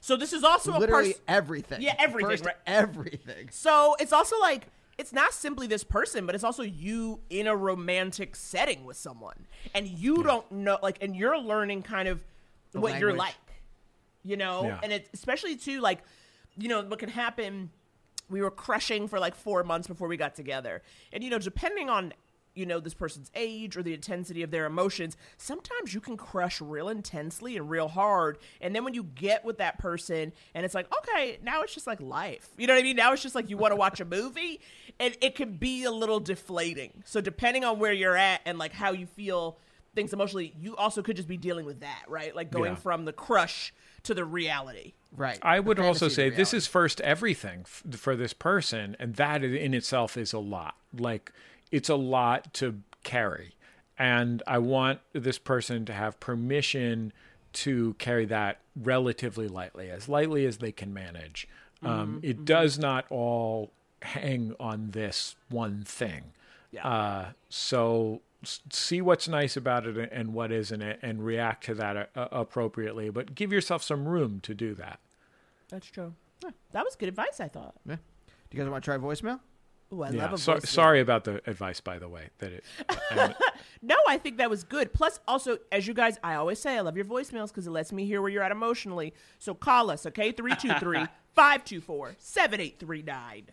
So 0.00 0.16
this 0.16 0.32
is 0.32 0.44
also 0.44 0.76
a 0.76 0.78
Literally 0.78 1.08
person. 1.08 1.22
everything. 1.26 1.82
Yeah, 1.82 1.94
everything, 1.98 2.30
First 2.30 2.44
right. 2.46 2.54
everything. 2.66 3.48
So 3.50 3.96
it's 3.98 4.12
also 4.12 4.38
like 4.40 4.68
it's 4.96 5.12
not 5.12 5.32
simply 5.32 5.66
this 5.66 5.84
person, 5.84 6.24
but 6.26 6.34
it's 6.34 6.44
also 6.44 6.62
you 6.62 7.20
in 7.30 7.46
a 7.46 7.54
romantic 7.56 8.34
setting 8.36 8.84
with 8.84 8.96
someone, 8.96 9.46
and 9.74 9.86
you 9.88 10.22
don't 10.24 10.50
know, 10.50 10.76
like, 10.82 10.98
and 11.00 11.14
you're 11.16 11.38
learning 11.38 11.82
kind 11.82 12.08
of 12.08 12.20
The 12.72 12.80
what 12.80 12.98
you're 13.00 13.12
like, 13.14 13.34
you 14.24 14.36
know, 14.36 14.64
Yeah. 14.64 14.80
and 14.82 14.92
it's 14.92 15.08
especially 15.14 15.56
too 15.56 15.80
like, 15.80 16.00
you 16.56 16.68
know, 16.68 16.82
what 16.82 16.98
can 16.98 17.08
happen. 17.10 17.70
We 18.30 18.42
were 18.42 18.50
crushing 18.50 19.08
for 19.08 19.18
like 19.18 19.34
four 19.34 19.62
months 19.64 19.88
before 19.88 20.06
we 20.08 20.16
got 20.16 20.34
together, 20.34 20.82
and 21.12 21.24
you 21.24 21.30
know, 21.30 21.38
depending 21.38 21.88
on 21.88 22.12
you 22.58 22.66
know 22.66 22.80
this 22.80 22.94
person's 22.94 23.30
age 23.34 23.76
or 23.76 23.82
the 23.82 23.94
intensity 23.94 24.42
of 24.42 24.50
their 24.50 24.66
emotions 24.66 25.16
sometimes 25.36 25.94
you 25.94 26.00
can 26.00 26.16
crush 26.16 26.60
real 26.60 26.88
intensely 26.88 27.56
and 27.56 27.70
real 27.70 27.88
hard. 27.88 28.38
And 28.60 28.74
then 28.74 28.84
when 28.84 28.94
you 28.94 29.04
get 29.04 29.44
with 29.44 29.58
that 29.58 29.78
person 29.78 30.32
and 30.54 30.64
it's 30.64 30.74
like 30.74 30.88
okay 30.98 31.38
now 31.42 31.62
it's 31.62 31.72
just 31.74 31.86
like 31.86 32.00
life. 32.00 32.48
You 32.58 32.66
know 32.66 32.74
what 32.74 32.80
i 32.80 32.82
mean? 32.82 32.96
Now 32.96 33.12
it's 33.12 33.22
just 33.22 33.34
like 33.34 33.48
you 33.48 33.56
want 33.56 33.72
to 33.72 33.76
watch 33.76 34.00
a 34.00 34.04
movie 34.04 34.60
and 34.98 35.16
it 35.20 35.34
can 35.36 35.52
be 35.52 35.84
a 35.84 35.90
little 35.90 36.20
deflating. 36.20 37.02
So 37.04 37.20
depending 37.20 37.64
on 37.64 37.78
where 37.78 37.92
you're 37.92 38.16
at 38.16 38.40
and 38.44 38.58
like 38.58 38.72
how 38.72 38.92
you 38.92 39.06
feel 39.06 39.58
things 39.94 40.12
emotionally 40.12 40.52
you 40.60 40.76
also 40.76 41.02
could 41.02 41.16
just 41.16 41.28
be 41.28 41.36
dealing 41.36 41.64
with 41.64 41.80
that 41.80 42.02
right? 42.08 42.34
Like 42.34 42.50
going 42.50 42.72
Yeah. 42.72 42.76
from 42.76 43.04
the 43.04 43.12
crush 43.12 43.72
to 44.04 44.14
the 44.14 44.24
reality. 44.24 44.94
Right. 45.16 45.38
I 45.42 45.58
would 45.60 45.78
also 45.80 46.08
say 46.08 46.28
this 46.30 46.52
is 46.52 46.66
first 46.66 47.00
everything 47.00 47.60
f- 47.64 47.82
for 47.98 48.14
this 48.14 48.32
person, 48.32 48.94
and 48.98 49.14
that 49.16 49.42
in 49.42 49.72
itself 49.74 50.16
is 50.16 50.32
a 50.34 50.38
lot. 50.38 50.76
Like 50.96 51.32
it's 51.70 51.88
a 51.88 51.94
lot 51.96 52.52
to 52.54 52.80
carry, 53.04 53.54
and 53.98 54.42
I 54.46 54.58
want 54.58 55.00
this 55.12 55.38
person 55.38 55.84
to 55.86 55.92
have 55.92 56.18
permission 56.20 57.12
to 57.54 57.94
carry 57.94 58.24
that 58.26 58.60
relatively 58.76 59.48
lightly, 59.48 59.90
as 59.90 60.08
lightly 60.08 60.44
as 60.46 60.58
they 60.58 60.72
can 60.72 60.92
manage. 60.92 61.48
Um, 61.82 62.20
Mhm, 62.20 62.24
it 62.30 62.38
mhm. 62.40 62.44
does 62.44 62.78
not 62.78 63.06
all 63.10 63.72
hang 64.02 64.54
on 64.60 64.90
this 64.90 65.34
one 65.48 65.82
thing. 65.84 66.32
Uh, 66.82 67.30
so 67.48 68.20
see 68.70 69.00
what's 69.00 69.26
nice 69.26 69.56
about 69.56 69.84
it 69.86 70.08
and 70.12 70.32
what 70.34 70.52
isn't 70.52 70.80
it, 70.82 70.98
and 71.02 71.24
react 71.24 71.64
to 71.64 71.74
that 71.74 72.10
uh, 72.14 72.28
appropriately. 72.30 73.10
But 73.10 73.34
give 73.34 73.52
yourself 73.52 73.82
some 73.82 74.06
room 74.06 74.40
to 74.40 74.54
do 74.54 74.74
that. 74.74 75.00
that's 75.68 75.86
true 75.90 76.14
that 76.72 76.84
was 76.84 76.94
good 76.96 77.08
advice 77.08 77.40
i 77.40 77.48
thought 77.48 77.74
Yeah. 77.84 77.96
Do 77.96 78.56
you 78.56 78.62
guys 78.62 78.70
want 78.70 78.84
to 78.84 78.88
try 78.90 78.96
voicemail? 78.96 79.40
Ooh, 79.92 80.02
I 80.02 80.10
Yeah, 80.10 80.22
love 80.24 80.32
a 80.34 80.38
so- 80.38 80.58
sorry 80.58 81.00
about 81.00 81.24
the 81.24 81.40
advice, 81.48 81.80
by 81.80 81.98
the 81.98 82.08
way. 82.08 82.28
That 82.38 82.52
it. 82.52 82.64
and- 83.10 83.34
No, 83.80 83.96
I 84.06 84.18
think 84.18 84.36
that 84.38 84.50
was 84.50 84.64
good. 84.64 84.92
Plus, 84.92 85.18
also, 85.26 85.58
as 85.72 85.86
you 85.86 85.94
guys, 85.94 86.18
I 86.22 86.34
always 86.34 86.58
say, 86.58 86.76
I 86.76 86.80
love 86.80 86.96
your 86.96 87.06
voicemails 87.06 87.48
because 87.48 87.66
it 87.66 87.70
lets 87.70 87.92
me 87.92 88.04
hear 88.04 88.20
where 88.20 88.30
you're 88.30 88.42
at 88.42 88.52
emotionally. 88.52 89.14
So 89.38 89.54
call 89.54 89.90
us, 89.90 90.04
okay? 90.06 90.32
323 90.32 91.06
524 91.34 92.16
7839. 92.18 93.44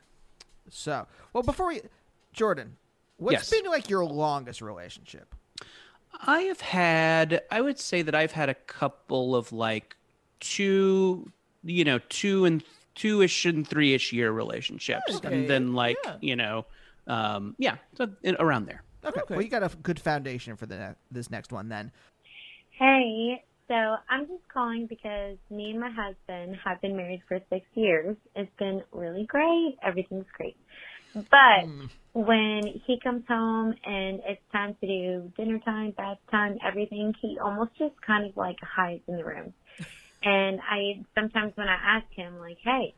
So, 0.70 1.06
well, 1.32 1.44
before 1.44 1.68
we, 1.68 1.82
Jordan, 2.34 2.76
what's 3.18 3.34
Yes. 3.34 3.62
been 3.62 3.70
like 3.72 3.90
your 3.90 4.04
longest 4.04 4.62
relationship? 4.62 5.34
I 6.26 6.42
have 6.42 6.62
had, 6.62 7.42
I 7.52 7.62
would 7.62 7.78
say 7.80 8.02
that 8.02 8.16
I've 8.16 8.32
had 8.32 8.50
a 8.50 8.56
couple 8.56 9.36
of 9.36 9.52
like 9.54 9.96
two, 10.40 11.32
you 11.64 11.84
know, 11.84 12.00
two 12.10 12.46
and 12.46 12.64
two 12.96 13.22
ish 13.22 13.46
and 13.46 13.68
three 13.68 13.94
ish 13.94 14.12
year 14.14 14.32
relationships. 14.32 15.16
Okay, 15.18 15.28
And 15.34 15.50
then 15.50 15.74
like, 15.74 15.98
yeah. 16.04 16.18
you 16.22 16.36
know, 16.36 16.66
um, 17.08 17.56
yeah, 17.58 17.76
so 17.96 18.10
in, 18.24 18.36
around 18.40 18.66
there. 18.66 18.84
Okay. 19.04 19.22
Well, 19.30 19.42
you 19.42 19.50
got 19.50 19.64
a 19.64 19.76
good 19.78 20.00
foundation 20.00 20.56
for 20.56 20.66
the 20.66 20.78
ne- 20.78 20.96
this 21.12 21.30
next 21.30 21.52
one 21.52 21.70
then. 21.70 21.92
Hey, 22.72 23.44
so 23.68 23.76
I'm 24.10 24.28
just 24.28 24.48
calling 24.52 24.88
because 24.88 25.38
me 25.50 25.72
and 25.72 25.80
my 25.80 25.90
husband 25.90 26.58
have 26.64 26.82
been 26.82 26.96
married 26.96 27.22
for 27.28 27.40
six 27.50 27.66
years. 27.74 28.18
It's 28.36 28.52
been 28.58 28.82
really 28.92 29.26
great. 29.26 29.78
Everything's 29.84 30.26
great. 30.36 30.58
But 31.14 31.70
when 32.14 32.64
he 32.86 33.00
comes 33.02 33.24
home 33.28 33.74
and 33.86 34.20
it's 34.28 34.42
time 34.52 34.76
to 34.82 34.88
do 34.88 35.32
dinner 35.38 35.60
time, 35.60 35.92
bath 35.92 36.18
time, 36.30 36.58
everything, 36.66 37.14
he 37.22 37.38
almost 37.42 37.72
just 37.78 37.94
kind 38.06 38.30
of 38.30 38.36
like 38.36 38.58
hides 38.62 39.02
in 39.08 39.16
the 39.16 39.24
room. 39.24 39.54
And 40.24 40.60
I 40.62 41.04
sometimes 41.16 41.54
when 41.56 41.68
I 41.68 41.78
ask 41.98 42.08
him 42.14 42.40
like, 42.40 42.58
"Hey, 42.64 42.94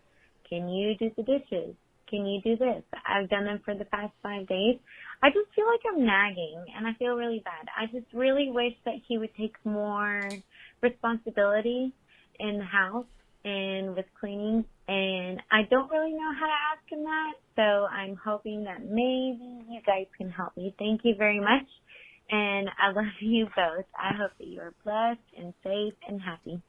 can 0.50 0.70
you 0.70 0.96
do 0.98 1.12
the 1.18 1.24
dishes? 1.24 1.76
Can 2.10 2.26
you 2.26 2.42
do 2.42 2.56
this?" 2.58 2.84
I've 3.06 3.30
done 3.30 3.46
them 3.46 3.60
for 3.66 3.76
the 3.76 3.86
past 3.86 4.14
5 4.24 4.48
days. 4.48 4.80
I 5.22 5.30
just 5.30 5.54
feel 5.56 5.68
like 5.68 5.82
I'm 5.92 6.06
nagging 6.06 6.66
and 6.76 6.88
I 6.88 6.94
feel 6.94 7.16
really 7.16 7.40
bad. 7.44 7.68
I 7.76 7.88
just 7.88 8.12
really 8.14 8.50
wish 8.52 8.74
that 8.86 8.96
he 9.08 9.18
would 9.18 9.36
take 9.36 9.56
more 9.66 10.42
responsibility 10.82 11.94
in 12.40 12.60
the 12.60 12.66
house 12.66 13.08
and 13.44 13.96
with 13.96 14.06
cleaning 14.20 14.66
and 14.88 15.42
I 15.52 15.64
don't 15.70 15.92
really 15.92 16.12
know 16.14 16.32
how 16.40 16.46
to 16.46 16.60
ask 16.74 16.92
him 16.92 17.04
that. 17.04 17.34
So 17.56 17.62
I'm 17.62 18.16
hoping 18.24 18.64
that 18.66 18.84
maybe 18.84 19.66
you 19.70 19.82
guys 19.86 20.06
can 20.18 20.30
help 20.30 20.56
me. 20.56 20.74
Thank 20.80 21.02
you 21.04 21.16
very 21.18 21.40
much. 21.40 21.68
And 22.30 22.70
I 22.80 22.92
love 22.96 23.06
you 23.22 23.46
both. 23.56 23.86
I 23.98 24.16
hope 24.16 24.32
that 24.40 24.48
you 24.48 24.62
are 24.62 24.74
blessed 24.84 25.28
and 25.38 25.54
safe 25.64 25.94
and 26.08 26.22
happy. 26.22 26.62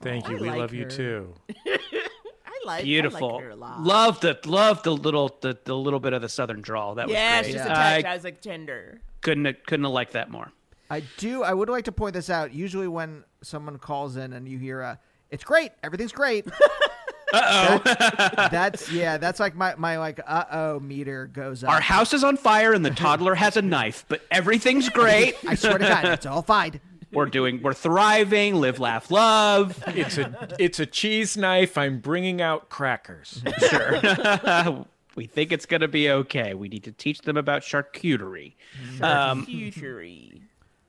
Thank 0.00 0.28
you. 0.28 0.38
I 0.38 0.40
we 0.40 0.48
like 0.48 0.58
love 0.58 0.74
you 0.74 0.84
too. 0.86 1.34
I 1.66 2.60
like 2.64 2.84
Beautiful. 2.84 3.30
I 3.30 3.32
like 3.34 3.42
her 3.44 3.50
a 3.50 3.56
lot. 3.56 3.80
love 3.82 4.20
the 4.20 4.38
love 4.46 4.82
the 4.82 4.92
little 4.96 5.36
the, 5.40 5.58
the 5.64 5.76
little 5.76 6.00
bit 6.00 6.12
of 6.12 6.22
the 6.22 6.28
southern 6.28 6.60
drawl. 6.60 6.94
That 6.96 7.06
was 7.06 7.14
yeah, 7.14 7.42
great. 7.42 7.52
she's 7.52 7.60
I 7.60 7.64
attached. 7.64 8.06
I 8.06 8.14
was 8.14 8.24
like 8.24 8.40
tender. 8.40 9.00
couldn't 9.20 9.44
have, 9.44 9.56
couldn't 9.66 9.84
have 9.84 9.92
liked 9.92 10.12
that 10.12 10.30
more. 10.30 10.50
I 10.90 11.02
do. 11.16 11.42
I 11.42 11.52
would 11.54 11.68
like 11.68 11.84
to 11.84 11.92
point 11.92 12.14
this 12.14 12.30
out. 12.30 12.52
Usually, 12.52 12.88
when 12.88 13.24
someone 13.42 13.78
calls 13.78 14.16
in 14.16 14.32
and 14.32 14.48
you 14.48 14.58
hear 14.58 14.80
a, 14.80 14.98
"It's 15.30 15.44
great, 15.44 15.72
everything's 15.82 16.12
great," 16.12 16.46
Uh 17.34 17.80
oh. 17.84 18.48
that's 18.50 18.92
yeah. 18.92 19.18
That's 19.18 19.40
like 19.40 19.56
my 19.56 19.74
my 19.76 19.98
like 19.98 20.20
uh 20.24 20.44
oh 20.52 20.80
meter 20.80 21.26
goes 21.26 21.64
up. 21.64 21.70
Our 21.70 21.80
house 21.80 22.14
is 22.14 22.22
on 22.22 22.36
fire 22.36 22.72
and 22.72 22.84
the 22.84 22.90
toddler 22.90 23.34
has 23.34 23.56
a 23.56 23.62
knife, 23.62 24.04
but 24.08 24.22
everything's 24.30 24.88
great. 24.88 25.36
I 25.46 25.54
swear 25.56 25.78
to 25.78 25.84
God, 25.84 26.04
it's 26.06 26.26
all 26.26 26.42
fine. 26.42 26.80
We're 27.14 27.26
doing, 27.26 27.62
we're 27.62 27.74
thriving, 27.74 28.56
live, 28.56 28.80
laugh, 28.80 29.10
love. 29.10 29.82
It's 29.88 30.18
a 30.18 30.56
it's 30.58 30.80
a 30.80 30.86
cheese 30.86 31.36
knife. 31.36 31.78
I'm 31.78 31.98
bringing 32.00 32.40
out 32.42 32.68
crackers. 32.70 33.42
Sure. 33.68 34.00
we 35.16 35.26
think 35.26 35.52
it's 35.52 35.66
going 35.66 35.80
to 35.82 35.88
be 35.88 36.10
okay. 36.10 36.54
We 36.54 36.68
need 36.68 36.84
to 36.84 36.92
teach 36.92 37.20
them 37.20 37.36
about 37.36 37.62
charcuterie. 37.62 38.54
Um, 39.00 39.46
Charcuterie. 39.46 40.40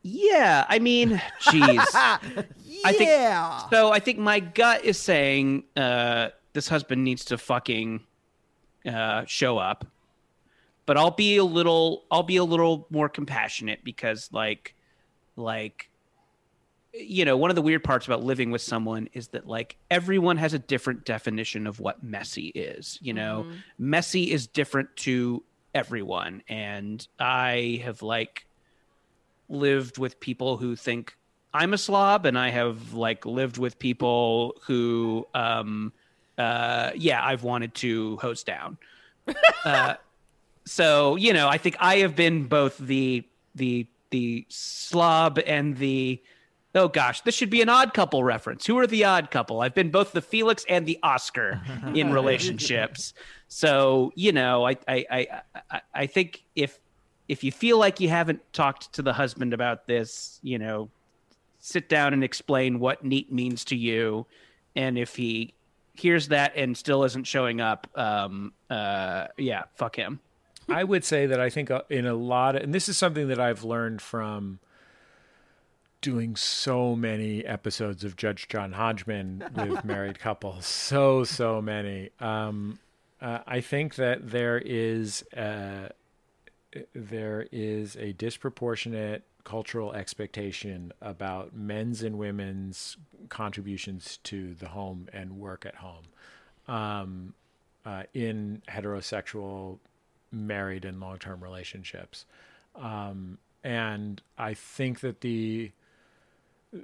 yeah, 0.01 0.65
I 0.67 0.79
mean, 0.79 1.21
jeez. 1.43 1.85
I 1.93 2.93
think 2.93 3.09
Yeah. 3.09 3.69
so. 3.69 3.91
I 3.91 3.99
think 3.99 4.17
my 4.19 4.39
gut 4.39 4.83
is 4.83 4.97
saying 4.99 5.63
uh, 5.75 6.29
this 6.53 6.67
husband 6.67 7.03
needs 7.03 7.25
to 7.25 7.37
fucking 7.37 8.01
uh, 8.85 9.25
show 9.25 9.57
up, 9.57 9.85
but 10.85 10.97
I'll 10.97 11.11
be 11.11 11.37
a 11.37 11.43
little. 11.43 12.05
I'll 12.11 12.23
be 12.23 12.37
a 12.37 12.43
little 12.43 12.87
more 12.89 13.09
compassionate 13.09 13.83
because, 13.83 14.29
like, 14.31 14.73
like, 15.35 15.89
you 16.97 17.25
know, 17.25 17.35
one 17.37 17.49
of 17.49 17.55
the 17.55 17.61
weird 17.61 17.83
parts 17.83 18.05
about 18.07 18.23
living 18.23 18.51
with 18.51 18.61
someone 18.61 19.09
is 19.13 19.29
that 19.29 19.47
like 19.47 19.77
everyone 19.91 20.37
has 20.37 20.53
a 20.53 20.59
different 20.59 21.05
definition 21.05 21.67
of 21.67 21.79
what 21.79 22.03
messy 22.03 22.47
is. 22.47 22.97
You 23.01 23.13
know, 23.13 23.45
Mhm. 23.49 23.63
messy 23.77 24.31
is 24.31 24.47
different 24.47 24.95
to 24.97 25.43
everyone, 25.73 26.41
and 26.47 27.05
I 27.19 27.81
have 27.83 28.01
like 28.01 28.45
lived 29.49 29.97
with 29.97 30.19
people 30.19 30.57
who 30.57 30.75
think 30.75 31.17
I'm 31.53 31.73
a 31.73 31.77
slob, 31.77 32.25
and 32.25 32.37
I 32.37 32.49
have 32.49 32.93
like 32.93 33.25
lived 33.25 33.57
with 33.57 33.79
people 33.79 34.55
who, 34.65 35.25
um, 35.33 35.93
uh, 36.37 36.91
yeah, 36.95 37.25
I've 37.25 37.43
wanted 37.43 37.73
to 37.75 38.17
hose 38.17 38.43
down. 38.43 38.77
uh, 39.65 39.95
so 40.65 41.15
you 41.15 41.33
know, 41.33 41.47
I 41.47 41.57
think 41.57 41.77
I 41.79 41.97
have 41.97 42.15
been 42.15 42.47
both 42.47 42.77
the 42.77 43.23
the 43.53 43.87
the 44.11 44.45
slob 44.49 45.39
and 45.45 45.77
the 45.77 46.21
oh 46.75 46.87
gosh, 46.87 47.21
this 47.21 47.33
should 47.33 47.49
be 47.49 47.61
an 47.61 47.69
odd 47.69 47.93
couple 47.93 48.23
reference. 48.23 48.65
Who 48.65 48.77
are 48.77 48.87
the 48.87 49.05
odd 49.05 49.31
couple? 49.31 49.61
I've 49.61 49.73
been 49.73 49.89
both 49.89 50.11
the 50.11 50.21
Felix 50.21 50.65
and 50.69 50.85
the 50.85 50.99
Oscar 51.01 51.61
in 51.93 52.11
relationships. 52.11 53.13
So 53.47 54.11
you 54.15 54.31
know, 54.31 54.67
I 54.67 54.77
I 54.87 55.05
I 55.09 55.27
I, 55.71 55.81
I 55.93 56.05
think 56.07 56.43
if 56.55 56.79
if 57.27 57.43
you 57.43 57.51
feel 57.51 57.79
like 57.79 57.99
you 57.99 58.09
haven't 58.09 58.41
talked 58.53 58.93
to 58.93 59.01
the 59.01 59.13
husband 59.13 59.53
about 59.53 59.87
this, 59.87 60.39
you 60.43 60.59
know, 60.59 60.89
sit 61.59 61.89
down 61.89 62.13
and 62.13 62.23
explain 62.23 62.79
what 62.79 63.03
neat 63.03 63.31
means 63.31 63.65
to 63.65 63.75
you, 63.75 64.27
and 64.75 64.97
if 64.97 65.15
he 65.15 65.53
hears 65.93 66.27
that 66.27 66.53
and 66.55 66.75
still 66.77 67.03
isn't 67.05 67.25
showing 67.25 67.61
up, 67.61 67.87
um, 67.95 68.53
uh, 68.69 69.27
yeah, 69.37 69.63
fuck 69.75 69.95
him. 69.95 70.19
I 70.67 70.83
would 70.83 71.03
say 71.03 71.27
that 71.27 71.39
I 71.39 71.49
think 71.49 71.71
uh, 71.71 71.81
in 71.89 72.05
a 72.05 72.15
lot 72.15 72.55
of, 72.55 72.63
and 72.63 72.73
this 72.73 72.89
is 72.89 72.97
something 72.97 73.27
that 73.27 73.39
I've 73.39 73.63
learned 73.63 74.01
from 74.01 74.59
doing 76.05 76.35
so 76.35 76.95
many 76.95 77.43
episodes 77.43 78.03
of 78.03 78.15
Judge 78.15 78.47
John 78.47 78.73
Hodgman 78.73 79.43
with 79.55 79.83
married 79.85 80.19
couples. 80.19 80.67
So, 80.67 81.23
so 81.23 81.63
many. 81.63 82.11
Um, 82.19 82.77
uh, 83.19 83.39
I 83.47 83.59
think 83.59 83.95
that 83.95 84.29
there 84.29 84.59
is 84.59 85.25
a, 85.33 85.89
there 86.93 87.47
is 87.51 87.95
a 87.95 88.13
disproportionate 88.13 89.23
cultural 89.45 89.93
expectation 89.93 90.93
about 91.01 91.55
men's 91.55 92.03
and 92.03 92.19
women's 92.19 92.97
contributions 93.29 94.19
to 94.25 94.53
the 94.53 94.67
home 94.67 95.07
and 95.11 95.39
work 95.39 95.65
at 95.65 95.73
home 95.73 96.03
um, 96.67 97.33
uh, 97.83 98.03
in 98.13 98.61
heterosexual 98.69 99.79
married 100.31 100.85
and 100.85 100.99
long-term 100.99 101.43
relationships 101.43 102.25
um, 102.75 103.37
and 103.63 104.21
i 104.37 104.53
think 104.53 104.99
that 104.99 105.21
the 105.21 105.71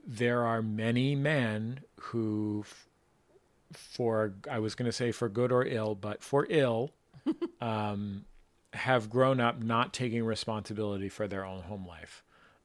there 0.06 0.46
are 0.46 0.62
many 0.62 1.16
men 1.16 1.82
who 2.00 2.64
f- 2.66 2.88
for 3.74 4.34
i 4.50 4.60
was 4.60 4.76
going 4.76 4.86
to 4.86 4.92
say 4.92 5.12
for 5.12 5.30
good 5.30 5.52
or 5.52 5.66
ill 5.66 5.96
but 5.96 6.22
for 6.22 6.46
ill 6.50 6.92
um, 7.62 8.26
have 8.74 9.10
grown 9.10 9.40
up 9.40 9.62
not 9.62 9.94
taking 9.94 10.24
responsibility 10.24 11.10
for 11.10 11.28
their 11.28 11.46
own 11.46 11.64
home 11.64 11.86
life. 11.86 12.24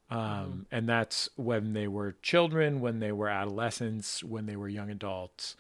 Um, 0.09 0.67
and 0.71 0.89
that's 0.89 1.29
when 1.35 1.73
they 1.73 1.89
were 1.89 2.15
children 2.23 2.81
when 2.81 3.01
they 3.01 3.11
were 3.11 3.29
adolescents 3.29 4.23
when 4.23 4.47
they 4.47 4.55
were 4.55 4.69
young 4.69 4.89
adults 4.89 5.57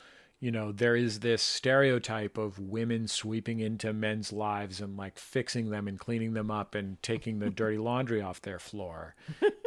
you 0.47 0.52
know, 0.52 0.70
there 0.70 0.94
is 0.94 1.18
this 1.18 1.43
stereotype 1.43 2.39
of 2.39 2.60
women 2.60 3.09
sweeping 3.09 3.59
into 3.59 3.93
men's 3.93 4.32
lives 4.32 4.81
and 4.81 4.97
like 4.97 5.18
fixing 5.18 5.70
them 5.70 5.89
and 5.89 5.98
cleaning 5.98 6.35
them 6.35 6.52
up 6.52 6.77
and 6.77 7.02
taking 7.02 7.40
the 7.40 7.51
dirty 7.51 7.78
laundry 7.90 8.23
off 8.23 8.40
their 8.43 8.60
floor. 8.60 9.16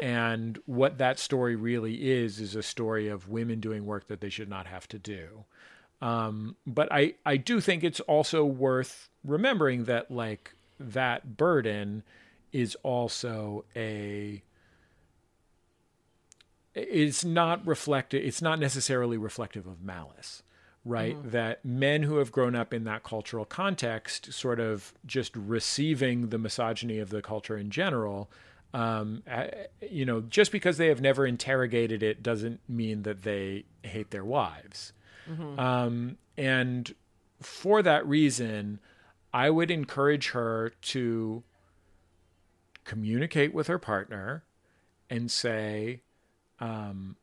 and 0.02 0.58
what 0.68 0.98
that 0.98 1.20
story 1.20 1.58
really 1.58 2.10
is, 2.10 2.40
is 2.40 2.56
a 2.56 2.64
story 2.64 3.10
of 3.10 3.28
women 3.28 3.60
doing 3.60 3.86
work 3.86 4.08
that 4.08 4.22
they 4.22 4.30
should 4.30 4.48
not 4.48 4.68
have 4.68 4.88
to 4.88 4.98
do. 4.98 5.44
Um, 6.02 6.56
but 6.66 6.88
I, 6.94 7.16
I 7.26 7.36
do 7.36 7.60
think 7.60 7.84
it's 7.84 8.00
also 8.00 8.46
worth 8.46 9.10
remembering 9.26 9.84
that 9.84 10.10
like 10.10 10.56
that 10.80 11.36
burden 11.36 12.04
is 12.54 12.78
also 12.84 13.66
a 13.76 14.42
it's 16.74 17.26
not 17.26 17.68
reflected 17.68 18.24
it's 18.24 18.42
not 18.42 18.58
necessarily 18.60 19.18
reflective 19.18 19.68
of 19.68 19.84
malice 19.84 20.42
right? 20.86 21.16
Mm-hmm. 21.16 21.30
That 21.30 21.66
men 21.66 22.04
who 22.04 22.18
have 22.18 22.32
grown 22.32 22.56
up 22.56 22.74
in 22.74 22.84
that 22.86 23.04
cultural 23.04 23.46
context, 23.46 24.34
sort 24.34 24.60
of 24.60 24.94
just 25.06 25.36
receiving 25.36 26.30
the 26.30 26.38
misogyny 26.38 27.00
of 27.00 27.10
the 27.10 27.22
culture 27.22 27.58
in 27.58 27.70
general, 27.70 28.30
um, 28.74 29.24
you 29.90 30.06
know, 30.06 30.22
just 30.22 30.52
because 30.52 30.78
they 30.78 30.88
have 30.88 31.02
never 31.02 31.26
interrogated 31.26 32.04
it 32.04 32.22
doesn't 32.22 32.60
mean 32.68 33.04
that 33.04 33.24
they 33.24 33.66
hate 33.84 34.12
their 34.12 34.26
wives. 34.26 34.94
Mhm. 35.30 35.60
Um, 35.60 36.18
and 36.38 36.94
for 37.42 37.82
that 37.82 38.06
reason, 38.06 38.80
I 39.34 39.50
would 39.50 39.72
encourage 39.72 40.30
her 40.30 40.74
to 40.82 41.44
communicate 42.84 43.54
with 43.54 43.68
her 43.68 43.80
partner 43.80 44.44
and 45.10 45.30
say, 45.30 46.02
um, 46.60 47.16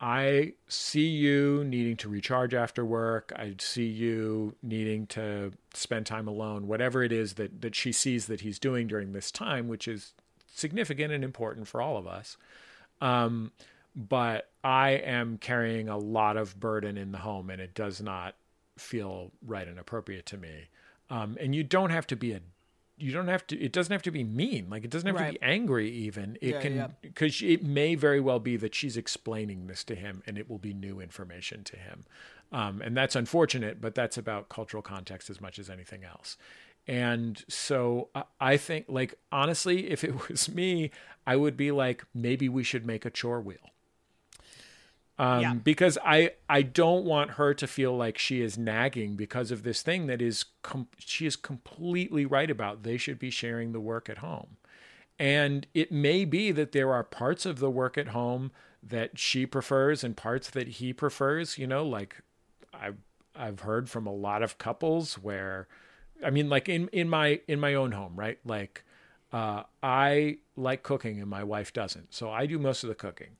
I 0.00 0.54
see 0.66 1.08
you 1.08 1.62
needing 1.64 1.96
to 1.98 2.08
recharge 2.08 2.54
after 2.54 2.84
work. 2.84 3.32
I 3.36 3.54
see 3.58 3.86
you 3.86 4.54
needing 4.62 5.06
to 5.08 5.52
spend 5.74 6.06
time 6.06 6.26
alone, 6.26 6.66
whatever 6.66 7.02
it 7.02 7.12
is 7.12 7.34
that, 7.34 7.60
that 7.60 7.74
she 7.74 7.92
sees 7.92 8.26
that 8.26 8.40
he's 8.40 8.58
doing 8.58 8.86
during 8.86 9.12
this 9.12 9.30
time, 9.30 9.68
which 9.68 9.86
is 9.86 10.14
significant 10.52 11.12
and 11.12 11.22
important 11.22 11.68
for 11.68 11.82
all 11.82 11.98
of 11.98 12.06
us. 12.06 12.38
Um, 13.02 13.52
but 13.94 14.50
I 14.64 14.90
am 14.90 15.36
carrying 15.36 15.88
a 15.88 15.98
lot 15.98 16.38
of 16.38 16.58
burden 16.58 16.96
in 16.96 17.12
the 17.12 17.18
home 17.18 17.50
and 17.50 17.60
it 17.60 17.74
does 17.74 18.00
not 18.00 18.36
feel 18.78 19.32
right 19.46 19.68
and 19.68 19.78
appropriate 19.78 20.24
to 20.26 20.38
me. 20.38 20.68
Um, 21.10 21.36
and 21.38 21.54
you 21.54 21.62
don't 21.62 21.90
have 21.90 22.06
to 22.06 22.16
be 22.16 22.32
a 22.32 22.40
you 23.00 23.12
don't 23.12 23.28
have 23.28 23.46
to 23.46 23.58
it 23.60 23.72
doesn't 23.72 23.92
have 23.92 24.02
to 24.02 24.10
be 24.10 24.22
mean 24.24 24.66
like 24.70 24.84
it 24.84 24.90
doesn't 24.90 25.06
have 25.06 25.16
Right. 25.16 25.32
to 25.34 25.38
be 25.40 25.42
angry 25.42 25.90
even 25.90 26.36
it 26.40 26.48
Yeah, 26.50 26.54
yeah. 26.56 26.60
can 26.86 26.94
because 27.02 27.40
it 27.42 27.62
may 27.64 27.94
very 27.94 28.20
well 28.20 28.38
be 28.38 28.56
that 28.58 28.74
she's 28.74 28.96
explaining 28.96 29.66
this 29.66 29.82
to 29.84 29.94
him 29.94 30.22
and 30.26 30.36
it 30.38 30.48
will 30.50 30.58
be 30.58 30.72
new 30.74 31.00
information 31.00 31.64
to 31.64 31.76
him 31.76 32.04
um, 32.52 32.80
and 32.82 32.96
that's 32.96 33.16
unfortunate 33.16 33.80
but 33.80 33.94
that's 33.94 34.16
about 34.18 34.48
cultural 34.48 34.82
context 34.82 35.30
as 35.30 35.40
much 35.40 35.58
as 35.58 35.70
anything 35.70 36.04
else 36.04 36.36
and 36.86 37.44
so 37.48 38.08
I- 38.14 38.24
i 38.40 38.56
think 38.56 38.86
like 38.88 39.14
honestly 39.30 39.90
if 39.90 40.02
it 40.04 40.14
was 40.28 40.48
me 40.48 40.90
i 41.26 41.36
would 41.36 41.56
be 41.56 41.70
like 41.70 42.04
maybe 42.14 42.48
we 42.48 42.62
should 42.62 42.86
make 42.86 43.04
a 43.04 43.10
chore 43.10 43.40
wheel 43.40 43.58
um, 45.20 45.40
Yeah. 45.42 45.54
because 45.54 45.98
I 46.04 46.32
I 46.48 46.62
don't 46.62 47.04
want 47.04 47.32
her 47.32 47.52
to 47.54 47.66
feel 47.66 47.96
like 47.96 48.16
she 48.18 48.40
is 48.40 48.56
nagging 48.56 49.16
because 49.16 49.50
of 49.50 49.62
this 49.62 49.82
thing 49.82 50.06
that 50.06 50.22
is 50.22 50.44
com- 50.62 50.88
she 50.98 51.26
is 51.26 51.36
completely 51.36 52.24
right 52.24 52.50
about. 52.50 52.82
They 52.82 52.96
should 52.96 53.18
be 53.18 53.30
sharing 53.30 53.72
the 53.72 53.80
work 53.80 54.08
at 54.08 54.18
home, 54.18 54.56
and 55.18 55.66
it 55.74 55.92
may 55.92 56.24
be 56.24 56.52
that 56.52 56.72
there 56.72 56.92
are 56.92 57.04
parts 57.04 57.44
of 57.46 57.58
the 57.58 57.70
work 57.70 57.98
at 57.98 58.08
home 58.08 58.50
that 58.82 59.18
she 59.18 59.44
prefers 59.46 60.02
and 60.02 60.16
parts 60.16 60.48
that 60.50 60.68
he 60.68 60.92
prefers. 60.92 61.58
You 61.58 61.66
know, 61.66 61.84
like 61.84 62.22
I 62.72 62.92
I've 63.36 63.60
heard 63.60 63.88
from 63.90 64.06
a 64.06 64.12
lot 64.12 64.42
of 64.42 64.56
couples 64.58 65.14
where, 65.18 65.68
I 66.24 66.30
mean, 66.30 66.48
like 66.48 66.68
in 66.68 66.88
in 66.88 67.08
my 67.08 67.40
in 67.46 67.60
my 67.60 67.74
own 67.74 67.92
home, 67.92 68.14
right? 68.16 68.38
Like, 68.44 68.84
uh, 69.32 69.64
I 69.82 70.38
like 70.56 70.82
cooking 70.82 71.20
and 71.20 71.28
my 71.28 71.44
wife 71.44 71.72
doesn't, 71.74 72.14
so 72.14 72.30
I 72.30 72.46
do 72.46 72.58
most 72.58 72.82
of 72.84 72.88
the 72.88 72.94
cooking. 72.94 73.36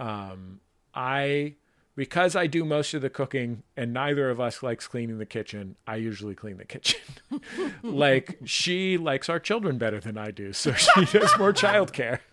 Um, 0.00 0.60
I 0.94 1.56
because 1.96 2.34
I 2.34 2.46
do 2.46 2.64
most 2.64 2.94
of 2.94 3.02
the 3.02 3.10
cooking 3.10 3.62
and 3.76 3.92
neither 3.92 4.30
of 4.30 4.40
us 4.40 4.62
likes 4.62 4.88
cleaning 4.88 5.18
the 5.18 5.26
kitchen, 5.26 5.76
I 5.86 5.96
usually 5.96 6.34
clean 6.34 6.56
the 6.56 6.64
kitchen. 6.64 7.00
like 7.82 8.38
she 8.44 8.96
likes 8.96 9.28
our 9.28 9.38
children 9.38 9.76
better 9.76 10.00
than 10.00 10.16
I 10.16 10.30
do, 10.30 10.52
so 10.52 10.72
she 10.72 11.04
does 11.18 11.36
more 11.38 11.52
childcare. 11.52 12.20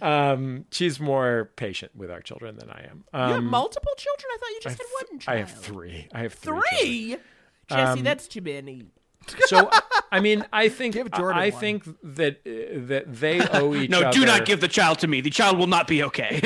Um, 0.00 0.64
she's 0.70 0.98
more 1.00 1.50
patient 1.56 1.94
with 1.94 2.10
our 2.10 2.20
children 2.20 2.56
than 2.56 2.70
I 2.70 2.86
am. 2.90 3.04
Um, 3.12 3.28
you 3.28 3.34
have 3.34 3.44
multiple 3.44 3.92
children? 3.98 4.26
I 4.32 4.38
thought 4.38 4.48
you 4.50 4.60
just 4.62 4.78
have, 4.78 4.86
had 4.86 5.08
one 5.10 5.18
child. 5.18 5.36
I 5.36 5.40
have 5.40 5.50
three. 5.50 6.08
I 6.14 6.20
have 6.20 6.32
three. 6.34 6.60
Three? 6.70 7.06
children. 7.08 7.20
Jesse, 7.68 7.98
Um, 7.98 8.02
that's 8.02 8.28
too 8.28 8.40
many. 8.40 8.84
So 9.46 9.68
I 10.10 10.20
mean, 10.20 10.46
I 10.52 10.68
think 10.70 10.94
Jordan 10.94 11.38
I 11.38 11.50
one. 11.50 11.60
think 11.60 11.84
that 12.02 12.36
uh, 12.46 12.86
that 12.86 13.04
they 13.14 13.40
owe 13.40 13.74
each 13.74 13.90
other. 13.92 14.00
no, 14.02 14.08
other. 14.08 14.18
do 14.18 14.24
not 14.24 14.46
give 14.46 14.60
the 14.60 14.68
child 14.68 15.00
to 15.00 15.06
me. 15.06 15.20
The 15.20 15.30
child 15.30 15.58
will 15.58 15.66
not 15.66 15.86
be 15.86 16.02
okay. 16.04 16.40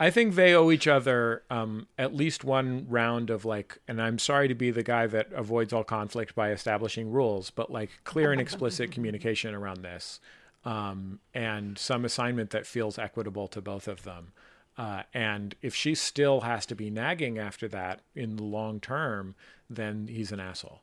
I 0.00 0.08
think 0.10 0.34
they 0.34 0.54
owe 0.54 0.70
each 0.70 0.88
other 0.88 1.42
um, 1.50 1.86
at 1.98 2.14
least 2.14 2.42
one 2.42 2.86
round 2.88 3.28
of 3.28 3.44
like, 3.44 3.78
and 3.86 4.00
I'm 4.00 4.18
sorry 4.18 4.48
to 4.48 4.54
be 4.54 4.70
the 4.70 4.82
guy 4.82 5.06
that 5.06 5.30
avoids 5.34 5.72
all 5.74 5.84
conflict 5.84 6.34
by 6.34 6.50
establishing 6.52 7.10
rules, 7.12 7.50
but 7.50 7.70
like 7.70 7.90
clear 8.04 8.32
and 8.32 8.40
explicit 8.40 8.90
communication 8.96 9.54
around 9.54 9.82
this, 9.82 10.18
um, 10.64 11.20
and 11.34 11.76
some 11.76 12.04
assignment 12.06 12.48
that 12.50 12.66
feels 12.66 12.98
equitable 12.98 13.46
to 13.48 13.60
both 13.60 13.86
of 13.86 14.02
them. 14.04 14.32
Uh, 14.78 15.02
and 15.12 15.54
if 15.60 15.74
she 15.74 15.94
still 15.94 16.40
has 16.40 16.64
to 16.64 16.74
be 16.74 16.88
nagging 16.88 17.38
after 17.38 17.68
that 17.68 18.00
in 18.14 18.36
the 18.36 18.42
long 18.42 18.80
term, 18.80 19.34
then 19.68 20.08
he's 20.08 20.32
an 20.32 20.40
asshole. 20.40 20.80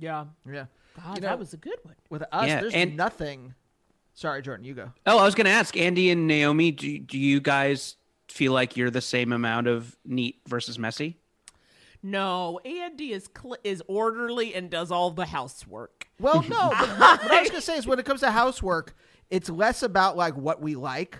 Yeah. 0.00 0.24
Yeah. 0.50 0.64
God, 0.96 1.16
You 1.16 1.20
know, 1.22 1.28
that 1.28 1.38
was 1.38 1.52
a 1.52 1.56
good 1.58 1.78
one. 1.82 1.94
With 2.10 2.24
us, 2.32 2.48
Yeah, 2.48 2.60
there's 2.62 2.74
and- 2.74 2.96
nothing. 2.96 3.54
Sorry, 4.14 4.42
Jordan, 4.42 4.64
you 4.64 4.74
go. 4.74 4.90
oh, 5.06 5.18
I 5.18 5.24
was 5.24 5.36
going 5.36 5.44
to 5.44 5.50
ask 5.52 5.76
Andy 5.76 6.10
and 6.10 6.26
Naomi. 6.26 6.72
Do 6.72 6.98
do 6.98 7.16
you 7.16 7.38
guys 7.40 7.94
feel 8.28 8.52
like 8.52 8.76
you're 8.76 8.90
the 8.90 9.00
same 9.00 9.32
amount 9.32 9.66
of 9.66 9.96
neat 10.04 10.40
versus 10.46 10.78
messy? 10.78 11.16
No, 12.02 12.60
Andy 12.64 13.12
is 13.12 13.28
cl- 13.36 13.56
is 13.64 13.82
orderly 13.88 14.54
and 14.54 14.70
does 14.70 14.90
all 14.90 15.10
the 15.10 15.26
housework. 15.26 16.08
Well, 16.20 16.42
no, 16.42 16.70
but 16.70 16.88
what 16.98 17.32
I 17.32 17.40
was 17.40 17.50
gonna 17.50 17.60
say 17.60 17.76
is 17.76 17.86
when 17.86 17.98
it 17.98 18.04
comes 18.04 18.20
to 18.20 18.30
housework, 18.30 18.94
it's 19.30 19.48
less 19.50 19.82
about 19.82 20.16
like 20.16 20.36
what 20.36 20.62
we 20.62 20.76
like 20.76 21.18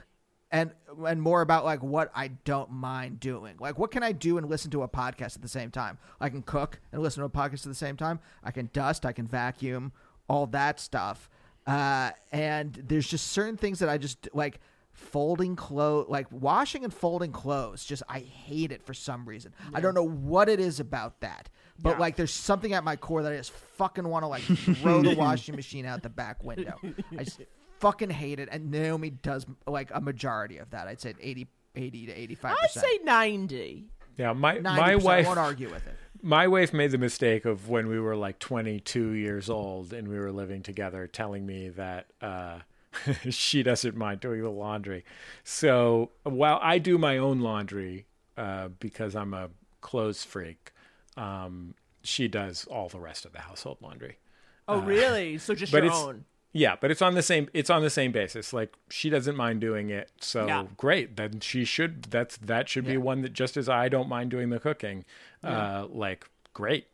and 0.50 0.70
and 1.04 1.20
more 1.20 1.40
about 1.40 1.64
like 1.64 1.82
what 1.82 2.10
I 2.14 2.28
don't 2.28 2.70
mind 2.70 3.20
doing. 3.20 3.56
Like 3.58 3.78
what 3.78 3.90
can 3.90 4.02
I 4.02 4.12
do 4.12 4.38
and 4.38 4.48
listen 4.48 4.70
to 4.72 4.82
a 4.82 4.88
podcast 4.88 5.34
at 5.34 5.42
the 5.42 5.48
same 5.48 5.70
time? 5.70 5.98
I 6.20 6.28
can 6.28 6.42
cook 6.42 6.80
and 6.92 7.02
listen 7.02 7.22
to 7.22 7.26
a 7.26 7.30
podcast 7.30 7.54
at 7.54 7.64
the 7.64 7.74
same 7.74 7.96
time. 7.96 8.20
I 8.44 8.52
can 8.52 8.70
dust, 8.72 9.04
I 9.04 9.12
can 9.12 9.26
vacuum, 9.26 9.92
all 10.28 10.46
that 10.48 10.78
stuff. 10.78 11.28
Uh, 11.66 12.12
and 12.32 12.82
there's 12.86 13.06
just 13.06 13.28
certain 13.28 13.56
things 13.56 13.80
that 13.80 13.88
I 13.88 13.98
just 13.98 14.28
like 14.32 14.60
folding 14.98 15.56
clothes, 15.56 16.06
like 16.08 16.26
washing 16.30 16.84
and 16.84 16.92
folding 16.92 17.32
clothes. 17.32 17.84
Just 17.84 18.02
I 18.08 18.18
hate 18.20 18.72
it 18.72 18.82
for 18.82 18.92
some 18.94 19.24
reason. 19.26 19.54
I 19.72 19.80
don't 19.80 19.94
know 19.94 20.06
what 20.06 20.48
it 20.48 20.60
is 20.60 20.80
about 20.80 21.20
that, 21.20 21.48
but 21.80 21.90
Yeah. 21.94 21.98
like 21.98 22.16
there's 22.16 22.32
something 22.32 22.72
at 22.72 22.84
my 22.84 22.96
core 22.96 23.22
that 23.22 23.32
I 23.32 23.36
just 23.36 23.52
fucking 23.52 24.06
want 24.06 24.24
to 24.24 24.26
like 24.28 24.42
throw 24.80 25.02
the 25.02 25.14
washing 25.14 25.54
machine 25.56 25.86
out 25.86 26.02
the 26.02 26.08
back 26.08 26.42
window. 26.44 26.74
I 27.16 27.24
just 27.24 27.40
fucking 27.78 28.10
hate 28.10 28.40
it. 28.40 28.48
And 28.50 28.70
Naomi 28.70 29.10
does 29.10 29.46
like 29.66 29.90
a 29.94 30.00
majority 30.00 30.58
of 30.58 30.70
that. 30.70 30.88
I'd 30.88 31.00
say 31.00 31.14
80, 31.20 31.46
80 31.76 32.06
to 32.06 32.12
85 32.12 32.56
I'd 32.62 32.70
say 32.70 32.98
90. 33.04 33.90
Yeah, 34.16 34.32
my 34.32 34.58
90%, 34.58 34.62
my 34.62 34.92
I 34.92 34.96
wife 34.96 35.26
won't 35.26 35.38
argue 35.38 35.70
with 35.70 35.86
it. 35.86 35.94
My 36.20 36.48
wife 36.48 36.72
made 36.72 36.90
the 36.90 36.98
mistake 36.98 37.44
of 37.44 37.68
when 37.68 37.86
we 37.86 38.00
were 38.00 38.16
like 38.16 38.40
22 38.40 39.10
years 39.12 39.48
old 39.48 39.92
and 39.92 40.08
we 40.08 40.18
were 40.18 40.32
living 40.32 40.62
together, 40.64 41.06
telling 41.06 41.46
me 41.46 41.68
that 41.68 42.06
uh, 42.20 42.58
she 43.30 43.62
doesn't 43.62 43.96
mind 43.96 44.20
doing 44.20 44.42
the 44.42 44.50
laundry. 44.50 45.04
So 45.44 46.10
while 46.24 46.58
I 46.62 46.78
do 46.78 46.98
my 46.98 47.18
own 47.18 47.40
laundry 47.40 48.06
uh, 48.36 48.68
because 48.80 49.14
I'm 49.14 49.34
a 49.34 49.50
clothes 49.80 50.24
freak, 50.24 50.72
um, 51.16 51.74
she 52.02 52.28
does 52.28 52.64
all 52.66 52.88
the 52.88 53.00
rest 53.00 53.24
of 53.24 53.32
the 53.32 53.40
household 53.40 53.78
laundry. 53.80 54.18
Oh, 54.66 54.78
Uh, 54.80 54.84
really? 54.84 55.38
So 55.38 55.54
just 55.54 55.72
your 55.84 55.90
own? 55.90 56.24
Yeah, 56.52 56.76
but 56.80 56.90
it's 56.90 57.02
on 57.02 57.14
the 57.14 57.22
same 57.22 57.48
it's 57.52 57.68
on 57.70 57.82
the 57.82 57.90
same 57.90 58.10
basis. 58.10 58.52
Like 58.54 58.74
she 58.88 59.10
doesn't 59.10 59.36
mind 59.36 59.60
doing 59.60 59.90
it, 59.90 60.10
so 60.20 60.46
Yeah. 60.46 60.64
great. 60.78 61.16
Then 61.16 61.40
she 61.40 61.64
should 61.64 62.04
that's 62.04 62.38
that 62.38 62.68
should 62.70 62.86
be 62.86 62.96
one 62.96 63.20
that 63.22 63.34
just 63.34 63.56
as 63.58 63.68
I 63.68 63.88
don't 63.90 64.08
mind 64.08 64.30
doing 64.30 64.48
the 64.48 64.58
cooking. 64.58 65.04
Yeah. 65.44 65.50
Uh 65.82 65.86
like 65.90 66.28
great. 66.54 66.86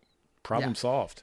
Problem 0.43 0.71
Yeah. 0.71 0.75
solved. 0.75 1.23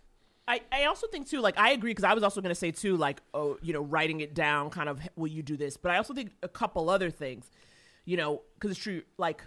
I, 0.51 0.59
I 0.69 0.85
also 0.85 1.07
think 1.07 1.29
too, 1.29 1.39
like 1.39 1.57
I 1.57 1.71
agree 1.71 1.91
because 1.91 2.03
I 2.03 2.13
was 2.13 2.23
also 2.23 2.41
going 2.41 2.49
to 2.49 2.59
say 2.59 2.71
too, 2.71 2.97
like 2.97 3.21
oh, 3.33 3.57
you 3.61 3.71
know, 3.71 3.83
writing 3.83 4.19
it 4.19 4.33
down, 4.33 4.69
kind 4.69 4.89
of 4.89 4.99
will 5.15 5.29
you 5.29 5.41
do 5.41 5.55
this? 5.55 5.77
But 5.77 5.91
I 5.91 5.97
also 5.97 6.13
think 6.13 6.31
a 6.43 6.49
couple 6.49 6.89
other 6.89 7.09
things, 7.09 7.49
you 8.03 8.17
know, 8.17 8.41
because 8.55 8.71
it's 8.71 8.79
true. 8.79 9.03
Like 9.17 9.43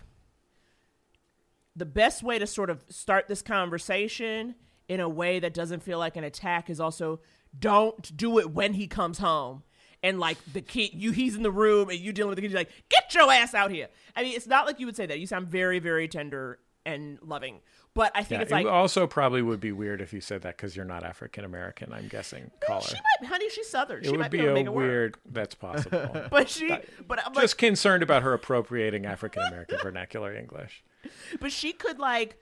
the 1.76 1.84
best 1.84 2.22
way 2.22 2.38
to 2.38 2.46
sort 2.46 2.70
of 2.70 2.82
start 2.88 3.28
this 3.28 3.42
conversation 3.42 4.54
in 4.88 5.00
a 5.00 5.08
way 5.08 5.40
that 5.40 5.52
doesn't 5.52 5.82
feel 5.82 5.98
like 5.98 6.16
an 6.16 6.24
attack 6.24 6.70
is 6.70 6.80
also 6.80 7.20
don't 7.58 8.16
do 8.16 8.38
it 8.38 8.50
when 8.50 8.72
he 8.72 8.86
comes 8.86 9.18
home 9.18 9.62
and 10.02 10.18
like 10.18 10.38
the 10.54 10.62
kid 10.62 10.90
you 10.94 11.12
he's 11.12 11.36
in 11.36 11.42
the 11.42 11.50
room 11.50 11.90
and 11.90 11.98
you 11.98 12.12
dealing 12.12 12.30
with 12.30 12.36
the 12.36 12.42
kid 12.42 12.50
you're 12.50 12.60
like 12.60 12.70
get 12.88 13.14
your 13.14 13.30
ass 13.32 13.54
out 13.54 13.70
here 13.70 13.88
i 14.16 14.22
mean 14.22 14.34
it's 14.34 14.46
not 14.46 14.66
like 14.66 14.80
you 14.80 14.86
would 14.86 14.96
say 14.96 15.06
that 15.06 15.20
you 15.20 15.26
sound 15.26 15.48
very 15.48 15.78
very 15.78 16.08
tender 16.08 16.58
and 16.84 17.18
loving 17.22 17.60
but 17.94 18.12
i 18.14 18.22
think 18.22 18.38
Yeah, 18.38 18.42
it's 18.42 18.52
like 18.52 18.66
also 18.66 19.06
probably 19.06 19.40
would 19.42 19.60
be 19.60 19.72
weird 19.72 20.00
if 20.00 20.12
you 20.12 20.20
said 20.20 20.42
that 20.42 20.56
because 20.56 20.76
you're 20.76 20.84
not 20.84 21.04
African 21.04 21.44
American. 21.44 21.92
I'm 21.92 22.08
guessing. 22.08 22.50
Caller. 22.66 22.82
she 22.82 22.94
might 23.20 23.28
honey 23.28 23.48
she's 23.50 23.68
southern 23.68 24.00
it 24.00 24.04
she 24.06 24.10
would 24.10 24.20
might 24.20 24.30
be, 24.30 24.38
be 24.38 24.46
a 24.46 24.54
it 24.54 24.64
work. 24.66 24.74
weird. 24.76 25.16
That's 25.30 25.54
possible. 25.54 26.22
but 26.30 26.48
she 26.48 26.68
but 27.06 27.24
I'm 27.24 27.32
like, 27.32 27.42
Just 27.44 27.58
concerned 27.58 28.02
about 28.02 28.22
her 28.22 28.32
appropriating 28.32 29.06
African 29.06 29.42
American 29.42 29.78
vernacular 29.82 30.34
English. 30.34 30.82
but 31.40 31.52
she 31.52 31.72
could 31.72 31.98
like 31.98 32.36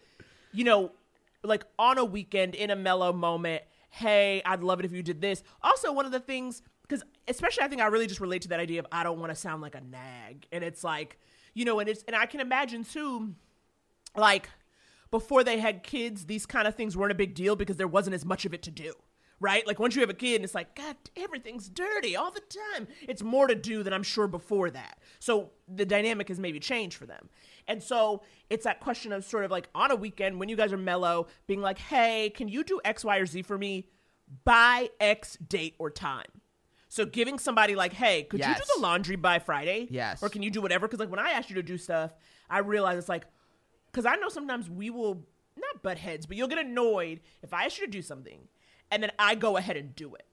you 0.53 0.65
know 0.65 0.93
like 1.43 1.65
on 1.79 1.99
a 1.99 2.05
weekend 2.05 2.55
in 2.55 2.71
a 2.71 2.77
mellow 2.77 3.13
moment 3.13 3.63
hey 3.91 4.41
i'd 4.47 4.63
love 4.63 4.79
it 4.79 4.87
if 4.87 4.93
you 4.93 5.03
did 5.03 5.21
this 5.21 5.43
also 5.63 5.93
one 5.93 6.07
of 6.07 6.13
the 6.13 6.21
things 6.21 6.63
because 6.83 7.03
especially 7.27 7.63
i 7.65 7.69
think 7.69 7.81
i 7.83 7.87
really 7.87 8.07
just 8.07 8.21
relate 8.21 8.43
to 8.43 8.49
that 8.49 8.61
idea 8.61 8.79
of 8.79 8.87
i 8.93 9.03
don't 9.03 9.19
want 9.19 9.31
to 9.31 9.35
sound 9.35 9.61
like 9.61 9.75
a 9.75 9.81
nag 9.81 10.47
and 10.53 10.63
it's 10.63 10.85
like 10.85 11.19
you 11.55 11.65
know 11.65 11.81
and 11.81 11.89
it's 11.89 12.05
and 12.07 12.15
i 12.15 12.25
can 12.27 12.41
imagine 12.41 12.85
too 12.85 13.35
like 14.17 14.49
before 15.13 15.45
they 15.45 15.59
had 15.59 15.85
kids 15.85 16.27
these 16.27 16.45
kind 16.45 16.67
of 16.67 16.75
things 16.75 16.97
weren't 16.97 17.13
a 17.13 17.15
big 17.15 17.35
deal 17.35 17.55
because 17.55 17.77
there 17.77 17.87
wasn't 17.87 18.13
as 18.13 18.25
much 18.25 18.45
of 18.45 18.53
it 18.53 18.63
to 18.63 18.71
do 18.73 18.93
right 19.39 19.65
like 19.67 19.79
once 19.79 19.95
you 19.95 20.01
have 20.01 20.11
a 20.11 20.15
kid 20.15 20.37
and 20.37 20.45
it's 20.45 20.55
like 20.55 20.75
god 20.75 20.97
everything's 21.17 21.69
dirty 21.69 22.17
all 22.17 22.33
the 22.33 22.43
time 22.75 22.89
it's 23.03 23.23
more 23.23 23.47
to 23.47 23.55
do 23.55 23.85
than 23.85 23.93
i'm 23.93 24.03
sure 24.03 24.27
before 24.27 24.71
that 24.71 24.99
so 25.21 25.51
the 25.69 25.85
dynamic 25.85 26.27
has 26.27 26.41
maybe 26.41 26.59
changed 26.59 26.97
for 26.97 27.07
them 27.07 27.29
and 27.69 27.81
so 27.81 28.23
it's 28.51 28.65
that 28.65 28.81
question 28.81 29.13
of 29.13 29.25
sort 29.25 29.45
of 29.45 29.51
like 29.53 29.69
on 29.75 29.93
a 29.93 29.97
weekend 29.97 30.41
when 30.41 30.49
you 30.49 30.57
guys 30.57 30.73
are 30.73 30.79
mellow 30.79 31.29
being 31.47 31.61
like 31.61 31.79
hey 31.79 32.33
can 32.35 32.49
you 32.49 32.65
do 32.65 32.81
x 32.85 33.05
y 33.05 33.19
or 33.19 33.27
z 33.27 33.43
for 33.43 33.59
me 33.59 33.87
by 34.45 34.89
x 34.99 35.37
date 35.49 35.75
or 35.79 35.91
time 35.91 36.27
so 36.89 37.07
giving 37.07 37.39
somebody 37.39 37.75
like, 37.75 37.95
hey, 37.95 38.25
could 38.25 38.41
you 38.41 38.55
do 38.55 38.61
the 38.77 38.83
laundry 38.83 39.17
by 39.17 39.39
Friday? 39.39 39.87
Yes. 39.91 40.23
Or 40.23 40.29
can 40.29 40.43
you 40.43 40.51
do 40.51 40.61
whatever? 40.61 40.87
Because 40.87 41.01
like 41.01 41.09
when 41.09 41.21
I 41.21 41.31
ask 41.31 41.49
you 41.49 41.55
to 41.55 41.63
do 41.63 41.79
stuff, 41.79 42.13
I 42.51 42.59
realize 42.59 42.99
it's 42.99 43.09
like, 43.09 43.25
because 43.93 44.07
I 44.07 44.17
know 44.17 44.29
sometimes 44.29 44.71
we 44.71 44.91
will 44.91 45.27
not 45.57 45.83
butt 45.83 45.99
heads, 45.99 46.27
but 46.27 46.37
you'll 46.37 46.49
get 46.49 46.59
annoyed 46.59 47.21
if 47.43 47.53
I 47.53 47.65
ask 47.65 47.79
you 47.79 47.87
to 47.87 47.91
do 47.93 48.03
something, 48.03 48.49
and 48.91 49.03
then 49.03 49.13
I 49.19 49.35
go 49.35 49.57
ahead 49.57 49.77
and 49.77 49.95
do 49.95 50.15
it. 50.15 50.27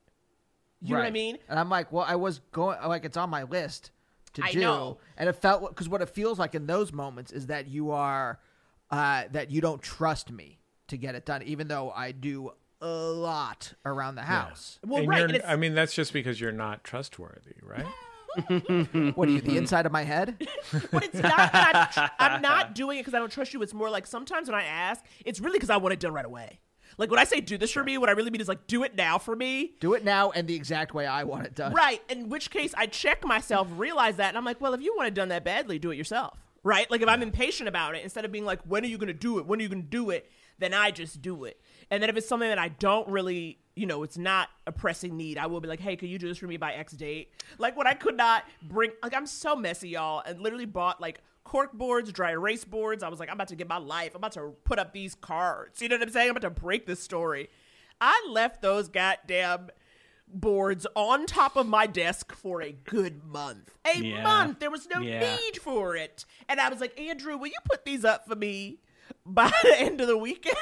You 0.81 0.93
know 0.93 0.99
what 0.99 1.07
I 1.07 1.11
mean? 1.11 1.37
And 1.49 1.59
I'm 1.59 1.69
like, 1.69 1.91
well, 1.91 2.05
I 2.07 2.15
was 2.15 2.39
going 2.53 2.77
like 2.87 3.03
it's 3.03 3.17
on 3.17 3.29
my 3.29 3.43
list 3.43 3.91
to 4.33 4.43
I 4.43 4.53
do, 4.53 4.61
know. 4.61 4.97
and 5.17 5.27
it 5.27 5.33
felt 5.33 5.67
because 5.69 5.89
what 5.89 6.01
it 6.01 6.09
feels 6.09 6.39
like 6.39 6.55
in 6.55 6.67
those 6.67 6.93
moments 6.93 7.31
is 7.33 7.47
that 7.47 7.67
you 7.67 7.91
are 7.91 8.39
uh, 8.89 9.23
that 9.31 9.51
you 9.51 9.59
don't 9.59 9.81
trust 9.81 10.31
me 10.31 10.59
to 10.87 10.97
get 10.97 11.15
it 11.15 11.25
done, 11.25 11.43
even 11.43 11.67
though 11.67 11.91
I 11.91 12.13
do 12.13 12.51
a 12.81 12.87
lot 12.87 13.73
around 13.85 14.15
the 14.15 14.21
house. 14.21 14.79
Well, 14.85 14.99
And 15.01 15.09
right, 15.09 15.23
and 15.29 15.43
I 15.43 15.57
mean, 15.57 15.73
that's 15.73 15.93
just 15.93 16.13
because 16.13 16.39
you're 16.39 16.51
not 16.53 16.83
trustworthy, 16.85 17.55
right? 17.61 17.85
What 19.15 19.27
are 19.27 19.31
you, 19.31 19.41
the 19.41 19.57
inside 19.57 19.85
of 19.85 19.91
my 19.91 20.03
head? 20.03 20.37
But 20.91 21.03
it's 21.03 21.15
not 21.15 21.51
that 21.51 22.11
I'm, 22.19 22.33
I'm 22.33 22.41
not 22.41 22.75
doing 22.75 22.97
it 22.97 23.01
because 23.01 23.13
I 23.13 23.19
don't 23.19 23.31
trust 23.31 23.53
you. 23.53 23.61
It's 23.61 23.73
more 23.73 23.89
like 23.89 24.07
sometimes 24.07 24.47
when 24.47 24.55
I 24.55 24.63
ask, 24.63 25.03
it's 25.25 25.39
really 25.39 25.57
because 25.57 25.69
I 25.69 25.77
want 25.77 25.93
it 25.93 25.99
done 25.99 26.13
right 26.13 26.25
away. 26.25 26.59
Like 26.97 27.09
when 27.09 27.19
I 27.19 27.23
say 27.23 27.39
do 27.39 27.57
this 27.57 27.71
for 27.71 27.83
me, 27.83 27.97
what 27.97 28.09
I 28.09 28.13
really 28.13 28.31
mean 28.31 28.41
is 28.41 28.47
like 28.47 28.67
do 28.67 28.83
it 28.83 28.95
now 28.95 29.17
for 29.17 29.35
me. 29.35 29.73
Do 29.79 29.93
it 29.93 30.03
now 30.03 30.31
and 30.31 30.47
the 30.47 30.55
exact 30.55 30.93
way 30.93 31.05
I 31.05 31.23
want 31.23 31.45
it 31.45 31.55
done. 31.55 31.73
Right. 31.73 32.01
In 32.09 32.29
which 32.29 32.49
case, 32.49 32.73
I 32.77 32.87
check 32.87 33.25
myself, 33.25 33.67
realize 33.75 34.17
that, 34.17 34.29
and 34.29 34.37
I'm 34.37 34.45
like, 34.45 34.59
well, 34.59 34.73
if 34.73 34.81
you 34.81 34.93
want 34.97 35.07
it 35.07 35.13
done 35.13 35.29
that 35.29 35.43
badly, 35.43 35.79
do 35.79 35.91
it 35.91 35.97
yourself. 35.97 36.37
Right. 36.63 36.89
Like 36.91 37.01
if 37.01 37.07
I'm 37.07 37.21
impatient 37.21 37.69
about 37.69 37.95
it, 37.95 38.03
instead 38.03 38.25
of 38.25 38.31
being 38.31 38.45
like, 38.45 38.59
when 38.63 38.83
are 38.83 38.87
you 38.87 38.97
going 38.97 39.07
to 39.07 39.13
do 39.13 39.39
it? 39.39 39.45
When 39.45 39.59
are 39.59 39.63
you 39.63 39.69
going 39.69 39.83
to 39.83 39.87
do 39.87 40.09
it? 40.09 40.29
Then 40.57 40.73
I 40.73 40.91
just 40.91 41.21
do 41.21 41.45
it. 41.45 41.61
And 41.91 42.01
then 42.03 42.09
if 42.09 42.17
it's 42.17 42.27
something 42.27 42.49
that 42.49 42.59
I 42.59 42.67
don't 42.69 43.07
really, 43.07 43.59
you 43.75 43.85
know, 43.85 44.03
it's 44.03 44.17
not 44.17 44.49
a 44.67 44.71
pressing 44.71 45.17
need, 45.17 45.37
I 45.37 45.47
will 45.47 45.59
be 45.61 45.67
like, 45.67 45.79
hey, 45.79 45.95
can 45.95 46.07
you 46.09 46.19
do 46.19 46.27
this 46.27 46.37
for 46.37 46.47
me 46.47 46.57
by 46.57 46.73
X 46.73 46.93
date? 46.93 47.31
Like 47.57 47.75
when 47.77 47.87
I 47.87 47.93
could 47.93 48.15
not 48.17 48.43
bring, 48.61 48.91
like 49.01 49.13
I'm 49.13 49.25
so 49.25 49.55
messy, 49.55 49.89
y'all, 49.89 50.21
and 50.25 50.39
literally 50.39 50.65
bought 50.65 51.01
like 51.01 51.21
cork 51.43 51.73
boards, 51.73 52.11
dry 52.11 52.31
erase 52.31 52.63
boards. 52.63 53.01
I 53.01 53.09
was 53.09 53.19
like, 53.19 53.29
I'm 53.29 53.35
about 53.35 53.47
to 53.47 53.55
get 53.55 53.67
my 53.67 53.77
life. 53.79 54.11
I'm 54.13 54.17
about 54.19 54.33
to 54.33 54.53
put 54.65 54.77
up 54.77 54.93
these 54.93 55.15
cards. 55.15 55.81
You 55.81 55.89
know 55.89 55.95
what 55.95 56.03
I'm 56.03 56.09
saying? 56.13 56.29
I'm 56.29 56.37
about 56.37 56.53
to 56.55 56.61
break 56.61 56.85
this 56.85 56.99
story. 57.01 57.49
I 57.99 58.27
left 58.29 58.61
those 58.61 58.87
goddamn 58.87 59.69
boards 60.27 60.85
on 60.95 61.25
top 61.25 61.55
of 61.55 61.67
my 61.67 61.87
desk 61.87 62.33
for 62.35 62.61
a 62.61 62.71
good 62.71 63.23
month. 63.23 63.71
A 63.83 63.99
Yeah. 63.99 64.21
month. 64.21 64.59
There 64.59 64.69
was 64.69 64.87
no 64.87 65.01
Yeah. 65.01 65.19
need 65.37 65.57
for 65.59 65.95
it. 65.95 66.23
And 66.47 66.59
I 66.61 66.69
was 66.69 66.79
like, 66.79 66.99
Andrew, 66.99 67.35
will 67.35 67.47
you 67.47 67.53
put 67.65 67.83
these 67.83 68.05
up 68.05 68.27
for 68.27 68.35
me 68.35 68.77
by 69.25 69.51
the 69.63 69.79
end 69.79 69.99
of 70.01 70.07
the 70.07 70.17
weekend? 70.17 70.55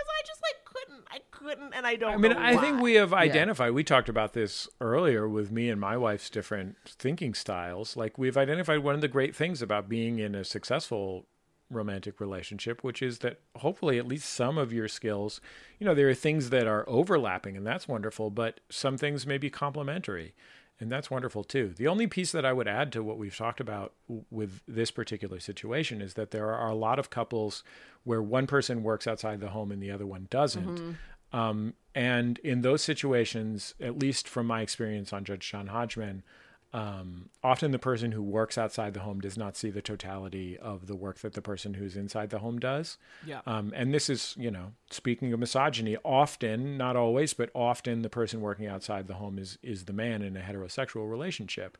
Because 0.00 0.10
I 0.18 0.26
just 0.26 0.40
like 0.42 0.64
couldn't. 0.64 1.04
I 1.10 1.20
couldn't, 1.30 1.74
and 1.74 1.86
I 1.86 1.96
don't. 1.96 2.12
I 2.12 2.16
mean, 2.16 2.32
know 2.32 2.38
I 2.38 2.56
think 2.56 2.80
we 2.80 2.94
have 2.94 3.12
identified. 3.12 3.72
We 3.72 3.84
talked 3.84 4.08
about 4.08 4.32
this 4.32 4.68
earlier 4.80 5.28
with 5.28 5.50
me 5.50 5.68
and 5.68 5.80
my 5.80 5.96
wife's 5.96 6.30
different 6.30 6.76
thinking 6.86 7.34
styles. 7.34 7.96
Like 7.96 8.18
we've 8.18 8.36
identified 8.36 8.80
one 8.80 8.94
of 8.94 9.00
the 9.00 9.08
great 9.08 9.34
things 9.34 9.62
about 9.62 9.88
being 9.88 10.18
in 10.18 10.34
a 10.34 10.44
successful 10.44 11.26
romantic 11.70 12.20
relationship, 12.20 12.82
which 12.82 13.00
is 13.02 13.20
that 13.20 13.40
hopefully 13.56 13.98
at 13.98 14.06
least 14.06 14.28
some 14.28 14.58
of 14.58 14.72
your 14.72 14.88
skills, 14.88 15.40
you 15.78 15.86
know, 15.86 15.94
there 15.94 16.08
are 16.08 16.14
things 16.14 16.50
that 16.50 16.66
are 16.66 16.84
overlapping, 16.88 17.56
and 17.56 17.66
that's 17.66 17.86
wonderful. 17.86 18.30
But 18.30 18.60
some 18.70 18.96
things 18.96 19.26
may 19.26 19.38
be 19.38 19.50
complementary. 19.50 20.34
And 20.80 20.90
that's 20.90 21.10
wonderful 21.10 21.44
too. 21.44 21.74
The 21.76 21.86
only 21.86 22.06
piece 22.06 22.32
that 22.32 22.44
I 22.46 22.52
would 22.54 22.66
add 22.66 22.90
to 22.92 23.02
what 23.02 23.18
we've 23.18 23.36
talked 23.36 23.60
about 23.60 23.92
w- 24.08 24.24
with 24.30 24.62
this 24.66 24.90
particular 24.90 25.38
situation 25.38 26.00
is 26.00 26.14
that 26.14 26.30
there 26.30 26.50
are 26.54 26.70
a 26.70 26.74
lot 26.74 26.98
of 26.98 27.10
couples 27.10 27.62
where 28.04 28.22
one 28.22 28.46
person 28.46 28.82
works 28.82 29.06
outside 29.06 29.40
the 29.40 29.50
home 29.50 29.70
and 29.70 29.82
the 29.82 29.90
other 29.90 30.06
one 30.06 30.26
doesn't. 30.30 30.78
Mhm. 30.80 30.94
Um, 31.32 31.74
and 31.94 32.38
in 32.38 32.62
those 32.62 32.82
situations, 32.82 33.74
at 33.78 33.98
least 33.98 34.26
from 34.26 34.46
my 34.46 34.62
experience 34.62 35.12
on 35.12 35.24
Judge 35.24 35.48
John 35.50 35.66
Hodgman, 35.68 36.22
um, 36.72 37.30
often 37.42 37.72
the 37.72 37.78
person 37.78 38.12
who 38.12 38.22
works 38.22 38.56
outside 38.56 38.94
the 38.94 39.00
home 39.00 39.20
does 39.20 39.36
not 39.36 39.56
see 39.56 39.70
the 39.70 39.82
totality 39.82 40.56
of 40.56 40.86
the 40.86 40.94
work 40.94 41.18
that 41.18 41.32
the 41.32 41.42
person 41.42 41.74
who's 41.74 41.96
inside 41.96 42.30
the 42.30 42.38
home 42.38 42.60
does. 42.60 42.96
Yeah. 43.26 43.40
Um, 43.44 43.72
and 43.74 43.92
this 43.92 44.08
is, 44.08 44.34
you 44.38 44.50
know, 44.50 44.72
speaking 44.90 45.32
of 45.32 45.40
misogyny, 45.40 45.96
often, 46.04 46.78
not 46.78 46.94
always, 46.94 47.34
but 47.34 47.50
often 47.54 48.02
the 48.02 48.08
person 48.08 48.40
working 48.40 48.66
outside 48.66 49.08
the 49.08 49.14
home 49.14 49.38
is 49.38 49.58
is 49.62 49.86
the 49.86 49.92
man 49.92 50.22
in 50.22 50.36
a 50.36 50.40
heterosexual 50.40 51.10
relationship. 51.10 51.76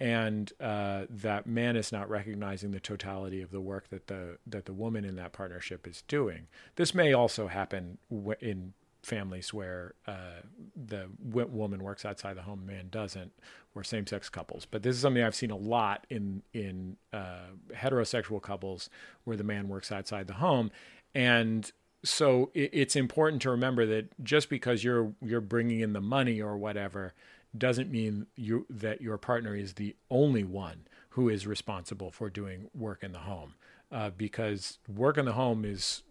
And 0.00 0.52
uh, 0.60 1.06
that 1.10 1.48
man 1.48 1.74
is 1.74 1.90
not 1.90 2.08
recognizing 2.08 2.70
the 2.70 2.78
totality 2.78 3.42
of 3.42 3.50
the 3.50 3.60
work 3.60 3.88
that 3.88 4.06
the 4.06 4.38
that 4.46 4.66
the 4.66 4.72
woman 4.72 5.04
in 5.04 5.16
that 5.16 5.32
partnership 5.32 5.88
is 5.88 6.02
doing. 6.06 6.46
This 6.76 6.94
may 6.94 7.12
also 7.12 7.48
happen 7.48 7.98
w- 8.08 8.36
in 8.40 8.74
families 9.02 9.54
where 9.54 9.94
uh, 10.06 10.42
the 10.76 11.06
woman 11.22 11.82
works 11.82 12.04
outside 12.04 12.36
the 12.36 12.42
home, 12.42 12.66
man 12.66 12.88
doesn't, 12.90 13.32
or 13.74 13.84
same-sex 13.84 14.28
couples. 14.28 14.66
But 14.68 14.82
this 14.82 14.96
is 14.96 15.02
something 15.02 15.22
I've 15.22 15.34
seen 15.34 15.50
a 15.50 15.56
lot 15.56 16.06
in 16.10 16.42
in 16.52 16.96
uh, 17.12 17.50
heterosexual 17.74 18.42
couples 18.42 18.90
where 19.24 19.36
the 19.36 19.44
man 19.44 19.68
works 19.68 19.92
outside 19.92 20.26
the 20.26 20.34
home, 20.34 20.70
and 21.14 21.70
so 22.04 22.50
it, 22.54 22.70
it's 22.72 22.96
important 22.96 23.42
to 23.42 23.50
remember 23.50 23.86
that 23.86 24.24
just 24.24 24.48
because 24.48 24.84
you're 24.84 25.12
you're 25.22 25.40
bringing 25.40 25.80
in 25.80 25.92
the 25.92 26.00
money 26.00 26.40
or 26.40 26.56
whatever 26.56 27.14
doesn't 27.56 27.90
mean 27.90 28.26
you 28.36 28.66
that 28.68 29.00
your 29.00 29.16
partner 29.16 29.54
is 29.54 29.74
the 29.74 29.96
only 30.10 30.44
one 30.44 30.86
who 31.10 31.28
is 31.28 31.46
responsible 31.46 32.10
for 32.10 32.28
doing 32.28 32.68
work 32.74 33.02
in 33.02 33.12
the 33.12 33.20
home 33.20 33.54
uh, 33.90 34.10
because 34.10 34.78
work 34.86 35.16
in 35.16 35.24
the 35.24 35.32
home 35.32 35.64
is 35.64 36.02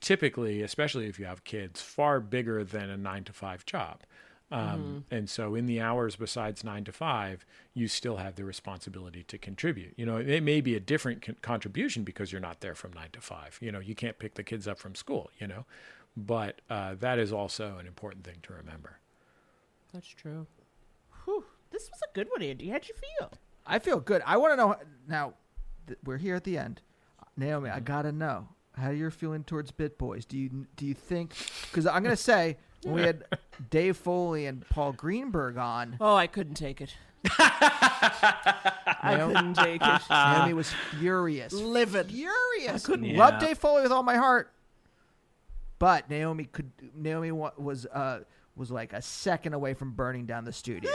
typically 0.00 0.62
especially 0.62 1.06
if 1.06 1.18
you 1.18 1.24
have 1.24 1.44
kids 1.44 1.80
far 1.80 2.20
bigger 2.20 2.62
than 2.64 2.90
a 2.90 2.96
nine 2.96 3.24
to 3.24 3.32
five 3.32 3.64
job 3.66 4.00
um, 4.50 5.04
and 5.10 5.28
so 5.30 5.54
in 5.54 5.66
the 5.66 5.80
hours 5.80 6.16
besides 6.16 6.62
nine 6.62 6.84
to 6.84 6.92
five 6.92 7.44
you 7.72 7.88
still 7.88 8.16
have 8.18 8.36
the 8.36 8.44
responsibility 8.44 9.22
to 9.24 9.38
contribute 9.38 9.94
you 9.96 10.04
know 10.06 10.16
it 10.16 10.42
may 10.42 10.60
be 10.60 10.76
a 10.76 10.80
different 10.80 11.22
con- 11.22 11.36
contribution 11.42 12.04
because 12.04 12.30
you're 12.30 12.40
not 12.40 12.60
there 12.60 12.74
from 12.74 12.92
nine 12.92 13.08
to 13.12 13.20
five 13.20 13.58
you 13.60 13.72
know 13.72 13.80
you 13.80 13.94
can't 13.94 14.18
pick 14.18 14.34
the 14.34 14.42
kids 14.44 14.68
up 14.68 14.78
from 14.78 14.94
school 14.94 15.30
you 15.38 15.46
know 15.46 15.64
but 16.16 16.60
uh, 16.70 16.94
that 17.00 17.18
is 17.18 17.32
also 17.32 17.76
an 17.78 17.86
important 17.86 18.24
thing 18.24 18.36
to 18.42 18.52
remember 18.52 18.98
That's 19.92 20.06
true. 20.06 20.46
Whew. 21.24 21.44
This 21.70 21.90
was 21.90 22.00
a 22.02 22.12
good 22.14 22.28
one, 22.30 22.42
Andy. 22.42 22.68
How'd 22.68 22.86
you 22.88 22.94
feel? 22.94 23.32
I 23.66 23.78
feel 23.80 23.98
good. 23.98 24.22
I 24.26 24.36
want 24.36 24.52
to 24.52 24.56
know 24.56 24.76
now. 25.08 25.34
Th- 25.86 25.98
we're 26.04 26.18
here 26.18 26.36
at 26.36 26.44
the 26.44 26.56
end, 26.58 26.80
Naomi. 27.36 27.68
Mm-hmm. 27.68 27.76
I 27.76 27.80
gotta 27.80 28.12
know 28.12 28.48
how 28.76 28.90
you're 28.90 29.10
feeling 29.10 29.44
towards 29.44 29.70
Bit 29.70 29.98
Boys. 29.98 30.24
Do 30.24 30.36
you 30.38 30.66
do 30.76 30.86
you 30.86 30.94
think? 30.94 31.32
Because 31.70 31.86
I'm 31.86 32.02
gonna 32.02 32.16
say 32.16 32.56
when 32.82 32.94
we 32.96 33.02
had 33.02 33.24
Dave 33.70 33.96
Foley 33.96 34.46
and 34.46 34.68
Paul 34.68 34.92
Greenberg 34.92 35.56
on, 35.56 35.96
Oh, 36.00 36.14
I 36.16 36.26
couldn't 36.26 36.54
take 36.54 36.80
it. 36.80 36.94
I 37.38 39.14
Naomi- 39.16 39.34
couldn't 39.34 39.54
take 39.54 39.82
it. 39.82 40.00
Naomi 40.10 40.52
was 40.54 40.72
furious, 40.98 41.52
Livid. 41.52 42.10
furious. 42.10 42.84
I 42.84 42.86
couldn't- 42.86 43.04
Couldn't 43.04 43.16
love 43.16 43.40
Dave 43.40 43.58
Foley 43.58 43.82
with 43.82 43.92
all 43.92 44.02
my 44.02 44.16
heart, 44.16 44.52
but 45.78 46.08
Naomi 46.10 46.44
could. 46.44 46.70
Naomi 46.94 47.32
was 47.32 47.86
uh 47.86 48.20
was 48.56 48.70
like 48.70 48.92
a 48.92 49.02
second 49.02 49.52
away 49.54 49.74
from 49.74 49.92
burning 49.92 50.26
down 50.26 50.44
the 50.44 50.52
studio. 50.52 50.90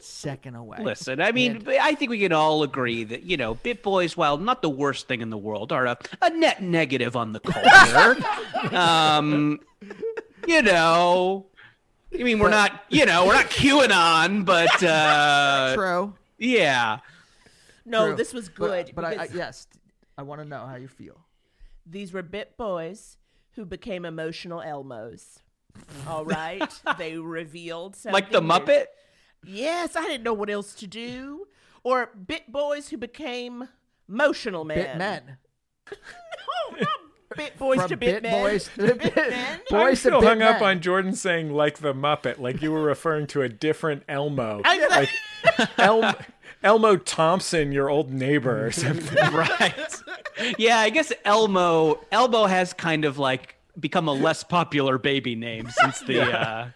Second 0.00 0.54
away. 0.56 0.78
Listen, 0.82 1.20
I 1.20 1.32
mean, 1.32 1.56
And- 1.56 1.68
I 1.68 1.94
think 1.94 2.10
we 2.10 2.18
can 2.18 2.32
all 2.32 2.62
agree 2.62 3.04
that, 3.04 3.22
you 3.22 3.36
know, 3.36 3.54
Bit 3.54 3.82
Boys, 3.82 4.16
while 4.16 4.36
not 4.38 4.62
the 4.62 4.68
worst 4.70 5.08
thing 5.08 5.20
in 5.20 5.30
the 5.30 5.38
world, 5.38 5.72
are 5.72 5.86
a, 5.86 5.98
a 6.22 6.30
net 6.30 6.62
negative 6.62 7.16
on 7.16 7.32
the 7.32 7.40
culture. 7.40 8.16
um, 8.76 9.60
you 10.46 10.62
know, 10.62 11.46
I 12.12 12.22
mean, 12.22 12.38
we're 12.38 12.50
not, 12.50 12.84
you 12.90 13.06
know, 13.06 13.26
we're 13.26 13.34
not 13.34 13.46
QAnon, 13.46 14.44
but 14.44 14.82
uh, 14.82 15.74
True. 15.76 16.14
yeah. 16.38 16.98
No, 17.86 18.08
True. 18.08 18.16
this 18.16 18.32
was 18.32 18.48
good. 18.48 18.92
But, 18.94 19.04
I, 19.04 19.14
I 19.24 19.28
yes, 19.34 19.66
I 20.16 20.22
want 20.22 20.40
to 20.40 20.48
know 20.48 20.66
how 20.66 20.76
you 20.76 20.88
feel. 20.88 21.18
these 21.86 22.12
were 22.12 22.22
bit 22.22 22.56
boys 22.56 23.16
who 23.52 23.64
became 23.64 24.04
emotional 24.04 24.60
Elmos. 24.60 25.38
All 26.06 26.24
right, 26.24 26.62
they 26.98 27.16
revealed 27.18 27.96
something. 27.96 28.12
Like 28.12 28.30
the 28.30 28.38
something 28.38 28.66
Muppet? 28.66 28.84
Yes, 29.46 29.96
I 29.96 30.02
didn't 30.04 30.22
know 30.24 30.34
what 30.34 30.50
else 30.50 30.74
to 30.74 30.86
do. 30.86 31.46
Or 31.82 32.10
bit 32.14 32.50
boys 32.50 32.88
who 32.88 32.96
became 32.96 33.68
emotional 34.08 34.64
men. 34.64 34.78
Bit 34.78 34.96
men. 34.98 35.36
no, 35.90 36.78
not 36.80 36.88
bit 37.36 37.58
boys 37.58 37.80
From 37.80 37.88
to 37.88 37.96
bit, 37.96 38.14
bit 38.14 38.22
men. 38.22 38.42
boys 38.42 38.64
to 38.76 38.86
to 38.86 38.94
bit 38.94 39.14
bit- 39.14 39.30
men. 39.30 39.60
boy- 39.68 39.76
I'm 39.76 39.86
Boys 39.86 40.02
to 40.02 40.08
still 40.08 40.20
bit 40.20 40.28
hung 40.28 40.42
up 40.42 40.60
men. 40.60 40.70
on 40.76 40.80
Jordan 40.80 41.12
saying 41.14 41.50
like 41.52 41.78
the 41.78 41.92
Muppet, 41.92 42.38
like 42.38 42.62
you 42.62 42.70
were 42.72 42.82
referring 42.82 43.26
to 43.28 43.42
a 43.42 43.48
different 43.48 44.02
Elmo, 44.08 44.62
I- 44.64 44.86
like 44.88 45.68
El- 45.78 46.14
Elmo 46.62 46.96
Thompson, 46.96 47.72
your 47.72 47.90
old 47.90 48.12
neighbor 48.12 48.64
or 48.66 48.70
something. 48.72 49.16
right. 49.34 50.00
Yeah, 50.58 50.78
I 50.78 50.90
guess 50.90 51.12
Elmo 51.24 52.00
Elmo 52.12 52.46
has 52.46 52.72
kind 52.72 53.04
of 53.04 53.18
like 53.18 53.56
become 53.78 54.06
a 54.08 54.12
less 54.12 54.44
popular 54.44 54.96
baby 54.98 55.34
name 55.34 55.68
since 55.70 55.98
the 56.00 56.22
uh 56.40 56.68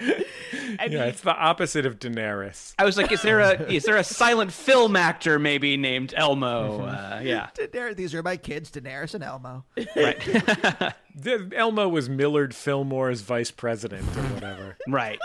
I 0.78 0.88
mean, 0.88 0.92
Yeah, 0.92 1.04
it's 1.04 1.20
the 1.20 1.34
opposite 1.34 1.84
of 1.86 1.98
Daenerys. 1.98 2.74
I 2.78 2.84
was 2.84 2.96
like, 2.96 3.12
is 3.12 3.22
there 3.22 3.40
a 3.40 3.70
is 3.70 3.84
there 3.84 3.96
a 3.96 4.04
silent 4.04 4.52
film 4.52 4.96
actor 4.96 5.38
maybe 5.38 5.76
named 5.76 6.14
Elmo? 6.16 6.82
Uh, 6.86 7.20
yeah. 7.22 7.48
Daenerys, 7.54 7.96
these 7.96 8.14
are 8.14 8.22
my 8.22 8.36
kids, 8.36 8.70
Daenerys 8.70 9.14
and 9.14 9.22
Elmo. 9.24 9.64
Right. 9.96 10.18
The- 11.14 11.50
Elmo 11.56 11.88
was 11.88 12.08
Millard 12.08 12.52
Fillmore's 12.54 13.20
vice 13.22 13.50
president 13.50 14.04
or 14.16 14.22
whatever. 14.34 14.76
right. 14.88 15.18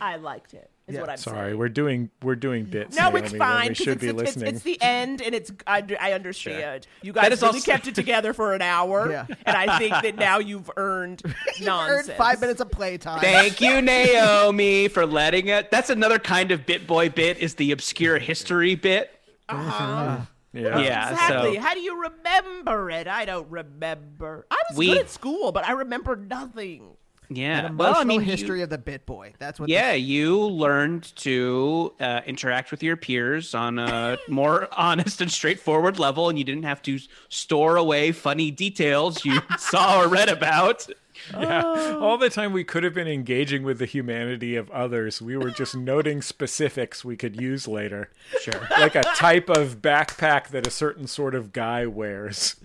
I 0.00 0.16
liked 0.16 0.54
it. 0.54 0.70
Is 0.88 0.96
Yeah, 0.96 1.00
what 1.02 1.10
I'm 1.10 1.16
Sorry, 1.16 1.50
saying. 1.50 1.58
we're 1.58 1.68
doing 1.68 2.10
we're 2.22 2.34
doing 2.34 2.64
bits. 2.64 2.96
No, 2.96 3.04
Naomi, 3.04 3.20
it's 3.20 3.36
fine 3.36 3.68
We 3.68 3.74
should 3.74 3.88
it's, 3.88 4.00
be 4.02 4.08
it's, 4.08 4.20
it's, 4.20 4.36
listening. 4.36 4.54
it's 4.56 4.62
the 4.64 4.82
end, 4.82 5.22
and 5.22 5.32
it's 5.32 5.52
I, 5.64 5.84
I 6.00 6.12
understand. 6.12 6.88
You 7.02 7.12
guys 7.12 7.22
That 7.22 7.32
is 7.32 7.40
really 7.42 7.54
also- 7.58 7.70
kept 7.70 7.86
it 7.86 7.94
together 7.94 8.32
for 8.32 8.52
an 8.52 8.62
hour, 8.62 9.08
Yeah. 9.10 9.26
and 9.46 9.56
I 9.56 9.78
think 9.78 9.94
that 9.94 10.16
now 10.16 10.38
you've 10.40 10.68
earned 10.76 11.22
nonsense. 11.60 12.08
Earned 12.08 12.18
five 12.18 12.40
minutes 12.40 12.60
of 12.60 12.70
playtime. 12.72 13.20
Thank 13.20 13.60
you, 13.60 13.80
Naomi, 13.80 14.88
for 14.88 15.06
letting 15.06 15.46
it. 15.48 15.70
That's 15.70 15.88
another 15.88 16.18
kind 16.18 16.50
of 16.50 16.66
bit 16.66 16.86
boy 16.88 17.08
bit 17.10 17.38
is 17.38 17.54
the 17.54 17.70
obscure 17.70 18.18
history 18.18 18.74
bit. 18.74 19.10
Uh-huh. 19.48 20.18
yeah. 20.52 20.78
Yeah. 20.80 21.10
Exactly. 21.12 21.54
So 21.54 21.60
How 21.60 21.74
do 21.74 21.80
you 21.80 22.02
remember 22.02 22.90
it? 22.90 23.06
I 23.06 23.24
don't 23.24 23.48
remember. 23.50 24.46
I 24.50 24.56
was 24.70 24.78
We- 24.78 24.86
good 24.88 24.98
at 24.98 25.10
school, 25.10 25.52
but 25.52 25.64
I 25.64 25.72
remember 25.72 26.16
nothing. 26.16 26.96
Yeah. 27.36 27.66
An 27.66 27.76
Well, 27.76 27.88
I 27.88 28.02
emotional 28.02 28.06
mean, 28.18 28.20
you- 28.26 28.30
history 28.32 28.62
of 28.62 28.70
the 28.70 28.78
Bit 28.78 29.06
Boy. 29.06 29.32
That's 29.38 29.58
what. 29.60 29.68
yeah, 29.68 29.92
this- 29.92 30.02
you 30.02 30.40
learned 30.40 31.14
to 31.16 31.92
uh, 32.00 32.20
interact 32.26 32.70
with 32.70 32.82
your 32.82 32.96
peers 32.96 33.54
on 33.54 33.78
a 33.78 34.18
more 34.28 34.68
honest 34.76 35.20
and 35.20 35.30
straightforward 35.30 35.98
level, 35.98 36.28
and 36.28 36.38
you 36.38 36.44
didn't 36.44 36.64
have 36.64 36.82
to 36.82 36.98
store 37.28 37.76
away 37.76 38.12
funny 38.12 38.50
details 38.50 39.24
you 39.24 39.40
saw 39.58 40.02
or 40.02 40.08
read 40.08 40.28
about. 40.28 40.86
Yeah. 41.32 41.62
All 42.00 42.18
the 42.18 42.30
time 42.30 42.52
we 42.52 42.64
could 42.64 42.82
have 42.82 42.94
been 42.94 43.06
engaging 43.06 43.62
with 43.62 43.78
the 43.78 43.86
humanity 43.86 44.56
of 44.56 44.68
others, 44.70 45.22
we 45.22 45.36
were 45.36 45.50
just 45.50 45.76
noting 45.76 46.20
specifics 46.20 47.04
we 47.04 47.16
could 47.16 47.40
use 47.40 47.68
later. 47.68 48.10
Sure. 48.40 48.66
Like 48.70 48.96
a 48.96 49.02
type 49.02 49.48
of 49.48 49.80
backpack 49.80 50.48
that 50.48 50.66
a 50.66 50.70
certain 50.70 51.06
sort 51.06 51.34
of 51.36 51.52
guy 51.52 51.86
wears. 51.86 52.56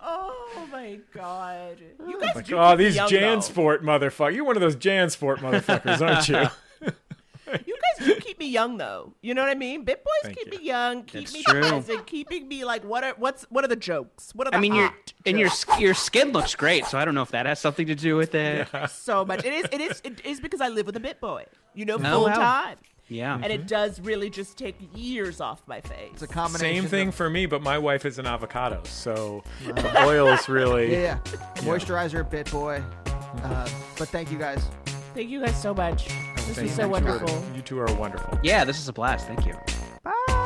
Oh 0.00 0.45
my 0.90 0.98
god! 1.12 1.78
You 2.06 2.16
oh 2.16 2.20
guys 2.20 2.36
Like, 2.36 2.46
do 2.46 2.56
oh, 2.58 2.76
these 2.76 2.96
young, 2.96 3.08
Jansport 3.08 3.82
motherfuckers. 3.82 4.34
You're 4.34 4.44
one 4.44 4.56
of 4.56 4.60
those 4.62 4.76
Jansport 4.76 5.38
motherfuckers, 5.38 6.00
aren't 6.00 6.28
you? 6.28 6.48
You 7.64 7.76
guys 8.00 8.08
do 8.08 8.16
keep 8.16 8.40
me 8.40 8.48
young, 8.48 8.76
though. 8.76 9.12
You 9.22 9.32
know 9.32 9.40
what 9.42 9.52
I 9.52 9.54
mean? 9.54 9.84
Bit 9.84 10.02
boys 10.02 10.12
Thank 10.24 10.36
keep 10.36 10.52
you. 10.52 10.58
me 10.58 10.64
young, 10.66 11.04
keep 11.04 11.22
It's 11.22 11.32
me 11.32 11.44
true. 11.44 11.60
present, 11.60 12.04
keeping 12.04 12.48
me 12.48 12.64
like 12.64 12.82
what 12.82 13.04
are 13.04 13.14
what's 13.18 13.44
what 13.44 13.64
are 13.64 13.68
the 13.68 13.76
jokes? 13.76 14.32
What 14.34 14.48
are 14.48 14.50
the 14.50 14.56
I 14.56 14.60
mean, 14.60 14.74
your 14.74 14.92
and 15.26 15.38
your 15.38 15.50
your 15.78 15.94
skin 15.94 16.32
looks 16.32 16.56
great, 16.56 16.86
so 16.86 16.98
I 16.98 17.04
don't 17.04 17.14
know 17.14 17.22
if 17.22 17.30
that 17.30 17.46
has 17.46 17.60
something 17.60 17.86
to 17.86 17.94
do 17.94 18.16
with 18.16 18.34
it. 18.34 18.66
so 18.90 19.24
much. 19.24 19.44
It 19.44 19.52
is 19.54 19.64
it 19.70 19.80
is 19.80 20.00
it 20.02 20.26
is 20.26 20.40
because 20.40 20.60
I 20.60 20.66
live 20.68 20.86
with 20.86 20.96
a 20.96 21.00
bit 21.00 21.20
boy. 21.20 21.44
You 21.72 21.84
know, 21.84 21.94
Oh, 21.94 21.98
full 22.00 22.24
wow. 22.24 22.34
time. 22.34 22.78
Yeah. 23.08 23.34
And 23.40 23.52
it 23.52 23.66
does 23.66 24.00
really 24.00 24.30
just 24.30 24.56
take 24.58 24.76
years 24.94 25.40
off 25.40 25.62
my 25.66 25.80
face. 25.80 26.10
It's 26.14 26.22
a 26.22 26.26
combination. 26.26 26.82
Same 26.82 26.90
thing 26.90 27.08
of- 27.08 27.14
for 27.14 27.30
me, 27.30 27.46
but 27.46 27.62
my 27.62 27.78
wife 27.78 28.04
is 28.04 28.18
an 28.18 28.26
avocado, 28.26 28.80
so 28.84 29.44
the 29.64 30.04
oil's 30.04 30.48
really. 30.48 30.90
Yeah, 30.92 31.18
yeah. 31.26 31.36
Moisturizer, 31.62 32.28
Bit 32.28 32.50
Boy. 32.50 32.82
Uh, 33.42 33.68
but 33.98 34.08
thank 34.08 34.30
you 34.32 34.38
guys. 34.38 34.62
Thank 35.14 35.30
you 35.30 35.40
guys 35.40 35.60
so 35.60 35.72
much. 35.74 36.08
This 36.36 36.56
Thank 36.56 36.66
was 36.68 36.74
so 36.76 36.82
you. 36.84 36.88
wonderful. 36.90 37.44
You 37.54 37.62
two 37.62 37.78
are 37.78 37.92
wonderful. 37.94 38.38
Yeah, 38.42 38.64
this 38.64 38.78
is 38.78 38.88
a 38.88 38.92
blast. 38.92 39.26
Thank 39.26 39.46
you. 39.46 39.54
Couples 40.04 40.45